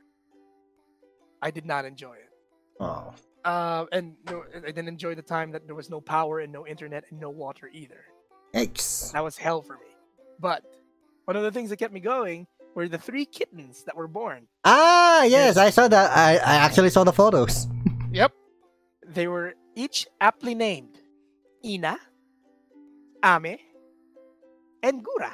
I 1.43 1.51
did 1.51 1.67
not 1.67 1.85
enjoy 1.85 2.13
it. 2.13 2.31
Oh. 2.79 3.13
Uh, 3.43 3.85
and 3.91 4.15
no, 4.31 4.43
I 4.55 4.71
didn't 4.71 4.87
enjoy 4.87 5.13
the 5.13 5.21
time 5.21 5.51
that 5.51 5.67
there 5.67 5.75
was 5.75 5.91
no 5.91 6.01
power 6.01 6.39
and 6.39 6.51
no 6.51 6.65
internet 6.65 7.03
and 7.11 7.19
no 7.19 7.29
water 7.29 7.69
either. 7.71 8.03
Yikes. 8.55 9.11
That 9.11 9.23
was 9.23 9.37
hell 9.37 9.61
for 9.61 9.73
me. 9.73 9.91
But 10.39 10.63
one 11.25 11.37
of 11.37 11.43
the 11.43 11.51
things 11.51 11.69
that 11.69 11.77
kept 11.77 11.93
me 11.93 11.99
going 11.99 12.47
were 12.75 12.87
the 12.87 12.99
three 12.99 13.25
kittens 13.25 13.83
that 13.83 13.95
were 13.95 14.07
born. 14.07 14.47
Ah, 14.63 15.23
yes, 15.23 15.57
I 15.57 15.71
saw 15.71 15.87
that. 15.87 16.11
I, 16.11 16.33
I 16.35 16.55
actually 16.57 16.89
saw 16.91 17.03
the 17.03 17.13
photos. 17.13 17.67
Yep. 18.11 18.31
They 19.09 19.27
were 19.27 19.55
each 19.75 20.07
aptly 20.21 20.55
named 20.55 20.97
Ina, 21.65 21.97
Ame, 23.25 23.57
and 24.81 25.03
Gura. 25.03 25.33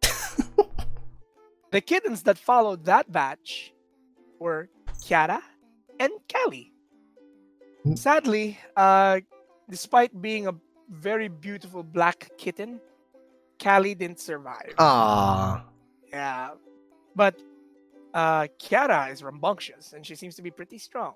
the 1.70 1.82
kittens 1.82 2.22
that 2.22 2.38
followed 2.38 2.86
that 2.86 3.12
batch 3.12 3.74
were 4.38 4.70
Kiara 5.04 5.42
and 6.00 6.10
Calli. 6.26 6.70
Mm. 7.84 7.98
Sadly, 7.98 8.58
uh, 8.78 9.20
despite 9.68 10.22
being 10.22 10.46
a 10.46 10.54
very 10.88 11.28
beautiful 11.28 11.82
black 11.82 12.30
kitten, 12.38 12.80
Calli 13.58 13.92
didn't 13.92 14.20
survive. 14.20 14.72
Ah. 14.78 15.66
Yeah. 16.10 16.52
But 17.14 17.36
uh, 18.14 18.46
Kiara 18.58 19.10
is 19.12 19.22
rambunctious 19.22 19.92
and 19.92 20.06
she 20.06 20.14
seems 20.14 20.34
to 20.36 20.42
be 20.42 20.50
pretty 20.50 20.78
strong. 20.78 21.14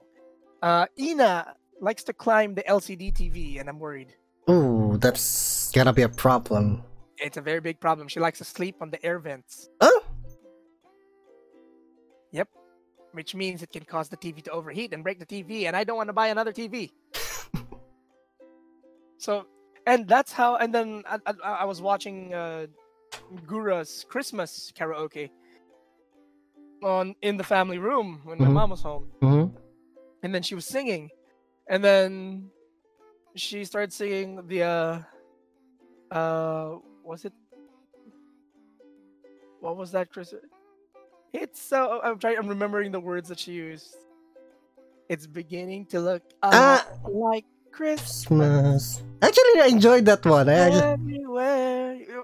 Uh, 0.62 0.86
Ina 0.98 1.54
likes 1.80 2.04
to 2.04 2.12
climb 2.12 2.54
the 2.54 2.62
LCD 2.62 3.12
TV, 3.12 3.60
and 3.60 3.68
I'm 3.68 3.78
worried. 3.78 4.14
Ooh, 4.48 4.96
that's 4.98 5.70
gonna 5.72 5.92
be 5.92 6.02
a 6.02 6.08
problem. 6.08 6.82
It's 7.18 7.36
a 7.36 7.40
very 7.40 7.60
big 7.60 7.80
problem. 7.80 8.08
She 8.08 8.20
likes 8.20 8.38
to 8.38 8.44
sleep 8.44 8.76
on 8.80 8.90
the 8.90 9.04
air 9.04 9.18
vents. 9.18 9.68
Huh? 9.80 10.00
Yep. 12.32 12.48
Which 13.12 13.34
means 13.34 13.62
it 13.62 13.70
can 13.70 13.84
cause 13.84 14.08
the 14.08 14.16
TV 14.16 14.42
to 14.44 14.50
overheat 14.50 14.92
and 14.92 15.02
break 15.02 15.18
the 15.18 15.26
TV, 15.26 15.64
and 15.64 15.76
I 15.76 15.84
don't 15.84 15.96
want 15.96 16.08
to 16.08 16.12
buy 16.12 16.28
another 16.28 16.52
TV. 16.52 16.90
so, 19.18 19.46
and 19.86 20.06
that's 20.08 20.32
how. 20.32 20.56
And 20.56 20.74
then 20.74 21.02
I, 21.08 21.18
I, 21.26 21.50
I 21.50 21.64
was 21.64 21.80
watching 21.80 22.34
uh, 22.34 22.66
Gura's 23.46 24.04
Christmas 24.08 24.72
karaoke 24.78 25.30
on 26.82 27.14
in 27.22 27.36
the 27.36 27.44
family 27.44 27.78
room 27.78 28.20
when 28.24 28.38
my 28.38 28.48
Mhm. 28.48 28.52
mom 28.52 28.70
was 28.70 28.82
home, 28.82 29.10
hmm 29.20 29.46
and 30.22 30.34
then 30.34 30.42
she 30.42 30.54
was 30.54 30.66
singing, 30.66 31.10
and 31.68 31.84
then 31.84 32.50
she 33.36 33.64
started 33.64 33.92
singing 33.92 34.46
the 34.48 34.62
uh, 34.62 34.98
uh, 36.10 36.78
was 37.04 37.24
it? 37.24 37.32
What 39.60 39.76
was 39.76 39.92
that, 39.92 40.10
Chris? 40.10 40.34
It's 41.32 41.60
so 41.60 42.00
I'm 42.02 42.18
trying. 42.18 42.38
I'm 42.38 42.48
remembering 42.48 42.92
the 42.92 43.00
words 43.00 43.28
that 43.28 43.38
she 43.38 43.52
used. 43.52 43.88
It's 45.08 45.26
beginning 45.26 45.86
to 45.86 46.00
look 46.00 46.22
Ah. 46.42 46.84
like 47.08 47.44
Christmas. 47.72 49.02
Actually, 49.22 49.60
I 49.62 49.66
enjoyed 49.70 50.04
that 50.06 50.24
one. 50.24 50.48
I. 50.48 50.96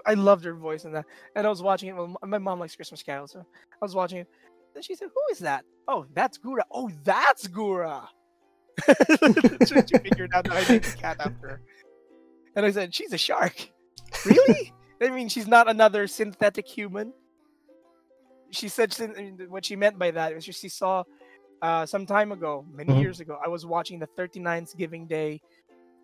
I 0.05 0.13
loved 0.13 0.43
her 0.45 0.53
voice 0.53 0.85
in 0.85 0.91
that, 0.93 1.05
and 1.35 1.45
I 1.45 1.49
was 1.49 1.61
watching 1.61 1.89
it. 1.89 1.95
Well, 1.95 2.15
my 2.23 2.37
mom 2.37 2.59
likes 2.59 2.75
Christmas 2.75 3.03
carols, 3.03 3.31
so 3.31 3.39
I 3.39 3.77
was 3.81 3.95
watching 3.95 4.19
it. 4.19 4.27
Then 4.73 4.83
she 4.83 4.95
said, 4.95 5.09
"Who 5.13 5.21
is 5.31 5.39
that? 5.39 5.65
Oh, 5.87 6.05
that's 6.13 6.37
Gura. 6.37 6.61
Oh, 6.71 6.89
that's 7.03 7.47
Gura." 7.47 8.07
she 8.87 9.97
figured 9.99 10.31
out 10.33 10.45
that 10.45 10.53
I 10.53 10.71
named 10.71 10.83
the 10.83 10.97
cat 10.99 11.17
after 11.19 11.47
her. 11.47 11.61
And 12.55 12.65
I 12.65 12.71
said, 12.71 12.93
"She's 12.93 13.13
a 13.13 13.17
shark." 13.17 13.69
Really? 14.25 14.73
I 15.01 15.09
mean, 15.09 15.27
she's 15.27 15.47
not 15.47 15.69
another 15.69 16.07
synthetic 16.07 16.67
human. 16.67 17.13
She 18.51 18.69
said 18.69 18.95
I 18.99 19.07
mean, 19.07 19.39
what 19.49 19.65
she 19.65 19.75
meant 19.75 19.97
by 19.97 20.11
that 20.11 20.33
was 20.35 20.43
she 20.45 20.69
saw 20.69 21.03
uh, 21.61 21.85
some 21.85 22.05
time 22.05 22.31
ago, 22.31 22.65
many 22.71 22.93
Mhm. 22.93 23.01
years 23.01 23.19
ago. 23.19 23.39
I 23.43 23.47
was 23.49 23.65
watching 23.65 23.97
the 23.99 24.07
39th 24.17 24.75
Giving 24.77 25.07
Day 25.07 25.41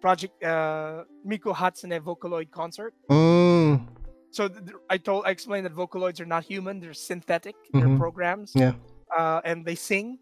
Project 0.01 0.43
uh, 0.43 1.03
Miku 1.27 1.53
Hatsune 1.53 1.99
Vocaloid 2.01 2.51
concert. 2.51 2.93
Mm, 3.09 3.87
So 4.31 4.47
th- 4.47 4.63
I 4.89 4.97
told, 4.97 5.25
I 5.25 5.31
explained 5.31 5.65
that 5.65 5.75
Vocaloids 5.75 6.19
are 6.21 6.25
not 6.25 6.43
human; 6.43 6.79
they're 6.79 6.93
synthetic. 6.93 7.55
They're 7.73 7.87
Mhm. 7.87 7.97
programs. 7.97 8.53
Yeah. 8.55 8.73
Uh, 9.15 9.41
and 9.43 9.65
they 9.65 9.75
sing. 9.75 10.19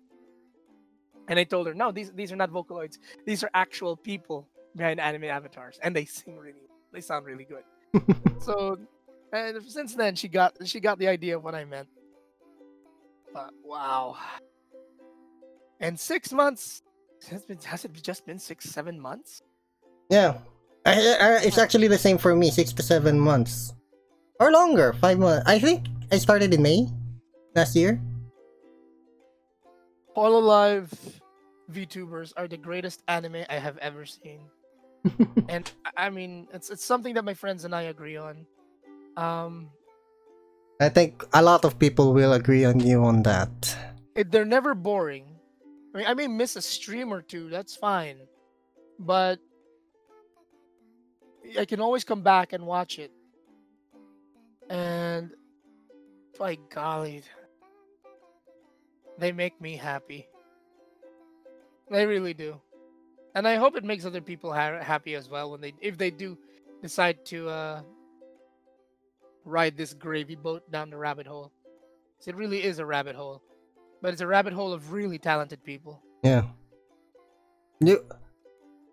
And 1.30 1.38
I 1.38 1.44
told 1.44 1.68
her, 1.68 1.74
no, 1.74 1.91
these 1.91 2.12
these 2.14 2.32
are 2.32 2.38
not 2.38 2.49
Vocaloids. 2.49 2.98
These 3.26 3.44
are 3.44 3.49
actual 3.54 3.98
people 3.98 4.48
behind 4.76 4.99
anime 4.99 5.26
avatars, 5.26 5.78
and 5.84 5.94
they 5.95 6.06
sing 6.06 6.38
really. 6.38 6.66
They 6.94 7.02
sound 7.02 7.26
really 7.26 7.44
good. 7.45 7.66
so, 8.41 8.78
and 9.34 9.62
since 9.64 9.94
then, 9.95 10.16
she 10.16 10.28
got 10.30 10.56
she 10.66 10.80
got 10.80 10.98
the 10.99 11.08
idea 11.10 11.36
of 11.38 11.44
what 11.44 11.54
I 11.54 11.66
meant. 11.66 11.90
But 13.34 13.52
wow. 13.64 14.16
And 15.80 15.99
six 15.99 16.32
months 16.32 16.82
has 17.30 17.44
been 17.45 17.60
has 17.60 17.84
it 17.86 17.91
just 18.02 18.26
been 18.26 18.40
six 18.40 18.66
seven 18.70 18.99
months? 18.99 19.41
Yeah. 20.10 20.38
I, 20.86 20.92
I, 21.20 21.30
it's 21.44 21.58
actually 21.58 21.88
the 21.88 21.98
same 21.98 22.18
for 22.18 22.36
me. 22.36 22.50
Six 22.52 22.72
to 22.74 22.84
seven 22.84 23.20
months, 23.20 23.74
or 24.40 24.52
longer. 24.52 24.94
Five 24.94 25.20
months. 25.20 25.44
I 25.48 25.60
think 25.60 25.86
I 26.12 26.18
started 26.18 26.54
in 26.54 26.62
May 26.62 26.88
last 27.56 27.76
year. 27.76 28.00
Hololive 30.16 30.90
VTubers 31.72 32.34
are 32.38 32.48
the 32.48 32.58
greatest 32.58 33.04
anime 33.08 33.44
I 33.50 33.56
have 33.60 33.78
ever 33.80 34.06
seen. 34.06 34.40
and 35.50 35.70
I- 35.86 36.08
I 36.08 36.10
mean, 36.10 36.48
it's 36.54 36.70
it's 36.70 36.84
something 36.84 37.14
that 37.16 37.26
my 37.26 37.34
friends 37.34 37.66
and 37.66 37.76
I 37.76 37.84
agree 37.92 38.18
on. 38.18 38.46
Um, 39.18 39.70
I 40.80 40.90
think 40.90 41.26
a 41.34 41.42
lot 41.42 41.66
of 41.66 41.80
people 41.80 42.14
will 42.14 42.34
agree 42.34 42.64
on 42.66 42.80
you 42.80 43.04
on 43.04 43.24
that. 43.24 43.76
it, 44.16 44.32
they're 44.32 44.46
never 44.46 44.74
boring. 44.76 45.26
I 45.94 45.98
mean, 45.98 46.08
I 46.08 46.14
may 46.14 46.28
miss 46.28 46.56
a 46.56 46.62
stream 46.62 47.12
or 47.12 47.22
two. 47.22 47.50
That's 47.50 47.76
fine, 47.76 48.18
but 49.00 49.40
I 51.57 51.65
can 51.65 51.80
always 51.80 52.03
come 52.03 52.22
back 52.22 52.53
and 52.53 52.65
watch 52.65 52.99
it. 52.99 53.11
And 54.69 55.32
by 56.38 56.57
golly, 56.69 57.24
they 59.18 59.32
make 59.32 59.60
me 59.61 59.76
happy. 59.78 60.28
They 61.90 62.06
really 62.06 62.34
do, 62.34 62.60
and 63.34 63.48
I 63.48 63.56
hope 63.56 63.78
it 63.78 63.84
makes 63.86 64.06
other 64.06 64.19
people 64.19 64.52
ha- 64.52 64.82
happy 64.82 65.15
as 65.15 65.30
well 65.30 65.52
when 65.52 65.61
they, 65.61 65.74
if 65.80 65.98
they 65.98 66.11
do, 66.11 66.38
decide 66.82 67.24
to 67.28 67.48
uh, 67.48 67.82
ride 69.45 69.78
this 69.78 69.94
gravy 69.94 70.36
boat 70.36 70.69
down 70.69 70.90
the 70.90 70.98
rabbit 70.98 71.28
hole. 71.28 71.53
It 72.26 72.36
really 72.36 72.61
is 72.61 72.80
a 72.80 72.86
rabbit 72.86 73.15
hole, 73.15 73.41
but 74.02 74.11
it's 74.11 74.22
a 74.22 74.28
rabbit 74.28 74.52
hole 74.52 74.74
of 74.74 74.91
really 74.91 75.18
talented 75.18 75.64
people. 75.64 76.02
Yeah. 76.24 76.44
You 77.80 78.06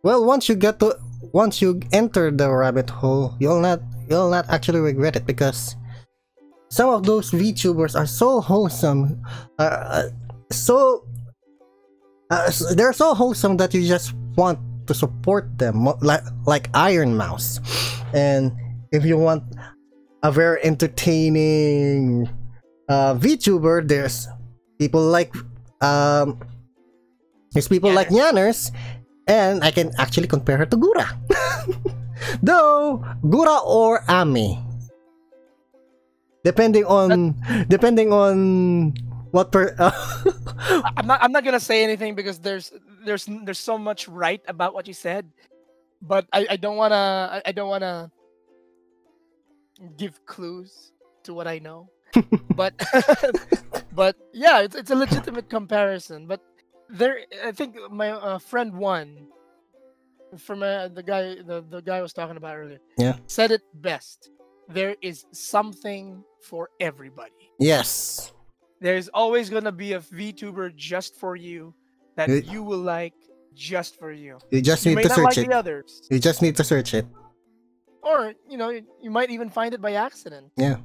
well 0.05 0.25
once 0.25 0.49
you 0.49 0.55
get 0.55 0.79
to 0.79 0.95
once 1.35 1.61
you 1.61 1.81
enter 1.91 2.31
the 2.31 2.47
rabbit 2.47 2.89
hole, 2.89 3.35
you'll 3.41 3.61
not 3.61 3.83
you'll 4.09 4.31
not 4.31 4.47
actually 4.49 4.79
regret 4.79 5.17
it 5.17 5.27
because 5.27 5.75
some 6.71 6.91
of 6.91 7.05
those 7.07 7.31
VTubers 7.33 7.99
are 7.99 8.07
so 8.07 8.41
wholesome, 8.41 9.23
uh, 9.59 9.63
uh, 9.63 10.09
so 10.51 11.07
uh, 12.31 12.51
they're 12.75 12.93
so 12.93 13.15
wholesome 13.15 13.57
that 13.57 13.75
you 13.75 13.87
just 13.87 14.15
want 14.37 14.59
to 14.87 14.95
support 14.95 15.59
them, 15.59 15.85
like 16.01 16.23
like 16.47 16.69
Ironmouse, 16.75 17.59
and 18.15 18.53
if 18.93 19.05
you 19.05 19.19
want 19.19 19.43
a 20.23 20.31
very 20.31 20.63
entertaining 20.63 22.31
uh, 22.89 23.15
VTuber, 23.15 23.87
there's 23.87 24.29
people 24.79 25.03
like 25.03 25.35
um, 25.81 26.39
there's 27.53 27.69
people 27.69 27.93
like 27.93 28.09
Nyanners, 28.09 28.71
and 29.27 29.65
I 29.65 29.71
can 29.71 29.93
actually 29.99 30.29
compare 30.29 30.57
her 30.57 30.67
to 30.67 30.77
Gura. 30.77 31.07
Though 32.43 33.05
Gura 33.25 33.65
or 33.65 34.05
Ami, 34.09 34.59
depending 36.45 36.85
on 36.85 37.37
depending 37.69 38.13
on 38.13 38.95
what 39.35 39.51
per. 39.51 39.75
I'm 40.97 41.07
not. 41.07 41.23
I'm 41.23 41.33
not 41.33 41.45
gonna 41.45 41.61
say 41.61 41.83
anything 41.83 42.15
because 42.15 42.39
there's 42.39 42.73
there's 43.05 43.27
there's 43.27 43.59
so 43.59 43.77
much 43.77 44.09
right 44.09 44.41
about 44.47 44.75
what 44.75 44.87
you 44.87 44.95
said, 44.95 45.27
but 46.01 46.27
I, 46.33 46.47
I 46.51 46.57
don't 46.57 46.77
wanna 46.77 47.43
I, 47.43 47.51
I 47.51 47.53
don't 47.53 47.69
wanna 47.69 48.13
give 49.97 50.25
clues 50.25 50.93
to 51.25 51.35
what 51.35 51.49
I 51.49 51.59
know. 51.59 51.91
but 52.55 52.79
but 53.93 54.17
yeah, 54.33 54.63
it's 54.63 54.77
it's 54.77 54.91
a 54.91 54.95
legitimate 54.95 55.51
comparison. 55.51 56.27
But 56.27 56.41
there, 56.89 57.21
I 57.45 57.53
think 57.53 57.77
my 57.91 58.11
uh, 58.11 58.39
friend 58.39 58.73
one 58.75 59.29
from 60.39 60.63
uh, 60.63 60.89
the 60.89 61.03
guy 61.03 61.37
the, 61.37 61.65
the 61.69 61.81
guy 61.81 61.99
I 61.99 62.03
was 62.03 62.13
talking 62.13 62.37
about 62.37 62.57
earlier. 62.57 62.79
Yeah. 62.99 63.17
said 63.27 63.51
it 63.51 63.63
best. 63.75 64.31
There 64.69 64.97
is 65.03 65.27
something 65.33 66.25
for 66.43 66.71
everybody 66.81 67.51
yes, 67.59 68.33
there's 68.81 69.09
always 69.09 69.49
gonna 69.51 69.73
be 69.73 69.93
a 69.93 70.01
VTuber 70.01 70.75
just 70.75 71.17
for 71.17 71.37
you 71.37 71.75
that 72.17 72.29
It- 72.31 72.47
you 72.47 72.63
will 72.63 72.79
like 72.79 73.15
just 73.55 73.99
for 73.99 74.11
you. 74.11 74.39
you 74.51 74.61
just 74.63 74.85
You 74.85 74.97
need 74.97 75.03
to 75.05 75.09
search 75.11 75.25
like 75.25 75.39
it. 75.39 75.49
the 75.49 75.55
others, 75.57 76.03
You 76.11 76.19
just 76.19 76.43
need 76.43 76.57
to 76.57 76.65
search 76.65 76.95
it. 76.95 77.07
or 78.03 78.35
you 78.49 78.57
know, 78.59 78.71
you- 78.71 78.87
you 79.03 79.11
might 79.11 79.31
even 79.31 79.49
find 79.51 79.73
it 79.75 79.81
by 79.81 79.93
accident. 79.93 80.51
Yeah. 80.57 80.79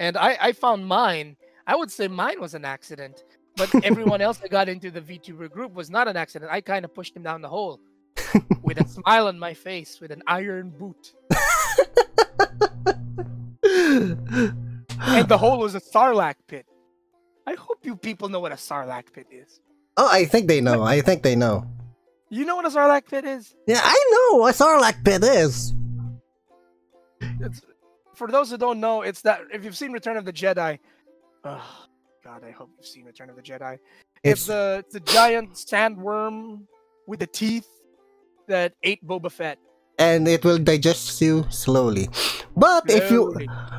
And 0.00 0.16
I, 0.16 0.36
I 0.40 0.52
found 0.52 0.86
mine. 0.86 1.36
I 1.66 1.76
would 1.76 1.90
say 1.90 2.08
mine 2.08 2.40
was 2.40 2.54
an 2.54 2.64
accident, 2.64 3.24
but 3.56 3.84
everyone 3.84 4.20
else 4.20 4.38
that 4.38 4.50
got 4.50 4.68
into 4.68 4.90
the 4.90 5.00
VTuber 5.00 5.50
group 5.50 5.74
was 5.74 5.90
not 5.90 6.08
an 6.08 6.16
accident. 6.16 6.50
I 6.50 6.60
kind 6.60 6.84
of 6.84 6.94
pushed 6.94 7.16
him 7.16 7.22
down 7.22 7.42
the 7.42 7.48
hole 7.48 7.80
with 8.62 8.80
a 8.80 8.88
smile 8.88 9.28
on 9.28 9.38
my 9.38 9.54
face, 9.54 10.00
with 10.00 10.10
an 10.10 10.22
iron 10.26 10.70
boot, 10.70 11.12
and 13.62 15.28
the 15.28 15.38
hole 15.38 15.58
was 15.58 15.74
a 15.74 15.80
sarlacc 15.80 16.36
pit. 16.46 16.66
I 17.46 17.54
hope 17.54 17.78
you 17.82 17.96
people 17.96 18.28
know 18.28 18.40
what 18.40 18.52
a 18.52 18.56
sarlacc 18.56 19.12
pit 19.12 19.26
is. 19.30 19.60
oh, 19.96 20.08
I 20.10 20.24
think 20.24 20.48
they 20.48 20.60
know. 20.60 20.82
I 20.82 21.00
think 21.00 21.22
they 21.22 21.36
know. 21.36 21.66
You 22.30 22.44
know 22.44 22.56
what 22.56 22.64
a 22.64 22.70
sarlacc 22.70 23.08
pit 23.08 23.24
is? 23.24 23.54
Yeah, 23.66 23.80
I 23.82 24.10
know 24.10 24.38
what 24.38 24.58
a 24.58 24.64
Sarlacc 24.64 25.04
pit 25.04 25.22
is. 25.22 25.74
it's 27.20 27.62
for 28.14 28.28
those 28.28 28.50
who 28.50 28.56
don't 28.56 28.80
know, 28.80 29.02
it's 29.02 29.22
that 29.22 29.40
if 29.52 29.64
you've 29.64 29.76
seen 29.76 29.92
Return 29.92 30.16
of 30.16 30.24
the 30.24 30.32
Jedi, 30.32 30.78
oh 31.44 31.83
God, 32.34 32.48
I 32.48 32.50
hope 32.50 32.70
you've 32.76 32.86
seen 32.86 33.04
Return 33.04 33.30
of 33.30 33.36
the 33.36 33.42
Jedi. 33.42 33.78
It's, 34.24 34.42
It's 34.42 34.46
the 34.46 34.82
it's 34.82 34.94
the 34.94 35.00
giant 35.06 35.54
sandworm 35.54 36.66
with 37.06 37.20
the 37.20 37.28
teeth 37.28 37.68
that 38.48 38.74
ate 38.82 39.06
Boba 39.06 39.30
Fett. 39.30 39.58
and 40.02 40.26
it 40.26 40.42
will 40.42 40.58
digest 40.58 41.22
you 41.22 41.46
slowly. 41.50 42.10
But 42.56 42.90
if 42.90 43.06
you 43.14 43.38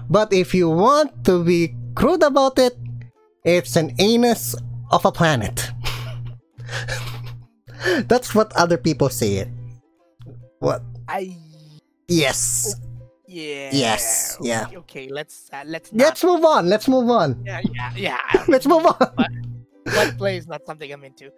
but 0.10 0.32
if 0.32 0.56
you 0.56 0.70
want 0.70 1.26
to 1.28 1.44
be 1.44 1.76
crude 2.00 2.24
about 2.24 2.56
it, 2.58 2.80
it's 3.44 3.76
an 3.76 3.92
anus 4.00 4.56
of 4.92 5.04
a 5.04 5.12
planet. 5.12 5.68
That's 8.08 8.32
what 8.34 8.56
other 8.56 8.78
people 8.78 9.10
say 9.10 9.44
it. 9.44 9.50
What? 10.60 10.80
I 11.12 11.36
Yes. 12.08 12.72
Yeah. 13.36 13.70
Yes, 13.74 14.38
okay, 14.40 14.48
yeah. 14.48 14.68
Okay, 14.88 15.10
let's 15.10 15.50
uh, 15.52 15.64
let's 15.66 15.92
not. 15.92 16.06
Let's 16.06 16.24
move 16.24 16.46
on. 16.46 16.70
Let's 16.70 16.88
move 16.88 17.10
on. 17.10 17.44
Yeah, 17.44 17.60
yeah, 17.74 17.92
yeah. 17.94 18.44
Let's 18.48 18.66
move 18.66 18.86
on. 18.86 18.96
What 19.84 20.18
play 20.18 20.38
is 20.38 20.48
not 20.48 20.66
something 20.66 20.90
I'm 20.90 21.04
into. 21.04 21.34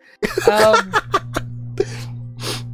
Um, 0.45 0.94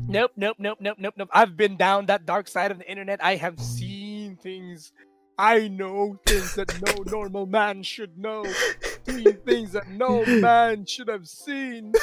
nope, 0.09 0.31
nope, 0.35 0.57
nope, 0.59 0.77
nope, 0.81 0.97
nope, 0.99 1.13
nope. 1.15 1.29
I've 1.31 1.55
been 1.55 1.77
down 1.77 2.07
that 2.07 2.25
dark 2.25 2.49
side 2.49 2.71
of 2.71 2.79
the 2.79 2.91
internet. 2.91 3.23
I 3.23 3.37
have 3.37 3.61
seen 3.61 4.35
things. 4.35 4.91
I 5.37 5.69
know 5.69 6.19
things 6.25 6.55
that 6.55 6.75
no 6.85 7.03
normal 7.09 7.45
man 7.45 7.81
should 7.81 8.17
know. 8.17 8.43
Seen 9.07 9.37
things 9.45 9.71
that 9.71 9.87
no 9.87 10.25
man 10.25 10.85
should 10.85 11.07
have 11.07 11.29
seen. 11.29 11.93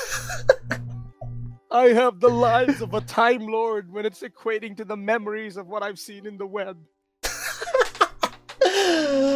I 1.70 1.88
have 1.88 2.18
the 2.18 2.30
lives 2.30 2.80
of 2.80 2.94
a 2.94 3.02
Time 3.02 3.47
Lord 3.47 3.92
when 3.92 4.06
it's 4.06 4.22
equating 4.22 4.74
to 4.78 4.86
the 4.86 4.97
memories 4.97 5.59
of 5.59 5.66
what 5.66 5.82
I've 5.82 5.98
seen 5.98 6.24
in 6.24 6.38
the 6.38 6.47
web. 6.47 6.78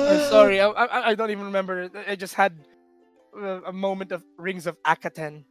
I'm 0.05 0.21
sorry, 0.31 0.61
I, 0.61 0.69
I, 0.69 1.09
I 1.11 1.15
don't 1.15 1.31
even 1.31 1.47
remember. 1.47 1.91
I 2.07 2.17
just 2.17 2.35
had 2.35 2.53
uh, 3.37 3.63
a 3.67 3.73
moment 3.73 4.13
of 4.13 4.23
Rings 4.39 4.67
of 4.67 4.77
Akhaten. 4.83 5.45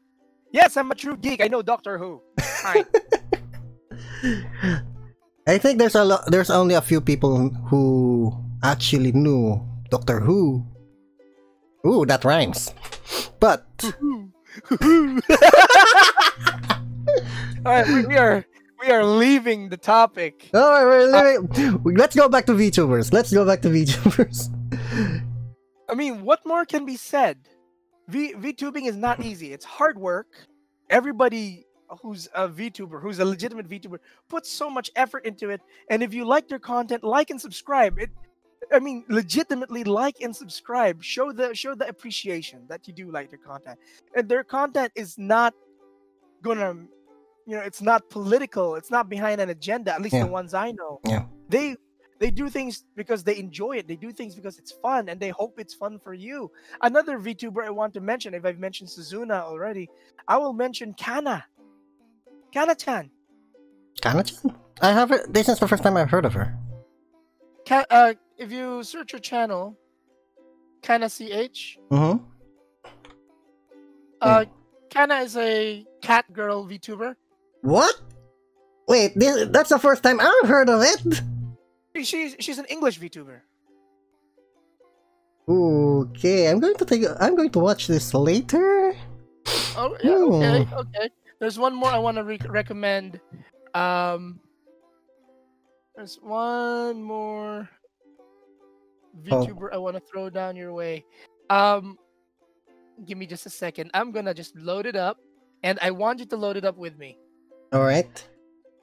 Yes, 0.52 0.78
I'm 0.78 0.92
a 0.92 0.96
true 0.96 1.18
geek. 1.18 1.42
I 1.44 1.48
know 1.48 1.62
Doctor 1.62 1.98
Who. 1.98 2.22
Fine. 2.40 2.86
I 5.48 5.58
think 5.58 5.80
there's 5.80 5.96
a 5.96 6.06
lot. 6.06 6.24
There's 6.28 6.50
only 6.50 6.76
a 6.76 6.82
few 6.82 7.02
people 7.02 7.50
who 7.68 8.32
actually 8.64 9.12
knew 9.12 9.60
Doctor 9.90 10.20
Who. 10.20 10.66
Ooh, 11.86 12.06
that 12.06 12.24
rhymes. 12.24 12.74
But 13.40 13.66
All 17.66 17.72
right, 17.72 17.88
we, 17.88 18.06
we 18.06 18.16
are 18.18 18.46
we 18.84 18.92
are 18.92 19.04
leaving 19.04 19.70
the 19.70 19.78
topic. 19.78 20.50
all 20.54 20.86
right, 20.86 20.86
wait, 21.12 21.48
wait, 21.58 21.82
wait. 21.84 21.98
let's 21.98 22.16
go 22.16 22.28
back 22.28 22.46
to 22.48 22.54
VTubers. 22.54 23.14
Let's 23.14 23.34
go 23.34 23.46
back 23.46 23.62
to 23.62 23.70
VTubers. 23.70 24.50
I 25.90 25.96
mean, 25.96 26.24
what 26.24 26.46
more 26.46 26.66
can 26.66 26.86
be 26.86 26.98
said? 26.98 27.38
V 28.08 28.34
VTubing 28.34 28.88
is 28.88 28.98
not 28.98 29.24
easy. 29.24 29.54
It's 29.54 29.66
hard 29.66 29.98
work. 29.98 30.28
Everybody 30.90 31.66
who's 32.02 32.28
a 32.34 32.50
VTuber, 32.50 33.02
who's 33.02 33.20
a 33.20 33.26
legitimate 33.26 33.70
VTuber, 33.70 34.00
puts 34.28 34.50
so 34.50 34.70
much 34.70 34.92
effort 34.96 35.26
into 35.26 35.50
it. 35.50 35.62
And 35.90 36.04
if 36.04 36.14
you 36.14 36.26
like 36.26 36.48
their 36.50 36.60
content, 36.60 37.04
like 37.04 37.30
and 37.30 37.40
subscribe. 37.40 38.00
It 38.00 38.10
I 38.72 38.80
mean, 38.80 39.04
legitimately 39.10 39.84
like 39.84 40.22
and 40.22 40.36
subscribe. 40.36 41.04
Show 41.04 41.32
the 41.32 41.54
show 41.54 41.76
the 41.76 41.88
appreciation 41.88 42.66
that 42.68 42.88
you 42.88 42.94
do 42.94 43.12
like 43.12 43.30
their 43.30 43.40
content. 43.40 43.80
And 44.16 44.28
their 44.28 44.44
content 44.44 44.92
is 44.96 45.18
not 45.18 45.54
gonna 46.42 46.88
you 47.46 47.56
know, 47.56 47.62
it's 47.62 47.82
not 47.82 48.10
political, 48.10 48.76
it's 48.76 48.90
not 48.92 49.10
behind 49.10 49.42
an 49.42 49.50
agenda, 49.50 49.94
at 49.94 50.02
least 50.02 50.16
Yeah. 50.16 50.26
the 50.26 50.32
ones 50.32 50.54
I 50.54 50.72
know. 50.72 51.00
Yeah. 51.06 51.26
They 51.50 51.76
they 52.20 52.32
do 52.32 52.50
things 52.50 52.86
because 52.96 53.24
they 53.24 53.38
enjoy 53.38 53.74
it. 53.78 53.88
They 53.88 53.98
do 53.98 54.12
things 54.14 54.34
because 54.36 54.58
it's 54.58 54.72
fun 54.72 55.10
and 55.10 55.20
they 55.20 55.30
hope 55.30 55.60
it's 55.60 55.74
fun 55.74 56.00
for 56.00 56.14
you. 56.14 56.52
Another 56.82 57.20
VTuber 57.20 57.66
I 57.66 57.70
want 57.70 57.94
to 57.96 58.02
mention, 58.02 58.34
if 58.34 58.46
I've 58.46 58.60
mentioned 58.60 58.90
Suzuna 58.90 59.42
already, 59.42 59.90
I 60.28 60.38
will 60.38 60.54
mention 60.54 60.94
Kana. 60.94 61.44
Kana-chan. 62.54 63.10
Kana-chan? 64.02 64.56
I 64.82 64.92
haven't. 64.94 65.34
This 65.34 65.50
is 65.50 65.60
the 65.60 65.68
first 65.68 65.84
time 65.84 65.98
I've 65.98 66.10
heard 66.12 66.24
of 66.26 66.34
her. 66.34 66.56
Ka- 67.68 67.86
uh, 67.90 68.14
if 68.38 68.52
you 68.52 68.84
search 68.84 69.12
her 69.12 69.20
channel, 69.20 69.76
Kana 70.82 71.10
CH, 71.10 71.78
Mm-hmm. 71.92 72.24
uh, 74.22 74.46
Kana 74.90 75.16
is 75.16 75.36
a 75.36 75.86
cat 76.02 76.32
girl 76.32 76.66
VTuber. 76.68 77.16
What? 77.64 77.96
Wait, 78.88 79.14
this, 79.16 79.48
that's 79.50 79.70
the 79.72 79.80
first 79.80 80.04
time 80.04 80.20
I've 80.20 80.48
heard 80.48 80.70
of 80.70 80.84
it. 80.84 82.06
She's 82.06 82.36
she's 82.40 82.60
an 82.60 82.66
English 82.66 83.00
VTuber. 83.00 83.40
Okay, 85.48 86.48
I'm 86.50 86.60
going 86.60 86.76
to 86.76 86.86
take. 86.86 87.04
I'm 87.20 87.36
going 87.36 87.50
to 87.52 87.60
watch 87.60 87.88
this 87.88 88.14
later. 88.14 88.94
Oh 89.76 89.96
yeah, 90.04 90.12
okay, 90.16 90.64
Hmm. 90.64 90.74
okay. 90.74 91.10
There's 91.40 91.60
one 91.60 91.76
more 91.76 91.90
I 91.90 92.00
want 92.00 92.16
to 92.18 92.24
re- 92.24 92.40
recommend. 92.48 93.20
Um, 93.74 94.40
there's 95.96 96.16
one 96.22 97.02
more 97.04 97.68
Oh. 99.30 99.46
VTuber 99.46 99.72
I 99.74 99.78
want 99.78 99.96
to 99.96 100.02
throw 100.12 100.30
down 100.30 100.56
your 100.56 100.74
way. 100.74 101.06
Um, 101.50 101.98
give 103.06 103.18
me 103.18 103.28
just 103.28 103.46
a 103.46 103.50
second. 103.50 103.92
I'm 103.94 104.12
gonna 104.12 104.34
just 104.34 104.56
load 104.56 104.86
it 104.86 104.96
up, 104.96 105.18
and 105.64 105.78
I 105.82 105.92
want 105.92 106.20
you 106.20 106.26
to 106.28 106.38
load 106.38 106.58
it 106.58 106.66
up 106.66 106.78
with 106.78 106.98
me. 106.98 107.18
All 107.74 107.82
right. 107.82 108.08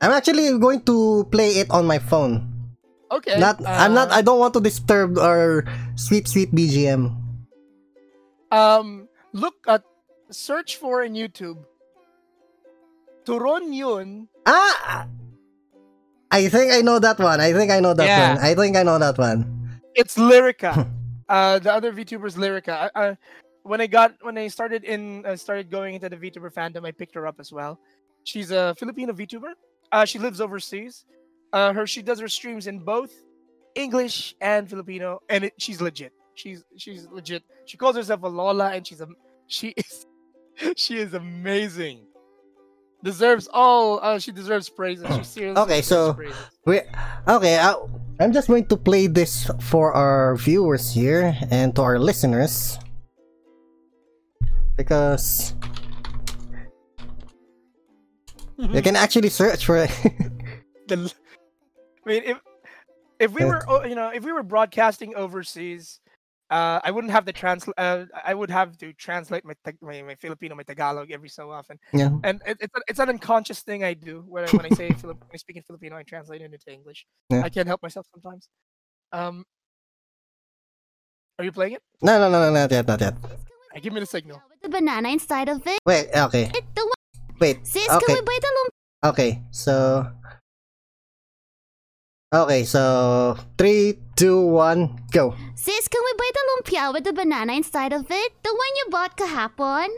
I'm 0.03 0.11
actually 0.11 0.51
going 0.59 0.83
to 0.91 1.25
play 1.31 1.63
it 1.63 1.71
on 1.71 1.87
my 1.87 1.99
phone. 1.99 2.43
Okay. 3.11 3.39
Not. 3.39 3.63
I'm 3.67 3.95
not. 3.95 4.11
uh, 4.11 4.19
I 4.19 4.23
don't 4.23 4.39
want 4.39 4.55
to 4.55 4.61
disturb 4.61 5.19
our 5.19 5.65
sweet, 5.95 6.27
sweet 6.27 6.51
BGM. 6.51 7.15
Um, 8.51 9.09
look 9.33 9.55
at 9.69 9.83
search 10.31 10.77
for 10.77 11.03
in 11.03 11.15
YouTube. 11.15 11.63
Turon 13.25 13.71
yun. 13.71 14.27
Ah. 14.47 15.07
I 16.31 16.49
think 16.49 16.73
I 16.73 16.81
know 16.81 16.99
that 16.99 17.19
one. 17.19 17.41
I 17.41 17.53
think 17.53 17.71
I 17.71 17.81
know 17.81 17.95
that 17.95 18.07
Yeah. 18.07 18.35
one. 18.35 18.45
I 18.45 18.55
think 18.55 18.77
I 18.77 18.83
know 18.83 18.99
that 18.99 19.19
one. 19.19 19.47
It's 19.95 20.17
Lyrica. 20.17 20.87
uh, 21.29 21.59
the 21.59 21.73
other 21.73 21.93
VTuber's 21.93 22.37
Lyrica. 22.37 22.91
I, 22.91 22.91
I, 22.95 23.17
when 23.63 23.81
I 23.81 23.87
got 23.87 24.15
when 24.23 24.39
I 24.39 24.47
started 24.49 24.85
in 24.85 25.27
uh, 25.27 25.37
started 25.37 25.71
going 25.71 25.95
into 25.95 26.09
the 26.09 26.17
VTuber 26.17 26.55
fandom, 26.55 26.87
I 26.87 26.93
picked 26.93 27.15
her 27.15 27.27
up 27.27 27.39
as 27.39 27.53
well. 27.53 27.79
She's 28.25 28.51
a 28.51 28.75
Filipino 28.79 29.13
VTuber. 29.13 29.53
Uh, 29.93 30.05
she 30.05 30.19
lives 30.19 30.41
overseas. 30.41 31.05
Uh, 31.53 31.73
her 31.73 31.87
she 31.87 32.03
does 32.03 32.21
her 32.21 32.29
streams 32.29 32.67
in 32.67 32.79
both 32.79 33.11
English 33.75 34.35
and 34.41 34.69
Filipino, 34.69 35.21
and 35.29 35.45
it, 35.45 35.55
she's 35.59 35.81
legit. 35.81 36.13
She's 36.35 36.63
she's 36.77 37.07
legit. 37.11 37.43
She 37.67 37.77
calls 37.77 37.97
herself 37.97 38.23
a 38.23 38.29
Lola, 38.29 38.71
and 38.73 38.87
she's 38.87 39.01
a 39.01 39.09
she 39.47 39.75
is 39.77 40.07
she 40.77 40.99
is 40.99 41.15
amazing. 41.15 42.07
Deserves 43.03 43.49
all. 43.53 43.99
Uh, 44.03 44.19
she 44.19 44.31
deserves 44.31 44.69
praises. 44.69 45.07
She 45.17 45.25
seriously 45.25 45.63
Okay, 45.63 45.83
so- 45.83 46.15
praises. 46.15 46.37
We 46.67 46.81
okay. 47.27 47.59
I, 47.59 47.75
I'm 48.21 48.33
just 48.33 48.47
going 48.49 48.67
to 48.67 48.77
play 48.77 49.07
this 49.09 49.51
for 49.61 49.93
our 49.95 50.37
viewers 50.37 50.93
here 50.93 51.35
and 51.51 51.75
to 51.77 51.83
our 51.83 51.99
listeners 51.99 52.79
because 54.77 55.55
you 58.73 58.83
can 58.83 58.97
actually 58.97 59.29
search 59.29 59.65
for 59.65 59.77
it. 59.77 59.91
the 60.89 61.13
I 62.05 62.09
mean 62.09 62.23
if 62.25 62.39
if 63.19 63.33
we 63.33 63.45
were 63.45 63.61
you 63.87 63.95
know 63.95 64.09
if 64.09 64.25
we 64.25 64.33
were 64.33 64.43
broadcasting 64.43 65.15
overseas 65.15 66.01
uh, 66.51 66.81
I 66.83 66.91
wouldn't 66.91 67.13
have 67.13 67.25
to 67.27 67.33
translate. 67.33 67.75
Uh, 67.79 68.07
I 68.27 68.35
would 68.35 68.51
have 68.51 68.77
to 68.79 68.93
translate 68.95 69.45
my, 69.45 69.55
Tag- 69.65 69.79
my 69.81 70.03
my 70.03 70.17
Filipino, 70.17 70.57
my 70.57 70.65
Tagalog 70.65 71.13
every 71.13 71.29
so 71.29 71.49
often, 71.51 71.79
yeah. 71.93 72.11
and 72.25 72.43
it, 72.45 72.59
it's 72.61 72.75
a- 72.75 72.83
it's 72.89 72.99
an 72.99 73.09
unconscious 73.09 73.61
thing 73.61 73.85
I 73.85 73.95
do 73.95 74.25
when 74.27 74.49
I, 74.49 74.51
when 74.57 74.67
I 74.67 74.71
say 74.71 74.91
Filip- 75.01 75.21
when 75.21 75.31
I 75.33 75.37
speak 75.37 75.57
in 75.59 75.63
Filipino, 75.63 75.97
I 75.97 76.03
translate 76.03 76.43
it 76.43 76.53
into 76.53 76.73
English. 76.73 77.07
Yeah. 77.31 77.43
I 77.45 77.51
can't 77.51 77.69
help 77.69 77.83
myself 77.85 78.07
sometimes. 78.13 78.49
Um, 79.13 79.45
are 81.39 81.45
you 81.45 81.53
playing 81.53 81.75
it? 81.75 81.83
No, 82.03 82.19
no, 82.19 82.29
no, 82.29 82.43
no, 82.43 82.53
not 82.53 82.71
yet, 82.71 82.87
not 82.87 83.01
yet. 83.01 83.15
Uh, 83.23 83.79
give 83.81 83.93
me 83.93 84.01
the 84.01 84.07
signal. 84.07 84.43
The 84.61 84.69
banana 84.69 85.09
inside 85.09 85.49
of 85.49 85.65
it. 85.65 85.79
Wait. 85.87 86.09
Okay. 86.13 86.51
It 86.53 86.65
the 86.75 86.83
one. 86.83 87.00
Wait. 87.41 87.65
Sis, 87.67 87.89
Okay. 87.89 88.05
can 88.05 88.15
we 88.15 88.21
buy 88.21 88.39
the 88.41 88.51
lumpia? 88.53 89.09
Okay. 89.11 89.41
So. 89.51 90.07
Okay. 92.33 92.65
So 92.69 93.37
three, 93.57 93.97
two, 94.15 94.41
one, 94.45 95.01
go. 95.11 95.33
Sis, 95.57 95.89
can 95.89 96.03
we 96.05 96.13
buy 96.21 96.31
the 96.37 96.43
lumpia 96.53 96.93
with 96.93 97.05
the 97.05 97.13
banana 97.17 97.55
inside 97.57 97.93
of 97.97 98.11
it? 98.13 98.33
The 98.45 98.53
one 98.53 98.73
you 98.85 98.91
bought 98.93 99.17
kahapon? 99.17 99.89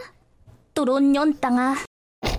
Turon 0.74 1.10
yon 1.14 1.34
tanga. 1.34 1.82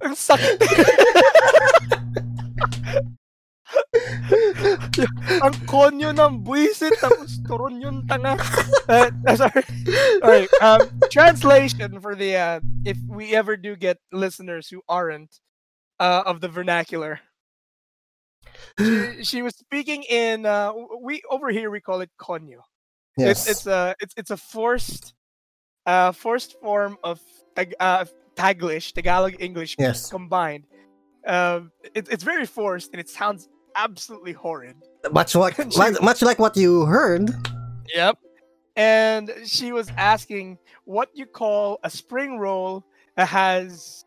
Ang 0.00 0.16
sakit. 0.16 0.56
ang 5.44 5.54
konyo 5.66 6.10
ng 6.10 6.42
buwisit 6.42 6.94
tapos 6.98 7.38
turon 7.46 7.80
yung 7.82 8.06
tanga. 8.06 8.36
Uh, 8.88 9.10
uh, 9.26 9.36
sorry. 9.36 9.62
All 10.22 10.30
right. 10.30 10.50
Um, 10.62 10.80
translation 11.10 12.00
for 12.00 12.14
the 12.14 12.36
uh, 12.36 12.60
if 12.84 12.98
we 13.06 13.34
ever 13.34 13.56
do 13.56 13.76
get 13.76 13.98
listeners 14.12 14.68
who 14.68 14.82
aren't 14.88 15.38
uh, 15.98 16.22
of 16.26 16.40
the 16.40 16.48
vernacular. 16.48 17.20
She, 18.78 19.24
she 19.24 19.42
was 19.42 19.54
speaking 19.56 20.02
in 20.04 20.46
uh, 20.46 20.72
we 21.00 21.22
over 21.30 21.50
here 21.50 21.70
we 21.70 21.80
call 21.80 22.00
it 22.00 22.10
konyo. 22.18 22.62
Yes. 23.16 23.46
It's 23.46 23.50
it's 23.50 23.66
a 23.66 23.94
it's 24.00 24.14
it's 24.16 24.30
a 24.30 24.36
forced 24.36 25.14
uh 25.86 26.12
forced 26.12 26.58
form 26.60 26.96
of 27.04 27.20
Tag- 27.54 27.74
uh, 27.80 28.04
Taglish, 28.36 28.92
Tagalog 28.92 29.36
English 29.38 29.76
yes. 29.78 30.10
combined. 30.10 30.64
Um, 31.26 31.72
it, 31.94 32.08
it's 32.10 32.24
very 32.24 32.46
forced 32.46 32.92
and 32.92 33.00
it 33.00 33.08
sounds 33.08 33.48
absolutely 33.76 34.32
horrid. 34.32 34.76
Much 35.12 35.34
like 35.34 35.56
much, 36.02 36.22
like 36.22 36.38
what 36.38 36.56
you 36.56 36.84
heard. 36.86 37.30
Yep. 37.94 38.18
And 38.76 39.32
she 39.44 39.72
was 39.72 39.90
asking 39.96 40.58
what 40.84 41.08
you 41.14 41.26
call 41.26 41.78
a 41.82 41.90
spring 41.90 42.38
roll 42.38 42.84
that 43.16 43.26
has 43.28 44.04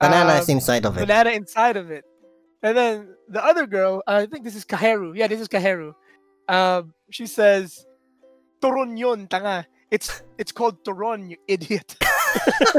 Banana 0.00 0.40
Um, 0.40 0.44
inside 0.48 0.84
of 0.86 0.96
it. 0.96 1.00
banana 1.00 1.30
inside 1.30 1.76
of 1.76 1.90
it. 1.90 2.04
And 2.62 2.76
then 2.76 3.14
the 3.28 3.44
other 3.44 3.66
girl, 3.66 4.02
I 4.06 4.26
think 4.26 4.44
this 4.44 4.54
is 4.56 4.64
Kaheru. 4.64 5.16
Yeah, 5.16 5.26
this 5.28 5.40
is 5.40 5.48
Kaheru. 5.48 5.92
Um, 6.48 6.92
she 7.10 7.26
says, 7.26 7.86
"Toron 8.62 8.98
yun, 8.98 9.28
tanga." 9.28 9.66
It's 9.90 10.22
it's 10.38 10.52
called 10.52 10.82
Toron, 10.84 11.30
you 11.30 11.36
idiot. 11.48 11.96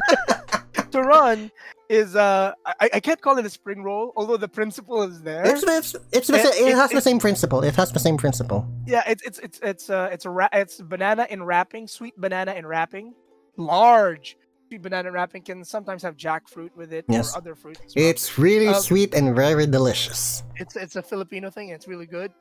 Toron 0.91 1.51
is 1.91 2.15
uh, 2.15 2.53
I, 2.65 2.89
I 2.97 2.99
can't 3.07 3.21
call 3.21 3.37
it 3.37 3.45
a 3.45 3.49
spring 3.49 3.83
roll, 3.83 4.13
although 4.15 4.37
the 4.37 4.47
principle 4.47 5.03
is 5.03 5.21
there. 5.21 5.45
It's 5.45 5.63
it's 5.63 5.95
it's 6.17 6.27
the, 6.27 6.37
It- 6.39 6.45
it, 6.55 6.67
it- 6.69 6.75
has 6.75 6.89
the 6.91 6.97
it- 6.97 7.03
same 7.09 7.19
principle. 7.19 7.59
It 7.69 7.75
has 7.75 7.91
the 7.91 7.99
same 7.99 8.17
principle. 8.17 8.59
Yeah, 8.87 9.03
it's 9.07 9.23
it's 9.23 9.39
it's 9.39 9.59
it's 9.71 9.89
uh 9.89 10.09
it's 10.13 10.25
a 10.25 10.29
ra- 10.29 10.53
it's 10.61 10.75
banana 10.81 11.27
in 11.29 11.43
wrapping, 11.43 11.87
sweet 11.87 12.15
banana 12.25 12.53
in 12.53 12.65
wrapping, 12.65 13.13
large 13.57 14.37
sweet 14.69 14.81
banana 14.81 15.11
wrapping 15.11 15.41
can 15.43 15.65
sometimes 15.65 16.01
have 16.01 16.15
jackfruit 16.15 16.69
with 16.77 16.93
it 16.93 17.03
Yes. 17.09 17.33
or 17.35 17.39
other 17.39 17.55
fruits. 17.55 17.81
well. 17.93 18.05
It's 18.09 18.37
really 18.39 18.69
Um, 18.69 18.81
sweet 18.89 19.13
and 19.13 19.35
very 19.35 19.67
delicious. 19.67 20.43
it's 20.55 20.75
it's 20.77 20.95
a 20.95 21.01
Filipino 21.03 21.49
thing. 21.51 21.69
It's 21.75 21.87
really 21.87 22.07
good. 22.07 22.31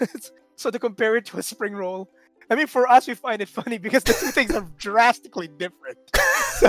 So 0.56 0.70
to 0.70 0.78
compare 0.78 1.16
it 1.16 1.24
to 1.32 1.38
a 1.38 1.42
spring 1.42 1.72
roll, 1.74 2.10
I 2.50 2.54
mean, 2.54 2.66
for 2.66 2.84
us 2.86 3.06
we 3.08 3.14
find 3.14 3.40
it 3.40 3.48
funny 3.48 3.78
because 3.78 4.04
the 4.04 4.12
two 4.12 4.30
things 4.38 4.54
are 4.54 4.66
drastically 4.88 5.48
different. 5.48 5.98
So, 6.60 6.68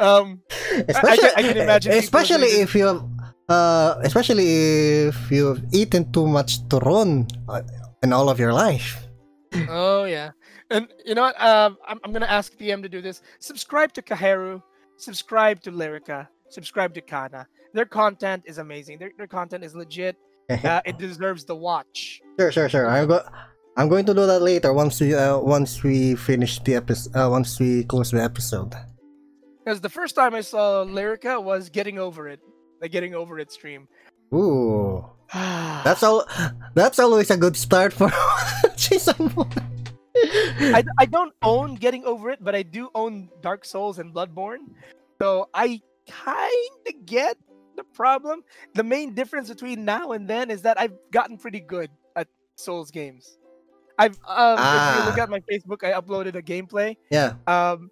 um, 0.00 0.40
Especially, 0.88 1.30
I 1.36 1.42
can 1.42 1.56
imagine 1.56 1.92
especially 1.92 2.48
doing 2.50 2.62
if 2.62 2.74
you 2.74 2.86
have, 2.86 3.02
uh, 3.48 3.94
especially 4.02 4.46
if 5.08 5.30
you've 5.30 5.62
eaten 5.72 6.10
too 6.12 6.26
much 6.26 6.60
turon 6.68 7.28
uh, 7.48 7.62
in 8.02 8.12
all 8.12 8.28
of 8.28 8.38
your 8.40 8.52
life. 8.52 9.06
oh 9.68 10.04
yeah, 10.04 10.30
and 10.70 10.88
you 11.04 11.14
know 11.14 11.22
what? 11.22 11.36
Um, 11.40 11.76
I'm 11.86 11.98
I'm 12.04 12.12
gonna 12.12 12.26
ask 12.30 12.56
PM 12.56 12.82
to 12.82 12.88
do 12.88 13.00
this. 13.02 13.20
Subscribe 13.40 13.92
to 13.94 14.02
Kaheru. 14.02 14.62
Subscribe 14.96 15.60
to 15.62 15.70
Lyrica. 15.72 16.28
Subscribe 16.50 16.94
to 16.94 17.00
Kana. 17.00 17.46
Their 17.74 17.86
content 17.86 18.42
is 18.46 18.58
amazing. 18.58 18.98
Their 18.98 19.10
their 19.18 19.26
content 19.28 19.64
is 19.64 19.74
legit. 19.74 20.16
Uh, 20.50 20.82
it 20.84 20.98
deserves 20.98 21.44
the 21.44 21.54
watch. 21.54 22.20
Sure, 22.36 22.50
sure, 22.50 22.68
sure. 22.68 22.88
I'm 22.90 23.06
go- 23.06 23.22
I'm 23.76 23.88
going 23.88 24.04
to 24.06 24.12
do 24.12 24.26
that 24.26 24.42
later 24.42 24.72
once 24.74 24.98
we 25.00 25.14
uh, 25.14 25.38
once 25.38 25.84
we 25.86 26.16
finish 26.18 26.58
the 26.66 26.74
episode. 26.74 27.14
Uh, 27.14 27.30
once 27.30 27.54
we 27.60 27.84
close 27.84 28.10
the 28.10 28.18
episode. 28.20 28.74
Because 29.70 29.80
the 29.82 29.88
first 29.88 30.16
time 30.16 30.34
I 30.34 30.40
saw 30.40 30.84
Lyrica 30.84 31.40
was 31.40 31.70
getting 31.70 31.96
over 31.96 32.26
it, 32.28 32.40
the 32.80 32.88
getting 32.88 33.14
over 33.14 33.38
it 33.38 33.52
stream. 33.52 33.86
Ooh, 34.34 35.06
That's 35.32 36.02
all. 36.02 36.26
That's 36.74 36.98
always 36.98 37.30
a 37.30 37.36
good 37.36 37.56
start 37.56 37.92
for 37.92 38.08
one. 38.10 39.50
I, 40.74 40.82
I 40.98 41.06
don't 41.06 41.32
own 41.42 41.76
Getting 41.76 42.04
Over 42.04 42.30
It, 42.30 42.42
but 42.42 42.56
I 42.56 42.62
do 42.64 42.90
own 42.96 43.28
Dark 43.42 43.64
Souls 43.64 44.00
and 44.00 44.12
Bloodborne. 44.12 44.58
So 45.22 45.48
I 45.54 45.80
kind 46.10 46.70
of 46.88 47.06
get 47.06 47.36
the 47.76 47.84
problem. 47.84 48.42
The 48.74 48.82
main 48.82 49.14
difference 49.14 49.48
between 49.48 49.84
now 49.84 50.10
and 50.10 50.26
then 50.28 50.50
is 50.50 50.62
that 50.62 50.80
I've 50.80 50.94
gotten 51.12 51.38
pretty 51.38 51.60
good 51.60 51.90
at 52.16 52.26
Souls 52.56 52.90
games. 52.90 53.38
I've 53.98 54.18
um, 54.26 54.58
if 54.58 54.96
you 54.98 55.04
look 55.06 55.18
Ah. 55.18 55.22
at 55.22 55.30
my 55.30 55.40
Facebook, 55.40 55.84
I 55.84 55.92
uploaded 55.92 56.34
a 56.34 56.42
gameplay. 56.42 56.96
yeah. 57.10 57.34
Um, 57.46 57.90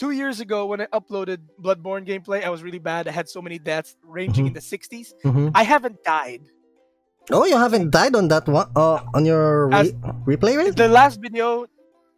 two 0.00 0.10
years 0.12 0.40
ago 0.40 0.64
when 0.66 0.80
I 0.80 0.86
uploaded 0.98 1.38
Bloodborne 1.60 2.04
gameplay, 2.08 2.42
I 2.42 2.48
was 2.48 2.62
really 2.64 2.80
bad. 2.80 3.06
I 3.06 3.12
had 3.12 3.28
so 3.28 3.40
many 3.42 3.58
deaths 3.60 3.96
ranging 4.02 4.46
in 4.48 4.54
the 4.58 4.64
60s. 4.72 5.12
hmm 5.22 5.48
I 5.54 5.62
haven't 5.62 6.02
died. 6.02 6.42
Oh, 7.30 7.44
you 7.44 7.56
haven't 7.56 7.90
died 7.92 8.16
on 8.16 8.26
that 8.28 8.48
one. 8.48 8.68
Uh, 8.74 8.98
on 9.14 9.22
your 9.28 9.68
re- 9.68 9.92
replay 10.26 10.56
rate. 10.56 10.74
The 10.74 10.88
last 10.88 11.20
video, 11.20 11.66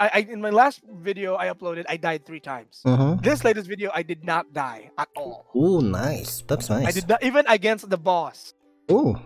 I, 0.00 0.06
I 0.14 0.18
in 0.30 0.40
my 0.40 0.50
last 0.50 0.80
video 1.02 1.34
I 1.36 1.46
uploaded, 1.52 1.84
I 1.88 1.96
died 1.98 2.24
three 2.24 2.40
times. 2.40 2.80
Mm-hmm. 2.86 3.20
This 3.20 3.44
latest 3.44 3.66
video, 3.68 3.90
I 3.92 4.02
did 4.06 4.24
not 4.24 4.54
die 4.54 4.90
at 4.96 5.08
all. 5.16 5.50
Oh, 5.54 5.80
nice. 5.80 6.42
That's 6.48 6.70
nice. 6.70 6.86
I 6.86 6.92
did 6.92 7.08
not 7.08 7.20
even 7.22 7.44
against 7.48 7.90
the 7.90 7.98
boss, 7.98 8.54
Oh. 8.88 9.20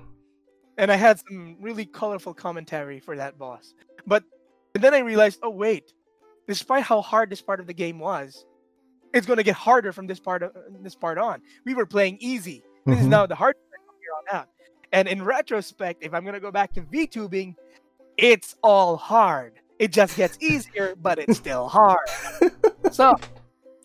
and 0.80 0.90
I 0.90 0.96
had 0.96 1.20
some 1.28 1.56
really 1.60 1.86
colorful 1.86 2.34
commentary 2.34 2.98
for 2.98 3.14
that 3.16 3.38
boss. 3.38 3.74
But 4.08 4.24
and 4.74 4.82
then 4.82 4.92
I 4.92 5.00
realized, 5.00 5.38
oh 5.44 5.50
wait, 5.50 5.92
despite 6.46 6.82
how 6.84 7.00
hard 7.02 7.30
this 7.30 7.42
part 7.42 7.60
of 7.60 7.66
the 7.66 7.74
game 7.74 7.98
was, 7.98 8.44
it's 9.14 9.26
going 9.26 9.38
to 9.38 9.42
get 9.42 9.54
harder 9.54 9.92
from 9.92 10.06
this 10.06 10.20
part 10.20 10.42
of 10.42 10.52
this 10.82 10.94
part 10.94 11.18
on. 11.18 11.40
We 11.64 11.74
were 11.74 11.86
playing 11.86 12.18
easy. 12.20 12.62
This 12.86 13.00
is 13.00 13.06
Mhm. 13.06 13.10
now 13.10 13.26
the 13.26 13.34
hard 13.34 13.54
part 13.56 13.80
from 13.86 13.96
here 14.00 14.10
on 14.34 14.40
out. 14.40 14.48
And 14.92 15.08
in 15.08 15.22
retrospect, 15.24 16.02
if 16.04 16.14
I'm 16.14 16.22
going 16.22 16.34
to 16.34 16.40
go 16.40 16.50
back 16.52 16.72
to 16.74 16.82
VTubing, 16.82 17.54
it's 18.16 18.54
all 18.62 18.96
hard. 18.96 19.54
It 19.78 19.92
just 19.92 20.16
gets 20.16 20.38
easier, 20.40 20.94
but 21.02 21.18
it's 21.18 21.36
still 21.36 21.68
hard. 21.68 22.06
so 22.92 23.14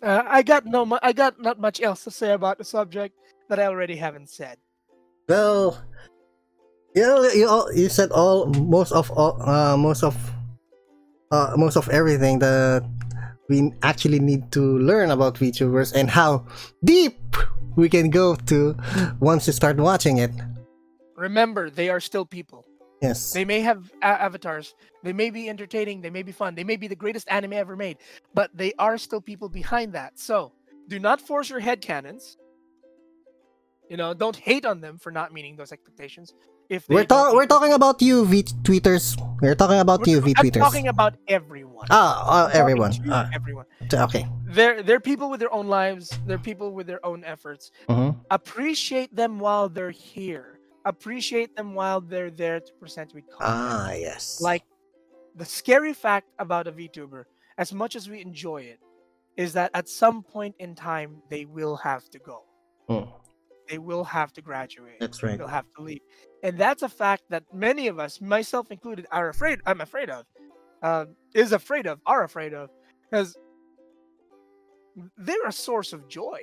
uh, 0.04 0.24
I 0.28 0.42
got 0.44 0.66
no, 0.66 0.86
mu- 0.86 1.00
I 1.02 1.14
got 1.14 1.40
not 1.42 1.60
much 1.60 1.82
else 1.82 2.04
to 2.06 2.12
say 2.12 2.32
about 2.34 2.58
the 2.58 2.64
subject 2.64 3.16
that 3.50 3.60
I 3.60 3.66
already 3.66 3.96
haven't 3.96 4.30
said. 4.30 4.58
Well, 5.28 5.82
you 6.96 7.04
know, 7.04 7.24
you 7.30 7.48
all, 7.48 7.74
you 7.74 7.90
said 7.90 8.12
all 8.12 8.46
most 8.48 8.92
of 8.92 9.10
all 9.12 9.42
uh, 9.42 9.78
most 9.78 10.04
of 10.04 10.16
uh, 11.32 11.54
most 11.58 11.78
of 11.78 11.90
everything 11.90 12.40
that 12.40 12.84
we 13.50 13.72
actually 13.84 14.20
need 14.20 14.52
to 14.52 14.78
learn 14.80 15.12
about 15.12 15.36
VTubers 15.36 15.94
and 15.94 16.10
how 16.10 16.46
deep 16.84 17.20
we 17.76 17.90
can 17.90 18.10
go 18.10 18.36
to 18.36 18.76
once 19.20 19.48
you 19.48 19.54
start 19.54 19.78
watching 19.78 20.18
it. 20.18 20.32
Remember, 21.16 21.70
they 21.70 21.90
are 21.90 22.00
still 22.00 22.26
people. 22.26 22.66
Yes. 23.02 23.34
They 23.34 23.46
may 23.46 23.62
have 23.62 23.92
a- 24.02 24.06
avatars. 24.06 24.76
They 25.04 25.14
may 25.14 25.32
be 25.32 25.50
entertaining. 25.50 26.02
They 26.02 26.10
may 26.10 26.24
be 26.24 26.32
fun. 26.32 26.56
They 26.56 26.64
may 26.64 26.76
be 26.78 26.88
the 26.88 26.96
greatest 26.96 27.28
anime 27.30 27.54
ever 27.54 27.76
made. 27.76 27.98
But 28.34 28.52
they 28.54 28.74
are 28.78 28.98
still 28.98 29.22
people 29.22 29.50
behind 29.50 29.94
that. 29.94 30.20
So 30.20 30.54
do 30.88 31.00
not 31.00 31.20
force 31.20 31.50
your 31.50 31.60
head 31.60 31.82
cannons. 31.82 32.38
You 33.90 33.98
know, 33.98 34.14
don't 34.14 34.36
hate 34.36 34.66
on 34.66 34.82
them 34.82 34.98
for 35.00 35.12
not 35.12 35.34
meeting 35.34 35.56
those 35.56 35.72
expectations. 35.72 36.34
If 36.72 36.88
We're 36.88 37.04
talking. 37.04 37.36
We're 37.36 37.52
talking 37.52 37.74
about 37.74 38.02
you, 38.02 38.24
V 38.26 38.44
tweeters. 38.64 39.20
We're 39.44 39.56
talking 39.60 39.80
about 39.84 40.08
you, 40.08 40.22
V 40.22 40.32
I'm 40.38 40.46
tweeters. 40.46 40.64
talking 40.64 40.88
about 40.88 41.20
everyone. 41.28 41.88
Ah, 41.92 42.00
uh, 42.24 42.48
I'm 42.48 42.56
everyone. 42.56 42.94
Ah, 43.12 43.28
everyone. 43.36 43.66
okay. 43.92 44.24
They're 44.48 44.80
they're 44.82 45.04
people 45.04 45.28
with 45.30 45.42
their 45.44 45.52
own 45.52 45.68
lives. 45.68 46.16
They're 46.26 46.40
people 46.40 46.72
with 46.72 46.88
their 46.88 47.04
own 47.06 47.28
efforts. 47.28 47.76
Mhm. 47.92 48.16
Appreciate 48.32 49.12
them 49.14 49.36
while 49.44 49.68
they're 49.68 49.92
here. 49.92 50.64
Appreciate 50.88 51.58
them 51.60 51.76
while 51.76 52.00
they're 52.00 52.32
there 52.32 52.62
to 52.64 52.72
present 52.80 53.14
with 53.14 53.28
content. 53.28 53.52
Ah, 53.52 53.92
yes. 53.92 54.40
like 54.40 54.64
the 55.36 55.44
scary 55.44 55.92
fact 55.92 56.32
about 56.40 56.68
a 56.68 56.72
VTuber, 56.72 57.26
as 57.58 57.74
much 57.76 58.00
as 58.00 58.08
we 58.08 58.22
enjoy 58.24 58.62
it, 58.64 58.80
is 59.36 59.52
that 59.60 59.72
at 59.76 59.90
some 59.92 60.24
point 60.24 60.56
in 60.58 60.72
time 60.76 61.20
they 61.28 61.44
will 61.44 61.76
have 61.84 62.08
to 62.16 62.20
go. 62.20 62.44
Mm, 62.88 63.12
They 63.72 63.78
will 63.78 64.04
have 64.04 64.34
to 64.34 64.42
graduate. 64.42 65.00
that's 65.00 65.24
right. 65.24 65.38
They'll 65.38 65.48
have 65.48 65.66
to 65.78 65.82
leave, 65.82 66.02
and 66.44 66.58
that's 66.58 66.84
a 66.84 66.90
fact 66.90 67.24
that 67.30 67.44
many 67.54 67.88
of 67.88 68.00
us, 68.00 68.20
myself 68.20 68.70
included, 68.70 69.06
are 69.12 69.30
afraid. 69.30 69.60
I'm 69.66 69.80
afraid 69.80 70.10
of, 70.10 70.26
uh, 70.84 71.06
is 71.34 71.54
afraid 71.54 71.88
of, 71.88 72.00
are 72.06 72.26
afraid 72.26 72.54
of, 72.54 72.70
because 73.10 73.34
they're 75.18 75.48
a 75.48 75.54
source 75.54 75.94
of 75.94 76.08
joy. 76.10 76.42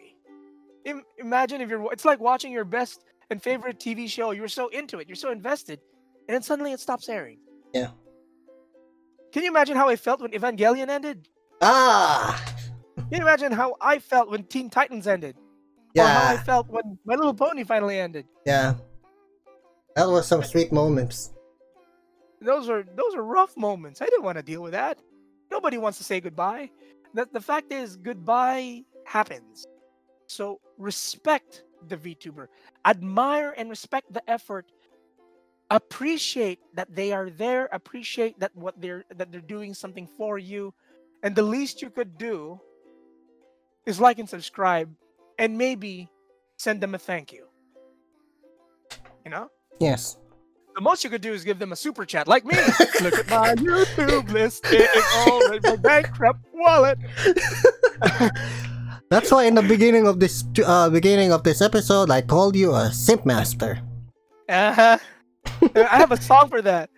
Im- 0.86 1.02
imagine 1.18 1.60
if 1.60 1.68
you're. 1.68 1.92
It's 1.92 2.06
like 2.06 2.18
watching 2.18 2.50
your 2.50 2.64
best 2.64 3.04
and 3.28 3.42
favorite 3.42 3.78
TV 3.78 4.08
show. 4.08 4.30
You're 4.30 4.48
so 4.48 4.68
into 4.68 4.98
it. 4.98 5.06
You're 5.06 5.14
so 5.16 5.30
invested, 5.30 5.80
and 6.28 6.34
then 6.34 6.42
suddenly 6.42 6.72
it 6.72 6.80
stops 6.80 7.10
airing. 7.10 7.40
Yeah. 7.74 7.90
Can 9.32 9.42
you 9.42 9.50
imagine 9.50 9.76
how 9.76 9.90
I 9.90 9.96
felt 9.96 10.22
when 10.22 10.30
Evangelion 10.30 10.88
ended? 10.88 11.28
Ah, 11.60 12.42
Can 12.96 13.06
you 13.10 13.18
imagine 13.18 13.52
how 13.52 13.76
I 13.82 13.98
felt 13.98 14.30
when 14.30 14.44
Teen 14.44 14.70
Titans 14.70 15.06
ended? 15.06 15.36
Or 15.96 16.04
how 16.04 16.34
I 16.34 16.36
felt 16.36 16.68
when 16.68 16.98
My 17.04 17.14
Little 17.14 17.34
Pony 17.34 17.64
finally 17.64 17.98
ended? 17.98 18.26
yeah. 18.44 18.74
That 19.96 20.08
was 20.08 20.28
some 20.28 20.44
sweet 20.44 20.70
moments. 20.72 21.32
Those 22.40 22.68
are 22.68 22.84
those 22.94 23.16
are 23.16 23.24
rough 23.24 23.56
moments. 23.56 24.00
I 24.00 24.04
didn't 24.04 24.22
want 24.22 24.38
to 24.38 24.44
deal 24.44 24.62
with 24.62 24.70
that. 24.72 24.98
Nobody 25.50 25.76
wants 25.76 25.98
to 25.98 26.04
say 26.04 26.20
goodbye. 26.20 26.70
The, 27.14 27.26
the 27.32 27.40
fact 27.40 27.72
is 27.72 27.96
goodbye 27.96 28.84
happens. 29.04 29.66
So 30.28 30.60
respect 30.76 31.64
the 31.88 31.96
VTuber. 31.96 32.46
Admire 32.84 33.54
and 33.56 33.68
respect 33.68 34.12
the 34.12 34.22
effort. 34.30 34.66
Appreciate 35.70 36.60
that 36.74 36.94
they 36.94 37.12
are 37.12 37.30
there. 37.30 37.68
Appreciate 37.72 38.38
that 38.38 38.54
what 38.54 38.80
they're 38.80 39.04
that 39.16 39.32
they're 39.32 39.40
doing 39.40 39.74
something 39.74 40.06
for 40.06 40.38
you. 40.38 40.72
And 41.24 41.34
the 41.34 41.42
least 41.42 41.82
you 41.82 41.90
could 41.90 42.16
do 42.16 42.60
is 43.84 43.98
like 43.98 44.20
and 44.20 44.28
subscribe 44.28 44.94
and 45.38 45.56
maybe 45.56 46.10
send 46.56 46.80
them 46.80 46.94
a 46.94 46.98
thank 46.98 47.32
you. 47.32 47.46
You 49.24 49.30
know? 49.30 49.50
Yes. 49.80 50.16
The 50.74 50.82
most 50.82 51.02
you 51.02 51.10
could 51.10 51.22
do 51.22 51.32
is 51.32 51.44
give 51.44 51.58
them 51.58 51.72
a 51.72 51.76
super 51.76 52.04
chat, 52.04 52.28
like 52.28 52.44
me. 52.44 52.54
Look 53.02 53.14
at 53.14 53.28
my 53.28 53.54
YouTube 53.54 54.30
list; 54.30 54.64
it 54.66 54.88
is 54.94 55.04
all 55.16 55.52
in 55.52 55.60
my 55.64 55.76
bankrupt 55.76 56.38
wallet. 56.54 56.98
That's 59.10 59.32
why 59.32 59.44
in 59.44 59.56
the 59.56 59.62
beginning 59.62 60.06
of 60.06 60.20
this 60.20 60.44
uh, 60.64 60.88
beginning 60.88 61.32
of 61.32 61.42
this 61.42 61.60
episode, 61.62 62.10
I 62.10 62.22
called 62.22 62.54
you 62.54 62.74
a 62.74 62.92
simp 62.92 63.26
master. 63.26 63.80
Uh-huh. 64.48 64.98
I 65.74 65.98
have 65.98 66.12
a 66.12 66.20
song 66.20 66.48
for 66.48 66.62
that. 66.62 66.90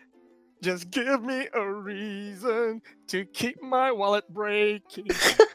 Just 0.63 0.91
give 0.91 1.23
me 1.23 1.49
a 1.55 1.67
reason 1.67 2.83
to 3.09 3.25
keep 3.25 3.63
my 3.63 3.91
wallet 3.91 4.29
breaking. 4.29 5.09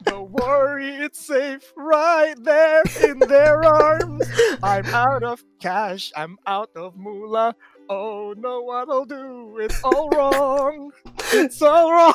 Don't 0.03 0.31
worry, 0.31 0.89
it's 0.89 1.23
safe 1.23 1.71
right 1.77 2.33
there 2.39 2.81
in 3.03 3.19
their 3.19 3.63
arms. 3.63 4.25
I'm 4.63 4.85
out 4.87 5.21
of 5.23 5.43
cash, 5.61 6.11
I'm 6.15 6.39
out 6.47 6.71
of 6.75 6.95
moolah. 6.97 7.55
Oh 7.87 8.33
no, 8.35 8.61
what 8.61 8.89
I'll 8.89 9.05
do? 9.05 9.59
It's 9.59 9.79
all 9.83 10.09
wrong. 10.09 10.91
It's 11.31 11.61
all 11.61 11.91
wrong. 11.91 12.13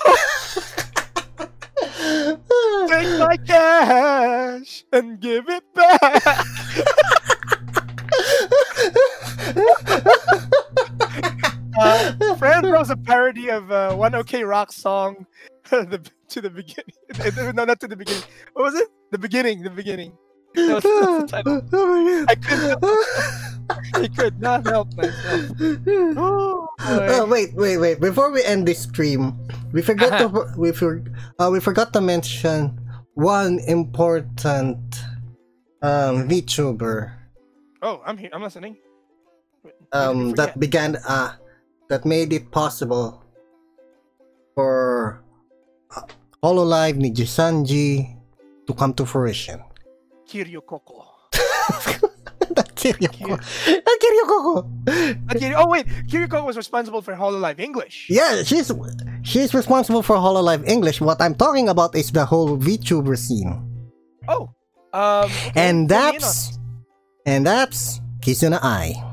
Take 2.88 3.18
my 3.20 3.36
cash 3.46 4.84
and 4.92 5.20
give 5.20 5.48
it 5.48 5.62
back. 5.74 6.44
uh, 11.80 12.12
Fran 12.40 12.62
Bros 12.62 12.88
a 12.88 12.96
parody 12.96 13.50
of 13.50 13.70
uh, 13.70 13.94
one 13.94 14.14
OK 14.14 14.42
Rock 14.44 14.72
song 14.72 15.26
the, 15.70 16.00
to 16.28 16.40
the 16.40 16.48
beginning. 16.48 17.52
no, 17.54 17.66
not 17.66 17.78
to 17.80 17.86
the 17.86 17.96
beginning. 17.96 18.22
What 18.54 18.62
was 18.62 18.74
it? 18.76 18.88
The 19.10 19.18
beginning. 19.18 19.62
The 19.62 19.68
beginning. 19.68 20.16
That 20.54 20.82
was, 20.82 20.82
that's 20.82 21.32
the 21.32 21.42
title. 21.42 21.68
Oh 21.70 22.26
I 22.26 22.34
couldn't. 22.34 22.82
I 23.94 24.08
could 24.08 24.40
not 24.40 24.66
help 24.66 24.88
myself. 24.96 25.52
Oh, 26.16 26.66
Oh, 26.80 27.26
wait, 27.26 27.52
wait, 27.52 27.76
wait. 27.76 28.00
Before 28.00 28.30
we 28.30 28.42
end 28.42 28.66
this 28.66 28.84
stream, 28.84 29.36
we 29.72 29.82
forgot 29.82 30.18
to 30.18 30.46
we 30.56 30.72
for, 30.72 31.04
uh, 31.38 31.50
we 31.52 31.60
forgot 31.60 31.92
to 31.92 32.00
mention 32.00 32.80
one 33.14 33.60
important 33.66 34.80
um 35.82 36.26
VTuber 36.26 37.12
oh, 37.82 38.00
I'm 38.06 38.16
here. 38.16 38.30
I'm 38.32 38.42
listening. 38.42 38.78
Wait, 39.62 39.74
what 39.90 40.00
did 40.00 40.16
we 40.16 40.24
um 40.24 40.30
that 40.32 40.58
began 40.58 40.96
uh 41.06 41.36
that 41.90 42.06
made 42.06 42.32
it 42.32 42.50
possible 42.50 43.20
for 44.54 45.22
uh, 45.94 46.02
Hololive 46.42 46.96
Nijisanji 46.96 48.16
to 48.66 48.72
come 48.74 48.94
to 48.94 49.04
fruition. 49.04 49.60
Kiryu 50.26 50.64
Koko. 50.64 51.04
Not 52.56 52.74
Kiryoko. 52.74 53.28
Not 53.28 53.96
Kiryoko. 54.02 55.54
Uh, 55.54 55.62
oh 55.62 55.68
wait, 55.68 55.86
Kiryu 56.06 56.30
Koko 56.30 56.46
was 56.46 56.56
responsible 56.56 57.02
for 57.02 57.14
Hololive 57.14 57.58
English. 57.60 58.06
Yeah, 58.08 58.42
she's 58.42 58.70
she's 59.22 59.52
responsible 59.52 60.02
for 60.02 60.16
Hololive 60.16 60.66
English. 60.66 61.00
What 61.00 61.20
I'm 61.20 61.34
talking 61.34 61.68
about 61.68 61.94
is 61.94 62.10
the 62.10 62.24
whole 62.24 62.56
VTuber 62.56 63.18
scene. 63.18 63.66
Oh, 64.28 64.50
um, 64.92 65.26
okay, 65.26 65.52
And 65.56 65.88
fill 65.90 65.98
me 65.98 66.08
in 66.08 66.14
on 66.14 66.14
that's 66.14 66.58
and 67.26 67.46
that's 67.46 68.00
Kizuna 68.22 68.58
Ai. 68.62 69.09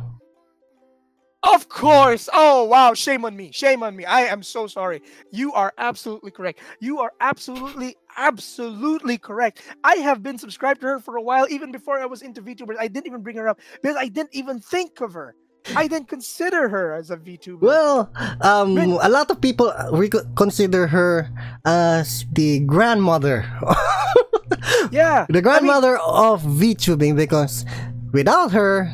Of 1.43 1.69
course. 1.69 2.27
Oh 2.33 2.63
wow, 2.65 2.93
shame 2.93 3.23
on 3.23 3.35
me. 3.37 3.51
Shame 3.51 3.83
on 3.83 3.95
me. 3.95 4.05
I 4.05 4.21
am 4.21 4.41
so 4.43 4.67
sorry. 4.67 5.01
You 5.31 5.53
are 5.53 5.71
absolutely 5.77 6.31
correct. 6.31 6.59
You 6.79 6.99
are 6.99 7.13
absolutely 7.21 7.95
absolutely 8.17 9.17
correct. 9.17 9.61
I 9.83 9.95
have 9.97 10.23
been 10.23 10.37
subscribed 10.39 10.81
to 10.81 10.87
her 10.87 10.99
for 10.99 11.15
a 11.15 11.21
while 11.21 11.45
even 11.49 11.71
before 11.71 11.99
I 11.99 12.05
was 12.05 12.21
into 12.21 12.41
VTubers. 12.41 12.75
I 12.79 12.87
didn't 12.87 13.07
even 13.07 13.21
bring 13.21 13.37
her 13.37 13.47
up 13.47 13.59
because 13.81 13.95
I 13.95 14.07
didn't 14.07 14.33
even 14.33 14.59
think 14.59 14.99
of 15.01 15.13
her. 15.13 15.35
I 15.75 15.87
didn't 15.87 16.07
consider 16.07 16.69
her 16.69 16.93
as 16.93 17.11
a 17.11 17.17
VTuber. 17.17 17.61
Well, 17.61 18.11
um, 18.41 18.73
Really? 18.75 18.97
a 19.01 19.09
lot 19.09 19.29
of 19.29 19.41
people 19.41 19.71
we 19.91 20.09
consider 20.35 20.87
her 20.87 21.29
as 21.65 22.25
the 22.31 22.61
grandmother, 22.61 23.45
yeah. 24.91 25.25
the 25.29 25.41
grandmother 25.41 25.97
of 25.97 26.41
VTubing 26.43 27.15
because 27.17 27.65
without 28.13 28.51
her, 28.53 28.91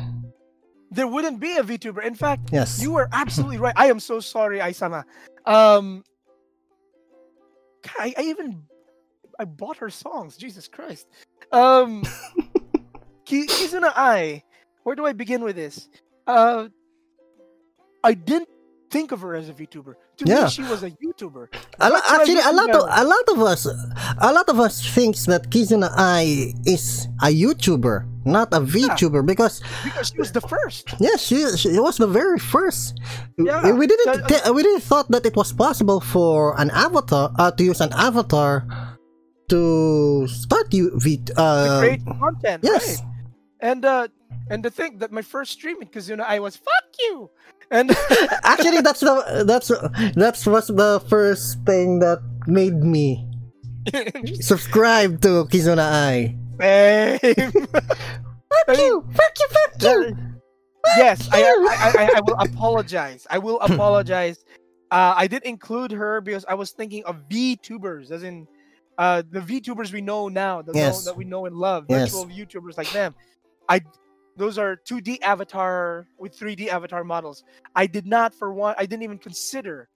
there 0.94 1.06
wouldn't 1.06 1.40
be 1.40 1.56
a 1.56 1.62
VTuber. 1.62 2.04
In 2.04 2.14
fact, 2.14 2.50
yes, 2.52 2.80
you 2.82 2.92
were 2.92 3.08
absolutely 3.12 3.58
right. 3.58 3.74
I 3.76 3.86
am 3.86 4.00
so 4.00 4.20
sorry, 4.20 4.58
Aisama. 4.60 5.04
Um 5.46 6.04
I, 7.98 8.14
I 8.16 8.22
even 8.22 8.62
I 9.38 9.44
bought 9.44 9.76
her 9.78 9.90
songs. 9.90 10.36
Jesus 10.36 10.68
Christ. 10.68 11.06
Um 11.52 12.02
Ki- 13.26 13.46
Kizuna 13.46 13.92
Ai. 13.96 14.42
Where 14.84 14.96
do 14.96 15.06
I 15.06 15.12
begin 15.12 15.42
with 15.42 15.56
this? 15.56 15.88
Uh 16.26 16.68
I 18.02 18.14
didn't 18.14 18.48
think 18.94 19.08
of 19.14 19.18
her 19.24 19.32
as 19.40 19.46
a 19.52 19.54
VTuber. 19.60 19.92
To 20.18 20.22
Yeah. 20.24 20.44
me, 20.44 20.50
she 20.56 20.62
was 20.72 20.80
a 20.88 20.90
YouTuber. 21.02 21.44
a 21.50 21.86
lo- 21.90 21.94
That's 21.94 21.94
what 21.94 22.04
I 22.06 22.14
actually 22.22 22.44
a 22.52 22.54
lot 22.60 22.70
of 22.78 22.82
a 23.02 23.04
lot 23.14 23.26
of 23.34 23.38
us, 23.52 23.60
a 24.28 24.30
lot 24.38 24.46
of 24.52 24.56
us 24.66 24.74
thinks 24.96 25.20
that 25.30 25.42
Kizuna 25.52 25.88
Ai 26.08 26.54
is 26.74 26.84
a 27.28 27.30
YouTuber, 27.42 27.96
not 28.38 28.48
a 28.58 28.60
VTuber, 28.74 29.20
because 29.32 29.54
because 29.86 30.06
she 30.14 30.18
was 30.22 30.30
the 30.38 30.44
first. 30.54 30.84
Yes, 31.06 31.18
she, 31.26 31.38
she 31.60 31.74
was 31.86 31.96
the 31.98 32.06
very 32.20 32.38
first. 32.38 32.94
Yeah, 33.36 33.72
we 33.80 33.86
didn't 33.90 34.06
that- 34.14 34.28
thi- 34.30 34.50
we 34.56 34.62
didn't 34.66 34.84
thought 34.90 35.08
that 35.14 35.24
it 35.26 35.34
was 35.34 35.50
possible 35.52 36.00
for 36.14 36.54
an 36.62 36.70
avatar 36.86 37.26
uh, 37.38 37.50
to 37.56 37.62
use 37.70 37.80
an 37.82 37.92
avatar 38.08 38.62
to 39.48 40.26
start 40.28 40.72
you 40.72 40.84
v 41.04 41.18
To 41.18 41.32
uh, 41.36 41.78
create 41.80 42.02
content. 42.06 42.60
yes. 42.64 42.84
Right. 42.86 42.98
And 43.60 43.84
uh 43.84 44.08
and 44.50 44.60
to 44.64 44.70
think 44.70 45.00
that 45.00 45.10
my 45.12 45.22
first 45.24 45.52
stream 45.56 45.80
in 45.80 45.88
Kizuna 45.88 46.24
Ai 46.28 46.38
was 46.40 46.56
fuck 46.56 46.86
you. 47.00 47.30
And 47.70 47.90
Actually, 48.44 48.80
that's 48.80 49.00
the 49.00 49.44
that's 49.46 49.68
that's 50.14 50.46
was 50.46 50.68
the 50.68 51.02
first 51.08 51.58
thing 51.64 51.98
that 52.00 52.20
made 52.46 52.74
me 52.82 53.26
subscribe 54.40 55.20
to 55.22 55.44
Kizuna 55.50 55.82
Ai. 55.82 56.36
Same. 56.60 57.66
Fuck 57.66 58.78
you! 58.78 59.04
Fuck 59.14 59.34
you! 59.40 59.48
Fuck 59.50 59.82
you! 59.82 60.16
yes, 60.96 61.28
I, 61.32 61.42
I, 61.42 61.92
I, 62.04 62.10
I 62.16 62.20
will 62.20 62.36
apologize. 62.38 63.26
I 63.30 63.38
will 63.38 63.58
apologize. 63.60 64.44
Uh, 64.90 65.14
I 65.16 65.26
did 65.26 65.42
include 65.42 65.90
her 65.92 66.20
because 66.20 66.44
I 66.48 66.54
was 66.54 66.70
thinking 66.70 67.02
of 67.04 67.28
VTubers, 67.28 68.10
as 68.12 68.22
in 68.22 68.46
uh, 68.98 69.22
the 69.28 69.40
VTubers 69.40 69.92
we 69.92 70.02
know 70.02 70.28
now, 70.28 70.62
the 70.62 70.72
Yes. 70.72 71.04
that 71.04 71.16
we 71.16 71.24
know 71.24 71.46
and 71.46 71.56
love, 71.56 71.86
Yes. 71.88 72.12
virtual 72.12 72.26
YouTubers 72.30 72.76
like 72.78 72.90
them. 72.92 73.14
I 73.68 73.80
those 74.36 74.58
are 74.58 74.76
2D 74.76 75.20
avatar 75.22 76.06
with 76.18 76.38
3D 76.38 76.68
avatar 76.68 77.04
models. 77.04 77.44
I 77.76 77.86
did 77.86 78.06
not 78.06 78.34
for 78.34 78.52
one. 78.52 78.74
I 78.78 78.86
didn't 78.86 79.02
even 79.04 79.18
consider 79.18 79.88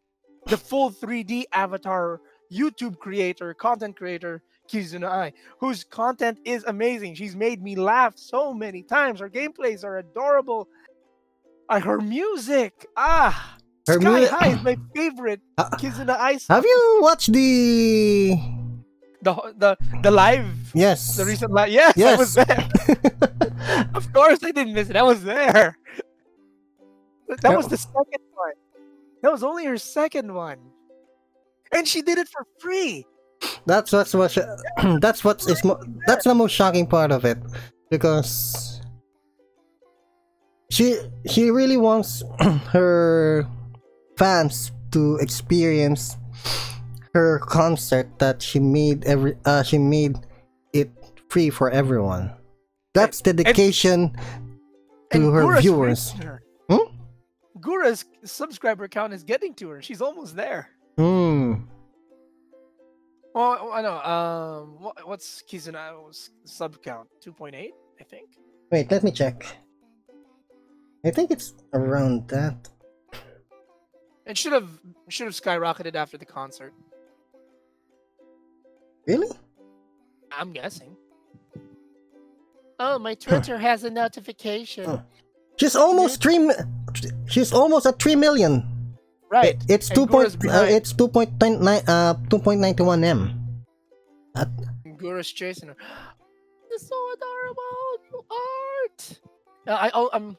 the 0.46 0.56
full 0.56 0.90
3D 0.90 1.44
avatar 1.52 2.20
YouTube 2.52 2.98
creator, 2.98 3.52
content 3.54 3.96
creator, 3.96 4.42
Kizuna 4.70 5.08
Ai, 5.08 5.32
whose 5.58 5.82
content 5.84 6.38
is 6.44 6.62
amazing. 6.66 7.14
She's 7.14 7.34
made 7.36 7.62
me 7.62 7.74
laugh 7.74 8.14
so 8.16 8.52
many 8.54 8.82
times. 8.82 9.20
Her 9.20 9.28
gameplays 9.30 9.82
are 9.84 9.98
adorable. 9.98 10.68
Uh, 11.68 11.80
her 11.80 11.98
music, 12.00 12.86
ah, 12.96 13.56
Her 13.86 14.00
Sky 14.00 14.20
mu- 14.20 14.26
High 14.26 14.48
is 14.56 14.62
my 14.62 14.76
favorite 14.94 15.40
Uh, 15.58 15.68
Kizuna 15.76 16.16
Ai. 16.18 16.38
Have 16.48 16.64
you 16.64 16.98
watched 17.02 17.32
the? 17.32 18.36
the 19.20 19.34
the 19.56 19.76
the 20.02 20.10
live, 20.10 20.46
Yes. 20.74 21.16
the 21.16 21.24
recent 21.24 21.50
live? 21.52 21.68
Yes, 21.70 21.98
I 21.98 22.14
was 22.16 22.36
Yes. 22.36 22.46
there. 22.46 22.68
of 23.94 24.12
course, 24.12 24.42
I 24.42 24.50
didn't 24.50 24.74
miss 24.74 24.90
it. 24.90 24.96
I 24.96 25.02
was 25.02 25.22
there. 25.22 25.76
That 27.28 27.40
that 27.42 27.56
was 27.56 27.68
the 27.68 27.76
second 27.76 28.24
one. 28.34 28.52
That 29.22 29.32
was 29.32 29.42
only 29.42 29.66
her 29.66 29.76
second 29.76 30.32
one, 30.32 30.58
and 31.72 31.86
she 31.86 32.02
did 32.02 32.18
it 32.18 32.28
for 32.28 32.46
free. 32.58 33.04
That's 33.66 33.92
what's 33.92 34.14
what 34.14 34.36
that's 35.00 35.24
what 35.24 35.44
is 35.46 35.64
mo- 35.68 35.80
that's 36.06 36.24
the 36.24 36.34
most 36.34 36.52
shocking 36.52 36.86
part 36.86 37.12
of 37.12 37.24
it 37.24 37.38
because 37.90 38.80
she 40.70 40.96
she 41.28 41.50
really 41.50 41.76
wants 41.76 42.22
her 42.72 43.46
fans 44.16 44.72
to 44.92 45.16
experience 45.16 46.16
her 47.14 47.38
concert 47.40 48.08
that 48.18 48.40
she 48.40 48.58
made 48.58 49.04
every 49.04 49.36
uh 49.44 49.62
she 49.62 49.78
made 49.78 50.16
it 50.72 50.90
free 51.28 51.50
for 51.50 51.70
everyone. 51.70 52.32
That's 52.98 53.20
dedication 53.20 54.12
to 54.12 54.20
And 55.12 55.32
her 55.32 55.42
Gura's 55.42 55.60
viewers. 55.62 56.10
her. 56.12 56.42
Hmm? 56.68 56.94
Gura's 57.60 58.04
subscriber 58.24 58.88
count 58.88 59.12
is 59.12 59.22
getting 59.22 59.54
to 59.54 59.68
her. 59.70 59.82
She's 59.82 60.02
almost 60.02 60.34
there. 60.36 60.70
Hmm. 60.96 61.54
Well, 63.34 63.70
I 63.72 63.82
know. 63.82 63.98
Um, 64.00 64.82
what, 64.82 65.06
what's 65.06 65.42
Kizuna's 65.42 66.30
sub 66.44 66.82
count? 66.82 67.08
Two 67.20 67.32
point 67.32 67.54
eight, 67.54 67.74
I 68.00 68.04
think. 68.04 68.30
Wait, 68.72 68.90
let 68.90 69.04
me 69.04 69.12
check. 69.12 69.46
I 71.04 71.10
think 71.10 71.30
it's 71.30 71.54
around 71.72 72.26
that. 72.28 72.68
It 74.26 74.36
should 74.36 74.52
have 74.52 74.68
should 75.08 75.26
have 75.26 75.34
skyrocketed 75.34 75.94
after 75.94 76.18
the 76.18 76.26
concert. 76.26 76.74
Really? 79.06 79.28
I'm 80.32 80.52
guessing. 80.52 80.96
Oh, 82.78 82.98
my 82.98 83.14
Twitter 83.14 83.58
has 83.68 83.84
a 83.84 83.90
notification. 83.90 85.02
She's 85.56 85.74
almost 85.76 86.22
three. 86.22 86.50
She's 87.26 87.52
almost 87.52 87.86
at 87.86 87.98
three 88.00 88.14
million. 88.16 88.62
Right. 89.30 89.56
It- 89.56 89.64
it's 89.68 89.88
and 89.90 89.94
two 89.96 90.06
point. 90.06 90.36
Uh, 90.46 90.66
it's 90.68 90.92
two 90.92 91.08
point 91.08 91.30
nine. 91.40 91.82
Uh, 91.86 92.14
two 92.30 92.38
point 92.38 92.60
ninety 92.60 92.82
one 92.82 93.02
m. 93.04 93.64
At, 94.36 94.48
Gura's 94.96 95.30
chasing 95.30 95.68
her. 95.68 95.76
It's 96.70 96.86
so 96.86 96.94
adorable, 97.14 97.98
you 98.12 98.24
art. 98.30 99.20
Uh, 99.66 99.72
I 99.72 99.90
oh 99.94 100.10
um. 100.12 100.36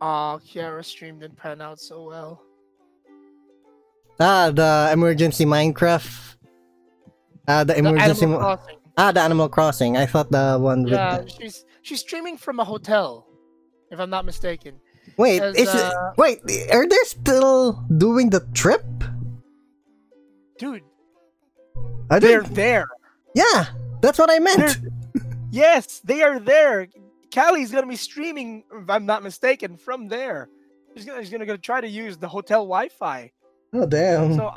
Aw, 0.00 0.38
Kiara 0.38 0.84
stream 0.84 1.18
didn't 1.20 1.36
pan 1.36 1.60
out 1.60 1.78
so 1.78 2.02
well. 2.08 2.42
Ah, 4.18 4.50
the 4.50 4.90
emergency 4.92 5.44
Minecraft. 5.44 6.33
Ah, 7.48 7.64
the 7.64 7.74
The 7.74 7.78
emergency. 7.80 8.24
Animal 8.24 8.28
mo- 8.28 8.38
Crossing. 8.56 8.76
ah, 8.96 9.12
the 9.12 9.20
Animal 9.20 9.48
Crossing. 9.48 9.96
I 9.96 10.06
thought 10.06 10.30
the 10.30 10.58
one 10.60 10.84
with. 10.84 10.92
Yeah, 10.92 11.18
the- 11.20 11.28
she's 11.30 11.64
she's 11.82 12.00
streaming 12.00 12.36
from 12.36 12.60
a 12.60 12.64
hotel, 12.64 13.26
if 13.90 13.98
I'm 14.00 14.10
not 14.10 14.24
mistaken. 14.24 14.80
Wait, 15.18 15.40
as, 15.42 15.54
is 15.54 15.68
it, 15.68 15.80
uh, 15.94 16.12
wait, 16.16 16.40
are 16.72 16.88
they 16.88 16.96
still 17.04 17.72
doing 17.98 18.30
the 18.30 18.40
trip? 18.54 18.82
Dude, 20.58 20.82
Are 22.10 22.18
they? 22.18 22.28
they're 22.28 22.42
there. 22.42 22.86
Yeah, 23.34 23.66
that's 24.00 24.18
what 24.18 24.30
I 24.30 24.38
meant. 24.38 24.78
Yes, 25.50 26.00
they 26.00 26.22
are 26.22 26.40
there. 26.40 26.88
Calli's 27.30 27.70
gonna 27.70 27.86
be 27.86 27.96
streaming, 27.96 28.64
if 28.72 28.88
I'm 28.88 29.04
not 29.06 29.22
mistaken, 29.22 29.76
from 29.76 30.08
there. 30.08 30.48
She's 30.96 31.04
gonna 31.04 31.20
she's 31.22 31.30
gonna, 31.30 31.44
gonna 31.46 31.58
try 31.58 31.80
to 31.80 31.88
use 31.88 32.16
the 32.16 32.28
hotel 32.28 32.60
Wi-Fi. 32.64 33.30
Oh 33.74 33.86
damn. 33.86 34.34
So, 34.34 34.52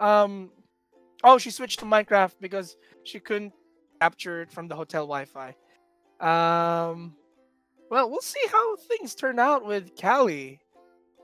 um, 0.00 0.50
oh, 1.24 1.38
she 1.38 1.50
switched 1.50 1.80
to 1.80 1.86
Minecraft 1.86 2.34
because 2.40 2.76
she 3.02 3.18
couldn't 3.18 3.52
capture 4.00 4.42
it 4.42 4.52
from 4.52 4.68
the 4.68 4.76
hotel 4.76 5.06
Wi-Fi. 5.06 5.54
Um, 6.20 7.14
well, 7.90 8.08
we'll 8.10 8.20
see 8.20 8.44
how 8.52 8.76
things 8.76 9.14
turn 9.14 9.38
out 9.38 9.66
with 9.66 9.96
Calli. 9.96 10.58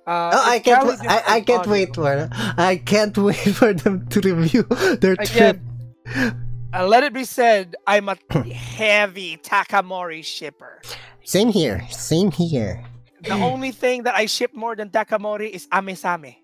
Uh, 0.06 0.30
Oh, 0.34 0.50
I 0.50 0.58
can't. 0.58 0.88
Calli 0.88 1.06
I, 1.06 1.22
I 1.36 1.40
can't 1.42 1.60
audio- 1.60 1.72
wait 1.72 1.94
for. 1.94 2.28
I 2.32 2.76
can't 2.76 3.16
wait 3.28 3.36
for 3.36 3.72
them 3.72 4.06
to 4.08 4.20
review 4.20 4.62
their 5.00 5.16
trip. 5.16 5.60
Again, 6.06 6.46
uh, 6.74 6.86
let 6.86 7.04
it 7.04 7.12
be 7.12 7.24
said, 7.24 7.76
I'm 7.86 8.08
a 8.08 8.16
heavy 8.52 9.36
Takamori 9.36 10.24
shipper. 10.24 10.80
Same 11.24 11.48
here. 11.48 11.86
Same 11.90 12.30
here. 12.30 12.84
The 13.22 13.32
only 13.34 13.70
thing 13.70 14.04
that 14.04 14.14
I 14.14 14.24
ship 14.26 14.54
more 14.54 14.74
than 14.74 14.88
Takamori 14.88 15.50
is 15.50 15.68
Ame 15.74 15.94
Same. 15.94 16.36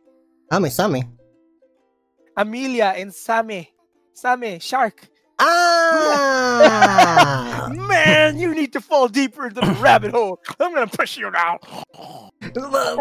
Amelia 2.37 2.93
and 2.97 3.13
Same. 3.15 3.67
Same, 4.15 4.59
shark. 4.61 5.09
Ah. 6.27 7.69
Man, 7.75 8.39
you 8.39 8.55
need 8.55 8.73
to 8.73 8.81
fall 8.81 9.09
deeper 9.09 9.49
into 9.49 9.61
the 9.61 9.73
rabbit 9.81 10.13
hole. 10.13 10.41
I'm 10.59 10.73
gonna 10.73 10.87
push 10.87 11.17
you 11.19 11.31
down. 11.31 11.59
well, 11.93 12.31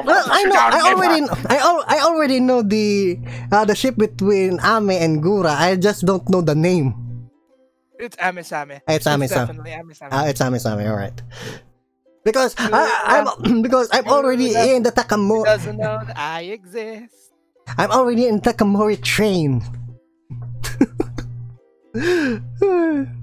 well, 0.03 0.25
I 0.27 0.43
know. 0.43 0.55
I 0.59 0.81
already. 0.93 1.25
kn- 1.25 1.45
I, 1.49 1.57
al- 1.57 1.85
I 1.87 1.99
already 2.03 2.39
know 2.39 2.61
the 2.61 3.17
uh, 3.51 3.63
the 3.65 3.75
ship 3.75 3.95
between 3.97 4.59
Ame 4.63 4.89
and 4.91 5.23
Gura. 5.23 5.55
I 5.55 5.75
just 5.77 6.05
don't 6.05 6.27
know 6.29 6.41
the 6.41 6.55
name. 6.55 6.93
It's 7.99 8.17
Ame 8.19 8.43
Same. 8.43 8.81
It's 8.87 9.07
Ame 9.07 9.27
Same. 9.27 9.47
definitely 9.47 9.71
Ame 9.71 9.93
Same. 9.93 10.09
Ah, 10.11 10.25
it's 10.27 10.41
Ame 10.41 10.59
Sami. 10.59 10.85
All 10.87 10.97
right. 10.97 11.15
Because 12.25 12.55
I, 12.57 13.23
I'm 13.47 13.61
because 13.61 13.87
I'm 13.93 14.07
already 14.07 14.47
in 14.55 14.83
the 14.83 14.89
He 14.91 14.95
Takamori. 14.99 15.45
doesn't 15.45 15.77
know 15.77 16.01
that 16.05 16.17
I 16.17 16.41
exist. 16.51 17.24
I'm 17.77 17.91
already 17.91 18.27
in 18.27 18.41
Takamori 18.41 19.01
train. 19.01 19.61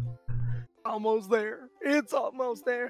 Almost 0.85 1.31
there. 1.31 1.69
It's 1.81 2.13
almost 2.13 2.65
there. 2.65 2.89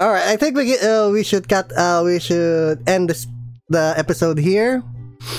All 0.00 0.10
right, 0.10 0.26
I 0.28 0.36
think 0.36 0.56
we 0.56 0.66
get, 0.66 0.82
uh, 0.82 1.08
we 1.12 1.22
should 1.22 1.48
cut. 1.48 1.72
Uh, 1.72 2.02
we 2.04 2.18
should 2.20 2.86
end 2.88 3.08
this 3.08 3.26
the 3.68 3.94
episode 3.96 4.38
here. 4.38 4.82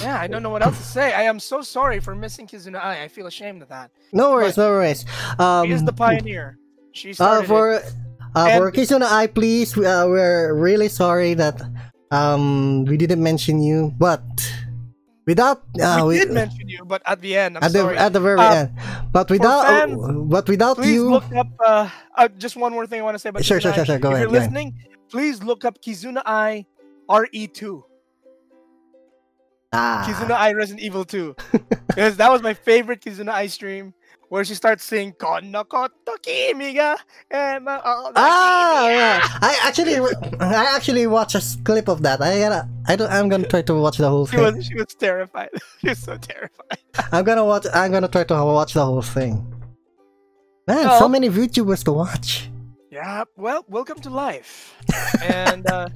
Yeah, 0.02 0.20
I 0.20 0.28
don't 0.28 0.42
know 0.44 0.50
what 0.50 0.64
else 0.64 0.78
to 0.78 0.84
say. 0.84 1.14
I 1.14 1.24
am 1.24 1.40
so 1.40 1.62
sorry 1.62 2.00
for 2.00 2.16
missing 2.16 2.48
Kizuna 2.48 2.80
Ai. 2.80 3.04
I 3.04 3.08
feel 3.08 3.28
ashamed 3.28 3.62
of 3.62 3.70
that. 3.70 3.92
No 4.12 4.32
worries, 4.32 4.58
no 4.58 4.70
worries. 4.70 5.06
Um, 5.40 5.68
She 5.68 5.74
is 5.74 5.84
the 5.84 5.94
pioneer. 5.94 6.58
She 6.92 7.12
uh, 7.12 7.14
started 7.14 7.44
it. 7.44 7.48
for 7.48 7.82
uh, 8.36 8.58
for 8.58 8.72
Kizuna 8.72 9.06
Ai, 9.06 9.28
please. 9.28 9.78
Uh, 9.78 10.06
we're 10.10 10.54
really 10.56 10.90
sorry 10.90 11.34
that 11.36 11.62
um 12.12 12.86
we 12.86 12.98
didn't 12.98 13.22
mention 13.22 13.62
you, 13.62 13.94
but 14.00 14.24
without 15.28 15.62
uh, 15.80 16.02
we 16.08 16.08
we- 16.08 16.20
did 16.20 16.32
mention 16.32 16.66
you, 16.68 16.82
but 16.86 17.02
at 17.06 17.20
the 17.22 17.36
end, 17.38 17.58
I'm 17.58 17.64
at 17.64 17.74
the 17.74 17.80
sorry. 17.86 17.98
at 17.98 18.12
the 18.14 18.20
very 18.24 18.40
Uh, 18.40 18.54
end. 18.66 18.70
But 19.12 19.30
without 19.30 19.68
fans, 19.68 20.00
but 20.32 20.48
without 20.48 20.78
please 20.78 20.94
you, 20.96 21.10
look 21.12 21.28
up. 21.36 21.48
Uh, 21.60 21.90
uh, 22.16 22.28
just 22.40 22.56
one 22.56 22.72
more 22.72 22.88
thing 22.88 23.00
I 23.02 23.04
want 23.04 23.16
to 23.16 23.20
say 23.20 23.30
about 23.30 23.44
Sure, 23.46 23.60
sure, 23.62 23.72
Kizuna 23.72 23.76
sure, 23.76 23.84
Ai. 23.84 23.86
sure. 23.86 24.00
Go 24.00 24.10
if 24.10 24.14
ahead, 24.16 24.22
you're 24.24 24.32
go 24.32 24.38
ahead. 24.38 24.52
listening, 24.54 24.70
please 25.12 25.44
look 25.44 25.66
up 25.66 25.82
Kizuna 25.84 26.22
Ai 26.26 26.66
RE2. 27.10 27.84
ah, 29.74 30.06
Kizuna 30.08 30.36
Ai 30.36 30.54
Resident 30.54 30.82
Evil 30.84 31.06
2. 31.06 31.36
because 31.88 32.18
that 32.18 32.32
was 32.32 32.42
my 32.42 32.54
favorite 32.54 33.02
Kizuna 33.02 33.32
Ai 33.34 33.48
stream 33.48 33.94
where 34.30 34.44
she 34.44 34.56
starts 34.56 34.84
saying 34.84 35.14
Kono 35.14 35.64
koto 35.68 36.18
kimi 36.22 36.74
ga 36.74 36.98
ema 37.32 37.82
o 37.86 38.12
Ah, 38.16 38.84
kimi." 38.86 38.94
yeah. 38.96 39.22
I 39.42 39.52
actually, 39.64 39.96
I 40.40 40.76
actually 40.76 41.08
watched 41.08 41.36
a 41.36 41.44
clip 41.64 41.88
of 41.88 42.02
that. 42.04 42.22
I 42.22 42.40
gotta, 42.40 42.68
I 42.88 42.96
don't, 42.96 43.12
I'm 43.12 43.30
gonna 43.30 43.48
try 43.48 43.62
to 43.64 43.74
watch 43.76 43.98
the 43.98 44.10
whole 44.10 44.26
She 44.28 44.36
thing. 44.38 44.56
was 44.56 44.66
she 44.66 44.76
was 44.76 44.94
terrified. 45.00 45.50
she 45.80 45.90
was 45.90 46.00
so 46.00 46.18
terrified. 46.18 46.80
I'm 47.12 47.24
gonna 47.24 47.46
watch. 47.46 47.66
I'm 47.74 47.92
gonna 47.92 48.08
try 48.10 48.24
to 48.26 48.36
watch 48.46 48.74
the 48.74 48.84
whole 48.86 49.02
thing. 49.02 49.46
Man, 50.68 50.84
so 51.00 51.06
Oh. 51.06 51.08
many 51.08 51.30
VTubers 51.30 51.84
to 51.86 51.94
watch. 51.94 52.50
Yeah, 52.92 53.24
well, 53.38 53.64
welcome 53.70 54.00
to 54.02 54.10
life. 54.10 54.76
and 55.24 55.64
uh, 55.72 55.88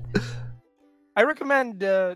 I 1.18 1.24
recommend 1.24 1.84
uh, 1.84 2.16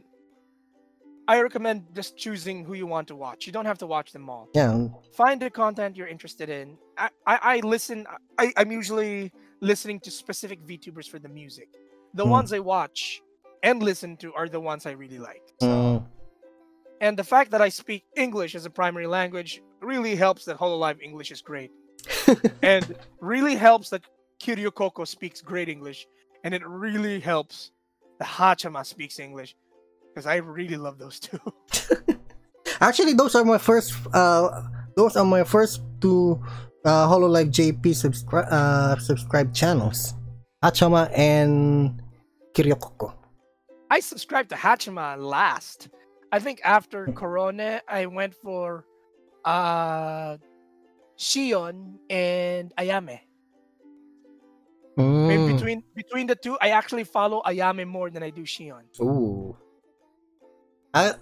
I 1.28 1.42
recommend 1.42 1.86
just 1.96 2.18
choosing 2.18 2.64
who 2.64 2.74
you 2.76 2.86
want 2.86 3.08
to 3.08 3.16
watch. 3.16 3.48
You 3.48 3.54
don't 3.54 3.66
have 3.66 3.80
to 3.80 3.88
watch 3.88 4.12
them 4.12 4.30
all. 4.30 4.48
Yeah, 4.54 4.88
Find 5.14 5.42
the 5.42 5.50
content 5.50 5.96
you're 5.98 6.08
interested 6.08 6.50
in. 6.50 6.78
I, 6.98 7.10
I, 7.26 7.40
I 7.42 7.60
listen. 7.62 8.06
I, 8.38 8.54
I'm 8.58 8.72
usually 8.72 9.32
listening 9.62 10.00
to 10.02 10.12
specific 10.12 10.60
VTubers 10.66 11.10
for 11.10 11.18
the 11.20 11.30
music. 11.30 11.70
The 12.14 12.24
Hmm. 12.24 12.30
ones 12.38 12.54
I 12.54 12.60
watch 12.60 13.22
and 13.64 13.82
listen 13.82 14.18
to 14.18 14.34
are 14.34 14.48
the 14.48 14.60
ones 14.60 14.86
I 14.86 14.92
really 14.92 15.18
like. 15.18 15.42
So, 15.62 15.68
mm, 15.68 16.06
and 17.02 17.18
the 17.18 17.24
fact 17.24 17.52
that 17.52 17.62
I 17.62 17.70
speak 17.70 18.04
English 18.16 18.54
as 18.56 18.66
a 18.66 18.70
primary 18.70 19.08
language 19.08 19.62
really 19.82 20.16
helps 20.16 20.46
that 20.46 20.58
Hololive 20.58 21.02
English 21.02 21.32
is 21.32 21.42
great. 21.42 21.72
and 22.62 22.96
really 23.20 23.56
helps 23.56 23.90
that 23.90 24.04
Kiryu 24.40 24.72
Koko 24.74 25.06
speaks 25.06 25.42
great 25.42 25.70
English. 25.70 26.06
And 26.44 26.54
it 26.54 26.62
really 26.66 27.20
helps 27.20 27.72
the 28.20 28.26
Haachama 28.26 28.86
speaks 28.86 29.18
English. 29.20 29.56
Because 30.16 30.28
I 30.28 30.38
really 30.38 30.78
love 30.78 30.98
those 30.98 31.20
two. 31.20 31.38
actually, 32.80 33.12
those 33.12 33.36
are 33.36 33.44
my 33.44 33.58
first. 33.58 33.94
Uh, 34.14 34.64
those 34.96 35.18
are 35.18 35.26
my 35.26 35.44
first 35.44 35.82
two 36.00 36.42
uh, 36.86 37.06
Hololive 37.10 37.52
JP 37.52 37.94
subscribe 37.94 38.46
uh, 38.50 38.96
subscribe 38.96 39.54
channels, 39.54 40.14
Haachama 40.64 41.12
and 41.18 42.02
Kiryu 42.54 42.80
Koko. 42.80 43.14
I 43.92 44.00
subscribed 44.00 44.52
to 44.52 44.56
Haachama 44.56 45.20
last. 45.20 45.90
I 46.32 46.40
think 46.40 46.62
after 46.64 47.08
Korone, 47.08 47.82
I 47.90 48.06
went 48.06 48.34
for 48.36 48.86
uh 49.44 50.38
Shion 51.20 51.96
and 52.10 52.74
Ayame. 52.78 53.20
Mm. 54.98 55.54
between 55.54 55.84
between 55.94 56.28
the 56.28 56.36
two, 56.36 56.58
I 56.62 56.70
actually 56.70 57.04
follow 57.04 57.42
Ayame 57.46 57.86
more 57.86 58.10
than 58.10 58.24
I 58.24 58.30
do 58.30 58.44
Shion. 58.44 58.84
Ooh. 59.02 59.58
I, 60.96 61.14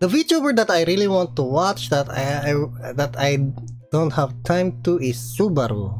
the 0.00 0.08
VTuber 0.08 0.56
that 0.56 0.68
I 0.68 0.82
really 0.82 1.06
want 1.06 1.36
to 1.36 1.42
watch 1.42 1.90
that 1.90 2.10
I, 2.10 2.50
I 2.50 2.92
that 2.92 3.14
I 3.16 3.38
don't 3.92 4.12
have 4.12 4.34
time 4.42 4.82
to 4.82 4.98
is 4.98 5.16
Subaru. 5.16 5.94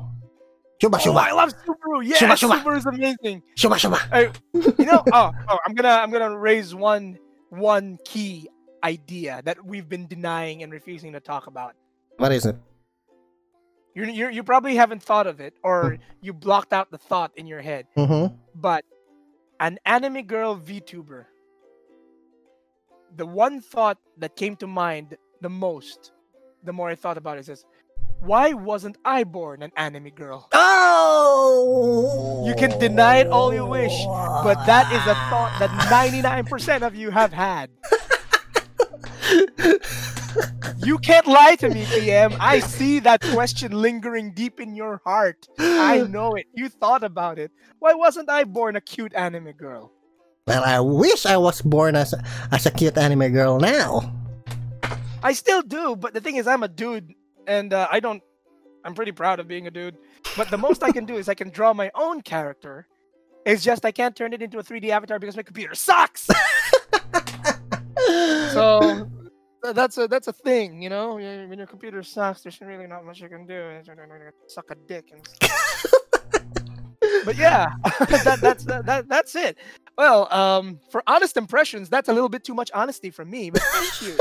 Shuba 0.82 0.98
Oh, 1.06 1.14
I 1.14 1.30
love 1.30 1.54
Subaru. 1.62 2.02
Yeah, 2.02 2.16
Shuba, 2.16 2.36
Shuba. 2.36 2.54
Subaru 2.58 2.78
is 2.78 2.86
amazing. 2.86 3.42
Shuba 3.54 3.78
Shuba. 3.78 4.02
You 4.52 4.84
know, 4.84 5.04
oh, 5.12 5.30
oh, 5.48 5.58
I'm 5.64 5.74
gonna 5.74 6.02
I'm 6.02 6.10
gonna 6.10 6.36
raise 6.36 6.74
one 6.74 7.16
one 7.50 7.96
key 8.04 8.48
idea 8.82 9.40
that 9.44 9.64
we've 9.64 9.88
been 9.88 10.08
denying 10.08 10.64
and 10.64 10.72
refusing 10.72 11.12
to 11.12 11.20
talk 11.20 11.46
about. 11.46 11.76
What 12.16 12.32
is 12.32 12.44
it? 12.44 12.56
You 13.94 14.06
you 14.06 14.30
you 14.30 14.42
probably 14.42 14.74
haven't 14.74 15.00
thought 15.00 15.28
of 15.28 15.38
it, 15.38 15.54
or 15.62 15.98
you 16.20 16.32
blocked 16.32 16.72
out 16.72 16.90
the 16.90 16.98
thought 16.98 17.30
in 17.36 17.46
your 17.46 17.60
head. 17.60 17.86
Mm-hmm. 17.96 18.34
But 18.56 18.84
an 19.60 19.78
anime 19.86 20.26
girl 20.26 20.58
VTuber. 20.58 21.26
The 23.14 23.26
one 23.26 23.60
thought 23.60 23.98
that 24.18 24.36
came 24.36 24.56
to 24.56 24.66
mind 24.66 25.16
the 25.40 25.50
most, 25.50 26.12
the 26.64 26.72
more 26.72 26.88
I 26.88 26.94
thought 26.94 27.18
about 27.18 27.36
it, 27.36 27.40
is 27.40 27.46
this: 27.46 27.64
Why 28.20 28.54
wasn't 28.54 28.96
I 29.04 29.24
born 29.24 29.62
an 29.62 29.70
anime 29.76 30.10
girl? 30.10 30.48
Oh! 30.52 32.44
You 32.46 32.54
can 32.54 32.78
deny 32.78 33.18
it 33.18 33.26
all 33.26 33.52
you 33.52 33.66
wish, 33.66 33.92
but 34.06 34.64
that 34.66 34.90
is 34.92 35.02
a 35.06 35.14
thought 35.28 35.58
that 35.58 35.70
99% 35.92 36.82
of 36.82 36.94
you 36.94 37.10
have 37.10 37.32
had. 37.32 37.70
You 40.84 40.98
can't 40.98 41.26
lie 41.26 41.54
to 41.56 41.68
me, 41.68 41.86
PM. 41.94 42.34
I 42.40 42.58
see 42.58 42.98
that 43.00 43.20
question 43.20 43.70
lingering 43.72 44.32
deep 44.34 44.58
in 44.58 44.74
your 44.74 45.00
heart. 45.04 45.46
I 45.58 46.00
know 46.08 46.34
it. 46.34 46.46
You 46.54 46.68
thought 46.68 47.04
about 47.04 47.38
it. 47.38 47.52
Why 47.78 47.94
wasn't 47.94 48.28
I 48.28 48.44
born 48.44 48.74
a 48.74 48.80
cute 48.80 49.14
anime 49.14 49.52
girl? 49.52 49.92
Well, 50.46 50.64
I 50.64 50.80
wish 50.80 51.24
I 51.24 51.36
was 51.36 51.62
born 51.62 51.94
as 51.94 52.12
a, 52.12 52.22
as 52.50 52.66
a 52.66 52.70
cute 52.72 52.98
anime 52.98 53.32
girl 53.32 53.60
now. 53.60 54.12
I 55.22 55.34
still 55.34 55.62
do, 55.62 55.94
but 55.94 56.14
the 56.14 56.20
thing 56.20 56.34
is, 56.34 56.48
I'm 56.48 56.64
a 56.64 56.68
dude, 56.68 57.14
and 57.46 57.72
uh, 57.72 57.86
I 57.92 58.00
don't. 58.00 58.22
I'm 58.84 58.94
pretty 58.94 59.12
proud 59.12 59.38
of 59.38 59.46
being 59.46 59.68
a 59.68 59.70
dude. 59.70 59.96
But 60.36 60.50
the 60.50 60.58
most 60.58 60.82
I 60.82 60.90
can 60.90 61.04
do 61.04 61.14
is 61.16 61.28
I 61.28 61.34
can 61.34 61.50
draw 61.50 61.72
my 61.72 61.92
own 61.94 62.22
character. 62.22 62.88
It's 63.46 63.62
just 63.62 63.84
I 63.84 63.92
can't 63.92 64.16
turn 64.16 64.32
it 64.32 64.42
into 64.42 64.58
a 64.58 64.64
3D 64.64 64.88
avatar 64.88 65.20
because 65.20 65.36
my 65.36 65.42
computer 65.42 65.74
sucks. 65.74 66.28
So 68.52 69.08
that's 69.62 69.96
a 69.96 70.08
that's 70.08 70.26
a 70.26 70.32
thing, 70.32 70.82
you 70.82 70.88
know. 70.88 71.14
When 71.14 71.56
your 71.56 71.66
computer 71.68 72.02
sucks, 72.02 72.42
there's 72.42 72.60
really 72.60 72.86
not 72.86 73.04
much 73.04 73.20
you 73.20 73.28
can 73.28 73.46
do. 73.46 73.80
Suck 74.48 74.70
a 74.70 74.74
dick 74.74 75.12
and. 75.12 75.22
but 77.24 77.36
yeah, 77.36 77.72
that, 77.98 78.38
that's 78.40 78.64
that, 78.64 78.86
that 78.86 79.08
that's 79.08 79.34
it. 79.34 79.58
Well, 79.96 80.32
um, 80.32 80.78
for 80.90 81.02
honest 81.06 81.36
impressions, 81.36 81.88
that's 81.88 82.08
a 82.08 82.12
little 82.12 82.28
bit 82.28 82.44
too 82.44 82.54
much 82.54 82.70
honesty 82.74 83.10
from 83.10 83.30
me. 83.30 83.50
But 83.50 83.62
thank 83.62 84.02
you. 84.02 84.18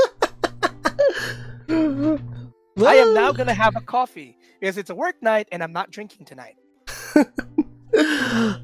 I 2.86 2.94
am 2.96 3.14
now 3.14 3.32
gonna 3.32 3.54
have 3.54 3.76
a 3.76 3.80
coffee 3.80 4.36
because 4.60 4.78
it's 4.78 4.90
a 4.90 4.94
work 4.94 5.16
night 5.22 5.48
and 5.52 5.62
I'm 5.62 5.72
not 5.72 5.90
drinking 5.90 6.26
tonight. 6.26 6.56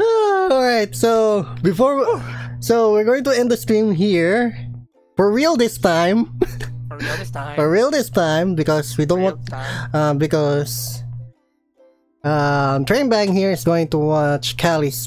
All 0.00 0.62
right, 0.62 0.88
so 0.94 1.42
before, 1.62 2.22
so 2.60 2.92
we're 2.92 3.04
going 3.04 3.24
to 3.24 3.30
end 3.36 3.50
the 3.50 3.56
stream 3.56 3.92
here 3.92 4.56
for 5.16 5.30
real 5.30 5.56
this 5.56 5.76
time. 5.76 6.38
For 6.88 6.96
real 6.96 7.16
this 7.16 7.30
time. 7.30 7.56
for 7.56 7.70
real 7.70 7.90
this 7.90 8.08
time 8.08 8.54
because 8.54 8.96
we 8.96 9.04
don't 9.04 9.22
want, 9.22 9.40
uh, 9.92 10.14
because 10.14 11.02
um, 12.24 12.84
Train 12.84 13.08
Bang 13.08 13.32
here 13.32 13.50
is 13.50 13.64
going 13.64 13.88
to 13.88 13.98
watch 13.98 14.56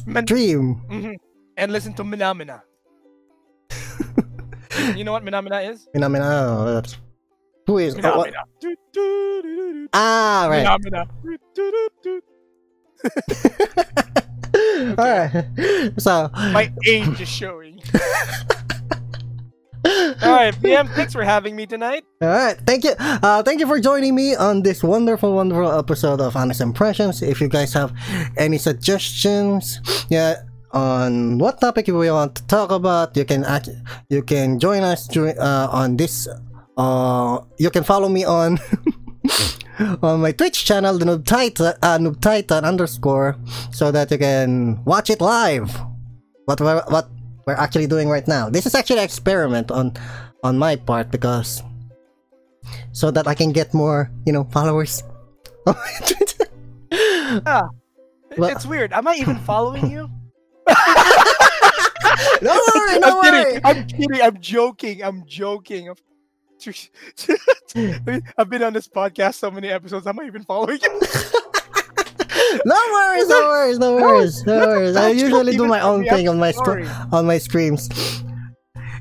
Man- 0.05 0.25
stream. 0.25 0.81
Mhm. 0.89 1.15
And 1.57 1.71
listen 1.71 1.93
to 1.95 2.03
Minamina. 2.03 2.61
you 4.95 5.03
know 5.03 5.11
what 5.11 5.23
Minamina 5.23 5.69
is? 5.69 5.87
Oh, 5.95 6.81
who 7.67 7.77
is? 7.77 7.95
oh, 8.03 8.17
what- 8.17 8.33
Minamina. 8.33 8.75
Do. 8.93 9.87
ah, 9.93 10.47
right. 10.49 10.65
Minamina. 10.65 11.07
Do. 11.53 12.21
All 14.97 15.05
right. 15.05 15.91
So, 15.97 16.29
My 16.33 16.71
age 16.87 17.21
is 17.21 17.27
showing. 17.29 17.81
All 19.85 20.31
right, 20.31 20.55
PM, 20.61 20.87
thanks 20.89 21.11
for 21.11 21.23
having 21.23 21.55
me 21.55 21.65
tonight. 21.65 22.05
all 22.21 22.29
right. 22.29 22.55
Thank 22.65 22.85
you. 22.85 22.93
Uh, 22.99 23.43
thank 23.43 23.59
you 23.59 23.67
for 23.67 23.79
joining 23.79 24.15
me 24.15 24.35
on 24.35 24.63
this 24.63 24.81
wonderful, 24.81 25.33
wonderful 25.35 25.71
episode 25.77 26.21
of 26.21 26.35
Honest 26.35 26.61
Impressions. 26.61 27.21
If 27.21 27.41
you 27.41 27.49
guys 27.49 27.73
have 27.73 27.91
any 28.37 28.57
suggestions, 28.57 29.81
yeah, 30.09 30.43
on 30.71 31.37
what 31.37 31.59
topic 31.59 31.87
we 31.87 32.09
want 32.09 32.35
to 32.35 32.47
talk 32.47 32.71
about, 32.71 33.17
you 33.17 33.25
can 33.25 33.43
act, 33.43 33.69
you 34.09 34.23
can 34.23 34.57
join 34.59 34.83
us 34.83 35.07
during 35.07 35.37
uh, 35.37 35.67
on 35.71 35.97
this. 35.97 36.27
Uh, 36.77 37.39
you 37.59 37.69
can 37.69 37.83
follow 37.83 38.07
me 38.07 38.23
on. 38.23 38.59
on 40.01 40.21
my 40.21 40.31
Twitch 40.31 40.65
channel, 40.65 40.97
the 40.97 41.05
Noob 41.05 41.25
Titan, 41.25 41.73
uh, 41.81 41.97
Noob 41.97 42.21
Titan 42.21 42.63
underscore, 42.63 43.35
so 43.71 43.91
that 43.91 44.11
you 44.11 44.17
can 44.17 44.83
watch 44.85 45.09
it 45.09 45.19
live. 45.19 45.75
What 46.45 46.61
we're, 46.61 46.83
what 46.87 47.09
we're 47.45 47.53
actually 47.59 47.87
doing 47.87 48.09
right 48.09 48.27
now. 48.27 48.49
This 48.49 48.65
is 48.65 48.75
actually 48.75 48.99
an 48.99 49.05
experiment 49.05 49.71
on 49.71 49.93
on 50.43 50.57
my 50.57 50.75
part 50.75 51.11
because 51.11 51.61
so 52.91 53.11
that 53.11 53.27
I 53.27 53.35
can 53.35 53.51
get 53.51 53.73
more, 53.73 54.11
you 54.25 54.33
know, 54.33 54.43
followers. 54.51 55.03
on. 55.67 55.75
Ah, 57.45 57.67
Well- 58.37 58.49
it's 58.51 58.65
weird. 58.65 58.93
Am 58.93 59.07
I 59.07 59.15
even 59.15 59.37
following 59.39 59.89
you? 59.91 60.09
no 62.41 62.53
worry, 62.75 62.99
no 62.99 63.09
I'm 63.09 63.17
worry. 63.19 63.43
kidding. 63.43 63.61
I'm 63.65 63.87
kidding. 63.87 64.21
I'm 64.21 64.39
joking. 64.39 65.01
I'm 65.03 65.23
joking. 65.27 65.89
I've 68.37 68.49
been 68.49 68.63
on 68.63 68.73
this 68.73 68.87
podcast 68.87 69.35
so 69.35 69.51
many 69.51 69.69
episodes. 69.69 70.07
Am 70.07 70.19
I 70.19 70.23
even 70.25 70.43
following 70.43 70.79
you? 70.81 71.01
No 72.65 72.75
worries, 72.93 73.27
no 73.29 73.39
worries, 73.47 73.79
no 73.79 73.95
worries, 73.95 74.45
no 74.45 74.57
worries. 74.67 74.95
I 74.95 75.09
usually 75.09 75.55
do 75.57 75.65
my 75.67 75.81
own 75.81 76.03
thing 76.05 76.27
on 76.29 76.37
my 76.39 76.51
sorry. 76.51 76.85
on 77.11 77.25
my 77.25 77.37
streams. 77.37 77.89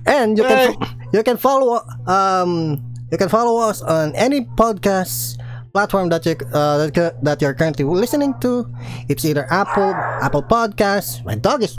And 0.06 0.36
you 0.38 0.44
can 0.44 0.74
you 1.12 1.22
can 1.22 1.36
follow 1.36 1.80
um 2.06 2.82
you 3.10 3.18
can 3.18 3.28
follow 3.28 3.60
us 3.60 3.82
on 3.82 4.14
any 4.16 4.42
podcast 4.58 5.38
platform 5.72 6.08
that 6.10 6.26
you 6.26 6.34
uh, 6.52 6.86
that, 6.86 6.96
you- 6.96 7.16
that 7.22 7.40
you're 7.40 7.54
currently 7.54 7.84
listening 7.84 8.34
to. 8.40 8.66
It's 9.08 9.24
either 9.24 9.46
Apple 9.50 9.94
Apple 9.94 10.42
Podcasts. 10.42 11.24
My 11.24 11.34
dog 11.36 11.62
is 11.62 11.76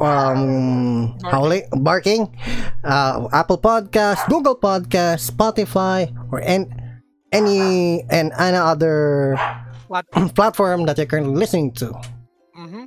um 0.00 1.14
howling, 1.30 1.64
barking. 1.82 2.28
Uh, 2.84 3.28
Apple 3.32 3.58
Podcasts, 3.58 4.26
Google 4.28 4.56
Podcasts, 4.56 5.30
Spotify, 5.30 6.10
or 6.32 6.40
an, 6.40 6.68
any 7.32 8.02
and 8.10 8.32
any 8.38 8.56
other 8.56 9.36
Platform. 9.88 10.28
platform 10.30 10.86
that 10.86 10.96
you're 10.98 11.06
currently 11.06 11.34
listening 11.34 11.72
to. 11.72 11.86
Mm-hmm. 12.56 12.84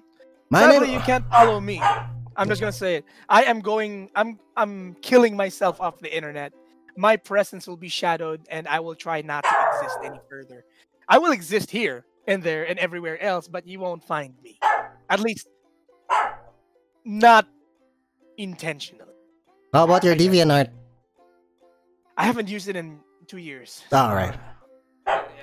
My 0.50 0.60
Sadly, 0.62 0.88
name. 0.88 0.96
you 0.96 1.02
can't 1.02 1.28
follow 1.30 1.60
me. 1.60 1.82
I'm 2.36 2.48
just 2.48 2.62
gonna 2.62 2.72
say 2.72 2.96
it. 2.96 3.06
I 3.30 3.44
am 3.44 3.60
going. 3.60 4.10
I'm. 4.16 4.40
I'm 4.56 4.96
killing 5.02 5.36
myself 5.36 5.82
off 5.82 6.00
the 6.00 6.14
internet. 6.16 6.54
My 6.98 7.16
presence 7.18 7.68
will 7.68 7.78
be 7.78 7.90
shadowed, 7.90 8.42
and 8.50 8.68
I 8.68 8.80
will 8.80 8.96
try 8.96 9.22
not 9.22 9.44
to 9.44 9.56
exist 9.76 9.98
any 10.04 10.20
further. 10.30 10.64
I 11.10 11.18
will 11.18 11.32
exist 11.32 11.72
here 11.72 12.06
and 12.28 12.44
there 12.44 12.64
and 12.70 12.78
everywhere 12.80 13.22
else, 13.22 13.48
but 13.48 13.66
you 13.68 13.80
won't 13.80 14.04
find 14.04 14.34
me. 14.44 14.60
At 15.10 15.20
least, 15.20 15.48
not 17.06 17.48
intentionally. 18.38 19.06
How 19.74 19.86
about 19.86 20.04
your 20.04 20.16
DeviantArt? 20.16 20.70
I 22.18 22.26
haven't 22.26 22.50
used 22.50 22.68
it 22.68 22.76
in 22.76 23.00
two 23.28 23.38
years. 23.38 23.84
All 23.92 24.14
right, 24.14 24.36
Yeah. 25.08 25.14
all 25.16 25.20
It's- 25.20 25.41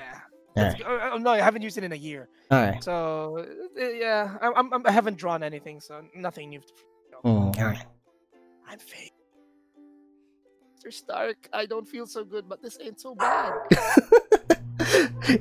right, 0.62 0.82
uh, 0.84 1.14
uh, 1.14 1.18
no, 1.18 1.30
I 1.30 1.40
haven't 1.40 1.62
used 1.62 1.78
it 1.78 1.84
in 1.84 1.92
a 1.92 1.96
year. 1.96 2.28
all 2.50 2.60
right. 2.62 2.82
So 2.82 3.38
uh, 3.78 3.88
yeah, 3.88 4.36
I, 4.40 4.48
I'm, 4.56 4.72
I'm- 4.72 4.82
I 4.86 4.90
haven't 4.92 5.16
drawn 5.16 5.42
anything, 5.42 5.80
so 5.80 6.02
nothing 6.14 6.50
new. 6.50 6.60
Mm, 7.24 7.56
all 7.58 7.64
right. 7.64 7.84
I'm 8.68 8.78
fake. 8.78 9.12
Mr. 10.78 10.92
Stark, 10.92 11.48
I 11.52 11.66
don't 11.66 11.86
feel 11.88 12.06
so 12.06 12.22
good, 12.24 12.48
but 12.48 12.62
this 12.62 12.78
ain't 12.80 13.00
so 13.00 13.14
bad. 13.14 13.52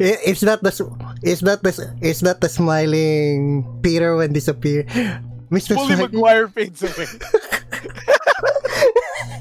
it's 0.02 0.42
not 0.42 0.64
the 0.64 0.70
s- 0.74 0.82
is 1.22 1.40
that 1.42 1.62
the 1.62 1.70
s- 1.70 1.94
is 2.02 2.20
that 2.22 2.42
the 2.42 2.50
smiling 2.50 3.62
Peter 3.84 4.16
when 4.18 4.34
disappear? 4.34 4.84
Mr. 5.52 5.76
Bully 5.76 5.96
Maguire 5.96 6.48
fades 6.50 6.82
away. 6.84 7.06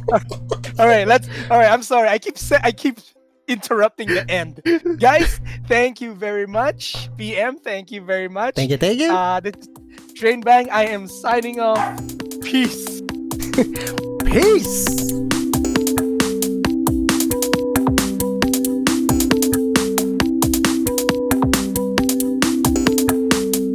all 0.78 0.86
right, 0.86 1.07
let's. 1.09 1.27
All 1.51 1.59
right, 1.59 1.70
I'm 1.73 1.82
sorry. 1.82 2.09
I 2.09 2.19
keep 2.19 2.39
sa- 2.39 2.61
I 2.62 2.70
keep 2.73 2.98
interrupting 3.48 4.09
the 4.09 4.28
end, 4.31 4.62
guys. 4.98 5.40
Thank 5.68 6.01
you 6.01 6.14
very 6.14 6.47
much, 6.47 7.09
PM. 7.16 7.59
Thank 7.59 7.90
you 7.90 8.01
very 8.02 8.28
much. 8.28 8.55
Thank 8.55 8.70
you, 8.70 8.77
thank 8.77 8.98
you. 8.98 9.12
Uh, 9.12 9.40
the 9.40 9.52
Train 10.14 10.40
Bang. 10.40 10.70
I 10.70 10.86
am 10.86 11.09
signing 11.09 11.60
off. 11.60 12.01
Peace. 12.43 13.02
Peace. 14.24 15.36